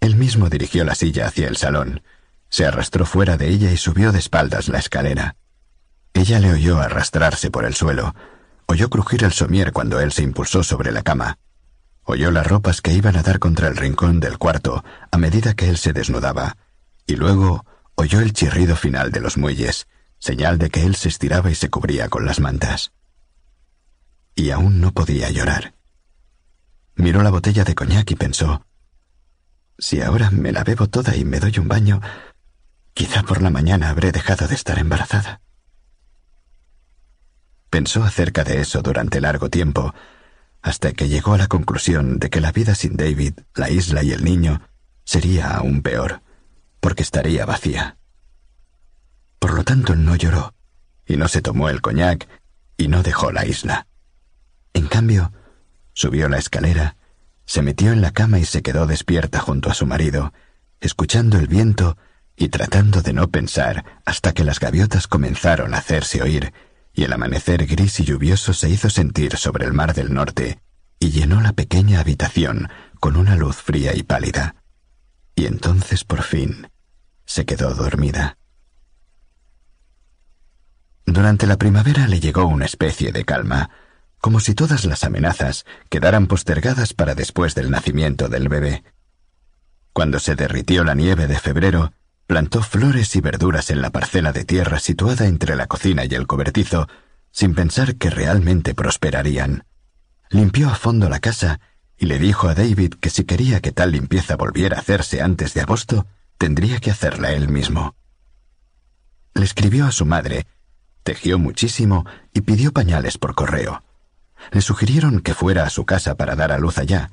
[0.00, 2.02] Él mismo dirigió la silla hacia el salón,
[2.48, 5.36] se arrastró fuera de ella y subió de espaldas la escalera.
[6.14, 8.14] Ella le oyó arrastrarse por el suelo,
[8.66, 11.38] oyó crujir el somier cuando él se impulsó sobre la cama,
[12.04, 15.68] oyó las ropas que iban a dar contra el rincón del cuarto a medida que
[15.68, 16.56] él se desnudaba,
[17.06, 17.64] y luego
[17.96, 19.86] oyó el chirrido final de los muelles,
[20.18, 22.92] señal de que él se estiraba y se cubría con las mantas.
[24.34, 25.74] Y aún no podía llorar.
[26.96, 28.66] Miró la botella de coñac y pensó,
[29.78, 32.00] si ahora me la bebo toda y me doy un baño,
[32.94, 35.40] quizá por la mañana habré dejado de estar embarazada.
[37.70, 39.92] Pensó acerca de eso durante largo tiempo,
[40.62, 44.12] hasta que llegó a la conclusión de que la vida sin David, la isla y
[44.12, 44.62] el niño
[45.04, 46.23] sería aún peor
[46.84, 47.96] porque estaría vacía.
[49.38, 50.52] Por lo tanto, no lloró,
[51.06, 52.28] y no se tomó el coñac,
[52.76, 53.86] y no dejó la isla.
[54.74, 55.32] En cambio,
[55.94, 56.98] subió la escalera,
[57.46, 60.34] se metió en la cama y se quedó despierta junto a su marido,
[60.78, 61.96] escuchando el viento
[62.36, 66.52] y tratando de no pensar hasta que las gaviotas comenzaron a hacerse oír
[66.92, 70.60] y el amanecer gris y lluvioso se hizo sentir sobre el mar del norte
[70.98, 72.68] y llenó la pequeña habitación
[73.00, 74.56] con una luz fría y pálida.
[75.34, 76.68] Y entonces por fin
[77.24, 78.38] se quedó dormida.
[81.06, 83.70] Durante la primavera le llegó una especie de calma,
[84.18, 88.84] como si todas las amenazas quedaran postergadas para después del nacimiento del bebé.
[89.92, 91.92] Cuando se derritió la nieve de febrero,
[92.26, 96.26] Plantó flores y verduras en la parcela de tierra situada entre la cocina y el
[96.26, 96.88] cobertizo,
[97.30, 99.64] sin pensar que realmente prosperarían.
[100.30, 101.60] Limpió a fondo la casa
[101.98, 105.52] y le dijo a David que si quería que tal limpieza volviera a hacerse antes
[105.52, 106.06] de agosto,
[106.38, 107.94] tendría que hacerla él mismo.
[109.34, 110.46] Le escribió a su madre,
[111.02, 113.82] tejió muchísimo y pidió pañales por correo.
[114.52, 117.10] Le sugirieron que fuera a su casa para dar a luz allá,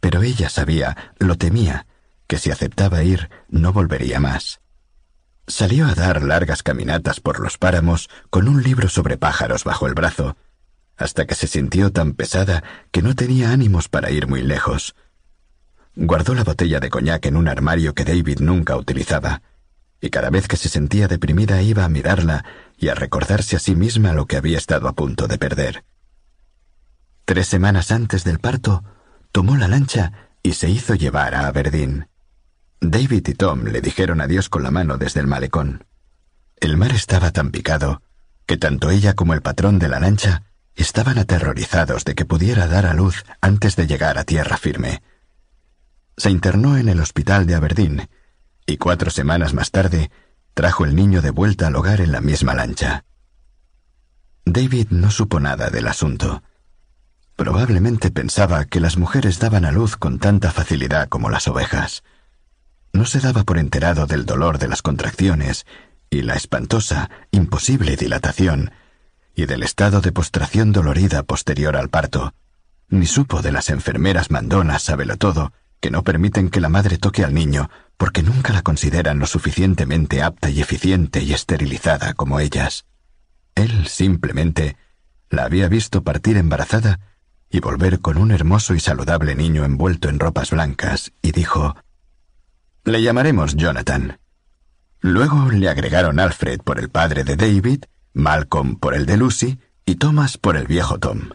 [0.00, 1.86] pero ella sabía, lo temía,
[2.26, 4.60] que si aceptaba ir no volvería más.
[5.46, 9.94] Salió a dar largas caminatas por los páramos con un libro sobre pájaros bajo el
[9.94, 10.36] brazo,
[10.96, 14.94] hasta que se sintió tan pesada que no tenía ánimos para ir muy lejos.
[15.94, 19.42] Guardó la botella de coñac en un armario que David nunca utilizaba,
[20.00, 22.44] y cada vez que se sentía deprimida iba a mirarla
[22.78, 25.84] y a recordarse a sí misma lo que había estado a punto de perder.
[27.24, 28.82] Tres semanas antes del parto,
[29.30, 30.12] tomó la lancha
[30.42, 32.08] y se hizo llevar a Aberdeen.
[32.80, 35.84] David y Tom le dijeron adiós con la mano desde el malecón.
[36.58, 38.02] El mar estaba tan picado
[38.46, 40.42] que tanto ella como el patrón de la lancha
[40.74, 45.02] estaban aterrorizados de que pudiera dar a luz antes de llegar a tierra firme.
[46.16, 48.08] Se internó en el hospital de Aberdeen
[48.66, 50.10] y cuatro semanas más tarde
[50.54, 53.04] trajo el niño de vuelta al hogar en la misma lancha.
[54.44, 56.42] David no supo nada del asunto.
[57.36, 62.02] Probablemente pensaba que las mujeres daban a luz con tanta facilidad como las ovejas.
[62.92, 65.64] No se daba por enterado del dolor de las contracciones
[66.10, 68.72] y la espantosa, imposible dilatación,
[69.34, 72.34] y del estado de postración dolorida posterior al parto,
[72.88, 75.52] ni supo de las enfermeras mandonas, sábelo todo,
[75.82, 77.68] que no permiten que la madre toque al niño
[77.98, 82.86] porque nunca la consideran lo suficientemente apta y eficiente y esterilizada como ellas.
[83.54, 84.76] Él simplemente
[85.28, 87.00] la había visto partir embarazada
[87.50, 91.74] y volver con un hermoso y saludable niño envuelto en ropas blancas, y dijo
[92.84, 94.18] le llamaremos Jonathan.
[95.00, 99.96] Luego le agregaron Alfred por el padre de David, Malcolm por el de Lucy y
[99.96, 101.30] Thomas por el viejo Tom.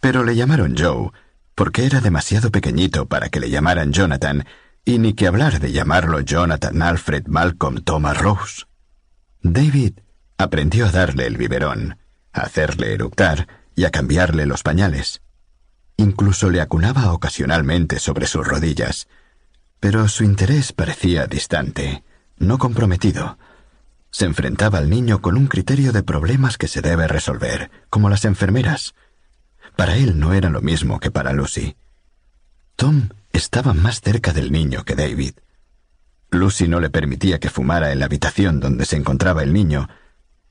[0.00, 1.10] Pero le llamaron Joe
[1.60, 4.46] porque era demasiado pequeñito para que le llamaran Jonathan
[4.82, 8.64] y ni que hablar de llamarlo Jonathan Alfred Malcolm Thomas Rose.
[9.42, 9.98] David
[10.38, 11.98] aprendió a darle el biberón,
[12.32, 13.46] a hacerle eructar
[13.76, 15.20] y a cambiarle los pañales.
[15.98, 19.06] Incluso le acunaba ocasionalmente sobre sus rodillas,
[19.80, 22.04] pero su interés parecía distante,
[22.38, 23.36] no comprometido.
[24.10, 28.24] Se enfrentaba al niño con un criterio de problemas que se debe resolver, como las
[28.24, 28.94] enfermeras.
[29.80, 31.74] Para él no era lo mismo que para Lucy.
[32.76, 35.32] Tom estaba más cerca del niño que David.
[36.30, 39.88] Lucy no le permitía que fumara en la habitación donde se encontraba el niño,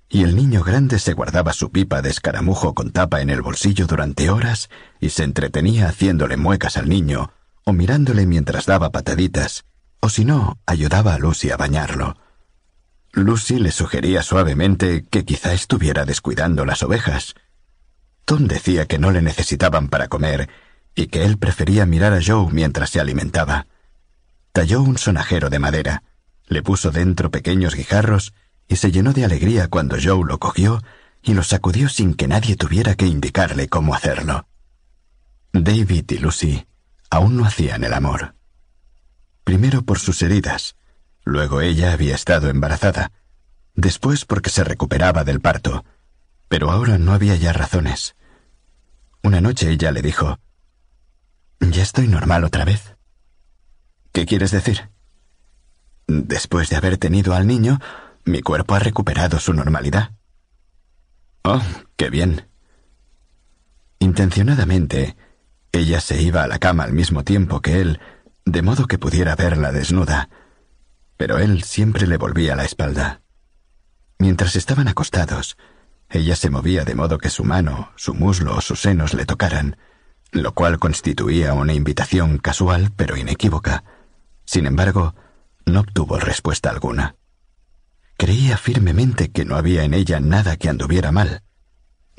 [0.10, 3.86] y el niño grande se guardaba su pipa de escaramujo con tapa en el bolsillo
[3.86, 4.68] durante horas
[5.00, 7.32] y se entretenía haciéndole muecas al niño
[7.66, 9.64] o mirándole mientras daba pataditas,
[10.00, 12.18] o si no, ayudaba a Lucy a bañarlo.
[13.12, 17.36] Lucy le sugería suavemente que quizá estuviera descuidando las ovejas.
[18.30, 20.50] Tom decía que no le necesitaban para comer
[20.94, 23.66] y que él prefería mirar a Joe mientras se alimentaba.
[24.52, 26.04] Talló un sonajero de madera,
[26.46, 28.36] le puso dentro pequeños guijarros
[28.68, 30.84] y se llenó de alegría cuando Joe lo cogió
[31.24, 34.48] y lo sacudió sin que nadie tuviera que indicarle cómo hacerlo.
[35.52, 36.68] David y Lucy
[37.10, 38.36] aún no hacían el amor.
[39.44, 40.76] Primero por sus heridas,
[41.24, 43.12] luego ella había estado embarazada,
[43.74, 45.84] después porque se recuperaba del parto,
[46.48, 48.14] pero ahora no había ya razones.
[49.24, 50.40] Una noche ella le dijo,
[51.60, 52.96] Ya estoy normal otra vez.
[54.12, 54.90] ¿Qué quieres decir?
[56.08, 57.80] Después de haber tenido al niño,
[58.26, 60.12] mi cuerpo ha recuperado su normalidad.
[61.44, 61.62] Oh,
[61.96, 62.48] qué bien.
[64.00, 65.16] Intencionadamente,
[65.72, 68.00] ella se iba a la cama al mismo tiempo que él,
[68.46, 70.30] de modo que pudiera verla desnuda,
[71.18, 73.22] pero él siempre le volvía la espalda.
[74.18, 75.58] Mientras estaban acostados,
[76.10, 79.78] ella se movía de modo que su mano, su muslo o sus senos le tocaran,
[80.32, 83.84] lo cual constituía una invitación casual pero inequívoca.
[84.46, 85.16] Sin embargo,
[85.66, 87.16] no obtuvo respuesta alguna.
[88.18, 91.44] Creía firmemente que no había en ella nada que anduviera mal,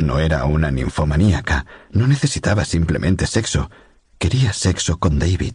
[0.00, 3.70] no era una ninfomaníaca, no necesitaba simplemente sexo,
[4.18, 5.54] quería sexo con David.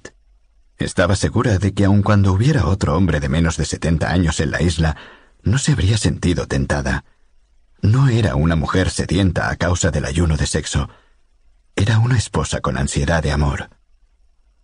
[0.77, 4.51] Estaba segura de que aun cuando hubiera otro hombre de menos de setenta años en
[4.51, 4.97] la isla,
[5.41, 7.05] no se habría sentido tentada.
[7.85, 10.89] No era una mujer sedienta a causa del ayuno de sexo.
[11.75, 13.69] Era una esposa con ansiedad de amor.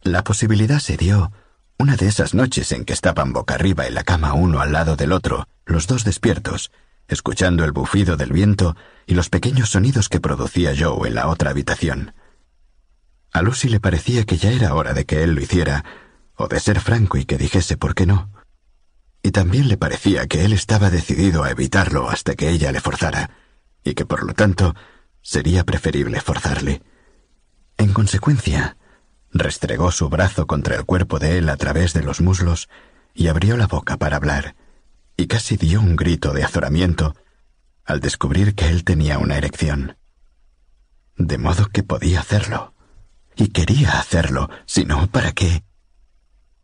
[0.02, 1.32] La posibilidad se dio
[1.78, 4.96] una de esas noches en que estaban boca arriba en la cama uno al lado
[4.96, 6.72] del otro, los dos despiertos,
[7.08, 8.76] escuchando el bufido del viento
[9.06, 12.16] y los pequeños sonidos que producía Joe en la otra habitación.
[13.34, 15.86] A Lucy le parecía que ya era hora de que él lo hiciera,
[16.34, 18.32] o de ser franco y que dijese por qué no.
[19.24, 23.32] Y también le parecía que él estaba decidido a evitarlo hasta que ella le forzara,
[23.84, 24.76] y que por lo tanto
[25.22, 26.82] sería preferible forzarle.
[27.78, 28.78] En consecuencia,
[29.32, 32.70] restregó su brazo contra el cuerpo de él a través de los muslos
[33.14, 34.56] y abrió la boca para hablar,
[35.18, 37.16] y casi dio un grito de azoramiento
[37.86, 39.98] al descubrir que él tenía una erección.
[41.18, 42.74] De modo que podía hacerlo.
[43.36, 45.64] Y quería hacerlo, si no, ¿para qué?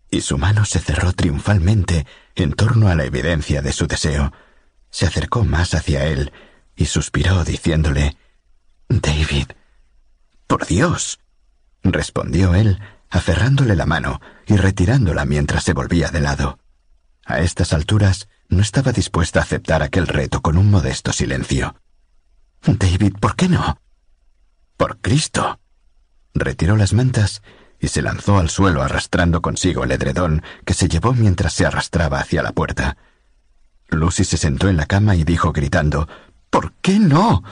[0.10, 2.06] Y su mano se cerró triunfalmente
[2.36, 4.32] en torno a la evidencia de su deseo.
[4.90, 6.32] Se acercó más hacia él
[6.76, 8.16] y suspiró diciéndole
[8.88, 9.48] David.
[10.48, 11.20] Por Dios.
[11.84, 12.80] respondió él,
[13.10, 16.60] aferrándole la mano y retirándola mientras se volvía de lado.
[17.26, 21.76] A estas alturas no estaba dispuesta a aceptar aquel reto con un modesto silencio.
[22.66, 23.82] David, ¿por qué no?
[24.78, 25.60] Por Cristo.
[26.34, 27.42] Retiró las mantas
[27.80, 32.20] y se lanzó al suelo arrastrando consigo el edredón que se llevó mientras se arrastraba
[32.20, 32.98] hacia la puerta.
[33.90, 36.08] Lucy se sentó en la cama y dijo gritando
[36.50, 37.44] ¿Por qué no?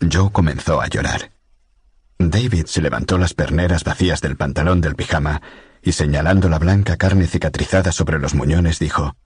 [0.00, 1.32] Joe comenzó a llorar.
[2.18, 5.40] David se levantó las perneras vacías del pantalón del pijama
[5.82, 9.16] y señalando la blanca carne cicatrizada sobre los muñones dijo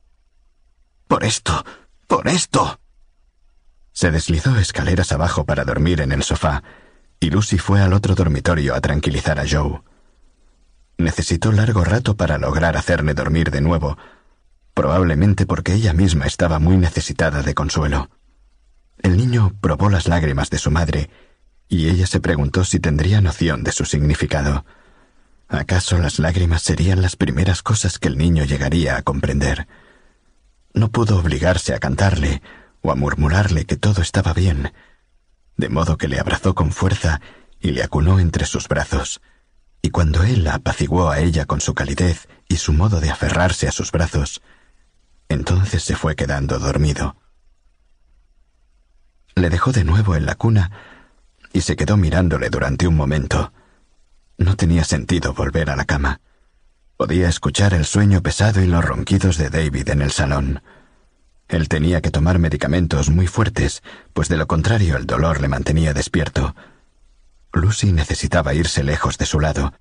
[1.08, 1.64] Por esto,
[2.06, 2.78] por esto.
[3.92, 6.62] Se deslizó escaleras abajo para dormir en el sofá
[7.22, 9.80] y Lucy fue al otro dormitorio a tranquilizar a Joe.
[10.98, 13.96] Necesitó largo rato para lograr hacerle dormir de nuevo,
[14.74, 18.10] probablemente porque ella misma estaba muy necesitada de consuelo.
[18.98, 21.10] El niño probó las lágrimas de su madre
[21.68, 24.64] y ella se preguntó si tendría noción de su significado.
[25.48, 29.68] ¿Acaso las lágrimas serían las primeras cosas que el niño llegaría a comprender?
[30.74, 32.42] No pudo obligarse a cantarle
[32.80, 34.72] o a murmurarle que todo estaba bien,
[35.56, 37.20] de modo que le abrazó con fuerza
[37.60, 39.20] y le acunó entre sus brazos,
[39.82, 43.68] y cuando él la apaciguó a ella con su calidez y su modo de aferrarse
[43.68, 44.42] a sus brazos,
[45.28, 47.16] entonces se fue quedando dormido.
[49.34, 50.70] Le dejó de nuevo en la cuna
[51.52, 53.52] y se quedó mirándole durante un momento.
[54.38, 56.20] No tenía sentido volver a la cama.
[56.96, 60.62] Podía escuchar el sueño pesado y los ronquidos de David en el salón.
[61.52, 63.82] Él tenía que tomar medicamentos muy fuertes,
[64.14, 66.56] pues de lo contrario el dolor le mantenía despierto.
[67.52, 69.74] Lucy necesitaba irse lejos de su lado,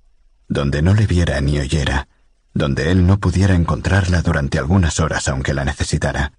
[0.48, 2.08] donde no le viera ni oyera,
[2.52, 6.34] donde él no pudiera encontrarla durante algunas horas aunque la necesitara.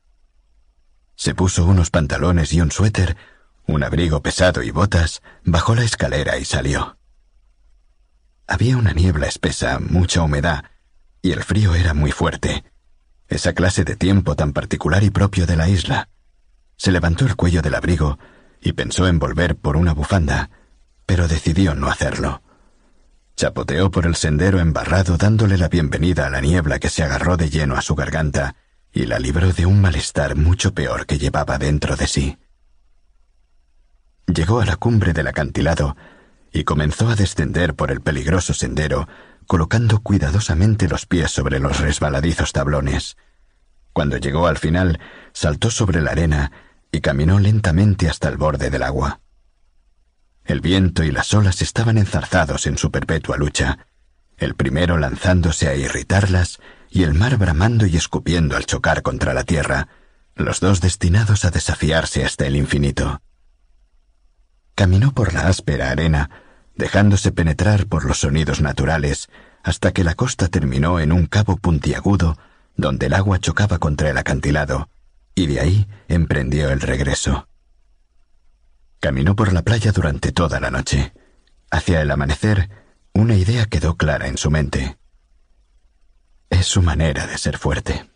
[1.15, 3.17] Se puso unos pantalones y un suéter,
[3.65, 6.99] un abrigo pesado y botas, bajó la escalera y salió.
[8.45, 10.65] Había una niebla espesa, mucha humedad,
[11.23, 12.63] y el frío era muy fuerte
[13.33, 16.09] esa clase de tiempo tan particular y propio de la isla.
[16.77, 18.19] Se levantó el cuello del abrigo
[18.61, 20.49] y pensó en volver por una bufanda,
[21.05, 22.41] pero decidió no hacerlo.
[23.35, 27.49] Chapoteó por el sendero embarrado dándole la bienvenida a la niebla que se agarró de
[27.49, 28.55] lleno a su garganta
[28.91, 32.37] y la libró de un malestar mucho peor que llevaba dentro de sí.
[34.27, 35.97] Llegó a la cumbre del acantilado
[36.51, 39.07] y comenzó a descender por el peligroso sendero
[39.47, 43.17] colocando cuidadosamente los pies sobre los resbaladizos tablones.
[43.93, 44.99] Cuando llegó al final,
[45.33, 46.51] saltó sobre la arena
[46.91, 49.21] y caminó lentamente hasta el borde del agua.
[50.45, 53.87] El viento y las olas estaban enzarzados en su perpetua lucha,
[54.37, 56.59] el primero lanzándose a irritarlas
[56.89, 59.87] y el mar bramando y escupiendo al chocar contra la tierra,
[60.35, 63.21] los dos destinados a desafiarse hasta el infinito.
[64.75, 66.29] Caminó por la áspera arena,
[66.75, 69.29] dejándose penetrar por los sonidos naturales,
[69.63, 72.37] hasta que la costa terminó en un cabo puntiagudo
[72.75, 74.89] donde el agua chocaba contra el acantilado,
[75.35, 77.47] y de ahí emprendió el regreso.
[78.99, 81.13] Caminó por la playa durante toda la noche.
[81.69, 82.69] Hacia el amanecer,
[83.13, 84.97] una idea quedó clara en su mente.
[86.49, 88.09] Es su manera de ser fuerte.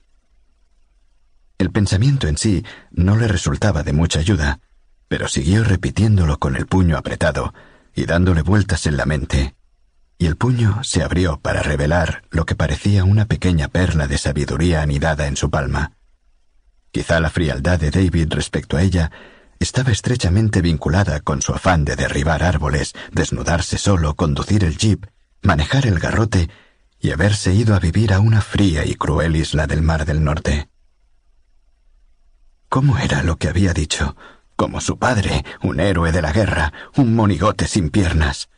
[1.57, 4.59] El pensamiento en sí no le resultaba de mucha ayuda,
[5.07, 7.53] pero siguió repitiéndolo con el puño apretado,
[7.97, 9.55] y dándole vueltas en la mente,
[10.19, 14.83] y el puño se abrió para revelar lo que parecía una pequeña perla de sabiduría
[14.83, 15.93] anidada en su palma.
[16.91, 19.11] Quizá la frialdad de David respecto a ella
[19.59, 25.07] estaba estrechamente vinculada con su afán de derribar árboles, desnudarse solo, conducir el jeep,
[25.41, 26.51] manejar el garrote
[26.99, 30.69] y haberse ido a vivir a una fría y cruel isla del Mar del Norte.
[32.69, 34.15] ¿Cómo era lo que había dicho?
[34.57, 38.49] Como su padre, un héroe de la guerra, un monigote sin piernas.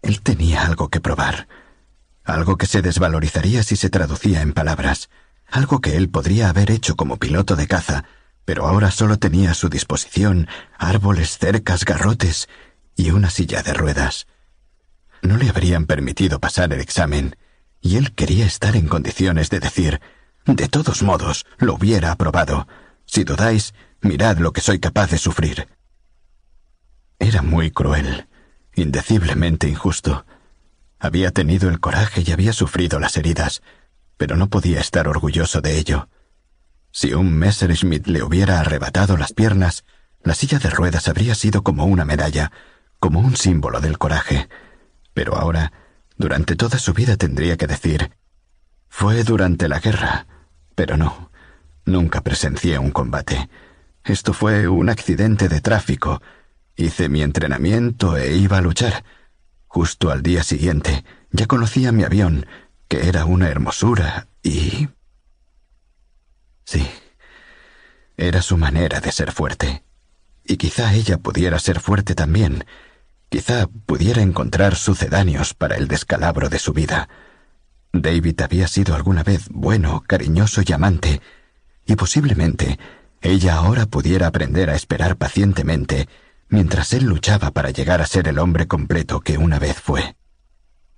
[0.00, 1.48] Él tenía algo que probar,
[2.24, 5.10] algo que se desvalorizaría si se traducía en palabras,
[5.50, 8.04] algo que él podría haber hecho como piloto de caza,
[8.44, 10.48] pero ahora solo tenía a su disposición
[10.78, 12.48] árboles, cercas, garrotes
[12.94, 14.28] y una silla de ruedas.
[15.20, 17.36] No le habrían permitido pasar el examen,
[17.80, 20.00] y él quería estar en condiciones de decir
[20.44, 22.68] De todos modos, lo hubiera aprobado.
[23.04, 23.74] Si dudáis,
[24.06, 25.68] mirad lo que soy capaz de sufrir.
[27.18, 28.28] Era muy cruel,
[28.74, 30.24] indeciblemente injusto.
[30.98, 33.62] Había tenido el coraje y había sufrido las heridas,
[34.16, 36.08] pero no podía estar orgulloso de ello.
[36.90, 39.84] Si un Messerschmitt le hubiera arrebatado las piernas,
[40.22, 42.50] la silla de ruedas habría sido como una medalla,
[42.98, 44.48] como un símbolo del coraje.
[45.12, 45.72] Pero ahora,
[46.16, 48.12] durante toda su vida tendría que decir,
[48.88, 50.26] fue durante la guerra,
[50.74, 51.30] pero no,
[51.84, 53.48] nunca presencié un combate.
[54.06, 56.22] Esto fue un accidente de tráfico.
[56.76, 59.04] Hice mi entrenamiento e iba a luchar.
[59.66, 62.46] Justo al día siguiente ya conocía mi avión,
[62.86, 64.88] que era una hermosura, y...
[66.64, 66.88] Sí,
[68.16, 69.82] era su manera de ser fuerte.
[70.44, 72.64] Y quizá ella pudiera ser fuerte también.
[73.28, 77.08] Quizá pudiera encontrar sucedáneos para el descalabro de su vida.
[77.92, 81.20] David había sido alguna vez bueno, cariñoso y amante,
[81.86, 82.78] y posiblemente
[83.26, 86.08] ella ahora pudiera aprender a esperar pacientemente
[86.48, 90.16] mientras él luchaba para llegar a ser el hombre completo que una vez fue.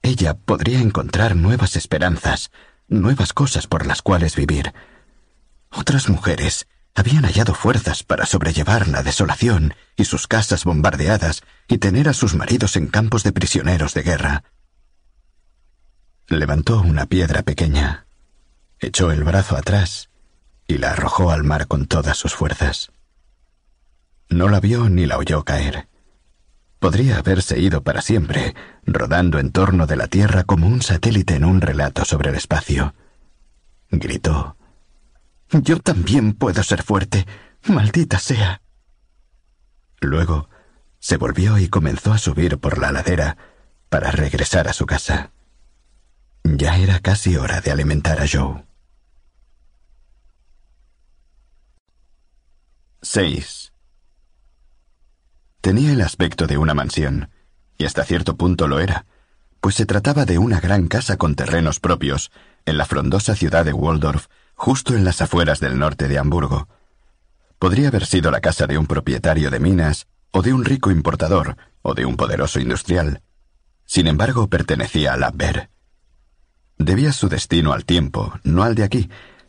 [0.02, 2.50] Ella podría encontrar nuevas esperanzas,
[2.86, 4.74] nuevas cosas por las cuales vivir.
[5.70, 12.08] Otras mujeres habían hallado fuerzas para sobrellevar la desolación y sus casas bombardeadas y tener
[12.08, 14.44] a sus maridos en campos de prisioneros de guerra.
[16.26, 18.06] Levantó una piedra pequeña,
[18.80, 20.08] echó el brazo atrás
[20.68, 22.92] y la arrojó al mar con todas sus fuerzas.
[24.28, 25.88] No la vio ni la oyó caer.
[26.78, 28.54] Podría haberse ido para siempre,
[28.84, 32.94] rodando en torno de la Tierra como un satélite en un relato sobre el espacio.
[33.90, 34.56] Gritó.
[35.50, 37.26] Yo también puedo ser fuerte,
[37.64, 38.60] maldita sea.
[40.00, 40.48] Luego
[41.00, 43.38] se volvió y comenzó a subir por la ladera
[43.88, 45.30] para regresar a su casa.
[46.44, 48.67] Ya era casi hora de alimentar a Joe.
[53.10, 53.72] 6.
[55.62, 57.30] Tenía el aspecto de una mansión,
[57.78, 59.06] y hasta cierto punto lo era,
[59.62, 62.30] pues se trataba de una gran casa con terrenos propios,
[62.66, 64.26] en la frondosa ciudad de Waldorf,
[64.56, 66.68] justo en las afueras del norte de Hamburgo.
[67.58, 71.56] Podría haber sido la casa de un propietario de minas, o de un rico importador,
[71.80, 73.22] o de un poderoso industrial.
[73.86, 75.70] Sin embargo, pertenecía a Labber.
[76.76, 79.08] Debía su destino al tiempo, no al de aquí,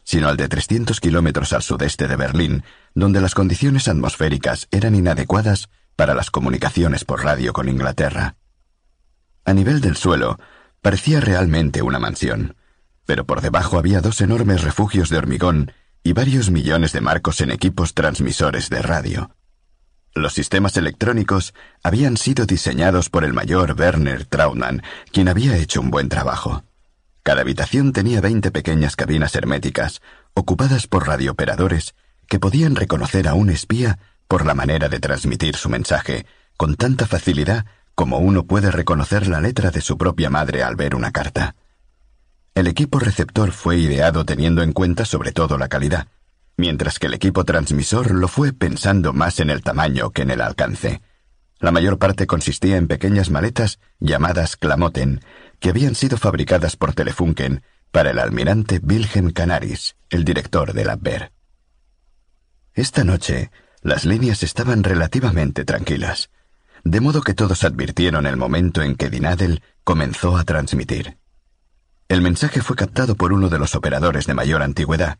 [0.09, 2.63] sino al de 300 kilómetros al sudeste de Berlín,
[2.95, 8.35] donde las condiciones atmosféricas eran inadecuadas para las comunicaciones por radio con Inglaterra.
[9.45, 10.39] A nivel del suelo,
[10.81, 12.55] parecía realmente una mansión,
[13.05, 17.51] pero por debajo había dos enormes refugios de hormigón y varios millones de marcos en
[17.51, 19.35] equipos transmisores de radio.
[20.15, 21.53] Los sistemas electrónicos
[21.83, 24.81] habían sido diseñados por el mayor Werner Trautmann,
[25.11, 26.63] quien había hecho un buen trabajo.
[27.29, 30.01] Cada habitación tenía veinte pequeñas cabinas herméticas,
[30.33, 31.93] ocupadas por radiooperadores
[32.27, 36.25] que podían reconocer a un espía por la manera de transmitir su mensaje,
[36.57, 40.95] con tanta facilidad como uno puede reconocer la letra de su propia madre al ver
[40.95, 41.55] una carta.
[42.55, 46.07] El equipo receptor fue ideado teniendo en cuenta sobre todo la calidad,
[46.57, 50.41] mientras que el equipo transmisor lo fue pensando más en el tamaño que en el
[50.41, 51.03] alcance.
[51.59, 55.19] La mayor parte consistía en pequeñas maletas llamadas clamoten,
[55.59, 60.99] que habían sido fabricadas por Telefunken para el almirante Wilhelm Canaris, el director de la.
[62.73, 66.29] Esta noche, las líneas estaban relativamente tranquilas,
[66.83, 71.17] de modo que todos advirtieron el momento en que Dinadel comenzó a transmitir.
[72.07, 75.19] El mensaje fue captado por uno de los operadores de mayor antigüedad,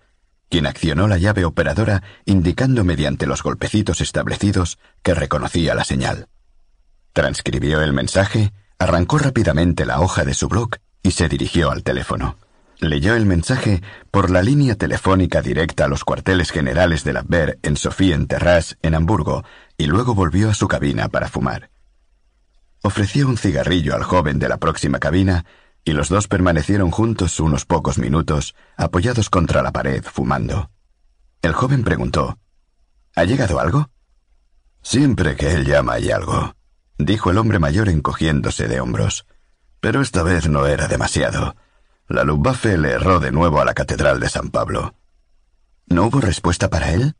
[0.49, 6.27] quien accionó la llave operadora indicando mediante los golpecitos establecidos que reconocía la señal.
[7.13, 12.37] Transcribió el mensaje Arrancó rápidamente la hoja de su blog y se dirigió al teléfono.
[12.79, 17.59] Leyó el mensaje por la línea telefónica directa a los cuarteles generales de la BER
[17.61, 19.43] en Sofía en Terras, en Hamburgo,
[19.77, 21.71] y luego volvió a su cabina para fumar.
[22.81, 25.45] Ofreció un cigarrillo al joven de la próxima cabina
[25.83, 30.71] y los dos permanecieron juntos unos pocos minutos, apoyados contra la pared, fumando.
[31.41, 32.39] El joven preguntó,
[33.13, 33.89] ¿Ha llegado algo?
[34.81, 36.55] Siempre que él llama hay algo
[36.99, 39.25] dijo el hombre mayor encogiéndose de hombros.
[39.79, 41.55] Pero esta vez no era demasiado.
[42.07, 44.93] La Luftwaffe le erró de nuevo a la Catedral de San Pablo.
[45.87, 47.15] ¿No hubo respuesta para él?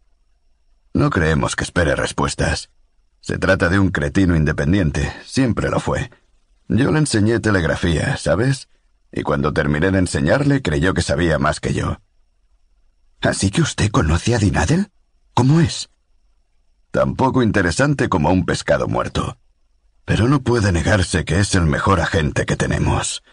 [0.94, 2.70] No creemos que espere respuestas.
[3.22, 6.12] Se trata de un cretino independiente, siempre lo fue.
[6.68, 8.70] Yo le enseñé telegrafía, ¿sabes?
[9.12, 11.98] Y cuando terminé de enseñarle creyó que sabía más que yo.
[13.22, 14.92] ¿Así que usted conoce a Dinadel?
[15.34, 15.90] ¿Cómo es?
[16.92, 19.38] Tan poco interesante como un pescado muerto.
[20.06, 23.24] Pero no puede negarse que es el mejor agente que tenemos.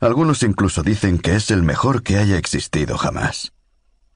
[0.00, 3.52] Algunos incluso dicen que es el mejor que haya existido jamás.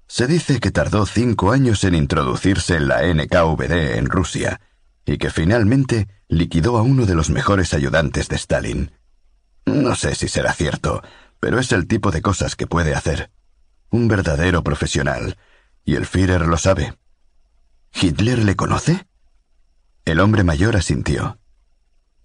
[0.07, 4.61] Se dice que tardó cinco años en introducirse en la NKVD en Rusia
[5.05, 8.93] y que finalmente liquidó a uno de los mejores ayudantes de Stalin.
[9.67, 11.03] No sé si será cierto,
[11.41, 13.31] pero es el tipo de cosas que puede hacer.
[13.91, 15.39] Un verdadero profesional,
[15.85, 16.95] y el Führer lo sabe.
[17.95, 19.07] ¿Hitler le conoce?
[20.05, 21.39] El hombre mayor asintió.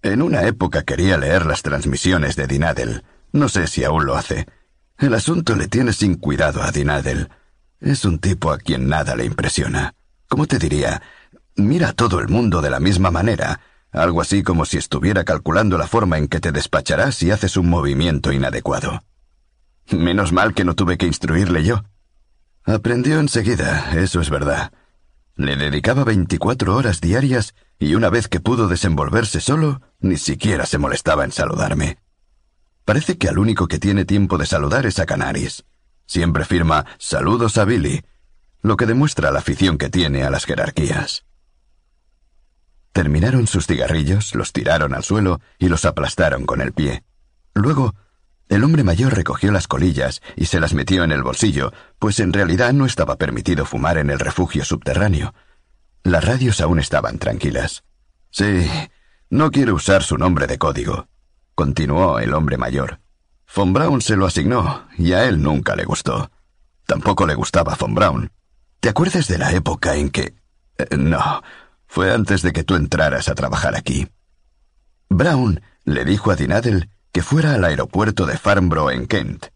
[0.04, 3.04] En una época quería leer las transmisiones de Dinadel.
[3.32, 4.46] No sé si aún lo hace.
[4.98, 7.30] El asunto le tiene sin cuidado a Dinadel.
[7.80, 9.94] Es un tipo a quien nada le impresiona.
[10.28, 11.00] ¿Cómo te diría?
[11.56, 13.60] Mira a todo el mundo de la misma manera,
[13.92, 17.70] algo así como si estuviera calculando la forma en que te despacharás si haces un
[17.70, 19.02] movimiento inadecuado.
[19.90, 21.82] Menos mal que no tuve que instruirle yo.
[22.64, 24.70] Aprendió enseguida, eso es verdad.
[25.34, 30.78] Le dedicaba veinticuatro horas diarias y una vez que pudo desenvolverse solo, ni siquiera se
[30.78, 31.98] molestaba en saludarme.
[32.84, 35.64] Parece que al único que tiene tiempo de saludar es a Canaris.
[36.06, 38.04] Siempre firma saludos a Billy,
[38.62, 41.24] lo que demuestra la afición que tiene a las jerarquías.
[42.92, 47.02] Terminaron sus cigarrillos, los tiraron al suelo y los aplastaron con el pie.
[47.54, 47.94] Luego,
[48.48, 52.32] el hombre mayor recogió las colillas y se las metió en el bolsillo, pues en
[52.32, 55.34] realidad no estaba permitido fumar en el refugio subterráneo.
[56.04, 57.82] Las radios aún estaban tranquilas.
[58.30, 58.70] Sí,
[59.30, 61.08] no quiere usar su nombre de código,
[61.54, 63.00] continuó el hombre mayor.
[63.54, 66.30] Von Braun se lo asignó y a él nunca le gustó.
[66.86, 68.30] Tampoco le gustaba Von Braun.
[68.80, 70.34] ¿Te acuerdas de la época en que...
[70.76, 71.42] Eh, no,
[71.86, 74.08] fue antes de que tú entraras a trabajar aquí.
[75.08, 79.46] Brown le dijo a Dinadel que fuera al aeropuerto de Farnborough en Kent.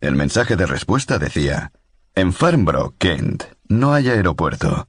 [0.00, 1.72] El mensaje de respuesta decía,
[2.14, 4.87] en Farnborough, Kent, no hay aeropuerto.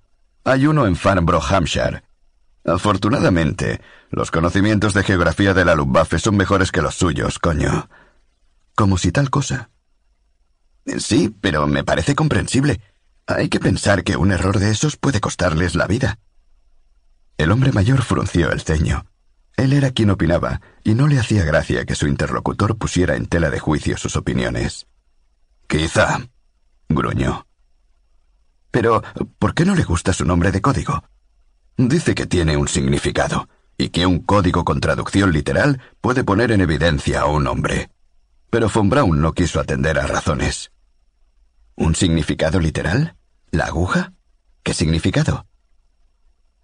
[0.50, 2.02] Hay uno en Farnborough, Hampshire.
[2.66, 7.88] Afortunadamente, los conocimientos de geografía de la Luftwaffe son mejores que los suyos, coño.
[8.74, 9.70] Como si tal cosa.
[10.98, 12.82] Sí, pero me parece comprensible.
[13.28, 16.18] Hay que pensar que un error de esos puede costarles la vida.
[17.38, 19.06] El hombre mayor frunció el ceño.
[19.56, 23.52] Él era quien opinaba, y no le hacía gracia que su interlocutor pusiera en tela
[23.52, 24.88] de juicio sus opiniones.
[25.68, 26.28] Quizá,
[26.88, 27.46] gruñó.
[28.72, 29.04] Pero,
[29.40, 31.04] ¿por qué no le gusta su nombre de código?
[31.78, 33.48] Dice que tiene un significado,
[33.78, 37.90] y que un código con traducción literal puede poner en evidencia a un hombre.
[38.50, 40.72] Pero von Braun no quiso atender a razones.
[41.76, 43.16] ¿Un significado literal?
[43.52, 44.12] ¿La aguja?
[44.64, 45.48] ¿Qué significado?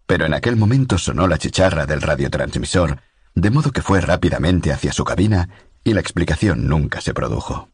[0.05, 2.99] Pero en aquel momento sonó la chicharra del radiotransmisor,
[3.33, 5.49] de modo que fue rápidamente hacia su cabina
[5.83, 7.69] y la explicación nunca se produjo.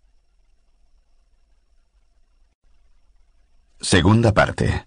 [3.84, 4.86] Segunda parte.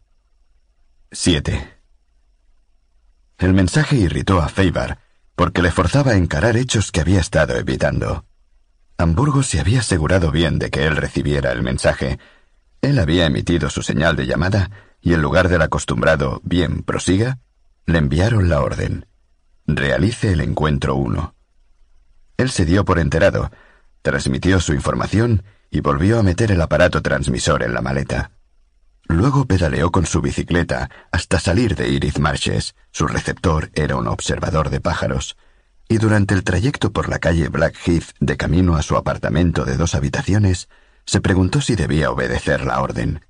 [1.11, 1.81] 7.
[3.39, 5.01] El mensaje irritó a Feibar
[5.35, 8.25] porque le forzaba a encarar hechos que había estado evitando.
[8.97, 12.21] Hamburgo se había asegurado bien de que él recibiera el mensaje.
[12.83, 17.41] Él había emitido su señal de llamada y en lugar del acostumbrado bien prosiga,
[17.87, 19.07] le enviaron la orden.
[19.67, 21.35] Realice el encuentro uno.
[22.37, 23.51] Él se dio por enterado,
[24.03, 28.31] transmitió su información y volvió a meter el aparato transmisor en la maleta.
[29.07, 32.75] Luego pedaleó con su bicicleta hasta salir de Iris Marshes.
[32.91, 35.37] Su receptor era un observador de pájaros.
[35.89, 39.95] Y durante el trayecto por la calle Blackheath de camino a su apartamento de dos
[39.95, 40.69] habitaciones,
[41.05, 43.21] se preguntó si debía obedecer la orden.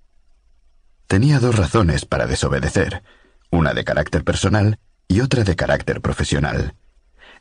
[1.09, 3.03] Tenía dos razones para desobedecer,
[3.51, 4.79] una de carácter personal
[5.09, 6.77] y otra de carácter profesional.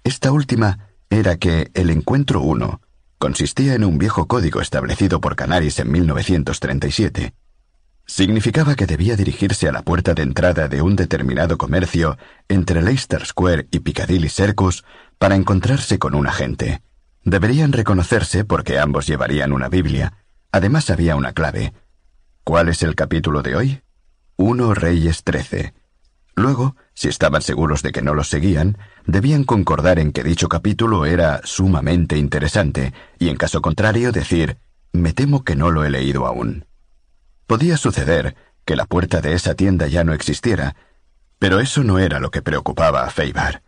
[0.03, 2.81] Esta última era que el encuentro 1
[3.19, 7.35] consistía en un viejo código establecido por Canaris en 1937
[8.05, 12.17] Significaba que debía dirigirse a la puerta de entrada de un determinado comercio
[12.49, 14.83] entre Leicester Square y Piccadilly Circus
[15.17, 16.81] para encontrarse con un agente.
[17.23, 20.25] Deberían reconocerse porque ambos llevarían una Biblia.
[20.51, 21.73] Además había una clave.
[22.43, 23.81] ¿Cuál es el capítulo de hoy?
[24.35, 25.73] 1 Reyes 13.
[26.35, 31.05] Luego, si estaban seguros de que no los seguían, debían concordar en que dicho capítulo
[31.05, 34.57] era sumamente interesante y en caso contrario decir,
[34.91, 36.65] me temo que no lo he leído aún.
[37.47, 40.75] Podía suceder que la puerta de esa tienda ya no existiera,
[41.39, 43.61] pero eso no era lo que preocupaba a Feibar.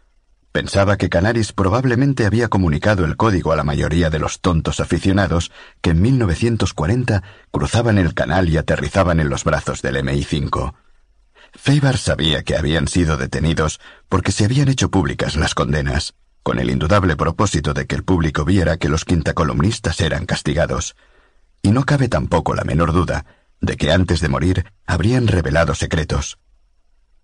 [0.53, 5.51] Pensaba que Canaris probablemente había comunicado el código a la mayoría de los tontos aficionados
[5.81, 10.73] que en 1940 cruzaban el canal y aterrizaban en los brazos del MI5.
[11.53, 16.69] Feibar sabía que habían sido detenidos porque se habían hecho públicas las condenas, con el
[16.69, 20.95] indudable propósito de que el público viera que los quintacolumnistas eran castigados.
[21.61, 23.25] Y no cabe tampoco la menor duda
[23.61, 26.37] de que antes de morir habrían revelado secretos.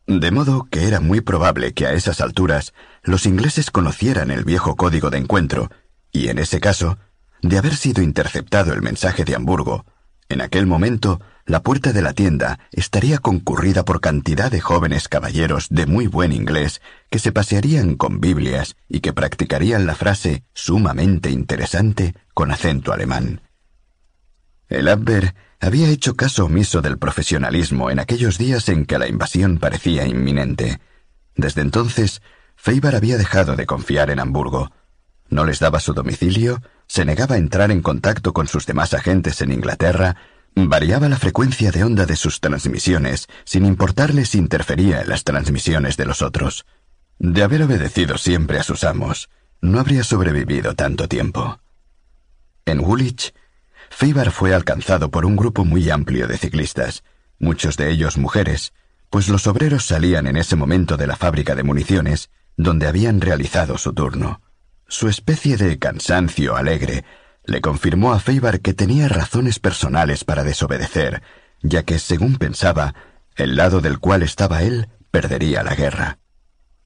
[0.08, 4.76] De modo que era muy probable que a esas alturas los ingleses conocieran el viejo
[4.76, 5.70] código de encuentro,
[6.12, 6.98] y en ese caso,
[7.42, 9.86] de haber sido interceptado el mensaje de Hamburgo,
[10.30, 15.68] en aquel momento la puerta de la tienda estaría concurrida por cantidad de jóvenes caballeros
[15.70, 21.30] de muy buen inglés que se pasearían con Biblias y que practicarían la frase sumamente
[21.30, 23.42] interesante con acento alemán.
[24.70, 29.60] El Abwehr había hecho caso omiso del profesionalismo en aquellos días en que la invasión
[29.60, 30.82] parecía inminente.
[31.36, 32.22] Desde entonces,
[32.56, 34.72] Feibar había dejado de confiar en Hamburgo.
[35.30, 39.42] No les daba su domicilio, se negaba a entrar en contacto con sus demás agentes
[39.42, 40.18] en Inglaterra,
[40.56, 45.96] variaba la frecuencia de onda de sus transmisiones, sin importarle si interfería en las transmisiones
[45.96, 46.66] de los otros.
[47.20, 49.30] De haber obedecido siempre a sus amos,
[49.62, 51.60] no habría sobrevivido tanto tiempo.
[52.66, 53.34] En Woolwich,
[53.92, 57.04] Feibar fue alcanzado por un grupo muy amplio de ciclistas,
[57.38, 58.74] muchos de ellos mujeres,
[59.12, 63.78] pues los obreros salían en ese momento de la fábrica de municiones, donde habían realizado
[63.78, 64.42] su turno.
[64.88, 67.04] Su especie de cansancio alegre
[67.46, 71.22] le confirmó a Feibar que tenía razones personales para desobedecer,
[71.62, 72.96] ya que, según pensaba,
[73.36, 76.18] el lado del cual estaba él perdería la guerra.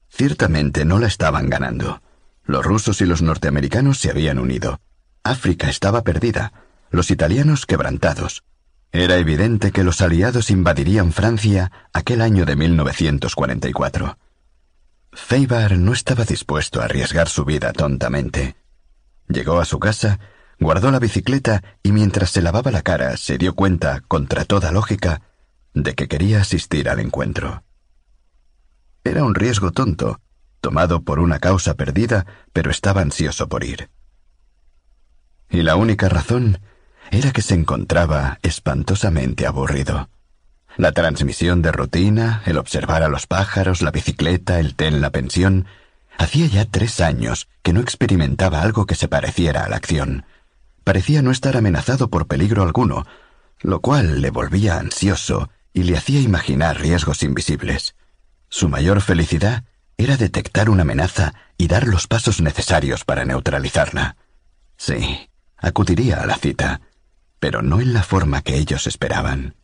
[0.08, 2.02] Ciertamente no la estaban ganando.
[2.44, 4.80] Los rusos y los norteamericanos se habían unido.
[5.22, 6.52] África estaba perdida,
[6.96, 8.42] los italianos quebrantados.
[8.90, 14.18] Era evidente que los aliados invadirían Francia aquel año de 1944.
[15.12, 18.56] Feibar no estaba dispuesto a arriesgar su vida tontamente.
[19.28, 20.18] Llegó a su casa,
[20.58, 25.22] guardó la bicicleta y mientras se lavaba la cara se dio cuenta, contra toda lógica,
[25.74, 27.62] de que quería asistir al encuentro.
[29.04, 30.20] Era un riesgo tonto,
[30.60, 33.90] tomado por una causa perdida, pero estaba ansioso por ir.
[35.50, 36.58] Y la única razón
[37.10, 40.08] era que se encontraba espantosamente aburrido.
[40.76, 45.10] La transmisión de rutina, el observar a los pájaros, la bicicleta, el té en la
[45.10, 45.66] pensión,
[46.18, 50.26] hacía ya tres años que no experimentaba algo que se pareciera a la acción.
[50.84, 53.06] Parecía no estar amenazado por peligro alguno,
[53.60, 57.94] lo cual le volvía ansioso y le hacía imaginar riesgos invisibles.
[58.48, 59.64] Su mayor felicidad
[59.98, 64.16] era detectar una amenaza y dar los pasos necesarios para neutralizarla.
[64.76, 66.82] Sí, acudiría a la cita,
[67.38, 69.56] pero no en la forma que ellos esperaban.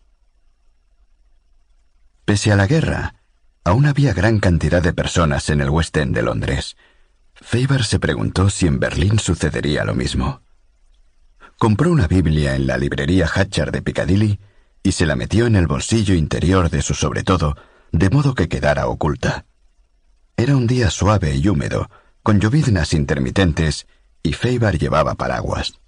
[2.25, 3.17] Pese a la guerra,
[3.65, 6.76] aún había gran cantidad de personas en el West End de Londres.
[7.34, 10.42] Faber se preguntó si en Berlín sucedería lo mismo.
[11.59, 14.41] Compró una Biblia en la librería Hatcher de Piccadilly
[14.83, 17.57] y se la metió en el bolsillo interior de su sobretodo,
[17.92, 19.47] de modo que quedara oculta.
[20.36, 21.91] Era un día suave y húmedo,
[22.23, 23.86] con lloviznas intermitentes,
[24.23, 25.82] y Faber llevaba paraguas.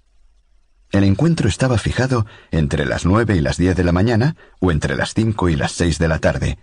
[0.95, 4.95] El encuentro estaba fijado entre las nueve y las diez de la mañana o entre
[4.95, 6.57] las cinco y las seis de la tarde,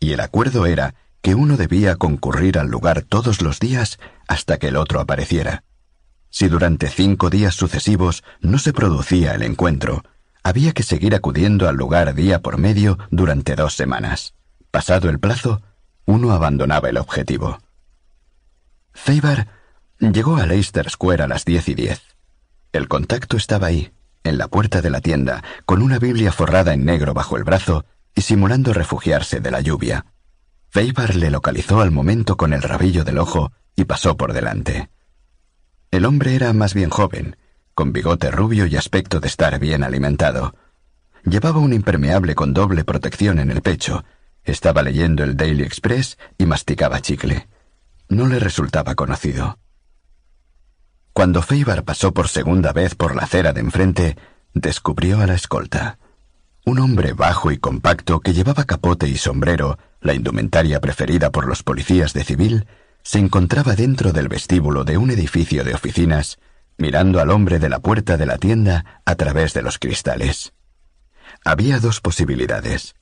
[0.00, 4.68] y el acuerdo era que uno debía concurrir al lugar todos los días hasta que
[4.68, 5.64] el otro apareciera.
[6.30, 10.02] Si durante cinco días sucesivos no se producía el encuentro,
[10.42, 14.32] había que seguir acudiendo al lugar día por medio durante dos semanas.
[14.70, 15.60] Pasado el plazo,
[16.06, 17.58] uno abandonaba el objetivo.
[18.94, 19.46] Faber
[19.98, 22.17] llegó a Leicester Square a las diez y diez.
[22.72, 23.92] El contacto estaba ahí,
[24.24, 27.84] en la puerta de la tienda, con una Biblia forrada en negro bajo el brazo
[28.14, 30.06] y simulando refugiarse de la lluvia.
[30.68, 34.90] Feibar le localizó al momento con el rabillo del ojo y pasó por delante.
[35.90, 37.36] El hombre era más bien joven,
[37.74, 40.54] con bigote rubio y aspecto de estar bien alimentado.
[41.24, 44.04] Llevaba un impermeable con doble protección en el pecho,
[44.44, 47.48] estaba leyendo el Daily Express y masticaba chicle.
[48.08, 49.58] No le resultaba conocido.
[51.18, 54.16] Cuando Feibar pasó por segunda vez por la acera de enfrente,
[54.54, 55.98] descubrió a la escolta.
[56.64, 61.64] Un hombre bajo y compacto que llevaba capote y sombrero, la indumentaria preferida por los
[61.64, 62.68] policías de civil,
[63.02, 66.38] se encontraba dentro del vestíbulo de un edificio de oficinas,
[66.76, 70.52] mirando al hombre de la puerta de la tienda a través de los cristales.
[71.44, 72.94] Había dos posibilidades.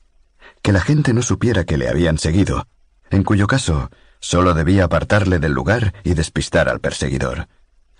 [0.63, 2.67] Que la gente no supiera que le habían seguido,
[3.11, 7.47] en cuyo caso solo debía apartarle del lugar y despistar al perseguidor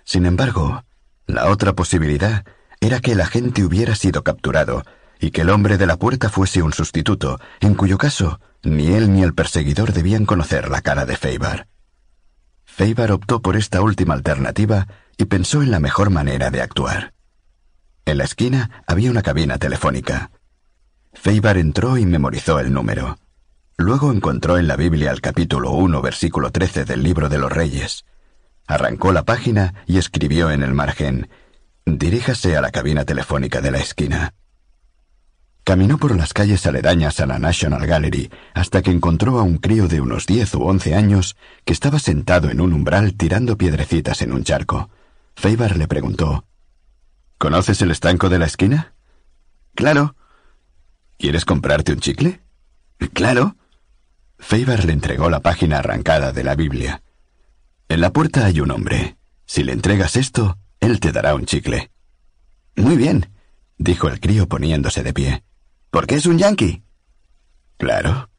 [0.08, 0.86] sin embargo,
[1.26, 2.45] la otra posibilidad
[2.80, 4.84] era que el agente hubiera sido capturado
[5.19, 9.11] y que el hombre de la puerta fuese un sustituto, en cuyo caso ni él
[9.11, 11.68] ni el perseguidor debían conocer la cara de Feibar.
[12.64, 14.88] Feibar optó por esta última alternativa
[15.18, 17.14] y pensó en la mejor manera de actuar.
[18.06, 20.32] En la esquina había una cabina telefónica.
[21.11, 23.18] Feibar entró y memorizó el número.
[23.76, 28.06] Luego encontró en la Biblia el capítulo 1, versículo 13 del libro de los Reyes.
[28.68, 31.30] Arrancó la página y escribió en el margen
[31.86, 34.34] Diríjase a la cabina telefónica de la esquina.
[35.64, 39.88] Caminó por las calles aledañas a la National Gallery hasta que encontró a un crío
[39.88, 44.34] de unos diez u once años que estaba sentado en un umbral tirando piedrecitas en
[44.34, 44.90] un charco.
[45.36, 46.46] Feibar le preguntó
[47.38, 48.94] ¿Conoces el estanco de la esquina?
[49.76, 50.16] Claro.
[51.18, 52.42] ¿Quieres comprarte un chicle?
[53.14, 53.56] Claro.
[54.40, 57.02] Faber le entregó la página arrancada de la Biblia.
[57.90, 59.17] En la puerta hay un hombre.
[59.45, 61.91] Si le entregas esto, él te dará un chicle.
[62.75, 63.32] Muy bien,
[63.77, 65.43] dijo el crío poniéndose de pie.
[65.90, 66.83] ¿Por qué es un yankee?
[67.77, 68.30] Claro,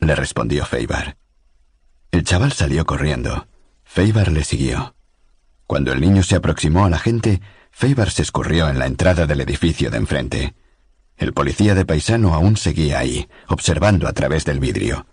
[0.00, 1.16] le respondió Faber.
[2.10, 3.46] El chaval salió corriendo.
[3.84, 4.94] Faber le siguió.
[5.66, 9.40] Cuando el niño se aproximó a la gente, Faber se escurrió en la entrada del
[9.40, 10.54] edificio de enfrente.
[11.16, 15.06] El policía de paisano aún seguía ahí, observando a través del vidrio.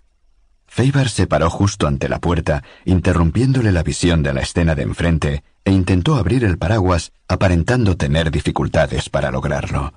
[0.68, 5.42] Faber se paró justo ante la puerta, interrumpiéndole la visión de la escena de enfrente,
[5.64, 9.92] e intentó abrir el paraguas, aparentando tener dificultades para lograrlo.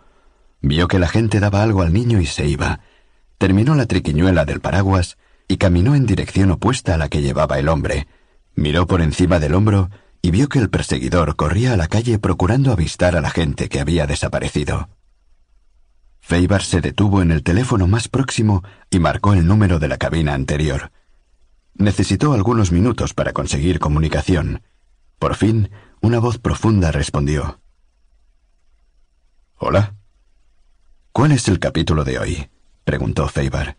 [0.62, 2.80] Vio que la gente daba algo al niño y se iba.
[3.38, 5.18] Terminó la triquiñuela del paraguas
[5.48, 8.08] y caminó en dirección opuesta a la que llevaba el hombre.
[8.56, 9.90] Miró por encima del hombro
[10.22, 13.80] y vio que el perseguidor corría a la calle procurando avistar a la gente que
[13.80, 14.90] había desaparecido.
[16.32, 20.34] Feibar se detuvo en el teléfono más próximo y marcó el número de la cabina
[20.34, 20.90] anterior.
[21.74, 24.62] Necesitó algunos minutos para conseguir comunicación.
[25.20, 25.70] Por fin,
[26.00, 27.60] una voz profunda respondió.
[29.58, 29.94] Hola.
[31.12, 32.50] ¿Cuál es el capítulo de hoy?
[32.86, 33.76] preguntó Feibar.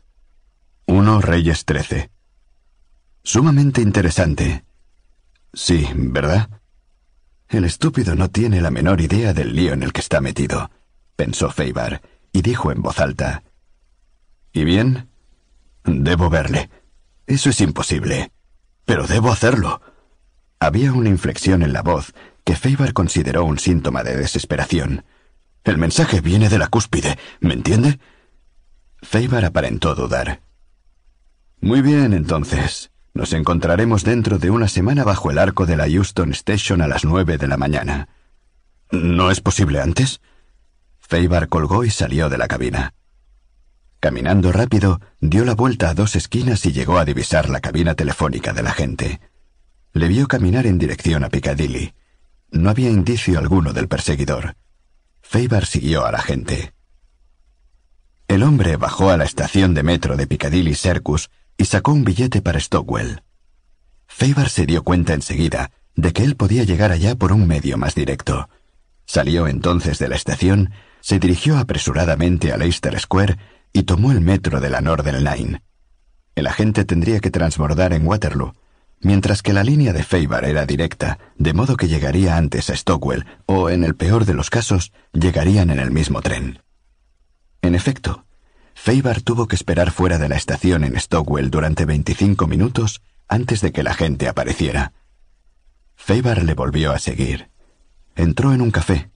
[0.84, 2.10] Uno Reyes Trece.
[3.22, 4.66] Sumamente interesante.
[5.54, 6.50] Sí, ¿verdad?
[7.48, 10.70] El estúpido no tiene la menor idea del lío en el que está metido,
[11.16, 13.42] pensó Feibar, y dijo en voz alta.
[14.52, 15.08] ¿Y bien?
[15.84, 16.70] Debo verle.
[17.26, 18.32] Eso es imposible.
[18.84, 19.80] Pero debo hacerlo.
[20.58, 25.04] Había una inflexión en la voz que Feibar consideró un síntoma de desesperación.
[25.64, 28.00] El mensaje viene de la cúspide, ¿me entiende?
[29.00, 30.40] Feibar aparentó dudar.
[31.60, 32.90] Muy bien, entonces.
[33.14, 37.04] Nos encontraremos dentro de una semana bajo el arco de la Houston Station a las
[37.04, 38.08] nueve de la mañana.
[38.90, 40.20] ¿No es posible antes?
[41.12, 42.94] Feibar colgó y salió de la cabina.
[44.00, 48.54] Caminando rápido, dio la vuelta a dos esquinas y llegó a divisar la cabina telefónica
[48.54, 49.20] de la gente.
[49.92, 51.92] Le vio caminar en dirección a Piccadilly.
[52.50, 54.56] No había indicio alguno del perseguidor.
[55.20, 56.72] Feibar siguió a la gente.
[58.26, 62.40] El hombre bajó a la estación de metro de Piccadilly Circus y sacó un billete
[62.40, 63.22] para Stockwell.
[64.06, 67.94] Feibar se dio cuenta enseguida de que él podía llegar allá por un medio más
[67.94, 68.48] directo.
[69.04, 70.72] Salió entonces de la estación
[71.02, 73.36] se dirigió apresuradamente a Leicester Square
[73.72, 75.62] y tomó el metro de la Northern Line.
[76.34, 78.54] El agente tendría que transbordar en Waterloo,
[79.00, 83.26] mientras que la línea de Faber era directa, de modo que llegaría antes a Stockwell
[83.46, 86.60] o, en el peor de los casos, llegarían en el mismo tren.
[87.60, 88.24] En efecto,
[88.74, 93.72] Faber tuvo que esperar fuera de la estación en Stockwell durante 25 minutos antes de
[93.72, 94.92] que la gente apareciera.
[95.96, 97.50] Faber le volvió a seguir.
[98.14, 99.11] Entró en un café,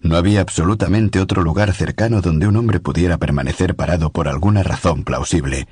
[0.00, 5.02] no había absolutamente otro lugar cercano donde un hombre pudiera permanecer parado por alguna razón
[5.02, 5.66] plausible.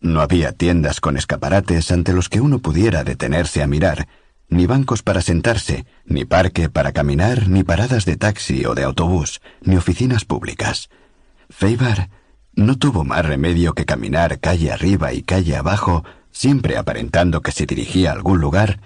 [0.00, 4.06] No había tiendas con escaparates ante los que uno pudiera detenerse a mirar,
[4.48, 9.40] ni bancos para sentarse, ni parque para caminar, ni paradas de taxi o de autobús,
[9.62, 10.88] ni oficinas públicas.
[11.48, 12.10] Feibar
[12.54, 17.66] no tuvo más remedio que caminar calle arriba y calle abajo, siempre aparentando que se
[17.66, 18.80] dirigía a algún lugar,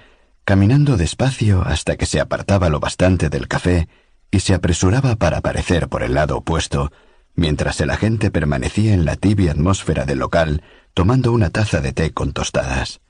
[0.44, 3.88] caminando despacio hasta que se apartaba lo bastante del café
[4.30, 6.92] y se apresuraba para aparecer por el lado opuesto,
[7.34, 10.62] mientras el agente permanecía en la tibia atmósfera del local
[10.94, 13.00] tomando una taza de té con tostadas.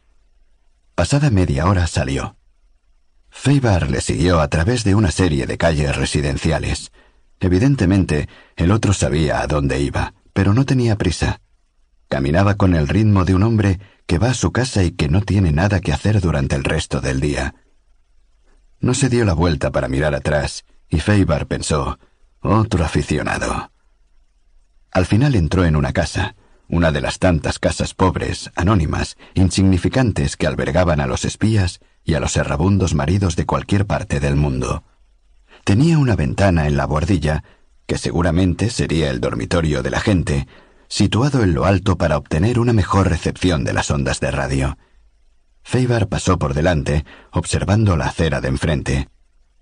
[0.94, 2.36] Pasada media hora salió.
[3.30, 6.92] Feibar le siguió a través de una serie de calles residenciales.
[7.40, 11.40] Evidentemente, el otro sabía a dónde iba, pero no tenía prisa.
[12.08, 15.22] Caminaba con el ritmo de un hombre que va a su casa y que no
[15.22, 17.54] tiene nada que hacer durante el resto del día.
[18.80, 21.98] No se dio la vuelta para mirar atrás, y Feibar pensó,
[22.40, 23.70] otro aficionado.
[24.90, 26.34] Al final entró en una casa,
[26.68, 32.20] una de las tantas casas pobres, anónimas, insignificantes que albergaban a los espías y a
[32.20, 34.84] los errabundos maridos de cualquier parte del mundo.
[35.64, 37.44] Tenía una ventana en la bordilla,
[37.86, 40.46] que seguramente sería el dormitorio de la gente,
[40.88, 44.78] situado en lo alto para obtener una mejor recepción de las ondas de radio.
[45.62, 49.08] Feibar pasó por delante, observando la acera de enfrente.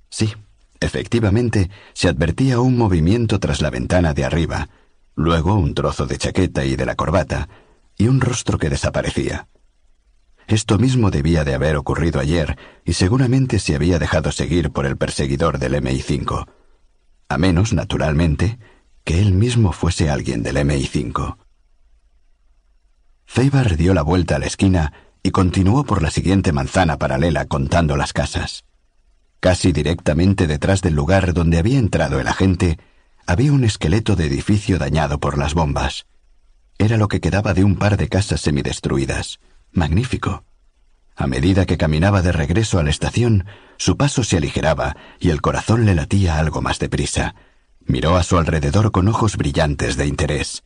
[0.09, 0.35] Sí,
[0.81, 4.69] Efectivamente, se advertía un movimiento tras la ventana de arriba,
[5.15, 7.49] luego un trozo de chaqueta y de la corbata,
[7.97, 9.49] y un rostro que desaparecía.
[10.47, 14.97] Esto mismo debía de haber ocurrido ayer, y seguramente se había dejado seguir por el
[14.97, 16.47] perseguidor del MI5.
[17.29, 18.59] A menos, naturalmente,
[19.03, 21.37] que él mismo fuese alguien del MI5.
[23.25, 27.97] Feibar dio la vuelta a la esquina y continuó por la siguiente manzana paralela contando
[27.97, 28.66] las casas.
[29.47, 32.81] Casi directamente detrás del lugar donde había entrado el agente,
[33.29, 36.07] había un esqueleto de edificio dañado por las bombas.
[36.79, 39.39] Era lo que quedaba de un par de casas semidestruidas.
[39.71, 40.43] Magnífico.
[41.15, 45.41] A medida que caminaba de regreso a la estación, su paso se aligeraba y el
[45.41, 47.37] corazón le latía algo más deprisa.
[47.85, 50.65] Miró a su alrededor con ojos brillantes de interés.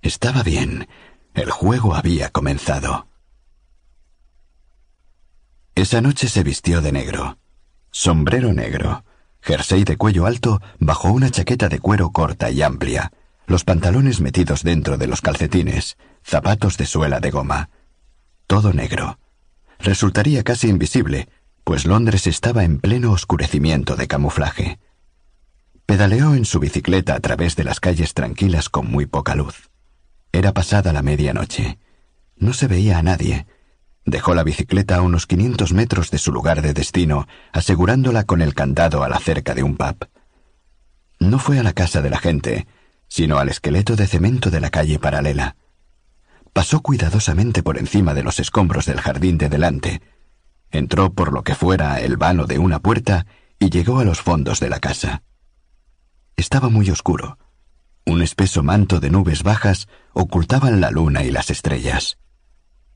[0.00, 0.88] Estaba bien.
[1.34, 3.08] El juego había comenzado.
[5.74, 7.36] Esa noche se vistió de negro.
[7.94, 9.04] Sombrero negro,
[9.42, 13.12] jersey de cuello alto bajo una chaqueta de cuero corta y amplia,
[13.46, 17.68] los pantalones metidos dentro de los calcetines, zapatos de suela de goma.
[18.46, 19.18] Todo negro.
[19.78, 21.28] Resultaría casi invisible,
[21.64, 24.78] pues Londres estaba en pleno oscurecimiento de camuflaje.
[25.84, 29.68] Pedaleó en su bicicleta a través de las calles tranquilas con muy poca luz.
[30.32, 31.78] Era pasada la medianoche.
[32.36, 33.46] No se veía a nadie.
[34.04, 38.54] Dejó la bicicleta a unos 500 metros de su lugar de destino, asegurándola con el
[38.54, 40.08] candado a la cerca de un pub.
[41.20, 42.66] No fue a la casa de la gente,
[43.06, 45.56] sino al esqueleto de cemento de la calle paralela.
[46.52, 50.02] Pasó cuidadosamente por encima de los escombros del jardín de delante,
[50.72, 53.26] entró por lo que fuera el vano de una puerta
[53.58, 55.22] y llegó a los fondos de la casa.
[56.36, 57.38] Estaba muy oscuro.
[58.04, 62.18] Un espeso manto de nubes bajas ocultaban la luna y las estrellas.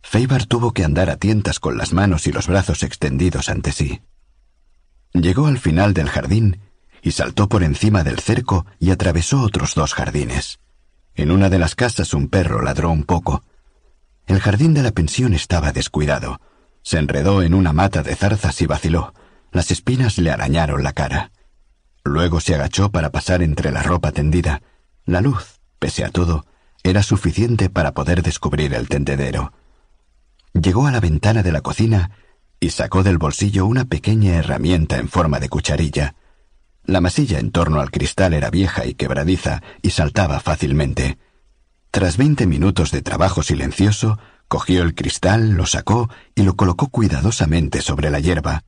[0.09, 4.03] Feibar tuvo que andar a tientas con las manos y los brazos extendidos ante sí.
[5.13, 6.61] Llegó al final del jardín
[7.03, 10.61] y saltó por encima del cerco y atravesó otros dos jardines.
[11.17, 13.43] En una de las casas un perro ladró un poco.
[14.29, 16.41] El jardín de la pensión estaba descuidado.
[16.83, 19.13] Se enredó en una mata de zarzas y vaciló.
[19.51, 21.33] Las espinas le arañaron la cara.
[22.05, 24.63] Luego se agachó para pasar entre la ropa tendida.
[25.05, 26.47] La luz, pese a todo,
[26.85, 29.53] era suficiente para poder descubrir el tendedero.
[30.61, 32.11] Llegó a la ventana de la cocina
[32.61, 36.15] y sacó del bolsillo una pequeña herramienta en forma de cucharilla.
[36.85, 41.19] La masilla en torno al cristal era vieja y quebradiza y saltaba fácilmente.
[41.91, 44.19] Tras veinte minutos de trabajo silencioso,
[44.49, 48.65] cogió el cristal, lo sacó y lo colocó cuidadosamente sobre la hierba.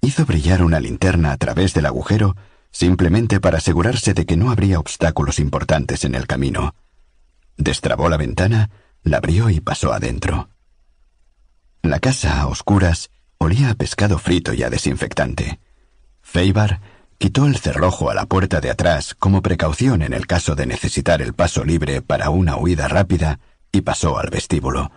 [0.00, 2.36] Hizo brillar una linterna a través del agujero,
[2.70, 6.76] simplemente para asegurarse de que no habría obstáculos importantes en el camino.
[7.56, 8.70] Destrabó la ventana,
[9.02, 10.50] la abrió y pasó adentro.
[11.82, 15.60] La casa, a oscuras, olía a pescado frito y a desinfectante.
[16.22, 16.80] Feibar
[17.18, 21.20] Quitó el cerrojo a la puerta de atrás como precaución en el caso de necesitar
[21.20, 23.40] el paso libre para una huida rápida
[23.72, 24.92] y pasó al vestíbulo.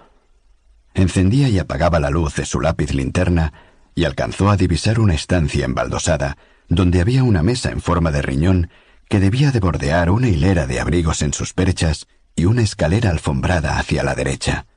[0.94, 3.54] Encendía y apagaba la luz de su lápiz linterna
[3.96, 6.38] y alcanzó a divisar una estancia embaldosada
[6.68, 8.70] donde había una mesa en forma de riñón
[9.10, 13.80] que debía de bordear una hilera de abrigos en sus perchas y una escalera alfombrada
[13.80, 14.68] hacia la derecha.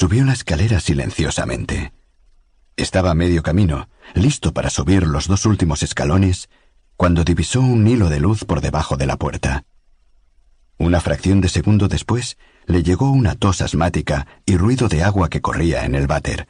[0.00, 1.92] Subió la escalera silenciosamente.
[2.76, 6.48] Estaba a medio camino, listo para subir los dos últimos escalones,
[6.96, 9.64] cuando divisó un hilo de luz por debajo de la puerta.
[10.76, 15.40] Una fracción de segundo después le llegó una tos asmática y ruido de agua que
[15.40, 16.46] corría en el váter.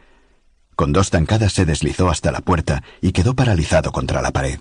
[0.77, 4.61] Con dos tancadas se deslizó hasta la puerta y quedó paralizado contra la pared.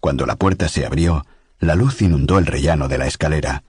[0.00, 1.24] Cuando la puerta se abrió,
[1.60, 3.62] la luz inundó el rellano de la escalera.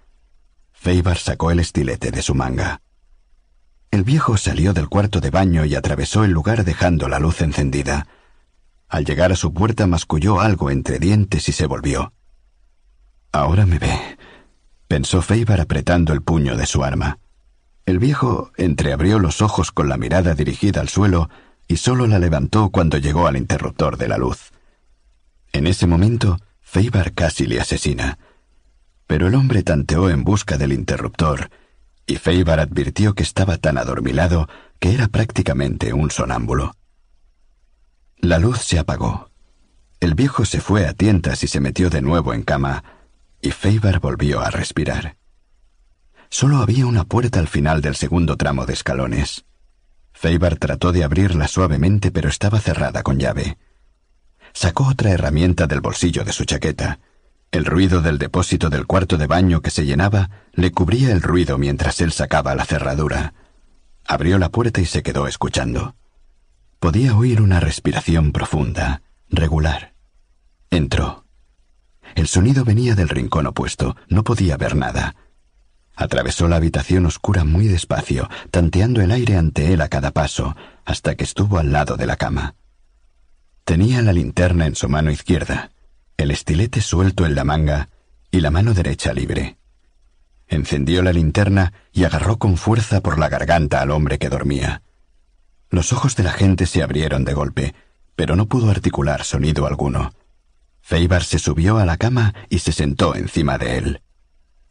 [0.72, 2.82] Feibar sacó el estilete de su manga.
[3.96, 8.08] El viejo salió del cuarto de baño y atravesó el lugar dejando la luz encendida.
[8.90, 12.12] Al llegar a su puerta masculló algo entre dientes y se volvió.
[13.32, 13.98] Ahora me ve,
[14.90, 17.20] pensó Feibar apretando el puño de su arma.
[17.86, 21.30] El viejo entreabrió los ojos con la mirada dirigida al suelo
[21.66, 24.52] y solo la levantó cuando llegó al interruptor de la luz.
[25.54, 28.20] En ese momento, Feibar casi le asesina.
[29.08, 31.50] Pero el hombre tanteó en busca del interruptor
[32.06, 34.48] y Feibar advirtió que estaba tan adormilado
[34.80, 36.76] que era prácticamente un sonámbulo.
[38.18, 39.30] La luz se apagó.
[40.00, 42.84] El viejo se fue a tientas y se metió de nuevo en cama,
[43.42, 45.18] y Feibar volvió a respirar.
[46.30, 49.46] Solo había una puerta al final del segundo tramo de escalones.
[50.14, 53.58] Feibar trató de abrirla suavemente, pero estaba cerrada con llave.
[54.54, 57.00] Sacó otra herramienta del bolsillo de su chaqueta
[57.56, 61.58] el ruido del depósito del cuarto de baño que se llenaba le cubría el ruido
[61.58, 63.34] mientras él sacaba la cerradura.
[64.06, 65.96] Abrió la puerta y se quedó escuchando.
[66.80, 69.94] Podía oír una respiración profunda, regular.
[70.70, 71.26] Entró.
[72.14, 75.16] El sonido venía del rincón opuesto, no podía ver nada.
[75.96, 81.16] Atravesó la habitación oscura muy despacio, tanteando el aire ante él a cada paso, hasta
[81.16, 82.56] que estuvo al lado de la cama.
[83.64, 85.72] Tenía la linterna en su mano izquierda
[86.18, 87.90] el estilete suelto en la manga
[88.32, 89.58] y la mano derecha libre.
[90.48, 94.82] Encendió la linterna y agarró con fuerza por la garganta al hombre que dormía.
[95.70, 97.76] Los ojos de la gente se abrieron de golpe,
[98.16, 100.14] pero no pudo articular sonido alguno.
[100.82, 104.02] Feibar se subió a la cama y se sentó encima de él.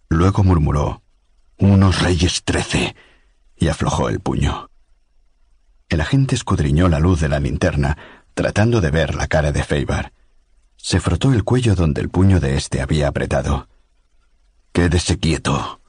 [0.08, 1.02] Luego murmuró,
[1.56, 2.94] Unos reyes trece,
[3.56, 4.70] y aflojó el puño.
[5.88, 7.96] El agente escudriñó la luz de la linterna,
[8.34, 10.12] tratando de ver la cara de Feibar.
[10.84, 13.68] Se frotó el cuello donde el puño de éste había apretado.
[14.70, 15.80] Quédese quieto.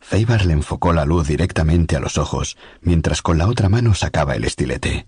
[0.00, 4.34] Feibar le enfocó la luz directamente a los ojos, mientras con la otra mano sacaba
[4.34, 5.06] el estilete.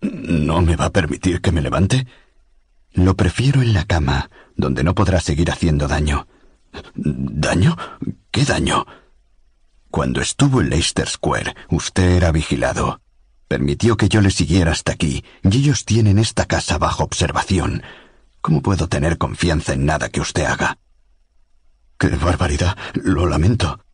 [0.00, 2.08] ¿No me va a permitir que me levante?
[2.94, 6.26] Lo prefiero en la cama, donde no podrá seguir haciendo daño.
[6.96, 7.76] ¿Daño?
[8.32, 8.86] ¿Qué daño?
[9.92, 13.03] Cuando estuvo en Leicester Square, usted era vigilado.
[13.48, 17.82] Permitió que yo le siguiera hasta aquí, y ellos tienen esta casa bajo observación.
[18.40, 20.78] ¿Cómo puedo tener confianza en nada que usted haga?
[21.98, 22.76] ¡Qué barbaridad!
[22.94, 23.84] Lo lamento.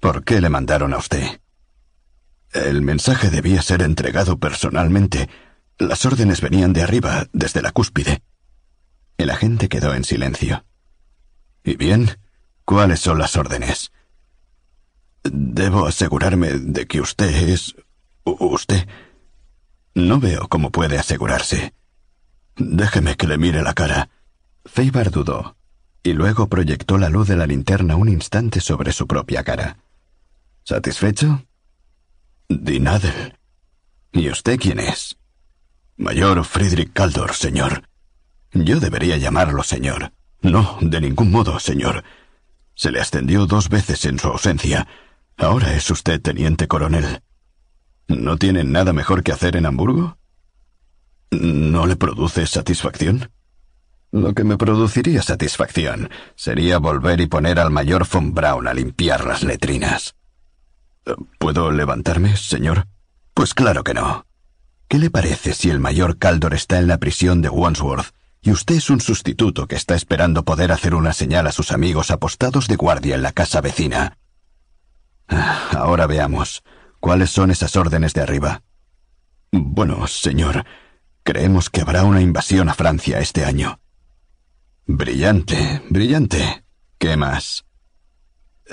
[0.00, 1.40] ¿Por qué le mandaron a usted?
[2.52, 5.28] El mensaje debía ser entregado personalmente.
[5.78, 8.22] Las órdenes venían de arriba, desde la cúspide.
[9.18, 10.64] El agente quedó en silencio.
[11.64, 12.18] ¿Y bien?
[12.64, 13.92] ¿Cuáles son las órdenes?
[15.22, 17.76] Debo asegurarme de que usted es...
[18.26, 18.88] usted.
[19.94, 21.72] No veo cómo puede asegurarse.
[22.56, 24.08] Déjeme que le mire la cara.
[24.64, 25.56] Feibar dudó,
[26.02, 29.78] y luego proyectó la luz de la linterna un instante sobre su propia cara.
[30.64, 31.44] ¿Satisfecho?
[32.48, 33.38] Dinadel.
[34.12, 35.16] ¿Y usted quién es?
[35.96, 37.88] Mayor Friedrich Kaldor, señor.
[38.52, 40.12] Yo debería llamarlo señor.
[40.42, 42.04] No, de ningún modo, señor.
[42.74, 44.86] Se le ascendió dos veces en su ausencia,
[45.38, 47.22] Ahora es usted teniente coronel.
[48.08, 50.16] ¿No tiene nada mejor que hacer en Hamburgo?
[51.30, 53.30] ¿No le produce satisfacción?
[54.12, 59.24] Lo que me produciría satisfacción sería volver y poner al mayor von Braun a limpiar
[59.24, 60.14] las letrinas.
[61.38, 62.86] ¿Puedo levantarme, señor?
[63.34, 64.24] Pues claro que no.
[64.88, 68.76] ¿Qué le parece si el mayor Caldor está en la prisión de Wandsworth y usted
[68.76, 72.76] es un sustituto que está esperando poder hacer una señal a sus amigos apostados de
[72.76, 74.16] guardia en la casa vecina?
[75.28, 76.62] Ah, ahora veamos.
[77.06, 78.64] ¿Cuáles son esas órdenes de arriba?
[79.52, 80.64] Bueno, señor,
[81.22, 83.78] creemos que habrá una invasión a Francia este año.
[84.86, 86.64] Brillante, brillante.
[86.98, 87.64] ¿Qué más?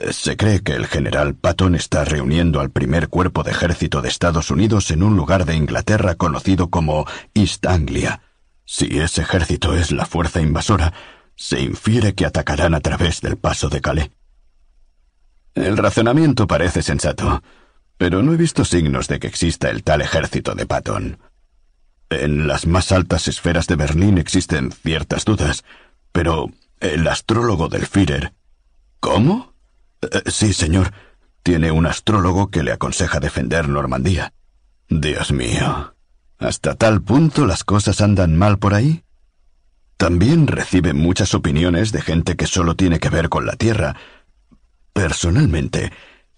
[0.10, 4.50] Se cree que el general Patton está reuniendo al primer cuerpo de ejército de Estados
[4.50, 7.06] Unidos en un lugar de Inglaterra conocido como
[7.36, 8.24] East Anglia.
[8.66, 10.92] Si ese ejército es la fuerza invasora,
[11.36, 14.10] se infiere que atacarán a través del paso de Calais.
[15.54, 17.44] El razonamiento parece sensato,
[18.04, 21.20] pero no he visto signos de que exista el tal ejército de Patton.
[22.10, 25.64] En las más altas esferas de Berlín existen ciertas dudas,
[26.12, 26.52] pero
[26.82, 28.34] el astrólogo del Führer...
[29.00, 29.54] ¿Cómo?
[30.02, 30.92] Eh, sí, señor.
[31.44, 34.34] Tiene un astrólogo que le aconseja defender Normandía.
[34.90, 35.96] Dios mío.
[36.40, 39.06] ¿Hasta tal punto las cosas andan mal por ahí?
[39.96, 43.96] También recibe muchas opiniones de gente que solo tiene que ver con la Tierra,
[44.94, 45.92] Personalmente,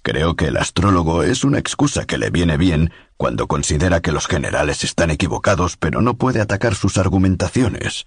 [0.06, 4.28] creo que el astrólogo es una excusa que le viene bien cuando considera que los
[4.28, 8.06] generales están equivocados pero no puede atacar sus argumentaciones.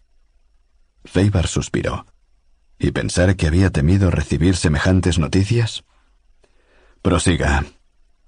[1.05, 2.07] Feibar suspiró.
[2.79, 5.83] ¿Y pensar que había temido recibir semejantes noticias?
[7.03, 7.65] Prosiga.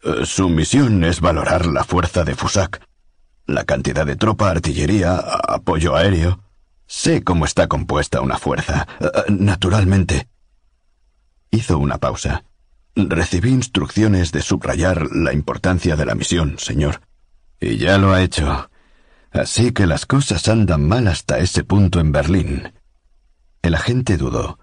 [0.02, 2.84] Eh, su misión es valorar la fuerza de Fusak,
[3.46, 6.42] la cantidad de tropa, artillería, apoyo aéreo.
[6.86, 8.88] Sé cómo está compuesta una fuerza.
[8.98, 10.28] Eh, naturalmente,
[11.52, 12.44] Hizo una pausa.
[13.08, 17.00] Recibí instrucciones de subrayar la importancia de la misión, señor.
[17.60, 18.70] Y ya lo ha hecho.
[19.30, 22.72] Así que las cosas andan mal hasta ese punto en Berlín.
[23.62, 24.58] El agente dudó.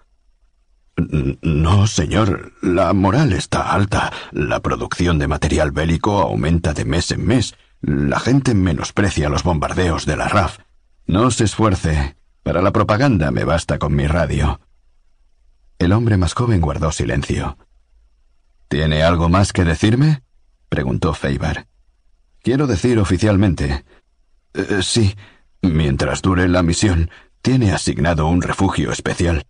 [1.42, 4.12] No, señor, la moral está alta.
[4.32, 7.54] La producción de material bélico aumenta de mes en mes.
[7.80, 10.58] La gente menosprecia los bombardeos de la RAF.
[11.06, 12.16] No se esfuerce.
[12.42, 14.60] Para la propaganda me basta con mi radio.
[15.78, 17.56] El hombre más joven guardó silencio.
[18.68, 20.22] ¿Tiene algo más que decirme?
[20.68, 21.66] preguntó Feibar.
[22.42, 23.84] Quiero decir oficialmente.
[24.54, 25.14] Eh, sí,
[25.62, 27.10] mientras dure la misión,
[27.42, 29.44] tiene asignado un refugio especial.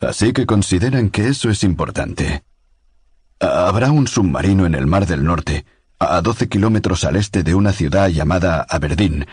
[0.00, 2.44] Así que consideran que eso es importante.
[3.40, 5.64] Habrá un submarino en el Mar del Norte,
[5.98, 9.26] a 12 kilómetros al este de una ciudad llamada Aberdeen.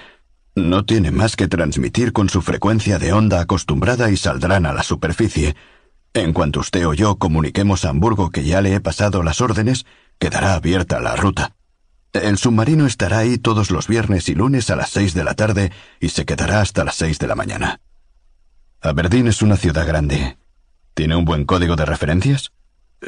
[0.56, 4.84] No tiene más que transmitir con su frecuencia de onda acostumbrada y saldrán a la
[4.84, 5.56] superficie.
[6.14, 9.86] En cuanto usted o yo comuniquemos a Hamburgo que ya le he pasado las órdenes,
[10.20, 11.56] quedará abierta la ruta.
[12.14, 15.72] El submarino estará ahí todos los viernes y lunes a las seis de la tarde
[16.00, 17.82] y se quedará hasta las seis de la mañana.
[18.82, 20.38] Aberdeen es una ciudad grande.
[20.94, 22.52] ¿Tiene un buen código de referencias?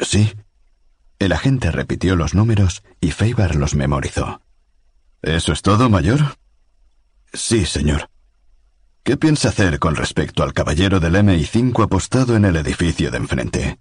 [0.02, 0.32] Sí.
[1.20, 4.40] El agente repitió los números y Feibar los memorizó.
[5.22, 6.38] ¿Eso es todo, mayor?
[7.32, 8.10] Sí, señor.
[9.06, 13.78] ¿Qué piensa hacer con respecto al caballero del MI5 apostado en el edificio de enfrente?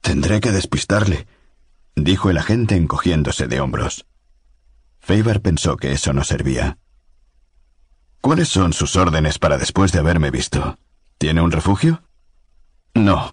[0.00, 1.28] Tendré que despistarle,
[1.94, 4.04] dijo el agente encogiéndose de hombros.
[4.98, 6.78] Faber pensó que eso no servía.
[8.20, 10.80] ¿Cuáles son sus órdenes para después de haberme visto?
[11.16, 12.02] ¿Tiene un refugio?
[12.94, 13.32] No.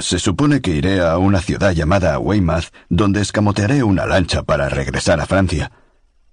[0.00, 5.20] Se supone que iré a una ciudad llamada Weymouth, donde escamotearé una lancha para regresar
[5.20, 5.70] a Francia.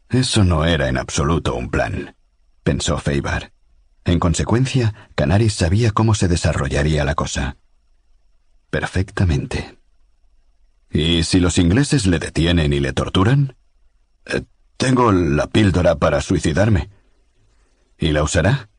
[0.10, 2.16] Eso no era en absoluto un plan,
[2.64, 3.54] pensó Faber.
[4.06, 7.58] En consecuencia, Canaris sabía cómo se desarrollaría la cosa.
[8.70, 9.80] Perfectamente.
[10.92, 13.58] ¿Y si los ingleses le detienen y le torturan?
[14.28, 14.44] Eh,
[14.78, 16.90] tengo la píldora para suicidarme.
[17.98, 18.70] ¿Y la usará?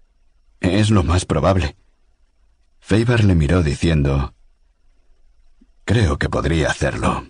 [0.61, 1.77] Es lo más probable.
[2.79, 4.33] Faber le miró diciendo,
[5.85, 7.27] Creo que podría hacerlo.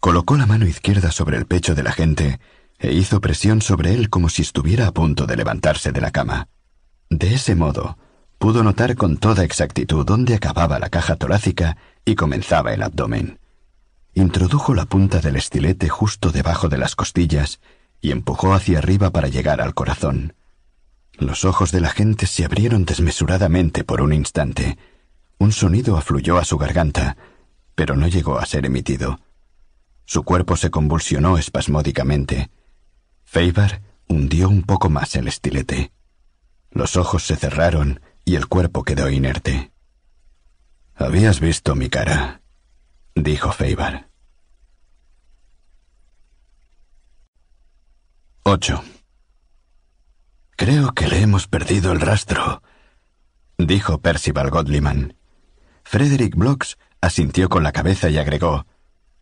[0.00, 2.40] Colocó la mano izquierda sobre el pecho del agente
[2.84, 6.48] e hizo presión sobre él como si estuviera a punto de levantarse de la cama.
[7.10, 7.98] De ese modo,
[8.38, 13.38] pudo notar con toda exactitud dónde acababa la caja torácica y comenzaba el abdomen.
[14.12, 17.60] Introdujo la punta del estilete justo debajo de las costillas
[18.00, 20.34] y empujó hacia arriba para llegar al corazón.
[21.16, 24.78] Los ojos de la gente se abrieron desmesuradamente por un instante.
[25.38, 27.16] Un sonido afluyó a su garganta,
[27.74, 29.20] pero no llegó a ser emitido.
[30.04, 32.50] Su cuerpo se convulsionó espasmódicamente.
[33.34, 35.90] Faber hundió un poco más el estilete.
[36.70, 39.72] Los ojos se cerraron y el cuerpo quedó inerte.
[40.94, 42.42] Habías visto mi cara,
[43.16, 44.08] dijo Faber.
[48.44, 48.84] 8.
[50.56, 52.62] Creo que le hemos perdido el rastro,
[53.58, 55.16] dijo Percival Godliman.
[55.82, 58.64] Frederick Blocks asintió con la cabeza y agregó,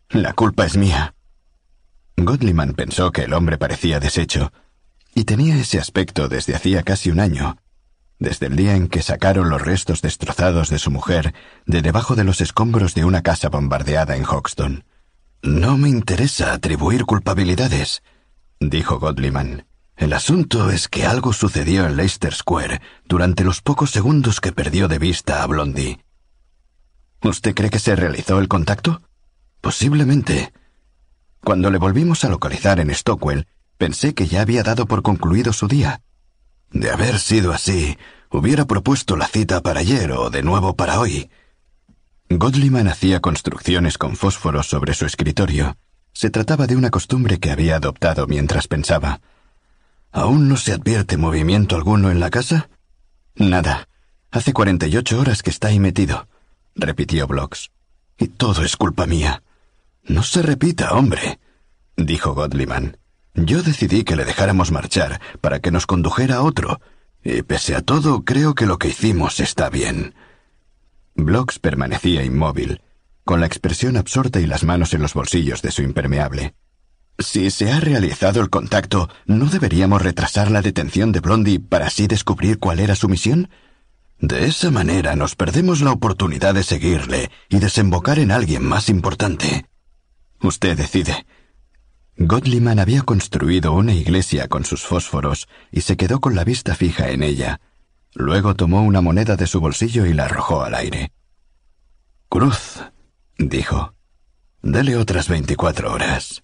[0.09, 1.15] La culpa es mía.
[2.17, 4.51] Godliman pensó que el hombre parecía deshecho,
[5.15, 7.57] y tenía ese aspecto desde hacía casi un año,
[8.19, 11.33] desde el día en que sacaron los restos destrozados de su mujer
[11.65, 14.85] de debajo de los escombros de una casa bombardeada en Hoxton.
[15.41, 18.01] No me interesa atribuir culpabilidades,
[18.59, 19.65] dijo Godliman.
[19.95, 24.87] El asunto es que algo sucedió en Leicester Square durante los pocos segundos que perdió
[24.87, 25.99] de vista a Blondie.
[27.21, 29.01] ¿Usted cree que se realizó el contacto?
[29.61, 30.51] Posiblemente.
[31.43, 33.47] Cuando le volvimos a localizar en Stockwell,
[33.77, 36.01] pensé que ya había dado por concluido su día.
[36.71, 37.97] De haber sido así,
[38.29, 41.29] hubiera propuesto la cita para ayer o de nuevo para hoy.
[42.29, 45.77] Godliman hacía construcciones con fósforos sobre su escritorio.
[46.13, 49.19] Se trataba de una costumbre que había adoptado mientras pensaba.
[50.11, 52.69] ¿Aún no se advierte movimiento alguno en la casa?
[53.35, 53.89] Nada.
[54.31, 56.27] Hace cuarenta y ocho horas que está ahí metido,
[56.75, 57.71] repitió Blocks.
[58.17, 59.43] Y todo es culpa mía.
[60.05, 61.39] No se repita, hombre,
[61.95, 62.97] dijo Godliman.
[63.35, 66.81] Yo decidí que le dejáramos marchar para que nos condujera a otro,
[67.23, 70.13] y pese a todo creo que lo que hicimos está bien.
[71.15, 72.81] Blocks permanecía inmóvil,
[73.23, 76.53] con la expresión absorta y las manos en los bolsillos de su impermeable.
[77.17, 82.07] Si se ha realizado el contacto, ¿no deberíamos retrasar la detención de Blondie para así
[82.07, 83.49] descubrir cuál era su misión?
[84.19, 89.65] De esa manera nos perdemos la oportunidad de seguirle y desembocar en alguien más importante.
[90.43, 91.25] Usted decide.
[92.17, 97.09] Godliman había construido una iglesia con sus fósforos y se quedó con la vista fija
[97.09, 97.61] en ella.
[98.13, 101.13] Luego tomó una moneda de su bolsillo y la arrojó al aire.
[102.27, 102.81] Cruz,
[103.37, 103.95] dijo.
[104.61, 106.43] Dele otras veinticuatro horas.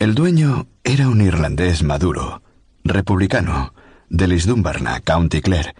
[0.00, 2.42] El dueño era un irlandés maduro,
[2.82, 3.72] republicano,
[4.08, 5.74] de Lisdumbarna, County Clare,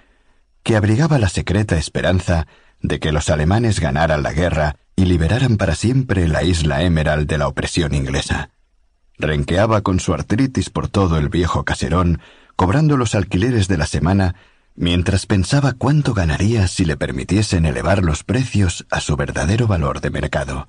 [0.63, 2.47] que abrigaba la secreta esperanza
[2.83, 7.39] de que los alemanes ganaran la guerra y liberaran para siempre la isla Emerald de
[7.39, 8.51] la opresión inglesa.
[9.19, 12.21] Renqueaba con su artritis por todo el viejo caserón,
[12.57, 14.35] cobrando los alquileres de la semana,
[14.75, 20.11] mientras pensaba cuánto ganaría si le permitiesen elevar los precios a su verdadero valor de
[20.11, 20.69] mercado.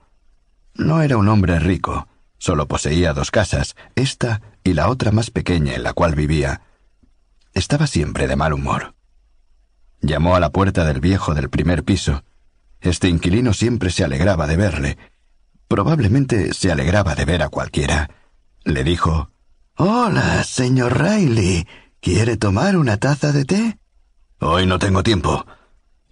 [0.75, 5.73] No era un hombre rico, solo poseía dos casas, esta y la otra más pequeña
[5.73, 6.61] en la cual vivía.
[7.53, 8.95] Estaba siempre de mal humor.
[10.03, 12.23] Llamó a la puerta del viejo del primer piso,
[12.83, 14.97] este inquilino siempre se alegraba de verle.
[15.69, 18.09] Probablemente se alegraba de ver a cualquiera.
[18.65, 19.31] Le dijo
[19.77, 21.65] Hola, señor Riley.
[22.01, 23.79] ¿Quiere tomar una taza de té?
[24.39, 25.45] Hoy no tengo tiempo.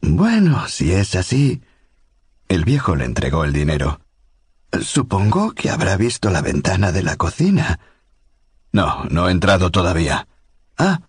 [0.01, 1.61] Bueno, si es así.
[2.47, 3.99] El viejo le entregó el dinero.
[4.81, 7.81] Supongo que habrá visto la ventana de la cocina.
[8.71, 10.29] No, no he entrado todavía.
[10.77, 11.01] Ah,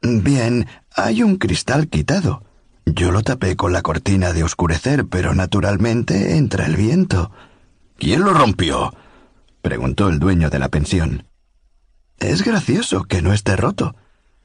[0.00, 0.68] bien,
[1.04, 2.42] hay un cristal quitado.
[2.86, 7.30] Yo lo tapé con la cortina de oscurecer, pero naturalmente entra el viento.
[7.98, 8.94] ¿Quién lo rompió?
[9.62, 11.26] preguntó el dueño de la pensión.
[12.18, 13.94] Es gracioso que no esté roto.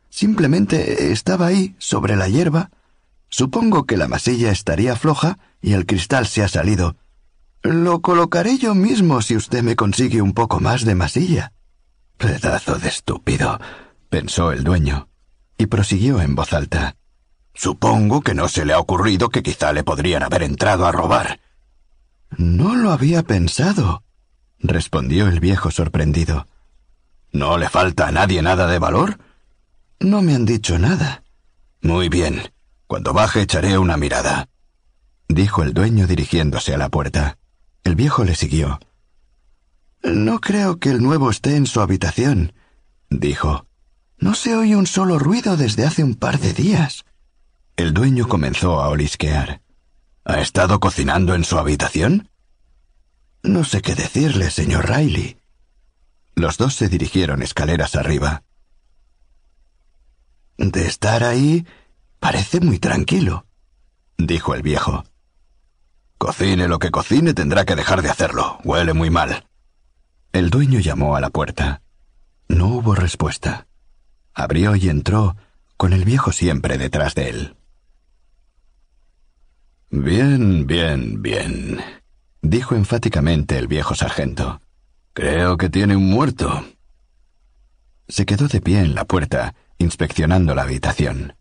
[0.09, 2.69] Simplemente estaba ahí, sobre la hierba.
[3.29, 6.95] Supongo que la masilla estaría floja y el cristal se ha salido.
[7.63, 11.51] Lo colocaré yo mismo si usted me consigue un poco más de masilla.
[12.17, 13.59] Pedazo de estúpido,
[14.09, 15.09] pensó el dueño,
[15.57, 16.95] y prosiguió en voz alta.
[17.53, 21.39] Supongo que no se le ha ocurrido que quizá le podrían haber entrado a robar.
[22.37, 24.03] No lo había pensado,
[24.59, 26.47] respondió el viejo sorprendido.
[27.31, 29.19] ¿No le falta a nadie nada de valor?
[29.99, 31.23] No me han dicho nada.
[31.81, 32.41] Muy bien.
[32.87, 34.47] Cuando baje echaré una mirada,
[35.27, 37.39] dijo el dueño dirigiéndose a la puerta.
[37.83, 38.79] El viejo le siguió.
[40.03, 42.53] No creo que el nuevo esté en su habitación,
[43.09, 43.65] dijo.
[44.25, 47.05] No se oye un solo ruido desde hace un par de días.
[47.75, 49.61] El dueño comenzó a olisquear.
[50.23, 52.31] ¿Ha estado cocinando en su habitación?
[53.43, 55.37] No sé qué decirle, señor Riley.
[56.33, 58.41] Los dos se dirigieron escaleras arriba.
[60.57, 61.67] De estar ahí,
[62.19, 63.45] parece muy tranquilo,
[64.17, 65.03] dijo el viejo.
[66.17, 68.57] Cocine lo que cocine, tendrá que dejar de hacerlo.
[68.63, 69.45] Huele muy mal.
[70.33, 71.83] El dueño llamó a la puerta.
[72.47, 73.67] No hubo respuesta.
[74.35, 75.37] Abrió y entró,
[75.77, 77.55] con el viejo siempre detrás de él.
[79.89, 81.79] Bien, bien, bien,
[82.41, 84.61] dijo enfáticamente el viejo sargento.
[85.13, 86.65] Creo que tiene un muerto.
[88.09, 91.35] Se quedó de pie en la puerta, inspeccionando la habitación.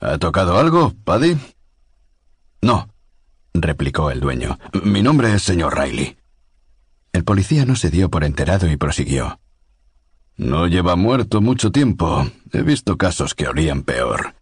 [0.00, 1.38] ¿Ha tocado algo, Paddy?
[2.60, 2.88] No,
[3.54, 4.58] replicó el dueño.
[4.84, 6.18] Mi nombre es señor Riley.
[7.12, 9.40] El policía no se dio por enterado y prosiguió.
[10.38, 12.30] No lleva muerto mucho tiempo.
[12.52, 14.36] He visto casos que olían peor.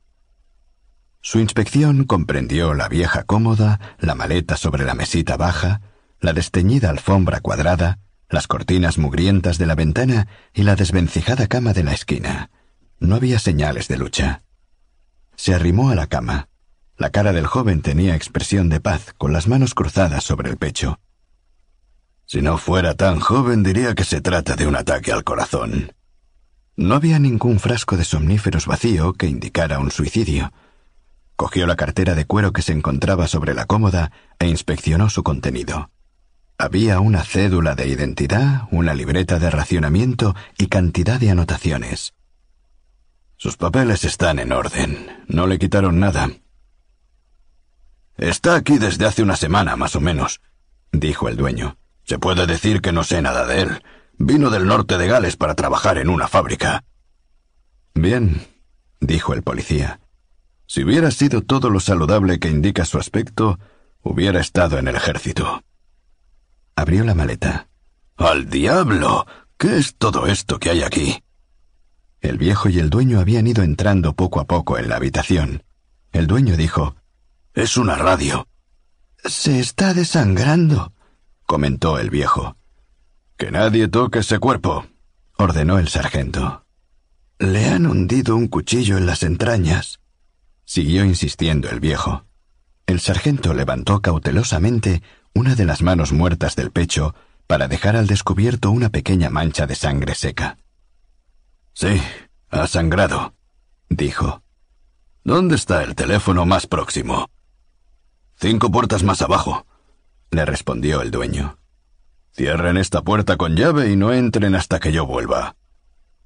[1.22, 5.80] Su inspección comprendió la vieja cómoda, la maleta sobre la mesita baja,
[6.20, 11.84] la desteñida alfombra cuadrada, las cortinas mugrientas de la ventana y la desvencijada cama de
[11.84, 12.50] la esquina.
[13.00, 14.42] No había señales de lucha.
[15.34, 16.48] Se arrimó a la cama.
[16.98, 21.00] La cara del joven tenía expresión de paz, con las manos cruzadas sobre el pecho.
[22.26, 25.92] Si no fuera tan joven diría que se trata de un ataque al corazón.
[26.74, 30.52] No había ningún frasco de somníferos vacío que indicara un suicidio.
[31.36, 35.90] Cogió la cartera de cuero que se encontraba sobre la cómoda e inspeccionó su contenido.
[36.58, 42.14] Había una cédula de identidad, una libreta de racionamiento y cantidad de anotaciones.
[43.36, 45.24] Sus papeles están en orden.
[45.28, 46.30] No le quitaron nada.
[48.16, 50.40] Está aquí desde hace una semana, más o menos,
[50.90, 51.76] dijo el dueño.
[52.06, 53.82] Se puede decir que no sé nada de él.
[54.16, 56.84] Vino del norte de Gales para trabajar en una fábrica.
[57.94, 58.46] Bien,
[59.00, 60.00] dijo el policía.
[60.66, 63.58] Si hubiera sido todo lo saludable que indica su aspecto,
[64.02, 65.62] hubiera estado en el ejército.
[66.76, 67.68] Abrió la maleta.
[68.16, 69.26] ¡Al diablo!
[69.58, 71.24] ¿Qué es todo esto que hay aquí?
[72.20, 75.64] El viejo y el dueño habían ido entrando poco a poco en la habitación.
[76.12, 76.94] El dueño dijo,
[77.52, 78.46] Es una radio.
[79.24, 80.92] Se está desangrando,
[81.46, 82.56] comentó el viejo.
[83.36, 84.86] Que nadie toque ese cuerpo,
[85.38, 86.64] ordenó el sargento.
[87.38, 90.00] Le han hundido un cuchillo en las entrañas,
[90.64, 92.24] siguió insistiendo el viejo.
[92.86, 95.02] El sargento levantó cautelosamente
[95.34, 97.14] una de las manos muertas del pecho
[97.46, 100.58] para dejar al descubierto una pequeña mancha de sangre seca.
[101.74, 102.00] Sí,
[102.50, 103.34] ha sangrado,
[103.88, 104.42] dijo.
[105.24, 107.28] ¿Dónde está el teléfono más próximo?
[108.36, 109.66] Cinco puertas más abajo,
[110.30, 111.58] le respondió el dueño.
[112.32, 115.56] Cierren esta puerta con llave y no entren hasta que yo vuelva.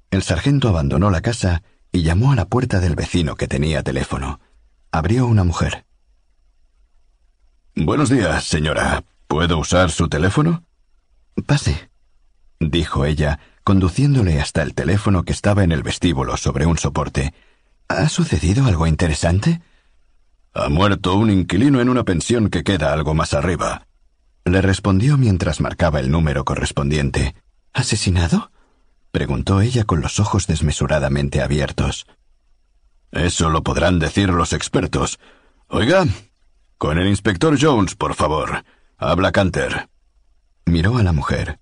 [0.09, 4.41] El sargento abandonó la casa y llamó a la puerta del vecino que tenía teléfono.
[4.91, 5.85] Abrió una mujer.
[7.75, 9.05] Buenos días, señora.
[9.27, 10.65] ¿Puedo usar su teléfono?
[11.45, 11.89] Pase,
[12.59, 17.33] dijo ella, conduciéndole hasta el teléfono que estaba en el vestíbulo sobre un soporte.
[17.87, 19.61] ¿Ha sucedido algo interesante?
[20.53, 23.87] Ha muerto un inquilino en una pensión que queda algo más arriba.
[24.45, 27.35] Le respondió mientras marcaba el número correspondiente.
[27.73, 28.51] ¿Asesinado?
[29.11, 32.07] preguntó ella con los ojos desmesuradamente abiertos.
[33.11, 35.19] Eso lo podrán decir los expertos.
[35.67, 36.05] Oiga,
[36.77, 38.63] con el inspector Jones, por favor.
[38.97, 39.89] Habla Canter.
[40.65, 41.59] Miró a la mujer.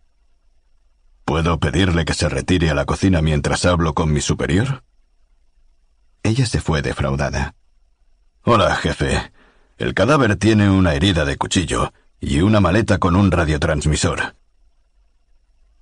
[1.25, 4.83] ¿Puedo pedirle que se retire a la cocina mientras hablo con mi superior?
[6.23, 7.55] Ella se fue defraudada.
[8.43, 9.31] Hola, jefe.
[9.77, 14.35] El cadáver tiene una herida de cuchillo y una maleta con un radiotransmisor.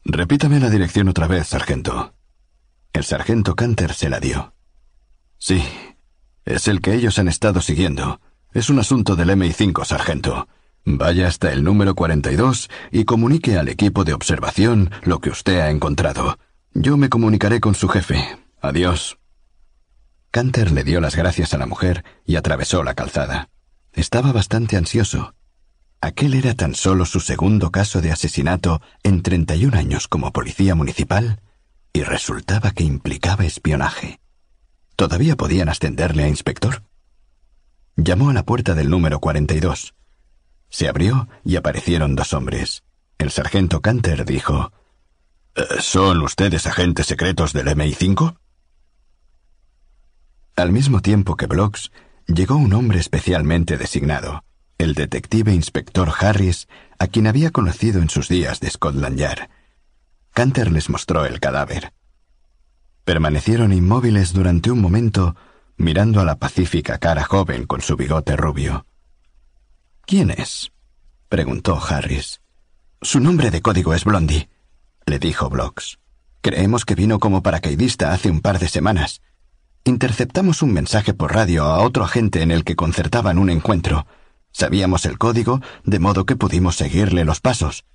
[0.03, 2.13] Repítame la dirección otra vez, sargento.
[2.93, 4.53] El sargento Canter se la dio.
[5.37, 5.63] Sí,
[6.45, 8.21] es el que ellos han estado siguiendo.
[8.53, 10.47] Es un asunto del MI5, sargento.
[10.85, 15.69] Vaya hasta el número 42 y comunique al equipo de observación lo que usted ha
[15.69, 16.39] encontrado.
[16.73, 18.39] Yo me comunicaré con su jefe.
[18.61, 19.17] Adiós.
[20.31, 23.49] Canter le dio las gracias a la mujer y atravesó la calzada.
[23.91, 25.33] Estaba bastante ansioso.
[26.01, 31.41] Aquel era tan solo su segundo caso de asesinato en 31 años como policía municipal
[31.91, 34.19] y resultaba que implicaba espionaje.
[34.95, 36.83] ¿Todavía podían ascenderle a inspector?
[37.95, 39.95] Llamó a la puerta del número 42.
[40.69, 42.83] Se abrió y aparecieron dos hombres.
[43.17, 44.71] El sargento Canter dijo,
[45.55, 48.37] eh, ¿Son ustedes agentes secretos del MI5?
[50.55, 51.91] Al mismo tiempo que Blocks,
[52.27, 54.43] llegó un hombre especialmente designado,
[54.77, 56.67] el detective inspector Harris,
[56.99, 59.49] a quien había conocido en sus días de Scotland Yard.
[60.33, 61.93] Canter les mostró el cadáver.
[63.03, 65.35] Permanecieron inmóviles durante un momento,
[65.77, 68.85] mirando a la pacífica cara joven con su bigote rubio.
[70.05, 70.71] ¿Quién es?
[71.29, 72.41] preguntó Harris.
[73.01, 74.49] Su nombre de código es Blondie,
[75.05, 75.99] le dijo Blocks.
[76.41, 79.21] Creemos que vino como paracaidista hace un par de semanas.
[79.83, 84.05] Interceptamos un mensaje por radio a otro agente en el que concertaban un encuentro.
[84.57, 87.85] Sabíamos el código, de modo que pudimos seguirle los pasos.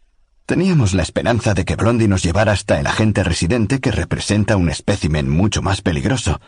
[0.47, 4.71] Teníamos la esperanza de que Blondie nos llevara hasta el agente residente que representa un
[4.71, 6.41] espécimen mucho más peligroso.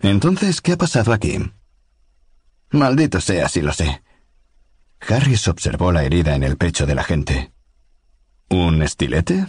[0.00, 1.38] Entonces, ¿qué ha pasado aquí?
[2.68, 4.02] Maldito sea si lo sé.
[5.08, 7.50] Harris observó la herida en el pecho del agente.
[8.50, 9.46] ¿Un estilete?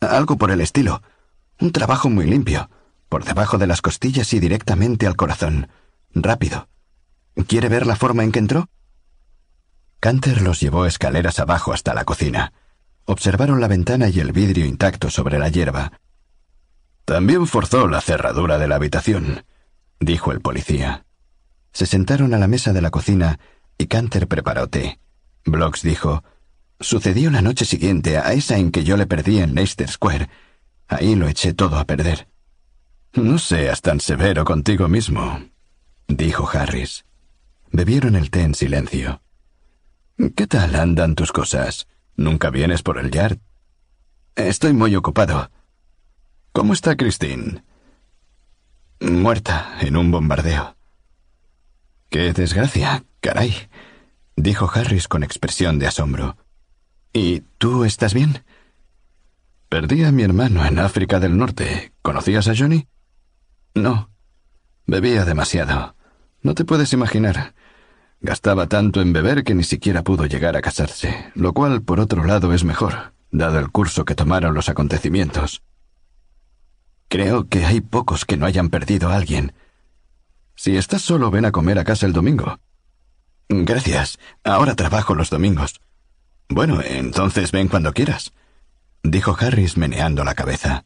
[0.00, 1.02] Algo por el estilo.
[1.60, 2.70] Un trabajo muy limpio
[3.10, 5.68] por debajo de las costillas y directamente al corazón.
[6.14, 6.70] Rápido.
[7.46, 8.70] ¿Quiere ver la forma en que entró?
[10.00, 12.52] Canter los llevó escaleras abajo hasta la cocina.
[13.04, 16.00] Observaron la ventana y el vidrio intacto sobre la hierba.
[17.04, 19.44] También forzó la cerradura de la habitación,
[19.98, 21.04] dijo el policía.
[21.72, 23.40] Se sentaron a la mesa de la cocina
[23.76, 25.00] y Canter preparó té.
[25.44, 26.22] Blocks dijo,
[26.80, 30.28] Sucedió la noche siguiente a esa en que yo le perdí en Leicester Square.
[30.86, 32.28] Ahí lo eché todo a perder.
[33.14, 35.40] No seas tan severo contigo mismo,
[36.06, 37.04] dijo Harris.
[37.72, 39.22] Bebieron el té en silencio.
[40.18, 41.86] ¿Qué tal andan tus cosas?
[42.16, 43.38] ¿Nunca vienes por el yard?
[44.34, 45.48] Estoy muy ocupado.
[46.50, 47.62] ¿Cómo está Christine?
[48.98, 50.76] Muerta en un bombardeo.
[52.10, 53.54] Qué desgracia, caray,
[54.34, 56.36] dijo Harris con expresión de asombro.
[57.12, 58.42] ¿Y tú estás bien?
[59.68, 61.92] Perdí a mi hermano en África del Norte.
[62.02, 62.88] ¿Conocías a Johnny?
[63.74, 64.10] No.
[64.84, 65.94] Bebía demasiado.
[66.42, 67.54] No te puedes imaginar.
[68.20, 72.24] Gastaba tanto en beber que ni siquiera pudo llegar a casarse, lo cual, por otro
[72.24, 75.62] lado, es mejor, dado el curso que tomaron los acontecimientos.
[77.08, 79.52] Creo que hay pocos que no hayan perdido a alguien.
[80.56, 82.58] Si estás solo, ven a comer a casa el domingo.
[83.48, 84.18] Gracias.
[84.44, 85.80] Ahora trabajo los domingos.
[86.48, 88.32] Bueno, entonces ven cuando quieras,
[89.02, 90.84] dijo Harris meneando la cabeza.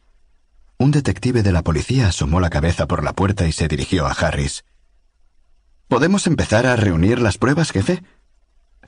[0.76, 4.12] Un detective de la policía asomó la cabeza por la puerta y se dirigió a
[4.12, 4.64] Harris.
[5.92, 8.02] ¿Podemos empezar a reunir las pruebas, jefe?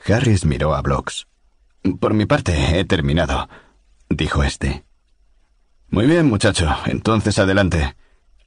[0.07, 1.27] Harris miró a Blocks.
[2.01, 3.47] Por mi parte, he terminado,
[4.09, 4.87] dijo este.
[5.91, 6.75] Muy bien, muchacho.
[6.87, 7.95] Entonces adelante,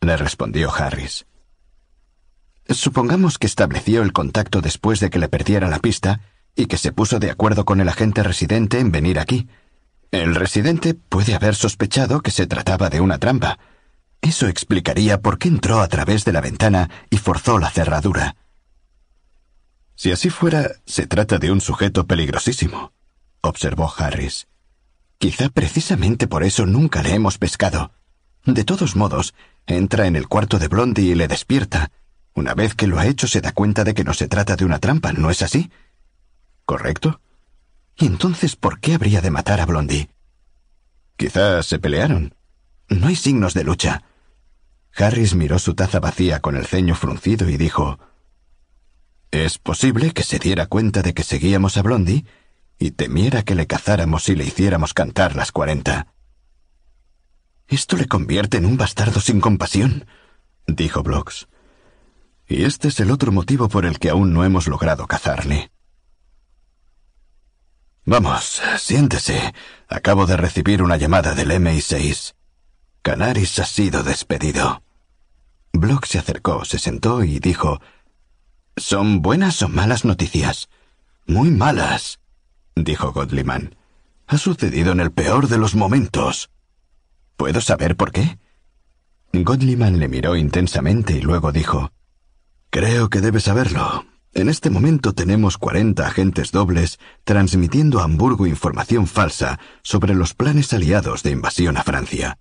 [0.01, 1.27] le respondió Harris.
[2.67, 6.21] Supongamos que estableció el contacto después de que le perdiera la pista
[6.55, 9.47] y que se puso de acuerdo con el agente residente en venir aquí.
[10.09, 13.59] El residente puede haber sospechado que se trataba de una trampa.
[14.19, 18.35] Eso explicaría por qué entró a través de la ventana y forzó la cerradura.
[19.97, 22.93] Si así fuera, se trata de un sujeto peligrosísimo,
[23.41, 24.47] observó Harris.
[25.17, 27.91] Quizá precisamente por eso nunca le hemos pescado.
[28.45, 29.33] De todos modos,
[29.65, 31.89] entra en el cuarto de Blondie y le despierta.
[32.35, 34.65] Una vez que lo ha hecho se da cuenta de que no se trata de
[34.65, 35.71] una trampa, ¿no es así?
[36.63, 37.19] ¿Correcto?
[37.97, 40.11] ¿Y entonces por qué habría de matar a Blondie?
[41.15, 42.35] Quizás se pelearon.
[42.87, 44.03] No hay signos de lucha.
[44.95, 47.97] Harris miró su taza vacía con el ceño fruncido y dijo
[49.31, 52.25] Es posible que se diera cuenta de que seguíamos a Blondie
[52.79, 56.13] y temiera que le cazáramos y le hiciéramos cantar las cuarenta.
[57.67, 60.05] Esto le convierte en un bastardo sin compasión,
[60.65, 61.47] dijo Blocks.
[62.47, 65.71] Y este es el otro motivo por el que aún no hemos logrado cazarle.
[68.05, 69.53] Vamos, siéntese.
[69.89, 72.35] Acabo de recibir una llamada del MI6.
[73.01, 74.81] Canaris ha sido despedido.
[75.73, 77.81] Block se acercó, se sentó y dijo
[78.77, 80.69] ¿Son buenas o malas noticias?
[81.25, 82.19] Muy malas,
[82.75, 83.75] dijo Godliman.
[84.27, 86.51] Ha sucedido en el peor de los momentos.
[87.37, 88.37] ¿Puedo saber por qué?
[89.33, 91.91] Godliman le miró intensamente y luego dijo
[92.69, 94.05] Creo que debe saberlo.
[94.33, 100.71] En este momento tenemos 40 agentes dobles transmitiendo a Hamburgo información falsa sobre los planes
[100.71, 102.37] aliados de invasión a Francia.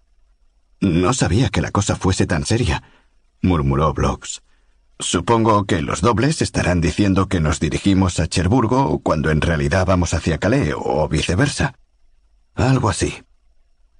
[0.80, 2.82] No sabía que la cosa fuese tan seria.
[3.40, 4.42] murmuró Blocks.
[4.98, 10.14] Supongo que los dobles estarán diciendo que nos dirigimos a Cherburgo cuando en realidad vamos
[10.14, 11.74] hacia Calais o viceversa.
[12.54, 13.22] Algo así.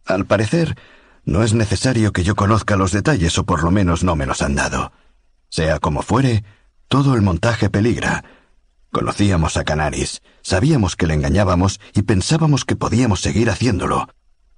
[0.07, 0.77] Al parecer,
[1.25, 4.41] no es necesario que yo conozca los detalles o por lo menos no me los
[4.41, 4.93] han dado.
[5.51, 6.45] Sea como fuere,
[6.89, 8.25] todo el montaje peligra.
[8.91, 14.09] Conocíamos a Canaris, sabíamos que le engañábamos y pensábamos que podíamos seguir haciéndolo.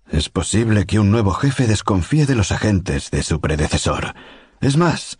[0.08, 4.14] Es posible que un nuevo jefe desconfíe de los agentes de su predecesor.
[4.60, 5.18] Es más,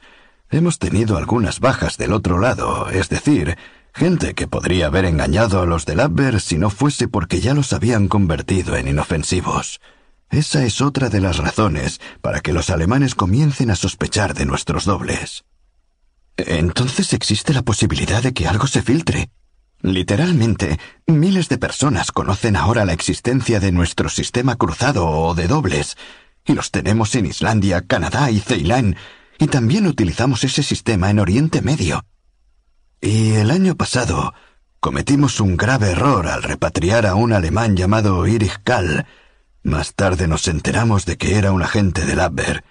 [0.51, 3.57] hemos tenido algunas bajas del otro lado, es decir,
[3.95, 7.73] gente que podría haber engañado a los del Abwehr si no fuese porque ya los
[7.73, 9.81] habían convertido en inofensivos.
[10.31, 14.85] Esa es otra de las razones para que los alemanes comiencen a sospechar de nuestros
[14.85, 15.45] dobles.
[16.37, 19.31] Entonces existe la posibilidad de que algo se filtre.
[19.81, 25.97] Literalmente, miles de personas conocen ahora la existencia de nuestro sistema cruzado o de dobles,
[26.45, 28.97] y los tenemos en Islandia, Canadá y Ceilán,
[29.39, 32.05] y también utilizamos ese sistema en Oriente Medio.
[33.01, 34.35] Y el año pasado
[34.81, 39.07] cometimos un grave error al repatriar a un alemán llamado Erich Kall.
[39.63, 42.65] Más tarde nos enteramos de que era un agente del Abwehr,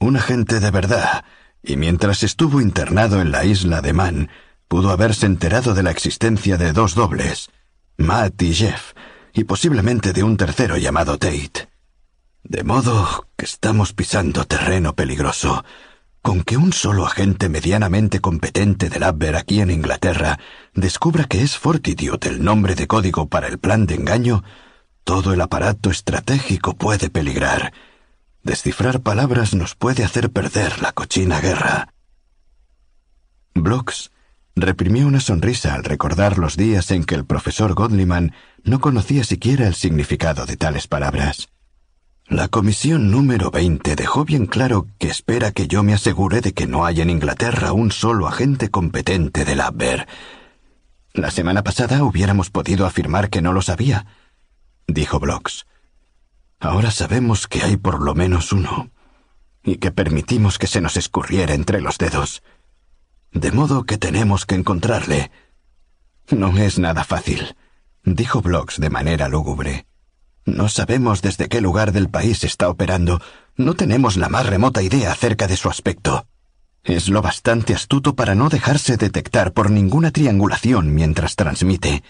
[0.00, 1.24] un agente de verdad,
[1.62, 4.30] y mientras estuvo internado en la isla de Man,
[4.66, 7.50] pudo haberse enterado de la existencia de dos dobles,
[7.96, 8.92] Matt y Jeff,
[9.32, 11.68] y posiblemente de un tercero llamado Tate.
[12.42, 15.64] De modo que estamos pisando terreno peligroso.
[16.28, 20.38] Con que un solo agente medianamente competente del Abwehr aquí en Inglaterra
[20.74, 24.44] descubra que es Fortitude el nombre de código para el plan de engaño,
[25.04, 27.72] todo el aparato estratégico puede peligrar.
[28.42, 31.94] Descifrar palabras nos puede hacer perder la cochina guerra.
[33.54, 34.10] Blocks
[34.54, 38.34] reprimió una sonrisa al recordar los días en que el profesor Godliman
[38.64, 41.48] no conocía siquiera el significado de tales palabras.
[42.28, 46.66] La comisión número 20 dejó bien claro que espera que yo me asegure de que
[46.66, 50.06] no hay en Inglaterra un solo agente competente del Abwehr.
[51.14, 54.04] La semana pasada hubiéramos podido afirmar que no lo sabía,
[54.86, 55.66] dijo Blocks.
[56.60, 58.90] Ahora sabemos que hay por lo menos uno,
[59.64, 62.42] y que permitimos que se nos escurriera entre los dedos.
[63.32, 65.30] De modo que tenemos que encontrarle.
[66.30, 67.56] No es nada fácil,
[68.04, 69.87] dijo Blocks de manera lúgubre.
[70.48, 73.20] No sabemos desde qué lugar del país está operando.
[73.56, 76.26] No tenemos la más remota idea acerca de su aspecto.
[76.84, 82.02] Es lo bastante astuto para no dejarse detectar por ninguna triangulación mientras transmite.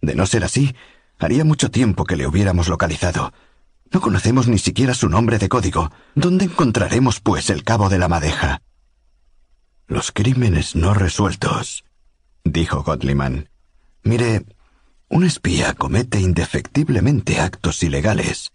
[0.00, 0.74] De no ser así,
[1.18, 3.32] haría mucho tiempo que le hubiéramos localizado.
[3.92, 5.90] No conocemos ni siquiera su nombre de código.
[6.14, 8.62] ¿Dónde encontraremos, pues, el cabo de la madeja?
[9.88, 11.84] Los crímenes no resueltos,
[12.44, 13.48] dijo Godliman.
[14.04, 14.44] Mire,
[15.10, 18.52] un espía comete indefectiblemente actos ilegales.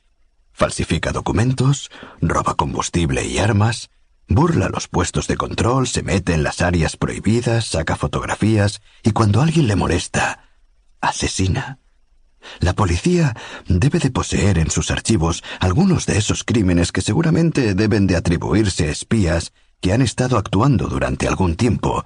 [0.54, 3.90] Falsifica documentos, roba combustible y armas,
[4.30, 9.42] burla los puestos de control, se mete en las áreas prohibidas, saca fotografías y cuando
[9.42, 10.48] alguien le molesta,
[11.02, 11.80] asesina.
[12.62, 13.36] La policía
[13.68, 18.88] debe de poseer en sus archivos algunos de esos crímenes que seguramente deben de atribuirse
[18.88, 19.52] a espías
[19.82, 22.06] que han estado actuando durante algún tiempo,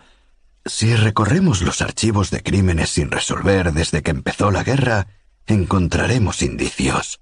[0.65, 5.07] si recorremos los archivos de crímenes sin resolver desde que empezó la guerra,
[5.45, 7.21] encontraremos indicios.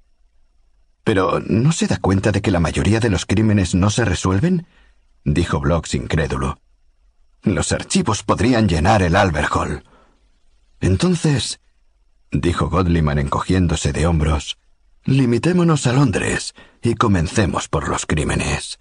[1.04, 4.68] Pero ¿no se da cuenta de que la mayoría de los crímenes no se resuelven?
[5.24, 6.60] dijo Blocks incrédulo.
[7.44, 9.84] Los archivos podrían llenar el Albert Hall.
[10.82, 11.60] Entonces,
[12.32, 14.58] dijo Godliman encogiéndose de hombros,
[15.06, 18.80] limitémonos a Londres y comencemos por los crímenes.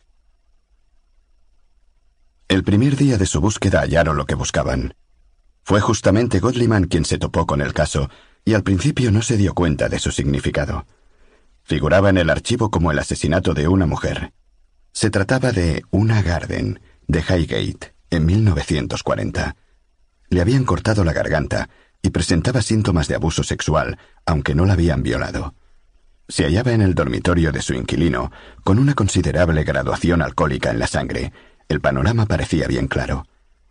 [2.49, 4.95] El primer día de su búsqueda hallaron lo que buscaban.
[5.65, 8.09] Fue justamente Godliman quien se topó con el caso,
[8.45, 10.87] y al principio no se dio cuenta de su significado.
[11.65, 14.33] Figuraba en el archivo como el asesinato de una mujer.
[14.93, 19.57] Se trataba de una Garden, de Highgate, en 1940.
[20.29, 21.69] Le habían cortado la garganta
[22.01, 25.57] y presentaba síntomas de abuso sexual, aunque no la habían violado.
[26.29, 28.31] Se hallaba en el dormitorio de su inquilino,
[28.63, 31.33] con una considerable graduación alcohólica en la sangre,
[31.69, 33.27] el panorama parecía bien claro.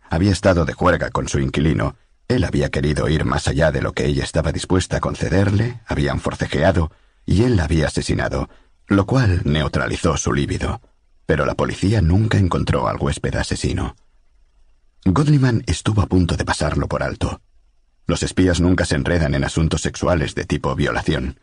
[0.08, 1.96] Había estado de juerga con su inquilino,
[2.28, 6.20] él había querido ir más allá de lo que ella estaba dispuesta a concederle, habían
[6.20, 6.90] forcejeado,
[7.24, 8.48] y él la había asesinado,
[8.88, 10.80] lo cual neutralizó su líbido.
[11.24, 13.96] Pero la policía nunca encontró al huésped asesino.
[15.04, 17.40] Godliman estuvo a punto de pasarlo por alto.
[18.06, 21.38] Los espías nunca se enredan en asuntos sexuales de tipo violación.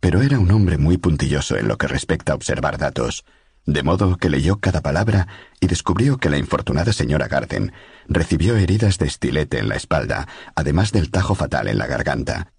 [0.00, 3.24] Pero era un hombre muy puntilloso en lo que respecta a observar datos,
[3.66, 5.26] de modo que leyó cada palabra
[5.60, 7.72] y descubrió que la infortunada señora Garden
[8.08, 12.52] recibió heridas de estilete en la espalda, además del tajo fatal en la garganta.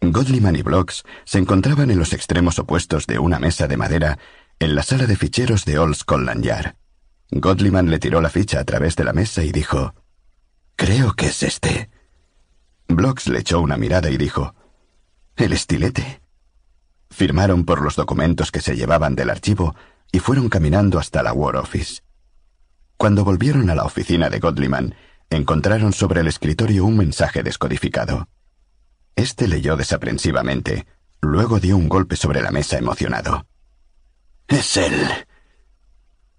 [0.00, 4.18] Godliman y Blocks se encontraban en los extremos opuestos de una mesa de madera
[4.58, 6.74] en la sala de ficheros de Old Scotland Yard.
[7.30, 9.94] Godliman le tiró la ficha a través de la mesa y dijo,
[10.76, 11.90] Creo que es este.
[12.88, 14.54] Blocks le echó una mirada y dijo,
[15.36, 16.21] El estilete.
[17.12, 19.76] Firmaron por los documentos que se llevaban del archivo
[20.10, 22.02] y fueron caminando hasta la War Office.
[22.96, 24.94] Cuando volvieron a la oficina de Godliman,
[25.28, 28.28] encontraron sobre el escritorio un mensaje descodificado.
[29.14, 30.86] Este leyó desaprensivamente,
[31.20, 33.46] luego dio un golpe sobre la mesa emocionado.
[34.48, 35.06] Es él.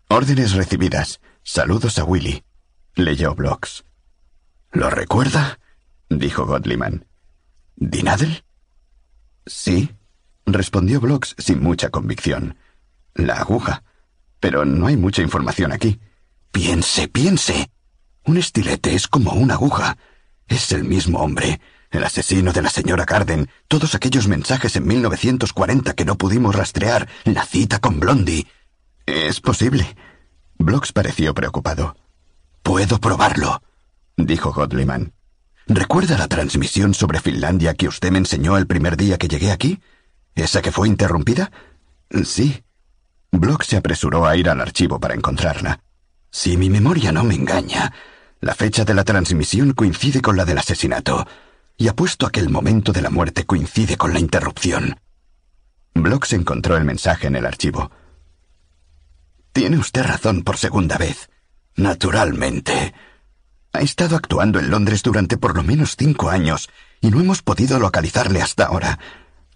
[0.10, 1.22] Órdenes recibidas.
[1.43, 2.43] Saludos a Willy.
[2.95, 3.84] Leyó Blocks.
[4.72, 5.60] ¿Lo recuerda?
[6.10, 7.06] dijo Godliman.
[7.76, 8.43] ¿Dinadel?
[9.45, 9.92] Sí,
[10.45, 12.57] respondió Blocks sin mucha convicción.
[13.13, 13.83] La aguja.
[14.39, 15.99] Pero no hay mucha información aquí.
[16.51, 17.69] Piense, piense.
[18.25, 19.97] Un estilete es como una aguja.
[20.47, 21.59] Es el mismo hombre,
[21.91, 27.07] el asesino de la señora Carden, todos aquellos mensajes en 1940 que no pudimos rastrear,
[27.23, 28.47] la cita con Blondie.
[29.05, 29.95] Es posible.
[30.57, 31.95] Blocks pareció preocupado.
[32.61, 33.61] Puedo probarlo,
[34.15, 35.13] dijo Godliman.
[35.67, 39.80] ¿Recuerda la transmisión sobre Finlandia que usted me enseñó el primer día que llegué aquí?
[40.35, 41.51] ¿Esa que fue interrumpida?
[42.23, 42.63] Sí.
[43.31, 45.79] Block se apresuró a ir al archivo para encontrarla.
[46.31, 47.93] Si mi memoria no me engaña,
[48.41, 51.27] la fecha de la transmisión coincide con la del asesinato,
[51.77, 54.99] y apuesto a que el momento de la muerte coincide con la interrupción.
[55.93, 57.91] Block se encontró el mensaje en el archivo.
[59.51, 61.29] Tiene usted razón por segunda vez.
[61.75, 62.93] Naturalmente.
[63.71, 66.69] Ha estado actuando en Londres durante por lo menos cinco años
[67.01, 68.99] y no hemos podido localizarle hasta ahora,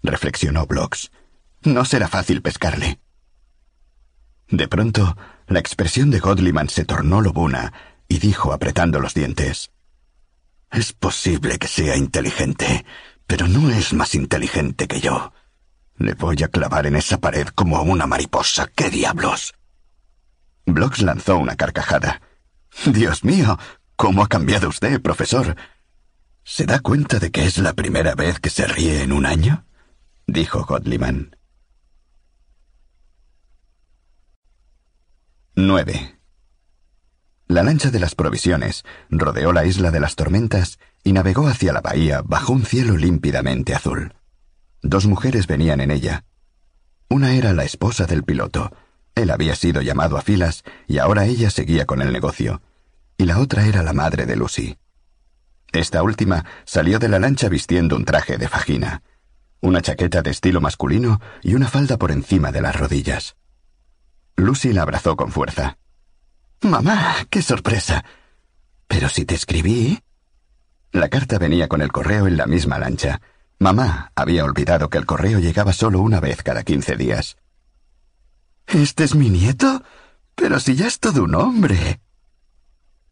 [0.02, 1.10] reflexionó Blocks.
[1.62, 3.00] No será fácil pescarle.
[4.48, 7.72] De pronto, la expresión de Godliman se tornó lobuna
[8.08, 9.70] y dijo apretando los dientes.
[10.70, 12.84] Es posible que sea inteligente,
[13.26, 15.32] pero no es más inteligente que yo.
[15.96, 18.68] Le voy a clavar en esa pared como a una mariposa.
[18.74, 19.54] ¿Qué diablos?
[20.64, 22.20] Blocks lanzó una carcajada.
[22.84, 23.58] Dios mío,
[23.98, 25.56] ¿Cómo ha cambiado usted, profesor?
[26.44, 29.66] ¿Se da cuenta de que es la primera vez que se ríe en un año?
[30.28, 31.34] Dijo Godliman.
[35.56, 36.18] 9.
[37.48, 41.80] La lancha de las provisiones rodeó la isla de las tormentas y navegó hacia la
[41.80, 44.14] bahía bajo un cielo límpidamente azul.
[44.82, 46.26] Dos mujeres venían en ella.
[47.08, 48.70] Una era la esposa del piloto.
[49.14, 52.60] Él había sido llamado a filas y ahora ella seguía con el negocio
[53.16, 54.76] y la otra era la madre de Lucy.
[55.72, 59.02] Esta última salió de la lancha vistiendo un traje de fajina,
[59.60, 63.36] una chaqueta de estilo masculino y una falda por encima de las rodillas.
[64.36, 65.78] Lucy la abrazó con fuerza.
[66.60, 68.04] Mamá, qué sorpresa.
[68.86, 70.00] Pero si te escribí.
[70.92, 73.20] La carta venía con el correo en la misma lancha.
[73.58, 77.36] Mamá había olvidado que el correo llegaba solo una vez cada quince días.
[78.66, 79.82] ¿Este es mi nieto?
[80.34, 82.00] Pero si ya es todo un hombre.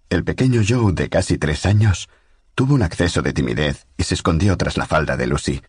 [0.08, 2.08] El pequeño Joe, de casi tres años,
[2.54, 5.60] tuvo un acceso de timidez y se escondió tras la falda de Lucy.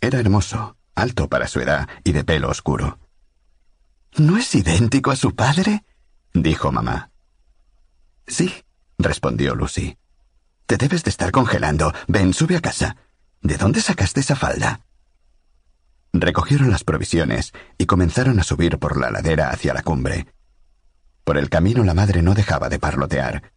[0.00, 2.98] Era hermoso, alto para su edad y de pelo oscuro.
[4.16, 5.84] ¿No es idéntico a su padre?
[6.32, 7.10] dijo mamá.
[8.26, 8.64] Sí,
[8.98, 9.98] respondió Lucy.
[10.66, 11.92] Te debes de estar congelando.
[12.06, 12.96] Ven, sube a casa.
[13.42, 14.80] ¿De dónde sacaste esa falda?
[16.12, 20.26] Recogieron las provisiones y comenzaron a subir por la ladera hacia la cumbre.
[21.24, 23.52] Por el camino la madre no dejaba de parlotear.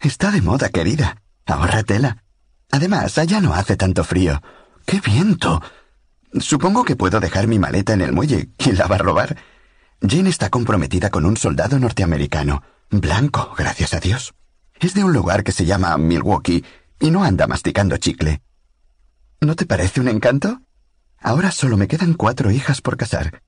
[0.00, 1.22] Está de moda, querida.
[1.46, 2.24] Ahórratela.
[2.70, 4.42] Además, allá no hace tanto frío.
[4.86, 5.62] ¡Qué viento!
[6.40, 8.50] Supongo que puedo dejar mi maleta en el muelle.
[8.56, 9.36] ¿Quién la va a robar?
[10.00, 12.62] Jane está comprometida con un soldado norteamericano.
[12.90, 14.34] Blanco, gracias a Dios.
[14.80, 16.64] Es de un lugar que se llama Milwaukee
[17.00, 18.42] y no anda masticando chicle.
[19.40, 20.60] ¿No te parece un encanto?
[21.18, 23.40] Ahora solo me quedan cuatro hijas por casar.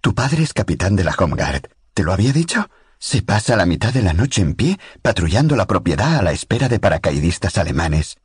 [0.00, 1.68] Tu padre es capitán de la Home Guard.
[1.94, 2.68] ¿Te lo había dicho?
[2.98, 6.68] Se pasa la mitad de la noche en pie patrullando la propiedad a la espera
[6.68, 8.16] de paracaidistas alemanes.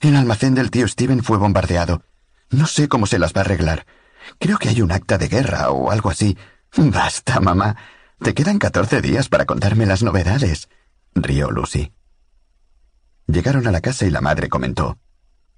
[0.00, 2.02] El almacén del tío Steven fue bombardeado.
[2.50, 3.86] No sé cómo se las va a arreglar.
[4.38, 6.36] Creo que hay un acta de guerra o algo así.
[6.76, 7.76] Basta, mamá.
[8.20, 10.68] Te quedan catorce días para contarme las novedades.
[11.14, 11.92] rió Lucy.
[13.26, 14.98] Llegaron a la casa y la madre comentó.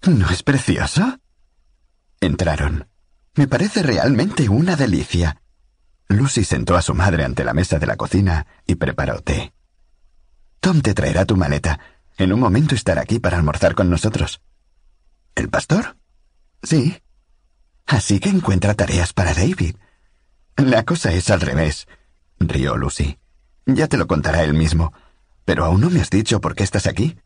[0.06, 1.18] ¿No es precioso?
[2.20, 2.88] Entraron.
[3.34, 5.42] Me parece realmente una delicia.
[6.08, 9.52] Lucy sentó a su madre ante la mesa de la cocina y preparó té.
[10.60, 11.78] Tom te traerá tu maleta.
[12.18, 14.42] En un momento estará aquí para almorzar con nosotros.
[15.36, 15.96] ¿El pastor?
[16.64, 17.00] Sí.
[17.86, 19.76] Así que encuentra tareas para David.
[20.56, 21.86] La cosa es al revés,
[22.40, 23.18] rió Lucy.
[23.66, 24.92] Ya te lo contará él mismo.
[25.44, 27.16] Pero aún no me has dicho por qué estás aquí.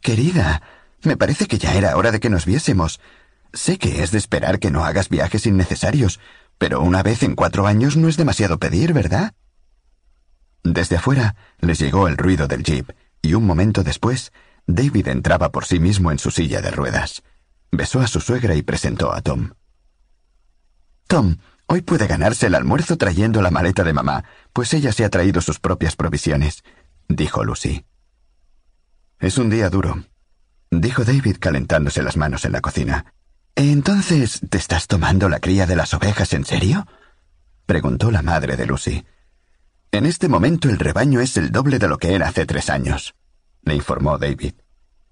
[0.00, 0.60] Querida,
[1.04, 3.00] me parece que ya era hora de que nos viésemos.
[3.52, 6.18] Sé que es de esperar que no hagas viajes innecesarios,
[6.58, 9.34] pero una vez en cuatro años no es demasiado pedir, ¿verdad?
[10.64, 12.90] Desde afuera les llegó el ruido del jeep,
[13.22, 14.32] y un momento después,
[14.66, 17.22] David entraba por sí mismo en su silla de ruedas.
[17.72, 19.52] Besó a su suegra y presentó a Tom.
[21.06, 25.10] Tom, hoy puede ganarse el almuerzo trayendo la maleta de mamá, pues ella se ha
[25.10, 26.62] traído sus propias provisiones,
[27.08, 27.84] dijo Lucy.
[29.18, 30.04] Es un día duro,
[30.70, 33.12] dijo David calentándose las manos en la cocina.
[33.54, 36.86] Entonces, ¿te estás tomando la cría de las ovejas en serio?
[37.66, 39.04] preguntó la madre de Lucy.
[39.92, 43.16] En este momento el rebaño es el doble de lo que era hace tres años,
[43.62, 44.54] le informó David.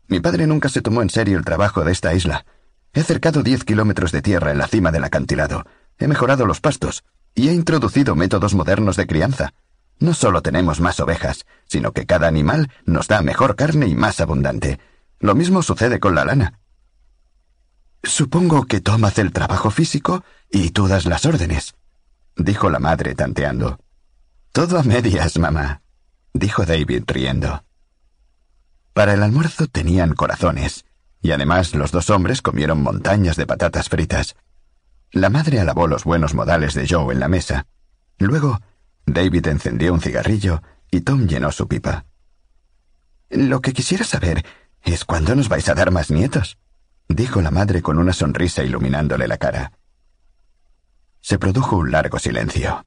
[0.07, 2.47] Mi padre nunca se tomó en serio el trabajo de esta isla.
[2.93, 5.65] He cercado diez kilómetros de tierra en la cima del acantilado,
[5.99, 7.03] he mejorado los pastos
[7.35, 9.53] y he introducido métodos modernos de crianza.
[9.99, 14.21] No solo tenemos más ovejas, sino que cada animal nos da mejor carne y más
[14.21, 14.79] abundante.
[15.19, 16.61] Lo mismo sucede con la lana.
[18.05, 21.75] Supongo que Tom hace el trabajo físico y tú das las órdenes,
[22.37, 23.81] dijo la madre tanteando.
[24.53, 25.83] Todo a medias, mamá,
[26.33, 27.65] dijo David riendo.
[28.93, 30.85] Para el almuerzo tenían corazones,
[31.21, 34.37] y además los dos hombres comieron montañas de patatas fritas.
[35.13, 37.67] La madre alabó los buenos modales de Joe en la mesa.
[38.19, 38.61] Luego,
[39.07, 42.07] David encendió un cigarrillo y Tom llenó su pipa.
[43.31, 44.45] Lo que quisiera saber
[44.83, 46.59] es cuándo nos vais a dar más nietos,
[47.09, 49.73] dijo la madre con una sonrisa iluminándole la cara.
[51.21, 52.85] Se produjo un largo silencio.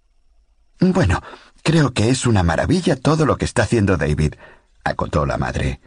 [0.79, 1.21] Bueno,
[1.63, 4.35] creo que es una maravilla todo lo que está haciendo David,
[4.83, 5.81] acotó la madre.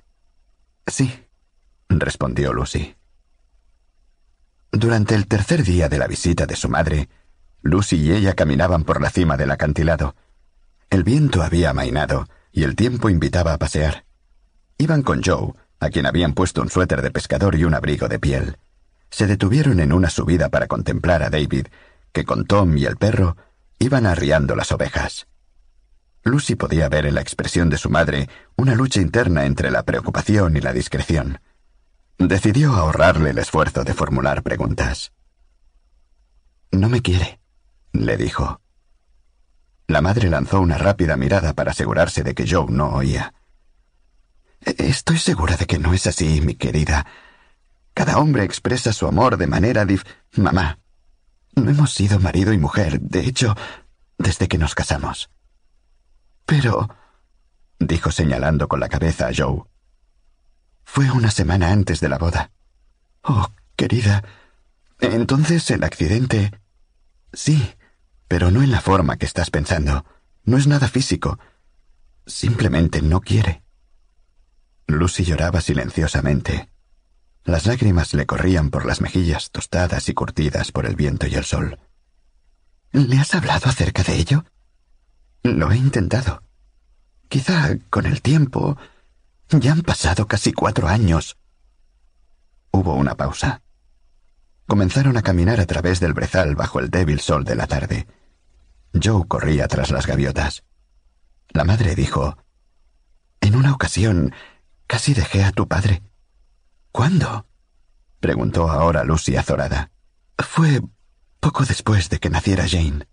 [0.86, 1.24] Sí,
[1.88, 2.96] respondió Lucy.
[4.70, 7.08] Durante el tercer día de la visita de su madre,
[7.62, 10.14] Lucy y ella caminaban por la cima del acantilado.
[10.90, 14.04] El viento había amainado y el tiempo invitaba a pasear.
[14.76, 18.18] Iban con Joe, a quien habían puesto un suéter de pescador y un abrigo de
[18.18, 18.58] piel.
[19.10, 21.68] Se detuvieron en una subida para contemplar a David,
[22.12, 23.36] que con Tom y el perro
[23.78, 25.26] iban arriando las ovejas.
[26.24, 30.56] Lucy podía ver en la expresión de su madre una lucha interna entre la preocupación
[30.56, 31.40] y la discreción.
[32.18, 35.12] Decidió ahorrarle el esfuerzo de formular preguntas.
[36.70, 37.40] No me quiere,
[37.92, 38.60] le dijo.
[39.86, 43.34] La madre lanzó una rápida mirada para asegurarse de que Joe no oía.
[44.60, 47.04] Estoy segura de que no es así, mi querida.
[47.92, 50.04] Cada hombre expresa su amor de manera dif...
[50.36, 50.78] Mamá,
[51.54, 53.54] no hemos sido marido y mujer, de hecho,
[54.16, 55.28] desde que nos casamos.
[56.46, 56.88] Pero,
[57.78, 59.64] dijo señalando con la cabeza a Joe,
[60.84, 62.52] fue una semana antes de la boda.
[63.22, 64.22] Oh, querida.
[65.00, 66.52] Entonces el accidente...
[67.32, 67.74] Sí,
[68.28, 70.04] pero no en la forma que estás pensando.
[70.44, 71.38] No es nada físico.
[72.26, 73.64] Simplemente no quiere.
[74.86, 76.70] Lucy lloraba silenciosamente.
[77.44, 81.44] Las lágrimas le corrían por las mejillas tostadas y curtidas por el viento y el
[81.44, 81.78] sol.
[82.92, 84.44] ¿Le has hablado acerca de ello?
[85.44, 86.42] Lo he intentado.
[87.28, 88.76] Quizá con el tiempo...
[89.50, 91.36] Ya han pasado casi cuatro años.
[92.70, 93.62] Hubo una pausa.
[94.66, 98.06] Comenzaron a caminar a través del brezal bajo el débil sol de la tarde.
[99.00, 100.64] Joe corría tras las gaviotas.
[101.50, 102.38] La madre dijo,
[103.42, 104.32] En una ocasión
[104.86, 106.02] casi dejé a tu padre.
[106.90, 107.46] ¿Cuándo?
[108.18, 109.90] preguntó ahora Lucy azorada.
[110.38, 110.80] Fue
[111.38, 113.06] poco después de que naciera Jane.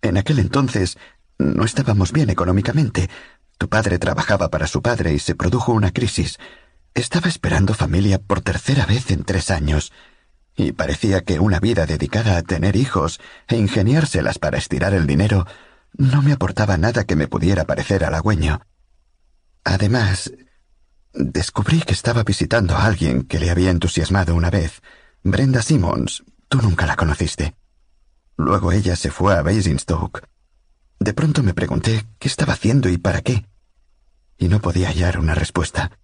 [0.00, 0.96] En aquel entonces
[1.40, 3.08] no estábamos bien económicamente.
[3.58, 6.38] Tu padre trabajaba para su padre y se produjo una crisis.
[6.94, 9.92] Estaba esperando familia por tercera vez en tres años,
[10.54, 15.46] y parecía que una vida dedicada a tener hijos e ingeniárselas para estirar el dinero
[15.96, 18.60] no me aportaba nada que me pudiera parecer halagüeño.
[19.64, 20.32] Además,
[21.14, 24.82] descubrí que estaba visitando a alguien que le había entusiasmado una vez,
[25.22, 26.22] Brenda Simmons.
[26.48, 27.54] Tú nunca la conociste.
[28.36, 30.28] Luego ella se fue a Basingstoke
[31.00, 33.46] de pronto me pregunté qué estaba haciendo y para qué,
[34.36, 35.98] y no podía hallar una respuesta.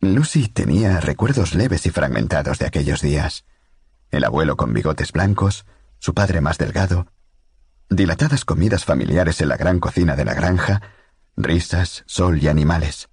[0.00, 3.44] Lucy tenía recuerdos leves y fragmentados de aquellos días.
[4.10, 5.64] El abuelo con bigotes blancos,
[6.00, 7.06] su padre más delgado,
[7.88, 10.82] dilatadas comidas familiares en la gran cocina de la granja,
[11.36, 13.10] risas, sol y animales.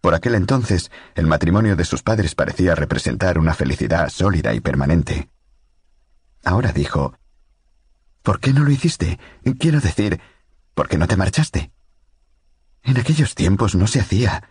[0.00, 5.28] Por aquel entonces, el matrimonio de sus padres parecía representar una felicidad sólida y permanente.
[6.44, 7.16] Ahora dijo,
[8.26, 9.20] ¿Por qué no lo hiciste?
[9.56, 10.20] Quiero decir,
[10.74, 11.70] ¿por qué no te marchaste?
[12.82, 14.50] En aquellos tiempos no se hacía.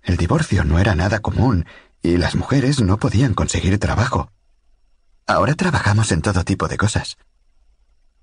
[0.00, 1.66] El divorcio no era nada común
[2.02, 4.32] y las mujeres no podían conseguir trabajo.
[5.26, 7.18] Ahora trabajamos en todo tipo de cosas.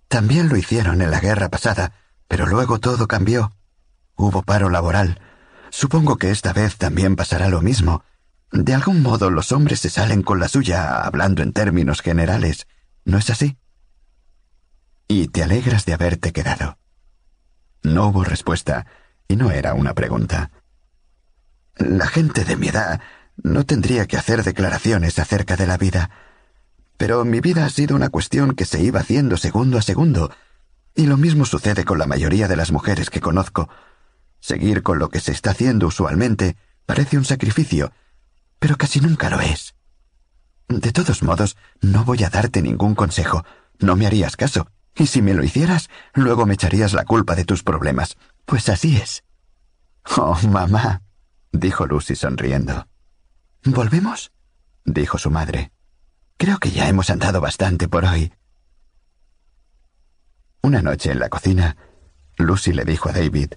[0.07, 1.93] También lo hicieron en la guerra pasada,
[2.27, 3.53] pero luego todo cambió.
[4.15, 5.21] Hubo paro laboral.
[5.69, 8.03] Supongo que esta vez también pasará lo mismo.
[8.51, 12.65] De algún modo los hombres se salen con la suya hablando en términos generales.
[13.05, 13.55] ¿No es así?
[15.11, 16.77] Y te alegras de haberte quedado.
[17.81, 18.85] No hubo respuesta,
[19.27, 20.51] y no era una pregunta.
[21.75, 23.01] La gente de mi edad
[23.35, 26.11] no tendría que hacer declaraciones acerca de la vida.
[26.97, 30.31] Pero mi vida ha sido una cuestión que se iba haciendo segundo a segundo,
[30.93, 33.67] y lo mismo sucede con la mayoría de las mujeres que conozco.
[34.39, 36.55] Seguir con lo que se está haciendo usualmente
[36.85, 37.93] parece un sacrificio,
[38.59, 39.73] pero casi nunca lo es.
[40.67, 43.43] De todos modos, no voy a darte ningún consejo.
[43.79, 44.69] No me harías caso.
[44.99, 48.17] Y si me lo hicieras, luego me echarías la culpa de tus problemas.
[48.45, 49.23] Pues así es.
[50.17, 51.03] Oh, mamá,
[51.53, 52.85] dijo Lucy sonriendo.
[53.63, 54.33] ¿Volvemos?
[54.83, 55.71] dijo su madre.
[56.35, 58.33] Creo que ya hemos andado bastante por hoy.
[60.61, 61.77] Una noche en la cocina,
[62.37, 63.53] Lucy le dijo a David,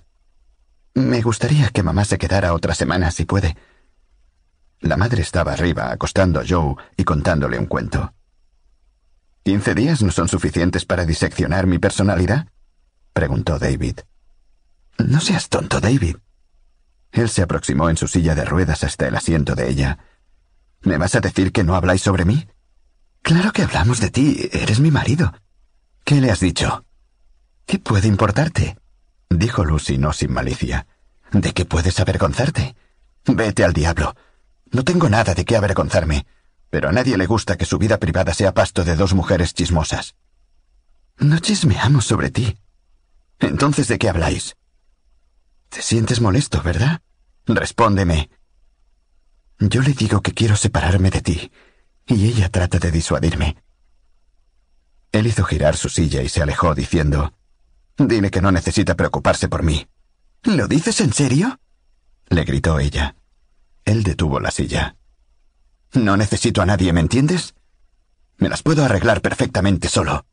[0.95, 3.57] Me gustaría que mamá se quedara otra semana si puede.
[4.79, 8.15] La madre estaba arriba, acostando a Joe y contándole un cuento.
[9.45, 12.47] ¿Quince días no son suficientes para diseccionar mi personalidad?
[13.13, 14.01] preguntó David.
[14.99, 16.17] No seas tonto, David.
[17.11, 19.99] Él se aproximó en su silla de ruedas hasta el asiento de ella.
[20.83, 22.47] ¿Me vas a decir que no habláis sobre mí?
[23.23, 24.49] Claro que hablamos de ti.
[24.53, 25.33] Eres mi marido.
[26.05, 26.85] ¿Qué le has dicho?
[27.67, 28.79] ¿Qué puede importarte?
[29.29, 30.87] dijo Lucy no sin malicia.
[31.33, 32.77] ¿De qué puedes avergonzarte?
[33.27, 34.15] Vete al diablo.
[34.71, 36.27] No tengo nada de qué avergonzarme,
[36.73, 40.15] pero a nadie le gusta que su vida privada sea pasto de dos mujeres chismosas.
[41.19, 42.57] No chismeamos sobre ti.
[43.41, 44.57] Entonces, ¿de qué habláis?
[45.69, 47.03] Te sientes molesto, ¿verdad?
[47.45, 48.31] Respóndeme.
[49.59, 51.53] Yo le digo que quiero separarme de ti,
[52.07, 53.63] y ella trata de disuadirme.
[55.13, 57.35] Él hizo girar su silla y se alejó diciendo,
[57.99, 59.87] Dile que no necesita preocuparse por mí.
[60.45, 61.61] ¿Lo dices en serio?
[62.31, 63.15] le gritó ella.
[63.85, 64.97] Él detuvo la silla.
[65.95, 67.55] No necesito a nadie, ¿me entiendes?
[68.39, 70.25] Me las puedo arreglar perfectamente solo.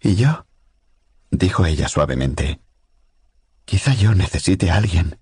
[0.00, 0.46] ¿Y yo?
[1.30, 2.60] dijo ella suavemente.
[3.64, 5.18] Quizá yo necesite a alguien.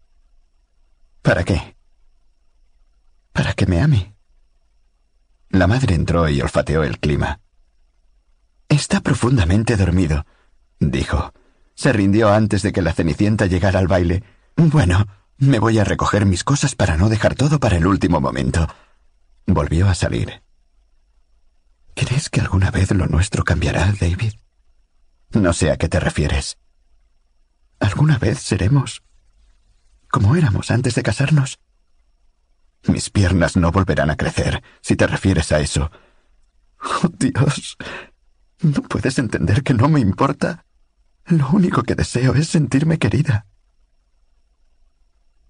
[1.23, 1.77] ¿Para qué?
[3.33, 4.15] Para que me ame.
[5.51, 7.41] La madre entró y olfateó el clima.
[8.69, 10.27] Está profundamente dormido,
[10.79, 11.33] dijo.
[11.75, 14.23] Se rindió antes de que la Cenicienta llegara al baile.
[14.57, 15.07] Bueno,
[15.39, 18.67] me voy a recoger mis cosas para no dejar todo para el último momento.
[19.51, 20.43] Volvió a salir.
[21.95, 24.35] ¿Crees que alguna vez lo nuestro cambiará, David?
[25.31, 26.59] No sé a qué te refieres.
[27.81, 29.03] ¿Alguna vez seremos
[30.11, 31.59] como éramos antes de casarnos?
[32.87, 35.91] Mis piernas no volverán a crecer, si te refieres a eso.
[36.83, 37.79] Oh, Dios.
[38.61, 40.67] ¿No puedes entender que no me importa?
[41.25, 43.47] Lo único que deseo es sentirme querida.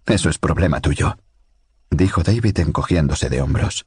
[0.06, 1.18] Eso es problema tuyo,
[1.90, 3.86] dijo David encogiéndose de hombros,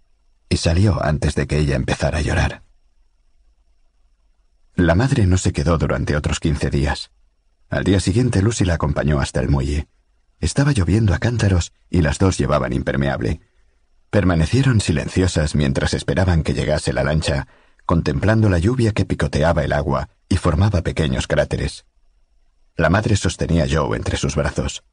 [0.50, 2.64] y salió antes de que ella empezara a llorar.
[4.76, 7.12] La madre no se quedó durante otros quince días.
[7.70, 9.88] Al día siguiente Lucy la acompañó hasta el muelle.
[10.40, 13.42] Estaba lloviendo a cántaros y las dos llevaban impermeable.
[14.10, 17.48] Permanecieron silenciosas mientras esperaban que llegase la lancha,
[17.86, 21.86] contemplando la lluvia que picoteaba el agua y formaba pequeños cráteres.
[22.76, 24.84] La madre sostenía a Joe entre sus brazos.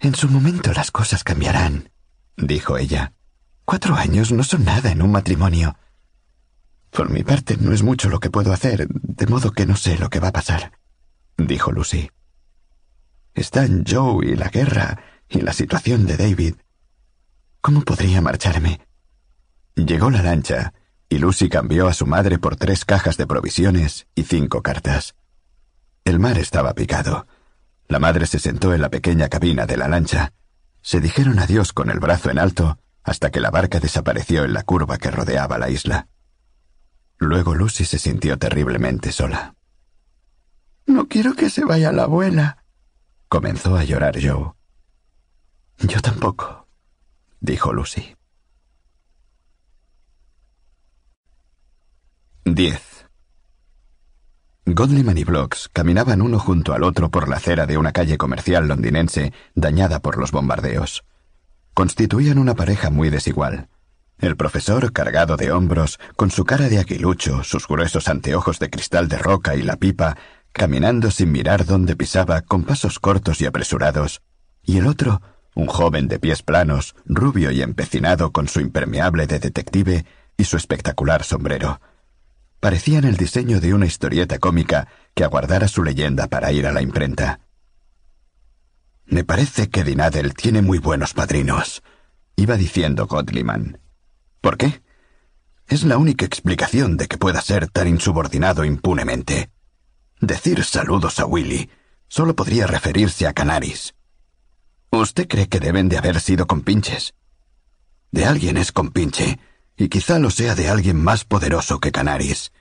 [0.00, 1.90] En su momento las cosas cambiarán,
[2.36, 3.12] dijo ella.
[3.64, 5.76] Cuatro años no son nada en un matrimonio.
[6.90, 9.98] Por mi parte no es mucho lo que puedo hacer, de modo que no sé
[9.98, 10.78] lo que va a pasar
[11.38, 12.10] dijo Lucy.
[13.34, 16.54] Están Joe y la guerra y la situación de David.
[17.60, 18.80] ¿Cómo podría marcharme?
[19.76, 20.74] Llegó la lancha
[21.08, 25.14] y Lucy cambió a su madre por tres cajas de provisiones y cinco cartas.
[26.04, 27.26] El mar estaba picado.
[27.88, 30.32] La madre se sentó en la pequeña cabina de la lancha.
[30.82, 34.62] Se dijeron adiós con el brazo en alto hasta que la barca desapareció en la
[34.62, 36.08] curva que rodeaba la isla.
[37.16, 39.54] Luego Lucy se sintió terriblemente sola.
[40.86, 42.64] No quiero que se vaya la abuela.
[43.28, 44.52] Comenzó a llorar Joe.
[45.78, 46.68] Yo tampoco,
[47.40, 48.14] dijo Lucy.
[52.44, 52.87] 10.
[54.74, 58.68] Godliman y Blocks caminaban uno junto al otro por la acera de una calle comercial
[58.68, 61.04] londinense dañada por los bombardeos.
[61.72, 63.68] Constituían una pareja muy desigual.
[64.18, 69.08] El profesor, cargado de hombros, con su cara de aguilucho, sus gruesos anteojos de cristal
[69.08, 70.18] de roca y la pipa,
[70.52, 74.20] caminando sin mirar dónde pisaba con pasos cortos y apresurados,
[74.62, 75.22] y el otro,
[75.54, 80.04] un joven de pies planos, rubio y empecinado con su impermeable de detective
[80.36, 81.80] y su espectacular sombrero.
[82.60, 86.82] Parecían el diseño de una historieta cómica que aguardara su leyenda para ir a la
[86.82, 87.40] imprenta.
[89.06, 91.82] Me parece que Dinadel tiene muy buenos padrinos,
[92.36, 93.80] iba diciendo Godliman.
[94.40, 94.82] ¿Por qué?
[95.66, 99.50] Es la única explicación de que pueda ser tan insubordinado impunemente.
[100.20, 101.70] Decir saludos a Willy,
[102.08, 103.94] Solo podría referirse a Canaris.
[104.90, 107.14] ¿Usted cree que deben de haber sido compinches?
[108.10, 109.38] De alguien es compinche,
[109.78, 112.52] y quizá lo sea de alguien más poderoso que Canaris.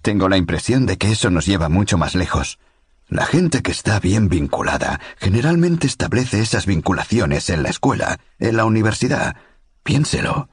[0.00, 2.58] Tengo la impresión de que eso nos lleva mucho más lejos.
[3.06, 8.64] La gente que está bien vinculada generalmente establece esas vinculaciones en la escuela, en la
[8.64, 9.36] universidad.
[9.82, 10.48] Piénselo.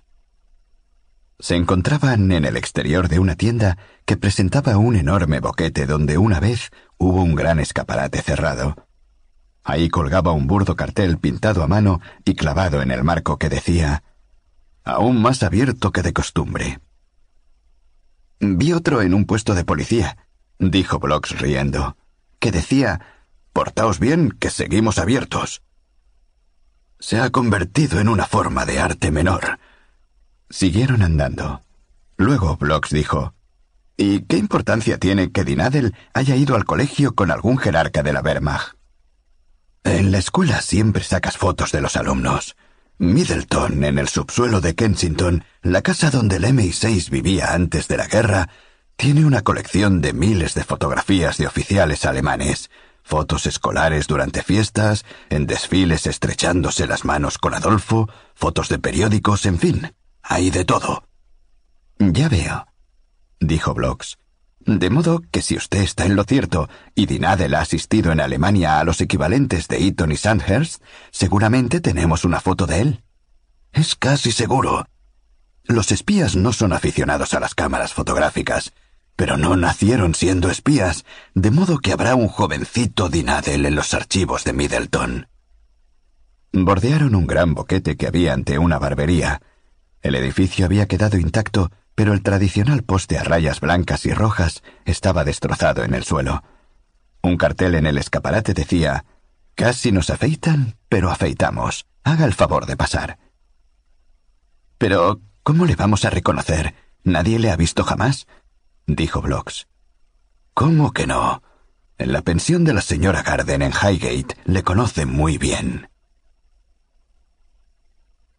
[1.39, 6.39] Se encontraban en el exterior de una tienda que presentaba un enorme boquete donde una
[6.39, 8.75] vez hubo un gran escaparate cerrado.
[9.63, 14.03] Ahí colgaba un burdo cartel pintado a mano y clavado en el marco que decía
[14.85, 16.79] aún más abierto que de costumbre.
[18.39, 20.17] Vi otro en un puesto de policía,
[20.59, 21.97] dijo Blocks riendo,
[22.39, 23.01] que decía
[23.51, 25.63] Portaos bien, que seguimos abiertos.
[26.99, 29.59] Se ha convertido en una forma de arte menor.
[30.49, 31.63] Siguieron andando.
[32.17, 33.33] Luego Blocks dijo
[33.97, 38.21] ¿Y qué importancia tiene que Dinadel haya ido al colegio con algún jerarca de la
[38.21, 38.75] Wehrmacht?
[39.83, 42.55] En la escuela siempre sacas fotos de los alumnos.
[42.97, 48.07] Middleton, en el subsuelo de Kensington, la casa donde el MI6 vivía antes de la
[48.07, 48.49] guerra,
[48.95, 52.69] tiene una colección de miles de fotografías de oficiales alemanes,
[53.03, 59.59] fotos escolares durante fiestas, en desfiles estrechándose las manos con Adolfo, fotos de periódicos, en
[59.59, 61.03] fin, hay de todo.
[61.99, 62.65] Ya veo,
[63.41, 64.17] dijo Blocks.
[64.65, 68.79] De modo que si usted está en lo cierto y Dinadel ha asistido en Alemania
[68.79, 73.03] a los equivalentes de Eton y Sandhurst, seguramente tenemos una foto de él.
[73.73, 74.87] Es casi seguro.
[75.65, 78.73] Los espías no son aficionados a las cámaras fotográficas,
[79.15, 84.43] pero no nacieron siendo espías, de modo que habrá un jovencito Dinadel en los archivos
[84.45, 85.27] de Middleton.
[86.51, 89.41] Bordearon un gran boquete que había ante una barbería.
[90.01, 95.23] El edificio había quedado intacto pero el tradicional poste a rayas blancas y rojas estaba
[95.23, 96.43] destrozado en el suelo.
[97.21, 99.05] Un cartel en el escaparate decía
[99.55, 101.87] Casi nos afeitan, pero afeitamos.
[102.03, 103.17] Haga el favor de pasar.
[104.77, 106.75] Pero, ¿cómo le vamos a reconocer?
[107.03, 108.27] Nadie le ha visto jamás,
[108.85, 109.67] dijo Blocks.
[110.53, 111.41] ¿Cómo que no?
[111.97, 115.89] En la pensión de la señora Garden en Highgate le conocen muy bien.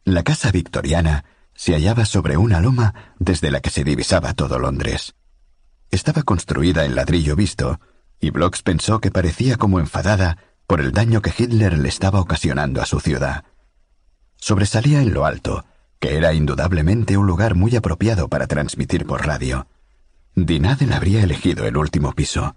[0.04, 1.24] La casa victoriana
[1.56, 5.14] se hallaba sobre una loma desde la que se divisaba todo Londres.
[5.90, 7.80] Estaba construida en ladrillo visto,
[8.20, 12.82] y Blocks pensó que parecía como enfadada por el daño que Hitler le estaba ocasionando
[12.82, 13.44] a su ciudad.
[14.36, 15.64] Sobresalía en lo alto,
[15.98, 19.66] que era indudablemente un lugar muy apropiado para transmitir por radio.
[20.34, 22.56] Dinaden habría elegido el último piso.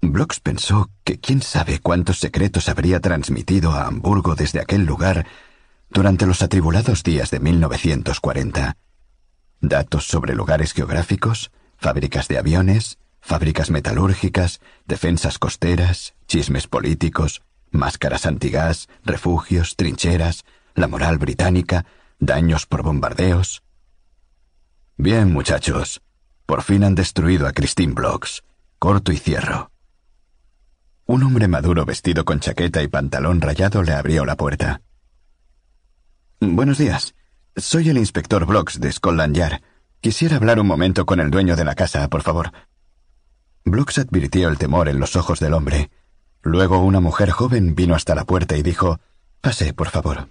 [0.00, 5.26] Blocks pensó que quién sabe cuántos secretos habría transmitido a Hamburgo desde aquel lugar
[5.90, 8.76] durante los atribulados días de 1940.
[9.60, 18.88] Datos sobre lugares geográficos, fábricas de aviones, fábricas metalúrgicas, defensas costeras, chismes políticos, máscaras antigás,
[19.04, 21.86] refugios, trincheras, la moral británica,
[22.18, 23.62] daños por bombardeos.
[24.96, 26.02] Bien, muchachos,
[26.46, 28.44] por fin han destruido a Christine Blocks.
[28.78, 29.70] Corto y cierro.
[31.06, 34.82] Un hombre maduro vestido con chaqueta y pantalón rayado le abrió la puerta.
[36.40, 37.14] Buenos días.
[37.56, 39.62] Soy el inspector Blocks de Scotland Yard.
[40.02, 42.52] Quisiera hablar un momento con el dueño de la casa, por favor.
[43.64, 45.90] Blocks advirtió el temor en los ojos del hombre.
[46.42, 49.00] Luego una mujer joven vino hasta la puerta y dijo
[49.40, 50.28] Pase, por favor.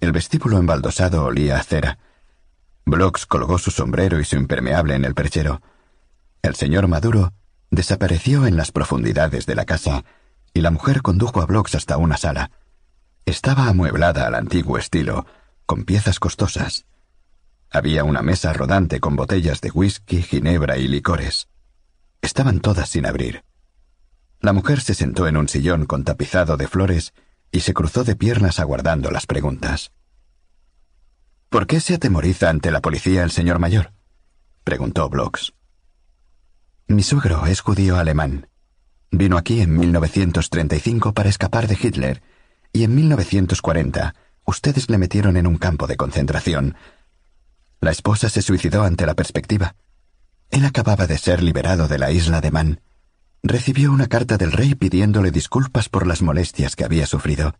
[0.00, 1.98] El vestíbulo embaldosado olía a cera.
[2.86, 5.60] Blocks colgó su sombrero y su impermeable en el perchero.
[6.40, 7.34] El señor Maduro
[7.70, 10.04] desapareció en las profundidades de la casa,
[10.54, 12.50] y la mujer condujo a Blocks hasta una sala.
[13.24, 15.26] Estaba amueblada al antiguo estilo,
[15.64, 16.86] con piezas costosas.
[17.70, 21.48] Había una mesa rodante con botellas de whisky, ginebra y licores.
[22.20, 23.44] Estaban todas sin abrir.
[24.40, 27.14] La mujer se sentó en un sillón con tapizado de flores
[27.52, 29.92] y se cruzó de piernas aguardando las preguntas.
[31.48, 33.92] ¿Por qué se atemoriza ante la policía el señor mayor?
[34.64, 35.52] preguntó Blocks.
[36.88, 38.48] Mi suegro es judío alemán.
[39.12, 42.22] Vino aquí en 1935 para escapar de Hitler
[42.72, 46.76] y en 1940 ustedes le metieron en un campo de concentración.
[47.80, 49.74] La esposa se suicidó ante la perspectiva.
[50.50, 52.80] Él acababa de ser liberado de la isla de Man.
[53.42, 57.56] Recibió una carta del rey pidiéndole disculpas por las molestias que había sufrido.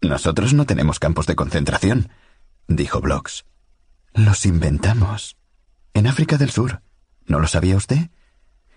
[0.00, 2.10] Nosotros no tenemos campos de concentración,
[2.68, 3.44] dijo Blocks.
[4.14, 5.36] Los inventamos.
[5.94, 6.82] En África del Sur.
[7.26, 8.10] ¿No lo sabía usted?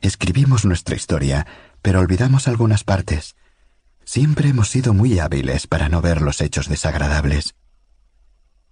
[0.02, 1.46] Escribimos nuestra historia,
[1.82, 3.36] pero olvidamos algunas partes.
[4.12, 7.54] Siempre hemos sido muy hábiles para no ver los hechos desagradables.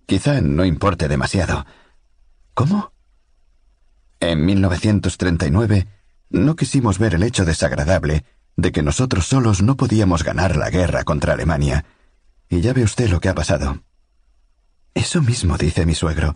[0.08, 1.64] Quizá no importe demasiado.
[2.56, 2.92] ¿Cómo?
[4.20, 5.88] En 1939,
[6.32, 8.26] No quisimos ver el hecho desagradable
[8.56, 11.86] de que nosotros solos no podíamos ganar la guerra contra Alemania.
[12.50, 13.84] Y ya ve usted lo que ha pasado.
[14.96, 16.34] Eso mismo dice mi suegro.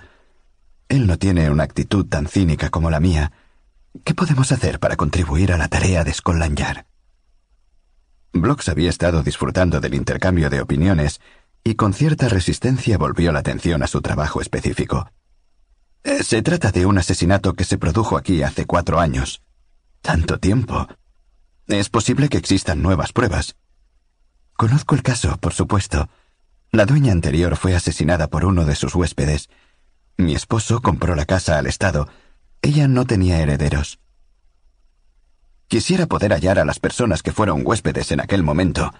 [0.90, 3.32] Él no tiene una actitud tan cínica como la mía.
[4.04, 6.86] ¿Qué podemos hacer para contribuir a la tarea de Scotland?
[8.34, 11.20] Blocks había estado disfrutando del intercambio de opiniones
[11.64, 15.12] y con cierta resistencia volvió la atención a su trabajo específico.
[16.04, 19.42] Eh, se trata de un asesinato que se produjo aquí hace cuatro años.
[20.02, 20.88] ¿Tanto tiempo?
[21.68, 23.56] Es posible que existan nuevas pruebas.
[24.54, 26.10] Conozco el caso, por supuesto.
[26.72, 29.50] La dueña anterior fue asesinada por uno de sus huéspedes.
[30.18, 32.08] Mi esposo compró la casa al Estado.
[32.62, 34.00] Ella no tenía herederos.
[35.72, 38.94] Quisiera poder hallar a las personas que fueron huéspedes en aquel momento.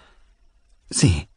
[0.90, 1.28] Sí.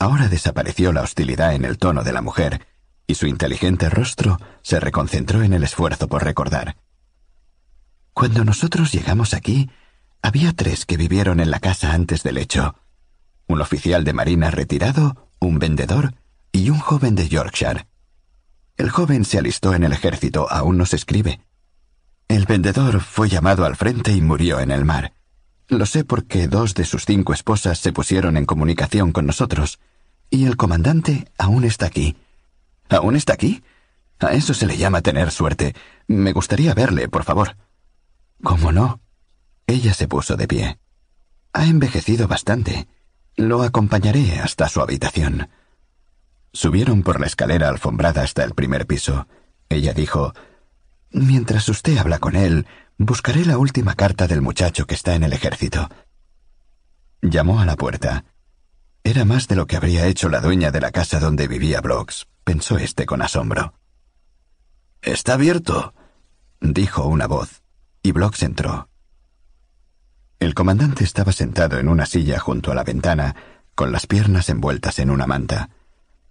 [0.00, 2.66] Ahora desapareció la hostilidad en el tono de la mujer,
[3.06, 6.76] y su inteligente rostro se reconcentró en el esfuerzo por recordar.
[8.14, 9.70] Cuando nosotros llegamos aquí,
[10.22, 12.74] había tres que vivieron en la casa antes del hecho.
[13.46, 16.16] Un oficial de marina retirado, un vendedor
[16.50, 17.86] y un joven de Yorkshire.
[18.76, 21.38] El joven se alistó en el ejército, aún no se escribe.
[22.28, 25.12] El vendedor fue llamado al frente y murió en el mar.
[25.68, 29.78] Lo sé porque dos de sus cinco esposas se pusieron en comunicación con nosotros,
[30.30, 32.16] y el comandante aún está aquí.
[32.88, 33.62] ¿Aún está aquí?
[34.18, 35.74] A eso se le llama tener suerte.
[36.06, 37.56] Me gustaría verle, por favor.
[38.42, 39.00] ¿Cómo no?
[39.66, 40.78] Ella se puso de pie.
[41.52, 42.88] Ha envejecido bastante.
[43.36, 45.48] Lo acompañaré hasta su habitación.
[46.52, 49.26] Subieron por la escalera alfombrada hasta el primer piso.
[49.68, 50.34] Ella dijo,
[51.12, 52.66] Mientras usted habla con él,
[52.96, 55.88] buscaré la última carta del muchacho que está en el ejército.
[57.20, 58.24] Llamó a la puerta.
[59.04, 62.28] Era más de lo que habría hecho la dueña de la casa donde vivía Brooks,
[62.44, 63.74] pensó este con asombro.
[65.02, 65.94] Está abierto,
[66.60, 67.62] dijo una voz,
[68.02, 68.88] y Blocks entró.
[70.38, 73.36] El comandante estaba sentado en una silla junto a la ventana,
[73.74, 75.70] con las piernas envueltas en una manta.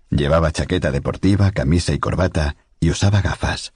[0.09, 3.73] Llevaba chaqueta deportiva, camisa y corbata, y usaba gafas.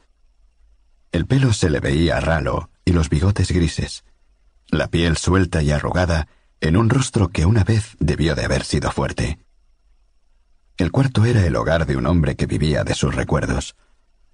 [1.15, 4.03] El pelo se le veía ralo y los bigotes grises.
[4.67, 6.27] La piel suelta y arrugada
[6.59, 9.39] en un rostro que una vez debió de haber sido fuerte.
[10.75, 13.77] El cuarto era el hogar de un hombre que vivía de sus recuerdos.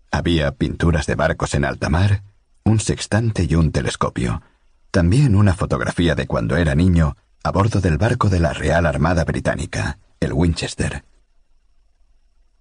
[0.09, 2.23] Había pinturas de barcos en alta mar,
[2.63, 4.41] un sextante y un telescopio.
[4.89, 9.23] También una fotografía de cuando era niño a bordo del barco de la Real Armada
[9.23, 11.05] Británica, el Winchester.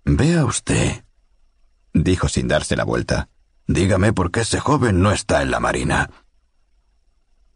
[0.04, 1.04] Vea usted,
[1.94, 3.30] dijo sin darse la vuelta.
[3.70, 6.10] Dígame por qué ese joven no está en la marina.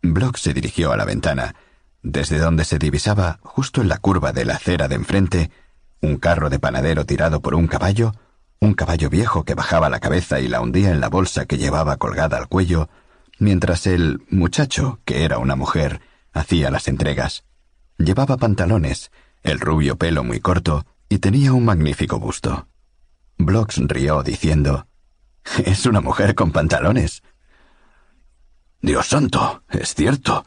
[0.00, 1.56] Block se dirigió a la ventana,
[2.04, 5.50] desde donde se divisaba, justo en la curva de la acera de enfrente,
[6.00, 8.12] un carro de panadero tirado por un caballo,
[8.60, 11.96] un caballo viejo que bajaba la cabeza y la hundía en la bolsa que llevaba
[11.96, 12.88] colgada al cuello,
[13.40, 16.00] mientras el muchacho, que era una mujer,
[16.32, 17.42] hacía las entregas.
[17.98, 19.10] Llevaba pantalones,
[19.42, 22.68] el rubio pelo muy corto, y tenía un magnífico busto.
[23.36, 24.86] Blocks rió diciendo,
[25.64, 27.22] Es una mujer con pantalones.
[28.80, 30.44] Dios santo, es cierto.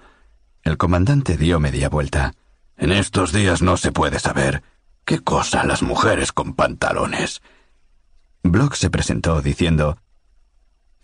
[0.63, 2.33] El comandante dio media vuelta.
[2.77, 4.63] En estos días no se puede saber.
[5.05, 7.41] ¿Qué cosa las mujeres con pantalones?
[8.43, 9.97] Block se presentó diciendo,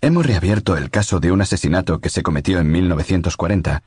[0.01, 3.83] Hemos reabierto el caso de un asesinato que se cometió en 1940.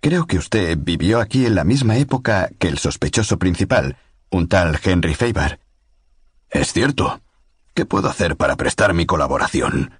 [0.00, 3.96] Creo que usted vivió aquí en la misma época que el sospechoso principal,
[4.30, 5.60] un tal Henry Faber.
[6.50, 7.20] Es cierto.
[7.80, 9.99] ¿Qué puedo hacer para prestar mi colaboración?